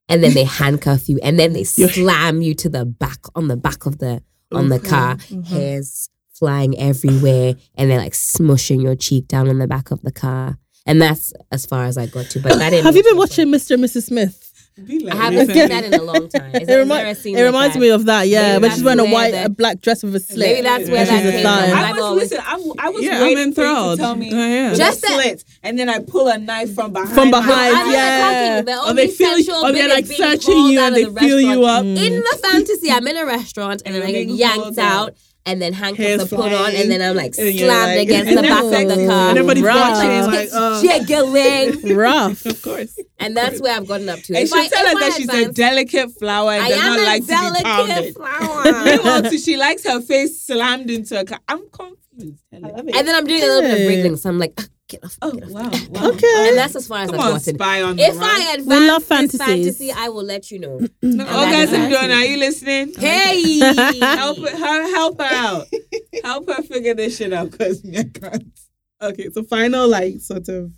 And 0.09 0.23
then 0.23 0.33
they 0.33 0.45
handcuff 0.45 1.09
you 1.09 1.19
and 1.23 1.39
then 1.39 1.53
they 1.53 1.65
slam 1.65 2.41
you 2.41 2.55
to 2.55 2.69
the 2.69 2.85
back 2.87 3.19
on 3.35 3.49
the 3.49 3.57
back 3.57 3.87
of 3.87 3.99
the 3.99 4.23
on 4.53 4.69
the 4.69 4.79
mm-hmm, 4.79 4.89
car. 4.89 5.17
Mm-hmm. 5.17 5.43
Hairs 5.43 6.09
flying 6.33 6.79
everywhere 6.79 7.55
and 7.77 7.91
they're 7.91 7.99
like 7.99 8.13
smushing 8.13 8.83
your 8.83 8.95
cheek 8.95 9.29
down 9.29 9.49
on 9.49 9.59
the 9.59 9.67
back 9.67 9.91
of 9.91 10.03
the 10.03 10.13
car. 10.13 10.59
And 10.87 11.03
that's 11.03 11.35
as 11.53 11.67
far 11.67 11.85
as 11.85 11.99
I 11.99 12.07
got 12.07 12.27
to. 12.31 12.41
But 12.41 12.59
that 12.59 12.73
Have 12.73 12.97
you 12.97 13.03
been 13.03 13.19
watching 13.19 13.49
Mr. 13.49 13.73
and 13.73 13.85
Mrs. 13.85 14.05
Smith? 14.05 14.48
Be 14.87 15.01
like, 15.01 15.15
I 15.15 15.17
haven't 15.17 15.39
Recently. 15.49 15.61
seen 15.61 15.69
that 15.71 15.85
in 15.85 15.95
a 15.95 16.03
long 16.03 16.29
time. 16.29 16.55
Is 16.55 16.63
It, 16.63 16.67
there, 16.67 16.79
remi- 16.79 16.95
is 16.95 16.99
there 17.03 17.07
a 17.09 17.15
scene 17.15 17.35
it 17.37 17.39
like 17.41 17.47
reminds 17.47 17.75
that? 17.75 17.81
me 17.81 17.89
of 17.91 18.05
that, 18.07 18.29
yeah. 18.29 18.53
Maybe 18.55 18.61
But 18.69 18.75
she's 18.75 18.83
wearing 18.85 19.01
a 19.01 19.05
white, 19.07 19.31
the- 19.33 19.45
a 19.47 19.49
black 19.49 19.81
dress 19.81 20.03
with 20.03 20.15
a 20.15 20.21
slit. 20.21 20.39
Maybe 20.39 20.61
that's 20.63 20.89
where 20.89 21.05
that 21.05 21.19
she's 21.21 21.29
a 21.29 21.31
came 21.33 21.41
star. 21.41 21.63
from. 21.69 21.79
I 21.79 21.83
I've 21.83 21.97
was 21.97 22.05
always 22.05 22.31
listen. 22.31 22.45
I, 22.47 22.51
w- 22.53 22.75
I 22.79 22.89
was 22.91 23.05
Yeah, 23.05 23.17
I'm 23.17 23.23
waiting 23.23 23.53
for 23.55 23.63
you 23.63 23.67
enthralled. 23.69 23.99
to 23.99 24.03
tell 24.03 24.17
me 24.17 24.31
oh, 24.33 24.37
I 24.39 24.47
am. 24.47 24.75
Just 24.77 25.05
a 25.05 25.07
slit, 25.09 25.45
and 25.63 25.79
then 25.79 25.89
I 25.89 25.99
pull 26.01 26.29
a 26.29 26.39
knife 26.39 26.75
from 26.75 26.93
behind. 26.93 27.11
From 27.13 27.31
behind, 27.31 27.77
I'm 27.77 27.91
yeah. 27.93 28.63
talking. 28.63 28.65
The 28.67 28.91
Or 28.91 28.95
they 28.95 29.09
feel, 29.09 29.35
sensual 29.35 29.57
or 29.67 29.73
they're 29.73 29.89
like 29.89 30.07
searching 30.07 30.57
you 30.67 30.81
and 30.81 30.95
they 30.95 31.05
the 31.05 31.21
feel 31.21 31.41
you 31.41 31.65
up. 31.65 31.85
Mm. 31.85 31.97
In 31.97 32.15
the 32.21 32.39
fantasy, 32.43 32.91
I'm 32.91 33.07
in 33.07 33.17
a 33.17 33.27
restaurant 33.27 33.83
and 33.85 33.95
then 33.95 34.03
I 34.03 34.07
And 34.07 34.15
get 34.29 34.29
yanked 34.37 34.79
out 34.79 35.09
out. 35.09 35.15
And 35.49 35.61
then 35.63 35.73
handcuffs 35.73 36.07
Hair's 36.07 36.33
are 36.33 36.37
put 36.37 36.53
on 36.53 36.75
and 36.75 36.91
then 36.91 37.01
I'm 37.03 37.17
like 37.17 37.35
slammed 37.35 37.59
like- 37.59 37.99
against 38.01 38.29
the 38.35 38.43
then 38.43 38.45
back 38.45 38.63
of 38.63 38.71
the 38.99 39.07
car. 39.07 39.29
And 39.31 39.39
everybody's 39.39 39.63
Right. 39.65 39.75
watching, 39.93 40.33
like, 40.33 40.45
It's 40.47 40.55
uh, 40.55 40.83
jiggling. 40.83 41.97
Rough. 41.97 42.47
of 42.47 42.63
course. 42.63 42.97
And 43.19 43.37
that's 43.37 43.61
where 43.61 43.77
I've 43.77 43.89
gotten 43.89 44.09
up 44.09 44.21
to. 44.21 44.35
And 44.35 44.45
If 44.45 44.51
she 44.51 44.59
I- 44.59 44.69
tell 44.69 44.87
us 44.87 44.95
that 45.01 45.13
she's 45.17 45.29
a 45.29 45.53
delicate 45.53 46.11
flower 46.19 46.53
and 46.53 46.63
I 46.65 46.69
does 46.69 46.79
am 46.79 46.87
not 46.87 46.99
a 47.01 47.05
like 47.05 47.23
to 47.23 47.27
be 47.29 47.35
delicate 47.35 47.65
pounded. 47.65 48.15
flower. 48.15 48.85
Meanwhile, 48.85 49.31
she 49.39 49.57
likes 49.57 49.85
her 49.85 50.01
face 50.01 50.43
slammed 50.43 50.91
into 50.91 51.19
a 51.19 51.25
car. 51.25 51.41
I'm 51.49 51.63
confused. 51.71 52.43
Tell 52.53 52.63
her. 52.63 52.75
and 52.79 52.89
then 53.09 53.15
I'm 53.15 53.25
doing 53.27 53.43
a 53.43 53.47
little 53.47 53.63
bit 53.63 53.73
of 53.73 53.79
Hey. 53.79 53.87
wriggling, 53.89 54.17
so 54.17 54.29
I'm 54.29 54.39
like, 54.39 54.53
"Ah, 54.59 54.65
get 54.89 55.05
off, 55.05 55.17
Oh 55.23 55.33
get 55.33 55.45
off. 55.45 55.51
wow, 55.51 55.71
wow. 55.91 56.09
Okay. 56.11 56.49
And 56.49 56.59
that's 56.59 56.75
as 56.77 56.87
far 56.89 56.99
as 57.03 57.11
Come 57.11 57.21
I've 57.21 57.27
on, 57.27 57.33
gotten. 57.35 57.55
spy 57.55 57.83
on 57.83 57.99
If 57.99 58.15
the 58.15 58.21
I 58.21 58.27
run. 58.27 58.41
advance 58.61 58.67
We 58.67 58.87
love 58.89 58.99
this 59.01 59.09
fantasies. 59.09 59.41
fantasy, 59.41 59.93
I 59.93 60.09
will 60.09 60.25
let 60.25 60.51
you 60.51 60.59
know. 60.61 60.81
No, 61.03 61.25
that 61.25 61.29
August 61.29 61.63
is 61.63 61.73
and 61.73 61.83
actually- 61.93 62.09
Donna, 62.09 62.15
are 62.15 62.25
you 62.25 62.37
listening? 62.39 62.95
Hey, 62.95 63.59
Help 64.01 64.39
her, 64.39 64.89
help 64.97 65.21
her 65.21 65.35
out. 65.35 65.67
help 66.25 66.49
her 66.49 66.63
figure 66.63 66.95
this 66.95 67.17
shit 67.17 67.33
out, 67.33 67.57
cause 67.57 67.85
me 67.85 67.99
I 67.99 68.05
can't. 68.05 68.59
Okay, 69.01 69.29
so 69.33 69.43
final 69.45 69.87
like 69.89 70.21
sort 70.21 70.49
of 70.49 70.73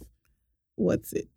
what's 0.76 1.12
it? 1.12 1.28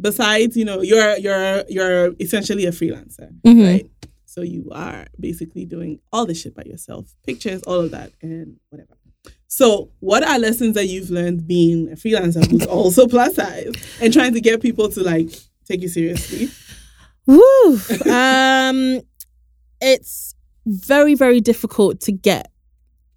Besides, 0.00 0.56
you 0.56 0.64
know, 0.64 0.80
you're 0.80 1.16
you're 1.18 1.64
you're 1.68 2.14
essentially 2.20 2.64
a 2.66 2.70
freelancer, 2.72 3.30
Mhm. 3.44 3.64
right? 3.66 3.90
So 4.24 4.40
you 4.40 4.70
are 4.72 5.06
basically 5.20 5.66
doing 5.66 6.00
all 6.10 6.24
the 6.24 6.34
shit 6.34 6.54
by 6.54 6.62
yourself, 6.64 7.14
pictures, 7.26 7.62
all 7.64 7.80
of 7.80 7.90
that, 7.90 8.12
and 8.22 8.56
whatever. 8.70 8.94
So, 9.54 9.90
what 10.00 10.26
are 10.26 10.38
lessons 10.38 10.76
that 10.76 10.86
you've 10.86 11.10
learned 11.10 11.46
being 11.46 11.92
a 11.92 11.94
freelancer 11.94 12.42
who's 12.50 12.64
also 12.64 13.06
plus 13.06 13.34
size 13.34 13.74
and 14.00 14.10
trying 14.10 14.32
to 14.32 14.40
get 14.40 14.62
people 14.62 14.88
to 14.88 15.02
like 15.02 15.28
take 15.66 15.82
you 15.82 15.90
seriously? 15.90 16.48
Woo. 17.26 17.74
um, 18.10 19.02
it's 19.82 20.34
very, 20.64 21.14
very 21.14 21.42
difficult 21.42 22.00
to 22.00 22.12
get 22.12 22.50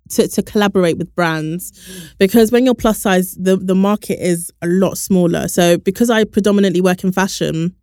to, 0.09 0.27
to 0.27 0.43
collaborate 0.43 0.97
with 0.97 1.15
brands 1.15 1.71
because 2.19 2.51
when 2.51 2.65
you're 2.65 2.75
plus 2.75 2.99
size, 2.99 3.35
the, 3.35 3.55
the 3.55 3.73
market 3.73 4.19
is 4.21 4.51
a 4.61 4.67
lot 4.67 4.97
smaller. 4.97 5.47
So 5.47 5.77
because 5.77 6.09
I 6.09 6.25
predominantly 6.25 6.81
work 6.81 7.05
in 7.05 7.13
fashion, 7.13 7.73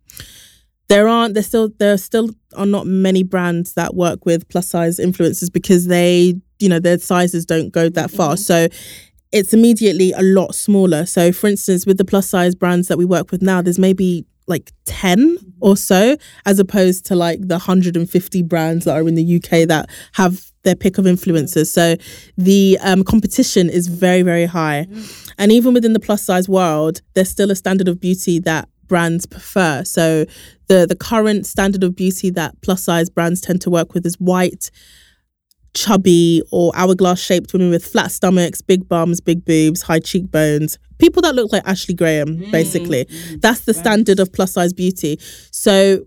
there 0.89 1.07
aren't 1.07 1.33
there 1.33 1.43
still 1.43 1.69
there 1.79 1.97
still 1.97 2.29
are 2.55 2.65
not 2.65 2.85
many 2.85 3.23
brands 3.23 3.73
that 3.73 3.95
work 3.95 4.25
with 4.25 4.47
plus 4.49 4.67
size 4.67 4.99
influencers 4.99 5.51
because 5.51 5.87
they 5.87 6.35
you 6.59 6.69
know 6.69 6.79
their 6.79 6.97
sizes 6.99 7.45
don't 7.45 7.71
go 7.71 7.89
that 7.89 8.11
far. 8.11 8.33
Mm-hmm. 8.33 8.41
So 8.41 8.67
it's 9.31 9.53
immediately 9.53 10.11
a 10.11 10.21
lot 10.21 10.53
smaller. 10.55 11.05
So 11.05 11.31
for 11.31 11.47
instance, 11.47 11.85
with 11.85 11.97
the 11.97 12.05
plus 12.05 12.27
size 12.27 12.55
brands 12.55 12.87
that 12.87 12.97
we 12.97 13.05
work 13.05 13.31
with 13.31 13.41
now, 13.41 13.61
there's 13.61 13.79
maybe 13.79 14.25
like 14.47 14.71
10 14.85 15.37
mm-hmm. 15.37 15.49
or 15.61 15.75
so, 15.75 16.17
as 16.45 16.59
opposed 16.59 17.05
to 17.07 17.15
like 17.15 17.39
the 17.41 17.55
150 17.55 18.41
brands 18.43 18.85
that 18.85 18.95
are 18.95 19.07
in 19.07 19.15
the 19.15 19.35
UK 19.37 19.67
that 19.67 19.89
have 20.13 20.51
their 20.63 20.75
pick 20.75 20.97
of 20.97 21.05
influencers. 21.05 21.67
So 21.67 21.95
the 22.37 22.77
um, 22.81 23.03
competition 23.03 23.69
is 23.69 23.87
very, 23.87 24.21
very 24.21 24.45
high. 24.45 24.87
Mm-hmm. 24.89 25.31
And 25.37 25.51
even 25.51 25.73
within 25.73 25.93
the 25.93 25.99
plus 25.99 26.21
size 26.21 26.47
world, 26.47 27.01
there's 27.13 27.29
still 27.29 27.51
a 27.51 27.55
standard 27.55 27.87
of 27.87 27.99
beauty 27.99 28.39
that 28.39 28.69
brands 28.87 29.25
prefer. 29.25 29.83
So 29.83 30.25
the 30.67 30.85
the 30.87 30.95
current 30.95 31.45
standard 31.45 31.83
of 31.83 31.95
beauty 31.95 32.29
that 32.31 32.61
plus 32.61 32.83
size 32.83 33.09
brands 33.09 33.41
tend 33.41 33.61
to 33.61 33.69
work 33.69 33.93
with 33.93 34.05
is 34.05 34.15
white, 34.15 34.69
chubby 35.73 36.41
or 36.51 36.71
hourglass 36.75 37.19
shaped 37.19 37.53
women 37.53 37.69
with 37.69 37.85
flat 37.85 38.11
stomachs, 38.11 38.61
big 38.61 38.87
bums, 38.87 39.19
big 39.21 39.45
boobs, 39.45 39.81
high 39.83 39.99
cheekbones. 39.99 40.77
People 40.99 41.21
that 41.23 41.35
look 41.35 41.51
like 41.51 41.63
Ashley 41.67 41.95
Graham, 41.95 42.37
mm. 42.37 42.51
basically. 42.51 43.05
Mm. 43.05 43.41
That's 43.41 43.61
the 43.61 43.73
standard 43.73 44.19
of 44.19 44.31
plus 44.31 44.53
size 44.53 44.73
beauty. 44.73 45.19
So 45.51 46.05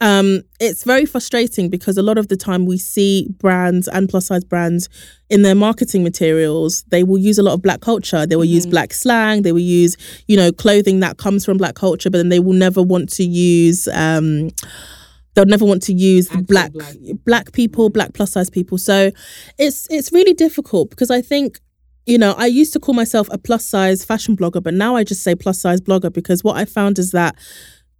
um, 0.00 0.42
it's 0.60 0.84
very 0.84 1.06
frustrating 1.06 1.70
because 1.70 1.96
a 1.96 2.02
lot 2.02 2.18
of 2.18 2.28
the 2.28 2.36
time 2.36 2.66
we 2.66 2.78
see 2.78 3.28
brands 3.38 3.88
and 3.88 4.08
plus 4.08 4.26
size 4.26 4.44
brands 4.44 4.88
in 5.30 5.42
their 5.42 5.54
marketing 5.54 6.02
materials, 6.02 6.82
they 6.88 7.04
will 7.04 7.18
use 7.18 7.38
a 7.38 7.42
lot 7.42 7.54
of 7.54 7.62
black 7.62 7.80
culture. 7.80 8.26
They 8.26 8.36
will 8.36 8.44
use 8.44 8.66
black 8.66 8.92
slang. 8.92 9.42
They 9.42 9.52
will 9.52 9.60
use, 9.60 9.96
you 10.26 10.36
know, 10.36 10.52
clothing 10.52 11.00
that 11.00 11.16
comes 11.16 11.44
from 11.44 11.56
black 11.56 11.74
culture, 11.74 12.10
but 12.10 12.18
then 12.18 12.28
they 12.28 12.40
will 12.40 12.52
never 12.52 12.82
want 12.82 13.08
to 13.14 13.24
use. 13.24 13.88
Um, 13.88 14.50
they'll 15.34 15.46
never 15.46 15.64
want 15.64 15.82
to 15.84 15.92
use 15.92 16.28
black 16.28 16.72
black 16.72 16.94
black 17.24 17.52
people, 17.52 17.88
black 17.88 18.14
plus 18.14 18.32
size 18.32 18.50
people. 18.50 18.78
So 18.78 19.10
it's 19.58 19.86
it's 19.90 20.12
really 20.12 20.34
difficult 20.34 20.90
because 20.90 21.10
I 21.10 21.22
think 21.22 21.60
you 22.06 22.18
know, 22.18 22.34
I 22.36 22.46
used 22.46 22.72
to 22.74 22.80
call 22.80 22.94
myself 22.94 23.28
a 23.30 23.38
plus 23.38 23.64
size 23.64 24.04
fashion 24.04 24.36
blogger, 24.36 24.62
but 24.62 24.74
now 24.74 24.94
I 24.94 25.04
just 25.04 25.22
say 25.22 25.34
plus 25.34 25.58
size 25.58 25.80
blogger 25.80 26.12
because 26.12 26.44
what 26.44 26.56
I 26.56 26.66
found 26.66 26.98
is 26.98 27.12
that 27.12 27.34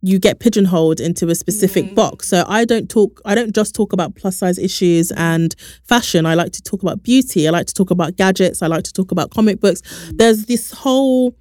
you 0.04 0.18
get 0.18 0.38
pigeonholed 0.38 1.00
into 1.00 1.30
a 1.30 1.34
specific 1.34 1.86
mm. 1.86 1.94
box. 1.94 2.28
So 2.28 2.44
I 2.46 2.66
don't 2.66 2.90
talk 2.90 3.22
I 3.24 3.34
don't 3.34 3.54
just 3.54 3.74
talk 3.74 3.94
about 3.94 4.14
plus 4.14 4.36
size 4.36 4.58
issues 4.58 5.10
and 5.12 5.54
fashion. 5.82 6.26
I 6.26 6.34
like 6.34 6.52
to 6.52 6.62
talk 6.62 6.82
about 6.82 7.02
beauty. 7.02 7.48
I 7.48 7.50
like 7.50 7.66
to 7.68 7.74
talk 7.74 7.90
about 7.90 8.16
gadgets. 8.16 8.60
I 8.60 8.66
like 8.66 8.84
to 8.84 8.92
talk 8.92 9.12
about 9.12 9.30
comic 9.30 9.60
books. 9.60 9.80
Mm. 9.80 10.18
There's 10.18 10.44
this 10.44 10.72
whole 10.72 11.34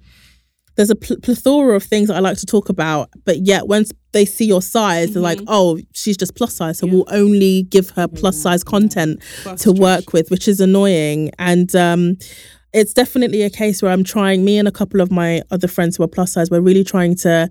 there's 0.76 0.90
a 0.90 0.96
pl- 0.96 1.20
plethora 1.20 1.76
of 1.76 1.84
things 1.84 2.08
that 2.08 2.16
I 2.16 2.20
like 2.20 2.38
to 2.38 2.46
talk 2.46 2.68
about, 2.68 3.10
but 3.24 3.40
yet 3.46 3.68
once 3.68 3.92
they 4.12 4.24
see 4.24 4.46
your 4.46 4.62
size, 4.62 5.12
they're 5.12 5.22
like, 5.22 5.38
mm-hmm. 5.38 5.46
"Oh, 5.48 5.78
she's 5.92 6.16
just 6.16 6.34
plus 6.34 6.54
size, 6.54 6.78
so 6.78 6.88
we'll 6.88 7.06
only 7.10 7.64
give 7.64 7.90
her 7.90 8.08
plus 8.08 8.40
size 8.40 8.64
content 8.64 9.22
to 9.58 9.72
work 9.72 10.12
with," 10.12 10.30
which 10.30 10.48
is 10.48 10.58
annoying. 10.58 11.30
And 11.38 11.72
um, 11.76 12.16
it's 12.72 12.92
definitely 12.92 13.42
a 13.42 13.50
case 13.50 13.82
where 13.82 13.92
I'm 13.92 14.02
trying. 14.02 14.44
Me 14.44 14.58
and 14.58 14.66
a 14.66 14.72
couple 14.72 15.00
of 15.00 15.12
my 15.12 15.42
other 15.52 15.68
friends 15.68 15.96
who 15.96 16.02
are 16.02 16.08
plus 16.08 16.32
size, 16.32 16.50
we're 16.50 16.60
really 16.60 16.82
trying 16.82 17.14
to 17.18 17.48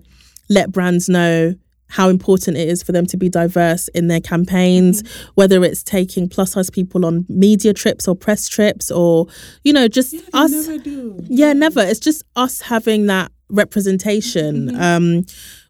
let 0.48 0.72
brands 0.72 1.08
know 1.08 1.54
how 1.88 2.08
important 2.08 2.56
it 2.56 2.68
is 2.68 2.82
for 2.82 2.92
them 2.92 3.06
to 3.06 3.16
be 3.16 3.28
diverse 3.28 3.88
in 3.88 4.08
their 4.08 4.20
campaigns, 4.20 5.02
whether 5.34 5.62
it's 5.62 5.82
taking 5.82 6.28
plus 6.28 6.52
size 6.52 6.70
people 6.70 7.06
on 7.06 7.24
media 7.28 7.72
trips 7.72 8.08
or 8.08 8.16
press 8.16 8.48
trips, 8.48 8.90
or 8.90 9.26
you 9.62 9.72
know, 9.72 9.86
just 9.86 10.14
us. 10.32 10.50
Never 10.50 10.78
do. 10.78 11.20
Yeah, 11.24 11.52
never. 11.52 11.80
It's 11.80 12.00
just 12.00 12.24
us 12.34 12.60
having 12.60 13.06
that 13.06 13.30
representation, 13.48 14.74
um, 14.80 15.24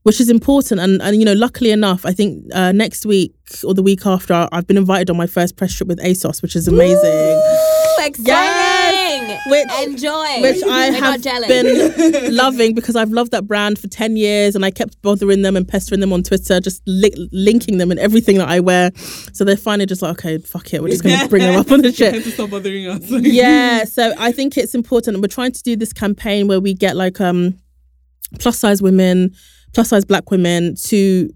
which 0.05 0.21
is 0.21 0.31
important. 0.31 0.81
And, 0.81 1.03
and, 1.03 1.17
you 1.17 1.25
know, 1.25 1.35
luckily 1.35 1.71
enough, 1.71 2.07
I 2.07 2.13
think 2.13 2.45
uh, 2.55 2.73
next 2.73 3.05
week 3.05 3.35
or 3.65 3.75
the 3.75 3.83
week 3.83 4.07
after, 4.07 4.49
I've 4.53 4.67
been 4.67 4.79
invited 4.79 5.11
on 5.11 5.17
my 5.17 5.27
first 5.27 5.57
press 5.57 5.75
trip 5.75 5.89
with 5.89 5.99
ASOS, 5.99 6.41
which 6.41 6.57
is 6.57 6.69
amazing. 6.69 7.03
Ooh, 7.05 8.07
exciting! 8.07 8.74
Which- 9.47 9.67
Enjoy. 9.87 10.41
Which 10.43 10.63
I 10.65 10.91
We're 10.91 10.97
have 11.01 11.23
been 11.49 12.35
loving 12.37 12.75
because 12.75 12.97
I've 12.97 13.11
loved 13.11 13.31
that 13.33 13.47
brand 13.47 13.79
for 13.79 13.89
10 13.89 14.17
years 14.17 14.55
and 14.55 14.65
I 14.65 14.71
kept 14.71 15.01
bothering 15.03 15.43
them 15.43 15.57
and 15.57 15.67
pestering 15.67 16.01
them 16.01 16.13
on 16.13 16.23
Twitter, 16.23 16.61
just 16.61 16.83
li- 16.87 17.29
linking 17.33 17.79
them 17.79 17.91
in 17.93 17.99
everything 17.99 18.39
that 18.39 18.49
I 18.49 18.61
wear. 18.61 18.91
So 19.33 19.45
they're 19.45 19.57
finally 19.57 19.87
just 19.87 20.03
like, 20.03 20.13
okay, 20.13 20.39
fuck 20.39 20.73
it, 20.75 20.83
we're 20.83 20.89
just 20.89 21.03
going 21.03 21.19
to 21.19 21.29
bring 21.29 21.43
them 21.43 21.59
up 21.59 21.71
on 21.71 21.83
the 21.83 21.93
Trying 21.93 22.13
shit. 22.15 22.25
to 22.25 22.31
stop 22.31 22.51
bothering 22.51 22.87
us. 22.87 23.03
yeah 23.11 23.85
so 23.85 24.13
i 24.19 24.31
think 24.33 24.57
it's 24.57 24.75
important 24.75 25.15
and 25.15 25.23
we're 25.23 25.29
trying 25.29 25.53
to 25.53 25.63
do 25.63 25.77
this 25.77 25.93
campaign 25.93 26.47
where 26.49 26.61
we 26.61 26.75
get 26.75 26.97
like 26.97 27.21
um 27.21 27.57
plus 28.39 28.59
size 28.59 28.81
women 28.83 29.31
plus 29.73 29.89
size 29.89 30.05
black 30.05 30.31
women 30.31 30.75
to 30.77 31.31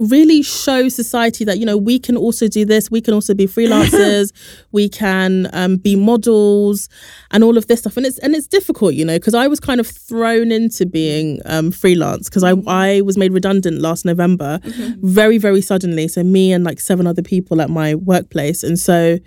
really 0.00 0.42
show 0.42 0.88
society 0.88 1.44
that 1.44 1.58
you 1.58 1.66
know 1.66 1.76
we 1.76 1.98
can 1.98 2.16
also 2.16 2.46
do 2.46 2.64
this 2.64 2.90
we 2.90 3.00
can 3.00 3.12
also 3.12 3.34
be 3.34 3.46
freelancers 3.56 4.32
we 4.70 4.88
can 4.88 5.48
um, 5.52 5.76
be 5.76 5.96
models 5.96 6.88
and 7.30 7.42
all 7.42 7.58
of 7.58 7.66
this 7.66 7.80
stuff. 7.80 7.96
And 7.96 8.06
it's 8.06 8.18
and 8.18 8.34
it's 8.34 8.46
difficult 8.46 8.94
you 8.94 9.04
know 9.04 9.16
because 9.16 9.34
i 9.34 9.46
was 9.48 9.60
kind 9.60 9.80
of 9.80 9.86
thrown 9.86 10.52
into 10.52 10.86
being 10.86 11.40
um, 11.46 11.70
freelance 11.70 12.28
because 12.28 12.44
I, 12.44 12.54
I 12.66 13.00
was 13.00 13.18
made 13.18 13.32
redundant 13.32 13.80
last 13.80 14.04
november 14.04 14.60
very 15.00 15.38
very 15.38 15.60
suddenly. 15.60 16.08
So 16.08 16.22
me 16.22 16.52
and 16.52 16.64
like 16.64 16.80
seven 16.80 17.06
other 17.06 17.22
people 17.22 17.60
at 17.60 17.70
my 17.70 17.94
workplace. 17.94 18.62
And 18.62 18.78
so 18.78 19.18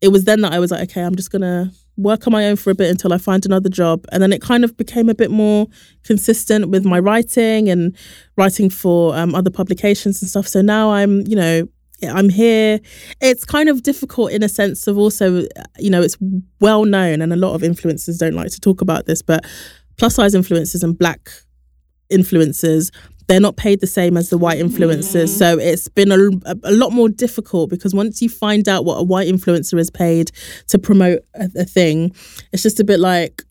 it 0.00 0.08
was 0.08 0.24
then 0.24 0.42
that 0.42 0.52
I 0.52 0.58
was 0.58 0.70
like, 0.70 0.90
okay, 0.90 1.02
I'm 1.02 1.16
just 1.16 1.30
gonna 1.30 1.70
work 1.96 2.26
on 2.26 2.32
my 2.32 2.46
own 2.46 2.56
for 2.56 2.70
a 2.70 2.74
bit 2.74 2.90
until 2.90 3.12
I 3.12 3.18
find 3.18 3.44
another 3.46 3.70
job. 3.70 4.04
And 4.12 4.22
then 4.22 4.32
it 4.32 4.42
kind 4.42 4.64
of 4.64 4.76
became 4.76 5.08
a 5.08 5.14
bit 5.14 5.30
more 5.30 5.66
consistent 6.04 6.68
with 6.68 6.84
my 6.84 6.98
writing 6.98 7.68
and 7.68 7.96
writing 8.36 8.68
for 8.68 9.16
um, 9.16 9.34
other 9.34 9.50
publications 9.50 10.20
and 10.20 10.28
stuff. 10.28 10.46
So 10.46 10.60
now 10.60 10.92
I'm, 10.92 11.26
you 11.26 11.36
know, 11.36 11.66
I'm 12.02 12.28
here. 12.28 12.80
It's 13.22 13.44
kind 13.44 13.70
of 13.70 13.82
difficult 13.82 14.32
in 14.32 14.42
a 14.42 14.48
sense 14.48 14.86
of 14.86 14.98
also, 14.98 15.46
you 15.78 15.88
know, 15.88 16.02
it's 16.02 16.18
well 16.60 16.84
known, 16.84 17.22
and 17.22 17.32
a 17.32 17.36
lot 17.36 17.54
of 17.54 17.62
influencers 17.62 18.18
don't 18.18 18.34
like 18.34 18.50
to 18.50 18.60
talk 18.60 18.82
about 18.82 19.06
this, 19.06 19.22
but 19.22 19.46
plus 19.96 20.16
size 20.16 20.34
influencers 20.34 20.82
and 20.82 20.98
black 20.98 21.30
influencers 22.12 22.90
they're 23.26 23.40
not 23.40 23.56
paid 23.56 23.80
the 23.80 23.86
same 23.86 24.16
as 24.16 24.30
the 24.30 24.38
white 24.38 24.58
influencers. 24.58 25.24
Mm. 25.24 25.38
So 25.38 25.58
it's 25.58 25.88
been 25.88 26.12
a, 26.12 26.16
a, 26.62 26.72
lot 26.72 26.92
more 26.92 27.08
difficult 27.08 27.70
because 27.70 27.94
once 27.94 28.22
you 28.22 28.28
find 28.28 28.68
out 28.68 28.84
what 28.84 28.96
a 28.96 29.02
white 29.02 29.28
influencer 29.28 29.78
is 29.78 29.90
paid 29.90 30.30
to 30.68 30.78
promote 30.78 31.20
a, 31.34 31.50
a 31.56 31.64
thing 31.64 32.14
it's 32.52 32.62
just 32.62 32.80
a 32.80 32.84
bit 32.84 33.00
like 33.00 33.42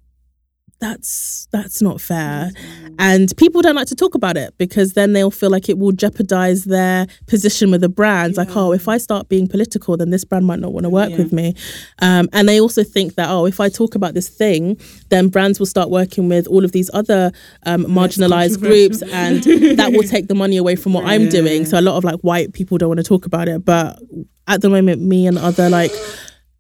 that's 0.90 1.48
that's 1.52 1.82
not 1.82 2.00
fair. 2.00 2.52
And 3.00 3.36
people 3.38 3.62
don't 3.62 3.76
like 3.76 3.88
to 3.88 3.96
talk 3.96 4.14
about 4.16 4.38
it 4.38 4.54
because 4.58 4.94
then 4.94 5.14
they'll 5.14 5.32
feel 5.32 5.50
like 5.50 5.68
it 5.70 5.78
will 5.78 5.92
jeopardize 5.92 6.66
their 6.66 7.08
position 7.28 7.72
with 7.72 7.82
the 7.82 7.90
brands 7.90 8.38
like 8.38 8.56
oh 8.56 8.72
if 8.72 8.88
i 8.88 8.98
start 8.98 9.28
being 9.30 9.48
political 9.48 9.98
then 9.98 10.10
this 10.12 10.24
brand 10.24 10.46
might 10.46 10.60
not 10.60 10.72
want 10.74 10.84
to 10.86 10.90
work 10.90 11.10
Yeah. 11.12 11.18
with 11.18 11.34
me. 11.34 11.56
Um, 12.00 12.30
and 12.34 12.48
they 12.48 12.60
also 12.62 12.84
think 12.84 13.16
that 13.16 13.30
oh 13.30 13.46
if 13.46 13.60
i 13.60 13.68
talk 13.70 13.96
about 13.96 14.14
this 14.14 14.30
thing 14.30 14.78
then 15.10 15.28
brands 15.30 15.60
will 15.60 15.66
start 15.66 15.90
working 15.90 16.30
with 16.30 16.48
all 16.48 16.64
of 16.64 16.72
these 16.72 16.90
other 16.94 17.32
um, 17.66 17.86
marginalized 17.86 18.60
groups 18.60 19.02
and 19.02 19.44
that 19.78 19.92
will 19.92 20.04
take 20.16 20.28
the 20.28 20.36
money 20.36 20.58
away 20.58 20.76
from 20.76 20.94
what 20.94 21.06
i'm 21.06 21.30
doing. 21.30 21.66
So 21.66 21.80
a 21.80 21.82
lot 21.90 21.98
of 21.98 22.04
like 22.04 22.20
white 22.22 22.54
people 22.54 22.78
don't 22.78 22.90
want 22.90 23.00
to 23.00 23.04
talk 23.04 23.26
about 23.26 23.48
it. 23.48 23.66
But 23.66 24.00
at 24.48 24.62
the 24.62 24.70
moment 24.70 25.02
me 25.02 25.26
and 25.28 25.38
other 25.38 25.70
like 25.70 25.92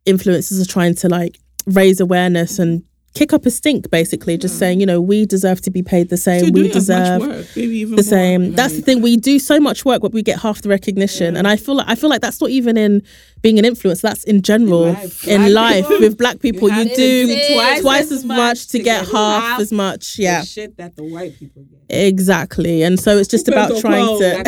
influencers 0.05 0.61
are 0.61 0.65
trying 0.67 0.95
to 0.95 1.09
like 1.09 1.39
raise 1.67 1.99
awareness 1.99 2.59
and 2.59 2.83
kick 3.15 3.31
up 3.31 3.45
a 3.45 3.49
stink 3.49 3.89
basically 3.89 4.37
just 4.37 4.59
saying 4.59 4.81
you 4.81 4.85
know 4.85 5.01
we 5.01 5.25
deserve 5.25 5.61
to 5.61 5.71
be 5.71 5.81
paid 5.81 6.09
the 6.09 6.17
same 6.17 6.43
You're 6.43 6.51
we 6.51 6.63
doing 6.63 6.75
as 6.75 6.89
much 6.89 6.97
deserve 6.97 7.21
work, 7.21 7.47
maybe 7.55 7.77
even 7.77 7.95
the 7.95 8.03
more, 8.03 8.09
same. 8.09 8.51
that's 8.51 8.75
the 8.75 8.81
thing 8.81 9.01
we 9.01 9.15
do 9.15 9.39
so 9.39 9.59
much 9.59 9.85
work 9.85 10.01
but 10.01 10.11
we 10.11 10.21
get 10.21 10.39
half 10.39 10.61
the 10.61 10.69
recognition. 10.69 11.37
And 11.37 11.47
i 11.47 11.55
feel 11.55 11.75
like 11.75 11.87
i 11.87 11.95
feel 11.95 12.09
like 12.09 12.21
that's 12.21 12.39
not 12.41 12.49
even 12.49 12.77
in 12.77 13.01
being 13.41 13.57
an 13.57 13.65
influencer 13.65 14.01
that's 14.01 14.23
in 14.25 14.41
general 14.41 14.91
life. 14.91 15.27
in 15.27 15.41
Black 15.41 15.53
life 15.53 15.87
people, 15.87 15.99
with 16.01 16.17
black 16.17 16.39
people 16.39 16.67
you, 16.67 16.75
have 16.75 16.89
to 16.89 16.95
do 16.95 17.27
do 17.27 17.53
twice, 17.53 17.81
twice 17.81 18.11
as 18.11 18.25
much 18.25 18.67
to 18.67 18.79
get 18.79 19.07
half 19.07 19.59
as 19.61 19.71
much 19.71 20.19
yeah. 20.19 20.41
The 20.41 20.45
shit 20.45 20.77
that 20.77 20.95
the 20.97 21.03
white 21.03 21.39
people 21.39 21.63
get. 21.63 21.79
exactly 21.89 22.83
and 22.83 22.99
so 22.99 23.17
it's 23.17 23.29
just 23.29 23.47
about 23.47 23.77
trying 23.79 24.05
well, 24.05 24.19
to 24.19 24.43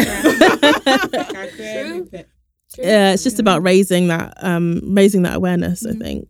yeah 2.78 3.14
it's 3.14 3.24
just 3.24 3.40
about 3.40 3.64
raising 3.64 4.10
that 4.10 4.34
um 4.44 4.82
raising 4.84 5.22
that 5.24 5.36
awareness 5.36 5.86
i 5.86 5.94
think 5.94 6.28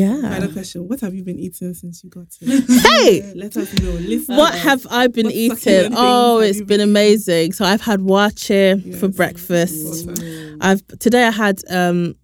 yeah 0.00 0.20
Final 0.34 0.52
question: 0.52 0.78
What 0.88 1.00
have 1.04 1.14
you 1.16 1.22
been 1.24 1.38
eating 1.46 1.72
since 1.74 2.02
you 2.04 2.10
got 2.10 2.28
here? 2.38 2.60
hey 2.96 3.32
Let 3.34 3.56
us 3.56 3.68
know. 3.80 3.90
Listen. 4.12 4.36
What 4.36 4.54
have 4.66 4.86
I 4.90 5.06
been 5.16 5.26
What 5.26 5.34
eating? 5.34 5.92
Oh, 5.96 6.38
it's 6.38 6.58
been 6.58 6.66
been 6.68 6.80
amazing. 6.80 7.52
So 7.52 7.64
I've 7.64 7.80
had 7.90 8.00
waakye 8.00 8.94
for 8.98 9.08
breakfast. 9.08 10.06
Water. 10.06 10.56
I've 10.60 10.82
today 11.04 11.24
I 11.26 11.30
had 11.44 11.56
um 11.80 12.14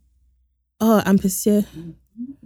oh 0.80 1.02
ampesi 1.06 1.56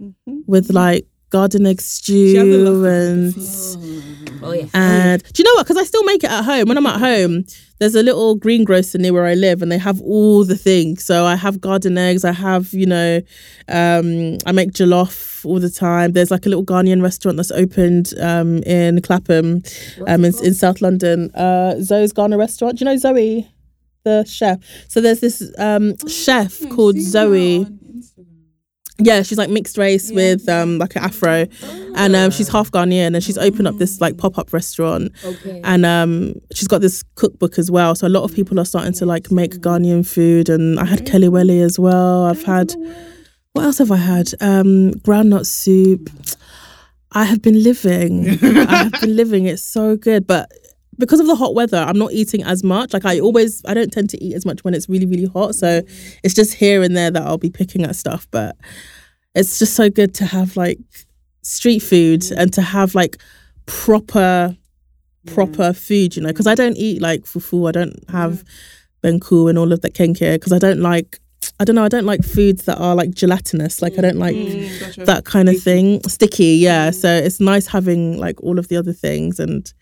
Mhm. 0.01 0.43
with 0.47 0.71
like 0.71 1.05
garden 1.29 1.65
egg 1.67 1.79
She 1.81 2.35
has 2.35 2.47
a 2.47 2.57
love 2.57 2.77
stew 2.77 2.85
and 2.85 3.33
food. 3.35 4.18
Oh 4.41 4.51
yeah. 4.51 4.65
and 4.73 5.23
do 5.23 5.41
you 5.41 5.43
know 5.43 5.55
what? 5.55 5.65
Because 5.65 5.81
I 5.81 5.83
still 5.83 6.03
make 6.03 6.23
it 6.23 6.31
at 6.31 6.43
home. 6.43 6.67
When 6.67 6.77
I'm 6.77 6.85
at 6.85 6.99
home, 6.99 7.45
there's 7.79 7.95
a 7.95 8.03
little 8.03 8.35
greengrocer 8.35 8.97
near 8.97 9.13
where 9.13 9.25
I 9.25 9.33
live, 9.33 9.61
and 9.61 9.71
they 9.71 9.77
have 9.77 10.01
all 10.01 10.43
the 10.43 10.55
things. 10.55 11.03
So 11.05 11.25
I 11.25 11.35
have 11.35 11.61
garden 11.61 11.97
eggs. 11.97 12.25
I 12.25 12.31
have, 12.31 12.73
you 12.73 12.85
know, 12.85 13.21
um, 13.67 14.37
I 14.45 14.51
make 14.51 14.71
jollof 14.71 15.45
all 15.45 15.59
the 15.59 15.69
time. 15.69 16.11
There's 16.11 16.31
like 16.31 16.45
a 16.45 16.49
little 16.49 16.65
Ghanaian 16.65 17.01
restaurant 17.01 17.37
that's 17.37 17.51
opened 17.51 18.13
um, 18.19 18.63
in 18.63 19.01
Clapham, 19.01 19.63
um, 20.07 20.25
in, 20.25 20.33
in 20.43 20.53
South 20.53 20.81
London. 20.81 21.31
Uh, 21.31 21.75
Zoe's 21.81 22.11
Ghana 22.13 22.37
restaurant. 22.37 22.77
Do 22.77 22.85
you 22.85 22.91
know 22.91 22.97
Zoe, 22.97 23.49
the 24.03 24.25
chef? 24.25 24.59
So 24.87 24.99
there's 25.01 25.21
this 25.21 25.51
um, 25.57 25.95
chef 26.07 26.59
called 26.69 26.97
Zoe. 26.97 27.65
Yeah, 29.01 29.21
she's 29.23 29.37
like 29.37 29.49
mixed 29.49 29.77
race 29.77 30.11
with 30.11 30.47
um 30.49 30.77
like 30.77 30.95
an 30.95 31.03
afro, 31.03 31.45
and 31.95 32.15
um 32.15 32.31
she's 32.31 32.49
half 32.49 32.69
Ghanaian, 32.71 33.13
and 33.15 33.23
she's 33.23 33.37
opened 33.37 33.67
up 33.67 33.77
this 33.77 34.01
like 34.01 34.17
pop 34.17 34.37
up 34.37 34.51
restaurant, 34.51 35.11
Okay. 35.23 35.61
and 35.63 35.85
um 35.85 36.33
she's 36.53 36.67
got 36.67 36.81
this 36.81 37.03
cookbook 37.15 37.57
as 37.57 37.71
well. 37.71 37.95
So 37.95 38.07
a 38.07 38.09
lot 38.09 38.23
of 38.23 38.33
people 38.33 38.59
are 38.59 38.65
starting 38.65 38.93
to 38.93 39.05
like 39.05 39.31
make 39.31 39.55
Ghanaian 39.55 40.05
food, 40.05 40.49
and 40.49 40.79
I 40.79 40.85
had 40.85 41.05
kelewele 41.05 41.61
as 41.63 41.79
well. 41.79 42.25
I've 42.25 42.43
had 42.43 42.73
what 43.53 43.63
else 43.65 43.77
have 43.79 43.91
I 43.91 43.97
had? 43.97 44.31
Um, 44.41 44.91
groundnut 45.05 45.45
soup. 45.47 46.09
I 47.11 47.23
have 47.23 47.41
been 47.41 47.63
living. 47.63 48.29
I 48.41 48.75
have 48.83 48.91
been 49.01 49.15
living. 49.15 49.45
It's 49.47 49.63
so 49.63 49.95
good, 49.97 50.27
but 50.27 50.51
because 50.99 51.19
of 51.19 51.27
the 51.27 51.35
hot 51.35 51.55
weather, 51.55 51.77
I'm 51.77 51.97
not 51.97 52.11
eating 52.11 52.43
as 52.43 52.63
much. 52.63 52.93
Like 52.93 53.05
I 53.05 53.19
always, 53.19 53.63
I 53.65 53.73
don't 53.73 53.91
tend 53.91 54.09
to 54.11 54.23
eat 54.23 54.35
as 54.35 54.45
much 54.45 54.63
when 54.63 54.73
it's 54.73 54.89
really, 54.89 55.05
really 55.05 55.25
hot. 55.25 55.55
So 55.55 55.81
it's 56.23 56.35
just 56.35 56.53
here 56.53 56.83
and 56.83 56.95
there 56.95 57.09
that 57.09 57.23
I'll 57.23 57.37
be 57.37 57.49
picking 57.49 57.83
at 57.83 57.95
stuff. 57.95 58.27
But 58.31 58.57
it's 59.33 59.57
just 59.57 59.73
so 59.75 59.89
good 59.89 60.13
to 60.15 60.25
have 60.25 60.57
like 60.57 60.77
street 61.41 61.79
food 61.79 62.21
mm. 62.21 62.37
and 62.37 62.53
to 62.53 62.61
have 62.61 62.93
like 62.93 63.17
proper, 63.65 64.55
proper 65.25 65.73
food. 65.73 66.15
You 66.15 66.23
know, 66.23 66.29
because 66.29 66.47
I 66.47 66.55
don't 66.55 66.77
eat 66.77 67.01
like 67.01 67.21
fufu. 67.21 67.67
I 67.67 67.71
don't 67.71 68.09
have 68.09 68.43
banku 69.01 69.49
and 69.49 69.57
all 69.57 69.71
of 69.71 69.81
that 69.81 69.93
kenke 69.93 70.33
because 70.33 70.53
I 70.53 70.59
don't 70.59 70.81
like. 70.81 71.19
I 71.61 71.65
don't 71.65 71.75
know. 71.75 71.83
I 71.83 71.89
don't 71.89 72.05
like 72.05 72.23
foods 72.23 72.65
that 72.65 72.77
are 72.77 72.95
like 72.95 73.11
gelatinous. 73.11 73.81
Like 73.81 73.93
I 73.93 73.97
mm. 73.97 74.01
don't 74.01 74.19
like 74.19 74.35
Mm, 74.35 74.79
gotcha. 74.79 75.05
that 75.05 75.25
kind 75.25 75.47
of 75.49 75.57
thing. 75.61 76.01
Sticky, 76.03 76.55
yeah. 76.55 76.89
Mm. 76.89 76.95
So 76.95 77.09
it's 77.09 77.39
nice 77.39 77.67
having 77.67 78.17
like 78.17 78.41
all 78.43 78.59
of 78.59 78.67
the 78.67 78.75
other 78.77 78.93
things 78.93 79.39
and 79.39 79.73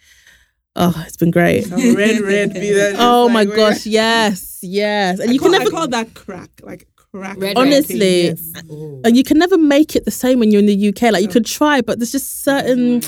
oh, 0.78 1.04
it's 1.08 1.18
been 1.18 1.32
great. 1.32 1.66
Some 1.66 1.96
red, 1.96 2.22
red. 2.22 2.54
be 2.54 2.72
that 2.74 2.92
just 2.92 3.02
Oh 3.02 3.26
like 3.26 3.34
my 3.34 3.46
where- 3.46 3.56
gosh, 3.56 3.86
yes, 3.86 4.60
yes. 4.62 5.20
And 5.20 5.30
I 5.30 5.34
you 5.34 5.40
call, 5.40 5.50
can 5.52 5.56
I 5.56 5.64
never 5.64 5.72
call 5.72 5.88
that 5.90 6.14
crack, 6.14 6.50
like 6.64 6.88
crack. 6.96 7.38
Red 7.40 7.58
Honestly, 7.58 8.26
Yes. 8.28 8.42
and 9.04 9.18
you 9.18 9.24
can 9.24 9.38
never 9.40 9.58
make 9.58 9.96
it 9.96 10.06
the 10.06 10.12
same 10.12 10.40
when 10.40 10.52
you're 10.52 10.60
in 10.60 10.66
the 10.68 10.90
UK. 10.90 11.12
Like 11.12 11.24
you 11.24 11.30
could 11.30 11.46
try, 11.46 11.82
but 11.82 12.00
there's 12.00 12.12
just 12.12 12.44
certain. 12.44 13.02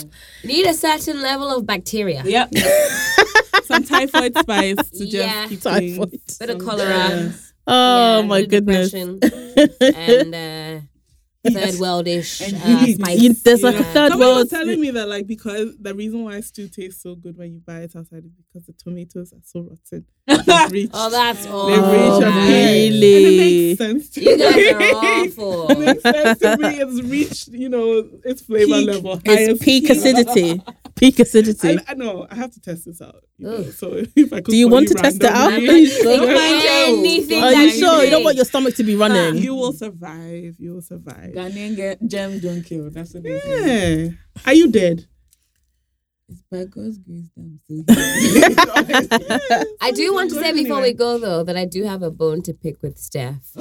You 0.43 0.47
need 0.47 0.65
a 0.65 0.73
certain 0.73 1.21
level 1.21 1.49
of 1.55 1.65
bacteria. 1.65 2.23
Yep. 2.25 2.53
some 3.65 3.83
typhoid 3.83 4.35
spice 4.37 4.77
to 4.91 4.99
just 5.05 5.13
Yeah. 5.13 5.47
keep 5.47 5.61
Typhoid. 5.61 6.09
things- 6.11 6.37
Bit 6.39 6.49
of 6.49 6.57
some- 6.61 6.67
cholera. 6.67 6.89
yes. 7.09 7.53
Oh 7.71 8.21
Yeah, 8.21 8.25
my 8.25 8.45
goodness! 8.45 8.93
and 8.93 9.23
uh, 10.35 10.81
third 11.51 11.73
worldish 11.75 12.41
And 12.45 12.55
uh, 12.55 12.77
heat. 12.85 12.95
spice. 12.95 13.19
You, 13.21 13.33
there's 13.33 13.63
like 13.63 13.75
a 13.75 13.79
Yeah. 13.79 13.93
third 13.93 14.09
Somebody 14.11 14.29
was 14.31 14.35
world. 14.37 14.49
telling 14.49 14.79
me 14.81 14.91
that 14.91 15.07
like 15.07 15.27
because 15.27 15.75
the 15.79 15.93
reason 15.95 16.23
why 16.23 16.39
stew 16.41 16.67
tastes 16.67 17.01
so 17.03 17.15
good 17.15 17.37
when 17.37 17.53
you 17.53 17.59
buy 17.59 17.79
it 17.81 17.95
outside 17.95 18.25
is 18.25 18.31
because 18.35 18.65
the 18.67 18.73
tomatoes 18.73 19.33
are 19.33 19.41
so 19.43 19.61
rotten. 19.61 20.05
Reached, 20.71 20.91
Oh, 20.93 21.09
that's 21.09 21.47
all. 21.47 21.67
they've 21.67 21.79
awful. 21.79 22.19
reached 22.19 22.27
a 22.27 22.39
really? 22.47 23.15
And 23.15 23.25
it 23.25 23.37
makes 23.39 23.77
sense 23.79 24.09
to 24.11 24.21
You 24.21 24.37
guys 24.37 24.55
me. 24.55 24.69
are 24.69 24.95
awful. 24.95 25.67
it 25.71 25.79
makes 25.79 26.03
sense 26.03 26.39
to 26.39 26.57
me. 26.57 26.67
It's 26.81 27.01
reached, 27.09 27.47
you 27.49 27.69
know, 27.69 28.07
its 28.23 28.41
flavor 28.41 28.65
Peak. 28.75 28.87
level. 28.87 29.21
It's 29.25 29.63
peak 29.63 29.89
acidity. 29.89 30.61
Peak 30.99 31.19
acidity. 31.19 31.79
I, 31.79 31.83
I 31.87 31.93
know. 31.93 32.27
I 32.29 32.35
have 32.35 32.51
to 32.51 32.59
test 32.59 32.85
this 32.85 33.01
out. 33.01 33.23
You 33.37 33.47
know, 33.47 33.63
so 33.63 33.93
if 34.15 34.33
I 34.33 34.37
could 34.41 34.51
Do 34.51 34.57
you 34.57 34.67
call 34.67 34.73
want 34.75 34.87
to 34.89 34.95
test 34.95 35.15
it 35.17 35.23
out? 35.23 35.49
randomly, 35.51 35.69
Are 35.69 35.77
you 35.77 35.87
sure? 35.87 36.97
Anything 36.99 37.43
Are 37.43 37.53
you 37.53 37.69
sure? 37.71 38.03
You 38.03 38.09
don't 38.11 38.23
want 38.25 38.35
your 38.35 38.45
stomach 38.45 38.75
to 38.75 38.83
be 38.83 38.95
running. 38.95 39.41
You 39.41 39.55
will 39.55 39.71
survive. 39.73 40.55
You 40.59 40.73
will 40.73 40.81
survive. 40.81 41.31
Ghanaian 41.33 41.75
ge- 41.75 42.09
gems 42.11 42.41
don't 42.41 42.63
kill. 42.63 42.89
That's 42.89 43.13
what 43.13 43.23
they 43.23 43.39
say. 43.39 44.05
Yeah. 44.05 44.11
Are 44.45 44.53
you 44.53 44.69
dead? 44.71 45.07
It's 46.31 46.43
by 46.51 46.65
God's 46.65 46.99
grace 46.99 47.29
that 47.35 47.41
I'm 47.41 47.59
I 49.81 49.91
do 49.91 50.13
want 50.13 50.29
to 50.29 50.35
say 50.35 50.51
before 50.53 50.77
anyway. 50.77 50.89
we 50.89 50.93
go 50.93 51.17
though 51.17 51.43
that 51.43 51.57
I 51.57 51.65
do 51.65 51.85
have 51.85 52.03
a 52.03 52.11
bone 52.11 52.43
to 52.43 52.53
pick 52.53 52.83
with 52.83 52.99
Steph. 52.99 53.51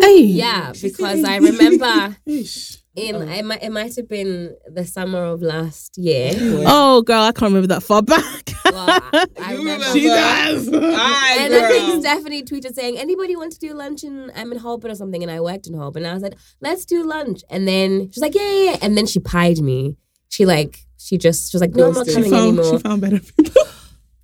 Hey. 0.00 0.20
Yeah, 0.22 0.72
because 0.80 1.24
I 1.24 1.36
remember 1.50 2.16
Ish. 2.26 2.78
in 2.94 3.16
oh. 3.16 3.20
it 3.22 3.44
might, 3.44 3.62
it 3.62 3.70
might 3.72 3.94
have 3.96 4.08
been 4.08 4.54
the 4.72 4.84
summer 4.84 5.24
of 5.24 5.42
last 5.42 5.98
year. 5.98 6.32
Oh, 6.66 7.02
girl, 7.02 7.22
I 7.22 7.32
can't 7.32 7.50
remember 7.52 7.68
that 7.68 7.82
far 7.82 8.02
back. 8.02 8.22
Well, 8.64 8.88
I, 8.88 9.26
I 9.40 9.52
You 9.52 9.58
remember. 9.58 9.84
remember. 9.84 9.98
She 9.98 10.06
does. 10.06 10.68
Aye, 10.72 11.36
And 11.40 11.54
I 11.54 11.68
think. 11.68 12.00
Stephanie 12.04 12.42
tweeted 12.42 12.74
saying, 12.74 12.98
"Anybody 12.98 13.36
want 13.36 13.52
to 13.52 13.58
do 13.58 13.72
lunch 13.74 14.02
in 14.02 14.32
I'm 14.34 14.50
in 14.52 14.58
Holborn 14.58 14.90
or 14.90 14.94
something?" 14.96 15.22
And 15.22 15.30
I 15.30 15.40
worked 15.40 15.66
in 15.68 15.74
Holborn. 15.74 16.02
And 16.04 16.10
I 16.10 16.14
was 16.14 16.22
like, 16.24 16.34
"Let's 16.60 16.84
do 16.84 17.04
lunch." 17.04 17.42
And 17.50 17.68
then 17.68 18.10
she's 18.10 18.22
like, 18.22 18.34
"Yeah, 18.34 18.42
yeah." 18.50 18.70
yeah." 18.70 18.76
And 18.82 18.96
then 18.98 19.06
she 19.06 19.20
pied 19.20 19.58
me. 19.60 19.96
She 20.28 20.44
like 20.46 20.80
she 20.96 21.18
just 21.18 21.52
she 21.52 21.56
was 21.56 21.60
like, 21.60 21.74
"No, 21.74 21.88
I'm 21.88 21.92
not 21.94 22.06
Ghosted. 22.06 22.24
She 22.24 22.30
coming 22.30 22.30
found, 22.30 22.58
anymore." 22.58 22.78
she 22.78 22.82
found 22.82 23.00
better 23.02 23.20
people. 23.20 23.62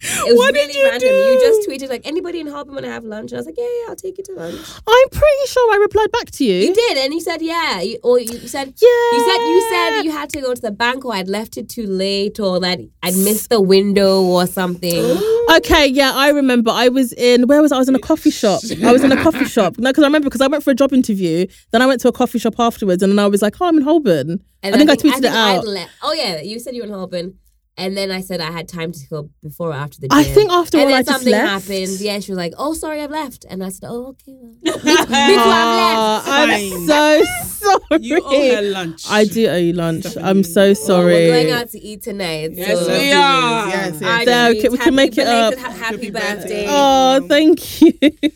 It 0.02 0.32
was 0.32 0.36
What 0.38 0.54
really 0.54 0.72
did 0.72 0.76
you 0.76 0.84
random. 0.88 1.08
You 1.10 1.40
just 1.40 1.68
tweeted 1.68 1.90
like, 1.90 2.06
"Anybody 2.06 2.40
in 2.40 2.46
Holborn 2.46 2.74
want 2.74 2.86
to 2.86 2.90
have 2.92 3.04
lunch?" 3.04 3.32
And 3.32 3.38
I 3.38 3.40
was 3.40 3.46
like, 3.46 3.56
"Yeah, 3.58 3.64
yeah, 3.64 3.90
I'll 3.90 3.96
take 3.96 4.16
you 4.18 4.24
to 4.24 4.32
lunch." 4.32 4.56
I'm 4.86 5.08
pretty 5.10 5.46
sure 5.46 5.74
I 5.74 5.76
replied 5.76 6.10
back 6.12 6.30
to 6.32 6.44
you. 6.44 6.68
You 6.68 6.74
did, 6.74 6.96
and 6.98 7.12
you 7.12 7.20
said, 7.20 7.42
"Yeah," 7.42 7.80
you, 7.82 7.98
or 8.02 8.18
you 8.18 8.26
said. 8.48 8.72
Yeah. 8.80 8.88
You 9.12 9.24
said 9.26 9.38
you 9.38 9.68
said 9.70 10.02
you 10.04 10.10
had 10.10 10.30
to 10.30 10.40
go 10.40 10.54
to 10.54 10.60
the 10.60 10.70
bank 10.70 11.04
or 11.04 11.14
I'd 11.14 11.28
left 11.28 11.56
it 11.58 11.68
too 11.68 11.86
late 11.86 12.40
or 12.40 12.60
that 12.60 12.80
I'd 13.02 13.16
missed 13.16 13.50
the 13.50 13.60
window 13.60 14.22
or 14.22 14.46
something. 14.46 15.18
Okay, 15.50 15.84
yeah, 15.88 16.12
I 16.14 16.28
remember. 16.30 16.70
I 16.70 16.88
was 16.90 17.12
in 17.14 17.48
where 17.48 17.60
was 17.60 17.72
I? 17.72 17.76
I 17.76 17.78
was 17.80 17.88
in 17.88 17.96
a 17.96 17.98
coffee 17.98 18.30
shop. 18.30 18.60
I 18.84 18.92
was 18.92 19.02
in 19.02 19.10
a 19.10 19.20
coffee 19.20 19.44
shop. 19.56 19.78
No, 19.78 19.90
because 19.90 20.04
I 20.04 20.06
remember 20.06 20.26
because 20.26 20.40
I 20.40 20.46
went 20.46 20.62
for 20.62 20.70
a 20.70 20.74
job 20.76 20.92
interview. 20.92 21.44
Then 21.72 21.82
I 21.82 21.86
went 21.86 22.00
to 22.02 22.08
a 22.08 22.12
coffee 22.12 22.38
shop 22.38 22.54
afterwards, 22.60 23.02
and 23.02 23.10
then 23.10 23.18
I 23.18 23.26
was 23.26 23.42
like, 23.42 23.60
"Oh, 23.60 23.66
I'm 23.66 23.76
in 23.76 23.82
Holborn." 23.82 24.38
And 24.62 24.74
I 24.74 24.78
think 24.78 24.90
I 24.90 24.94
tweeted 24.94 25.24
it 25.24 25.32
I'd 25.32 25.58
out. 25.58 25.64
le- 25.66 25.88
oh 26.04 26.12
yeah, 26.12 26.40
you 26.40 26.60
said 26.60 26.76
you 26.76 26.82
were 26.82 26.86
in 26.88 26.94
Holborn, 26.94 27.34
and 27.76 27.96
then 27.96 28.10
I 28.10 28.20
said 28.20 28.40
I 28.40 28.50
had 28.50 28.68
time 28.68 28.92
to 28.92 29.06
go 29.08 29.30
before 29.42 29.70
or 29.70 29.74
after 29.74 30.00
the 30.00 30.08
gym. 30.08 30.18
I 30.18 30.22
think 30.24 30.50
after 30.50 30.76
and 30.78 30.82
all, 30.84 30.88
then 30.90 30.98
I 30.98 31.02
just 31.02 31.12
something 31.16 31.32
left. 31.32 31.68
happened. 31.68 32.00
Yeah, 32.00 32.20
she 32.20 32.32
was 32.32 32.36
like, 32.38 32.52
"Oh, 32.58 32.74
sorry, 32.74 33.00
I've 33.02 33.10
left," 33.10 33.46
and 33.48 33.64
I 33.64 33.68
said, 33.70 33.86
"Oh, 33.88 34.08
okay." 34.08 34.32
Well. 34.36 34.52
me, 34.62 34.72
too, 34.72 34.82
me 34.82 34.96
too, 34.96 35.10
I've 35.10 36.24
left. 36.24 36.28
I'm 36.28 36.48
Fine. 36.50 36.86
so 36.86 37.22
sorry. 37.46 38.00
You 38.00 38.22
owe 38.24 38.54
her 38.56 38.62
lunch. 38.62 39.04
I 39.08 39.24
do 39.24 39.46
owe 39.48 39.56
you 39.56 39.72
lunch. 39.72 40.06
I'm 40.16 40.42
so 40.44 40.60
Well, 40.66 40.74
sorry. 40.74 41.12
we're 41.14 41.42
going 41.42 41.50
out 41.52 41.68
to 41.70 41.78
eat 41.80 42.02
tonight. 42.02 42.50
Yes, 42.54 42.78
so 42.86 42.88
we 42.92 43.12
are. 43.12 43.68
Yes, 43.68 43.98
yes. 44.00 44.02
I 44.02 44.24
There, 44.24 44.52
just 44.54 44.58
okay, 44.66 44.68
we 44.70 44.78
can 44.78 44.94
make 44.94 45.16
it 45.18 45.26
up. 45.26 45.54
belated 45.54 45.58
ha- 45.58 45.70
Happy, 45.70 45.94
Happy 45.96 46.10
birthday. 46.10 46.66
birthday. 46.66 46.66
Oh, 46.68 47.26
thank 47.28 47.80
you. 47.80 47.92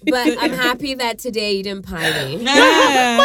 But 0.07 0.37
I'm 0.41 0.53
happy 0.53 0.95
that 0.95 1.19
today 1.19 1.53
you 1.57 1.63
didn't 1.63 1.85
pie 1.87 2.27
me. 2.27 2.37
My 2.45 2.53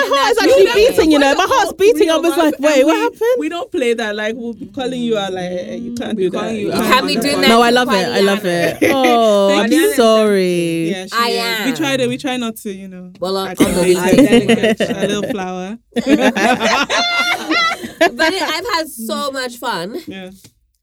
heart 0.06 0.32
is 0.32 0.38
actually 0.44 0.70
okay. 0.70 0.90
beating, 0.90 1.12
you 1.12 1.20
know. 1.20 1.34
My 1.36 1.46
heart's 1.48 1.74
beating. 1.74 2.10
I 2.10 2.18
was 2.18 2.36
like, 2.38 2.60
wait, 2.60 2.86
what 2.86 2.96
happened? 2.98 3.36
We 3.40 3.50
don't 3.50 3.72
play 3.72 3.94
that. 3.94 4.16
Like 4.16 4.36
we'll 4.36 4.54
be 4.54 4.68
calling 4.68 5.02
you 5.02 5.18
out. 5.18 5.34
Like 5.34 5.80
you 5.80 5.96
can't 6.00 6.18
do 6.18 6.30
that. 6.30 6.38
calling 6.40 6.56
you 6.58 6.72
can't 6.72 7.02
do 7.08 7.16
be 7.16 7.22
doing 7.22 7.36
that. 7.42 7.42
that. 7.42 7.48
No, 7.50 7.62
I 7.62 7.70
love 7.70 7.90
it. 7.94 8.08
I 8.08 8.20
love 8.22 8.46
it. 8.46 8.78
Oh, 8.92 9.60
I'm 9.60 9.72
you. 9.72 9.94
sorry. 9.94 10.90
Yeah, 10.90 11.06
she 11.06 11.12
I 11.14 11.28
is. 11.30 11.38
am. 11.60 11.70
We 11.72 11.76
try 11.78 11.98
to. 11.98 12.08
We 12.08 12.18
try 12.18 12.38
not 12.38 12.56
to. 12.58 12.72
You 12.72 12.88
know. 12.88 13.12
Well, 13.20 13.38
on- 13.38 13.50
act 13.50 13.62
on 13.62 13.74
the 13.74 13.94
like 13.96 14.18
weekend. 14.18 14.82
a 14.82 15.08
little 15.08 15.30
flower. 15.32 15.78
But 18.02 18.34
it, 18.34 18.42
I've 18.42 18.66
had 18.78 18.88
so 18.88 19.32
much 19.32 19.58
fun. 19.58 20.00
Yeah. 20.08 20.32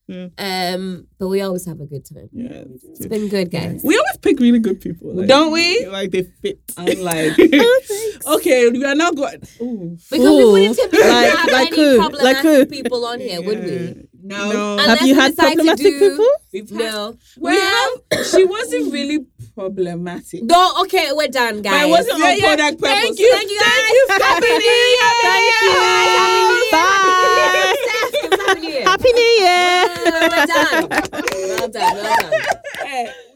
Um, 0.08 1.08
but 1.18 1.26
we 1.28 1.40
always 1.40 1.66
have 1.66 1.80
a 1.80 1.86
good 1.86 2.04
time. 2.04 2.28
Yeah. 2.32 2.62
It's 2.92 3.06
been 3.06 3.28
good, 3.28 3.50
guys. 3.50 3.82
We 3.82 3.96
always 3.98 4.16
pick 4.22 4.38
really 4.38 4.60
good 4.60 4.80
people. 4.80 5.14
Like, 5.14 5.26
Don't 5.26 5.50
we? 5.52 5.84
Like 5.86 6.12
they 6.12 6.22
fit. 6.22 6.60
I'm 6.76 7.00
like, 7.00 7.36
okay, 8.26 8.68
we 8.70 8.84
are 8.84 8.94
now 8.94 9.10
going. 9.10 9.42
Ooh. 9.60 9.96
Because 10.10 10.36
we 10.36 10.44
wouldn't 10.44 10.76
typically 10.76 11.08
Like- 11.08 11.34
have 11.36 11.50
like 11.50 11.72
any 11.72 11.76
who? 11.82 11.98
problematic 11.98 12.44
Like 12.44 12.68
people 12.70 13.04
on 13.04 13.18
here, 13.20 13.42
would 13.42 13.64
we? 13.64 14.06
no. 14.22 14.52
No. 14.52 14.78
Have 14.84 15.02
you 15.02 15.14
had 15.16 15.36
problematic 15.36 15.84
do- 15.86 15.98
people? 16.10 16.28
We've 16.52 16.70
had- 16.70 16.78
No. 16.78 17.16
Well, 17.38 17.96
she 18.30 18.44
wasn't 18.44 18.92
really 18.92 19.26
problematic. 19.56 20.44
No, 20.44 20.82
okay, 20.82 21.10
we're 21.12 21.28
done, 21.28 21.62
guys. 21.62 21.72
But 21.82 21.88
it 21.88 21.90
wasn't 21.90 22.18
Yeah, 22.20 22.26
on 22.26 22.36
yeah. 22.38 22.46
product 22.54 22.80
purpose. 22.80 23.02
Thank 23.02 23.18
you, 23.18 23.30
thank 23.32 23.50
you, 23.50 23.58
guys. 23.58 24.20
Happy 24.22 24.46
New 24.46 24.70
Year. 24.94 25.10
Thank 25.22 25.62
you. 25.62 25.70
Happy 25.74 26.42
New 26.46 26.54
Year. 26.62 26.72
Bye. 26.72 27.92
Happy 28.30 28.60
New 28.60 28.68
Year. 28.70 28.84
Happy 28.84 29.12
New 29.12 29.32
Year. 29.40 29.88
We're 30.04 30.46
done. 30.46 30.88
Well 30.90 31.68
done, 31.68 31.94
well 31.96 32.20
done. 32.20 32.32
Hey, 32.82 33.06
eh, 33.06 33.35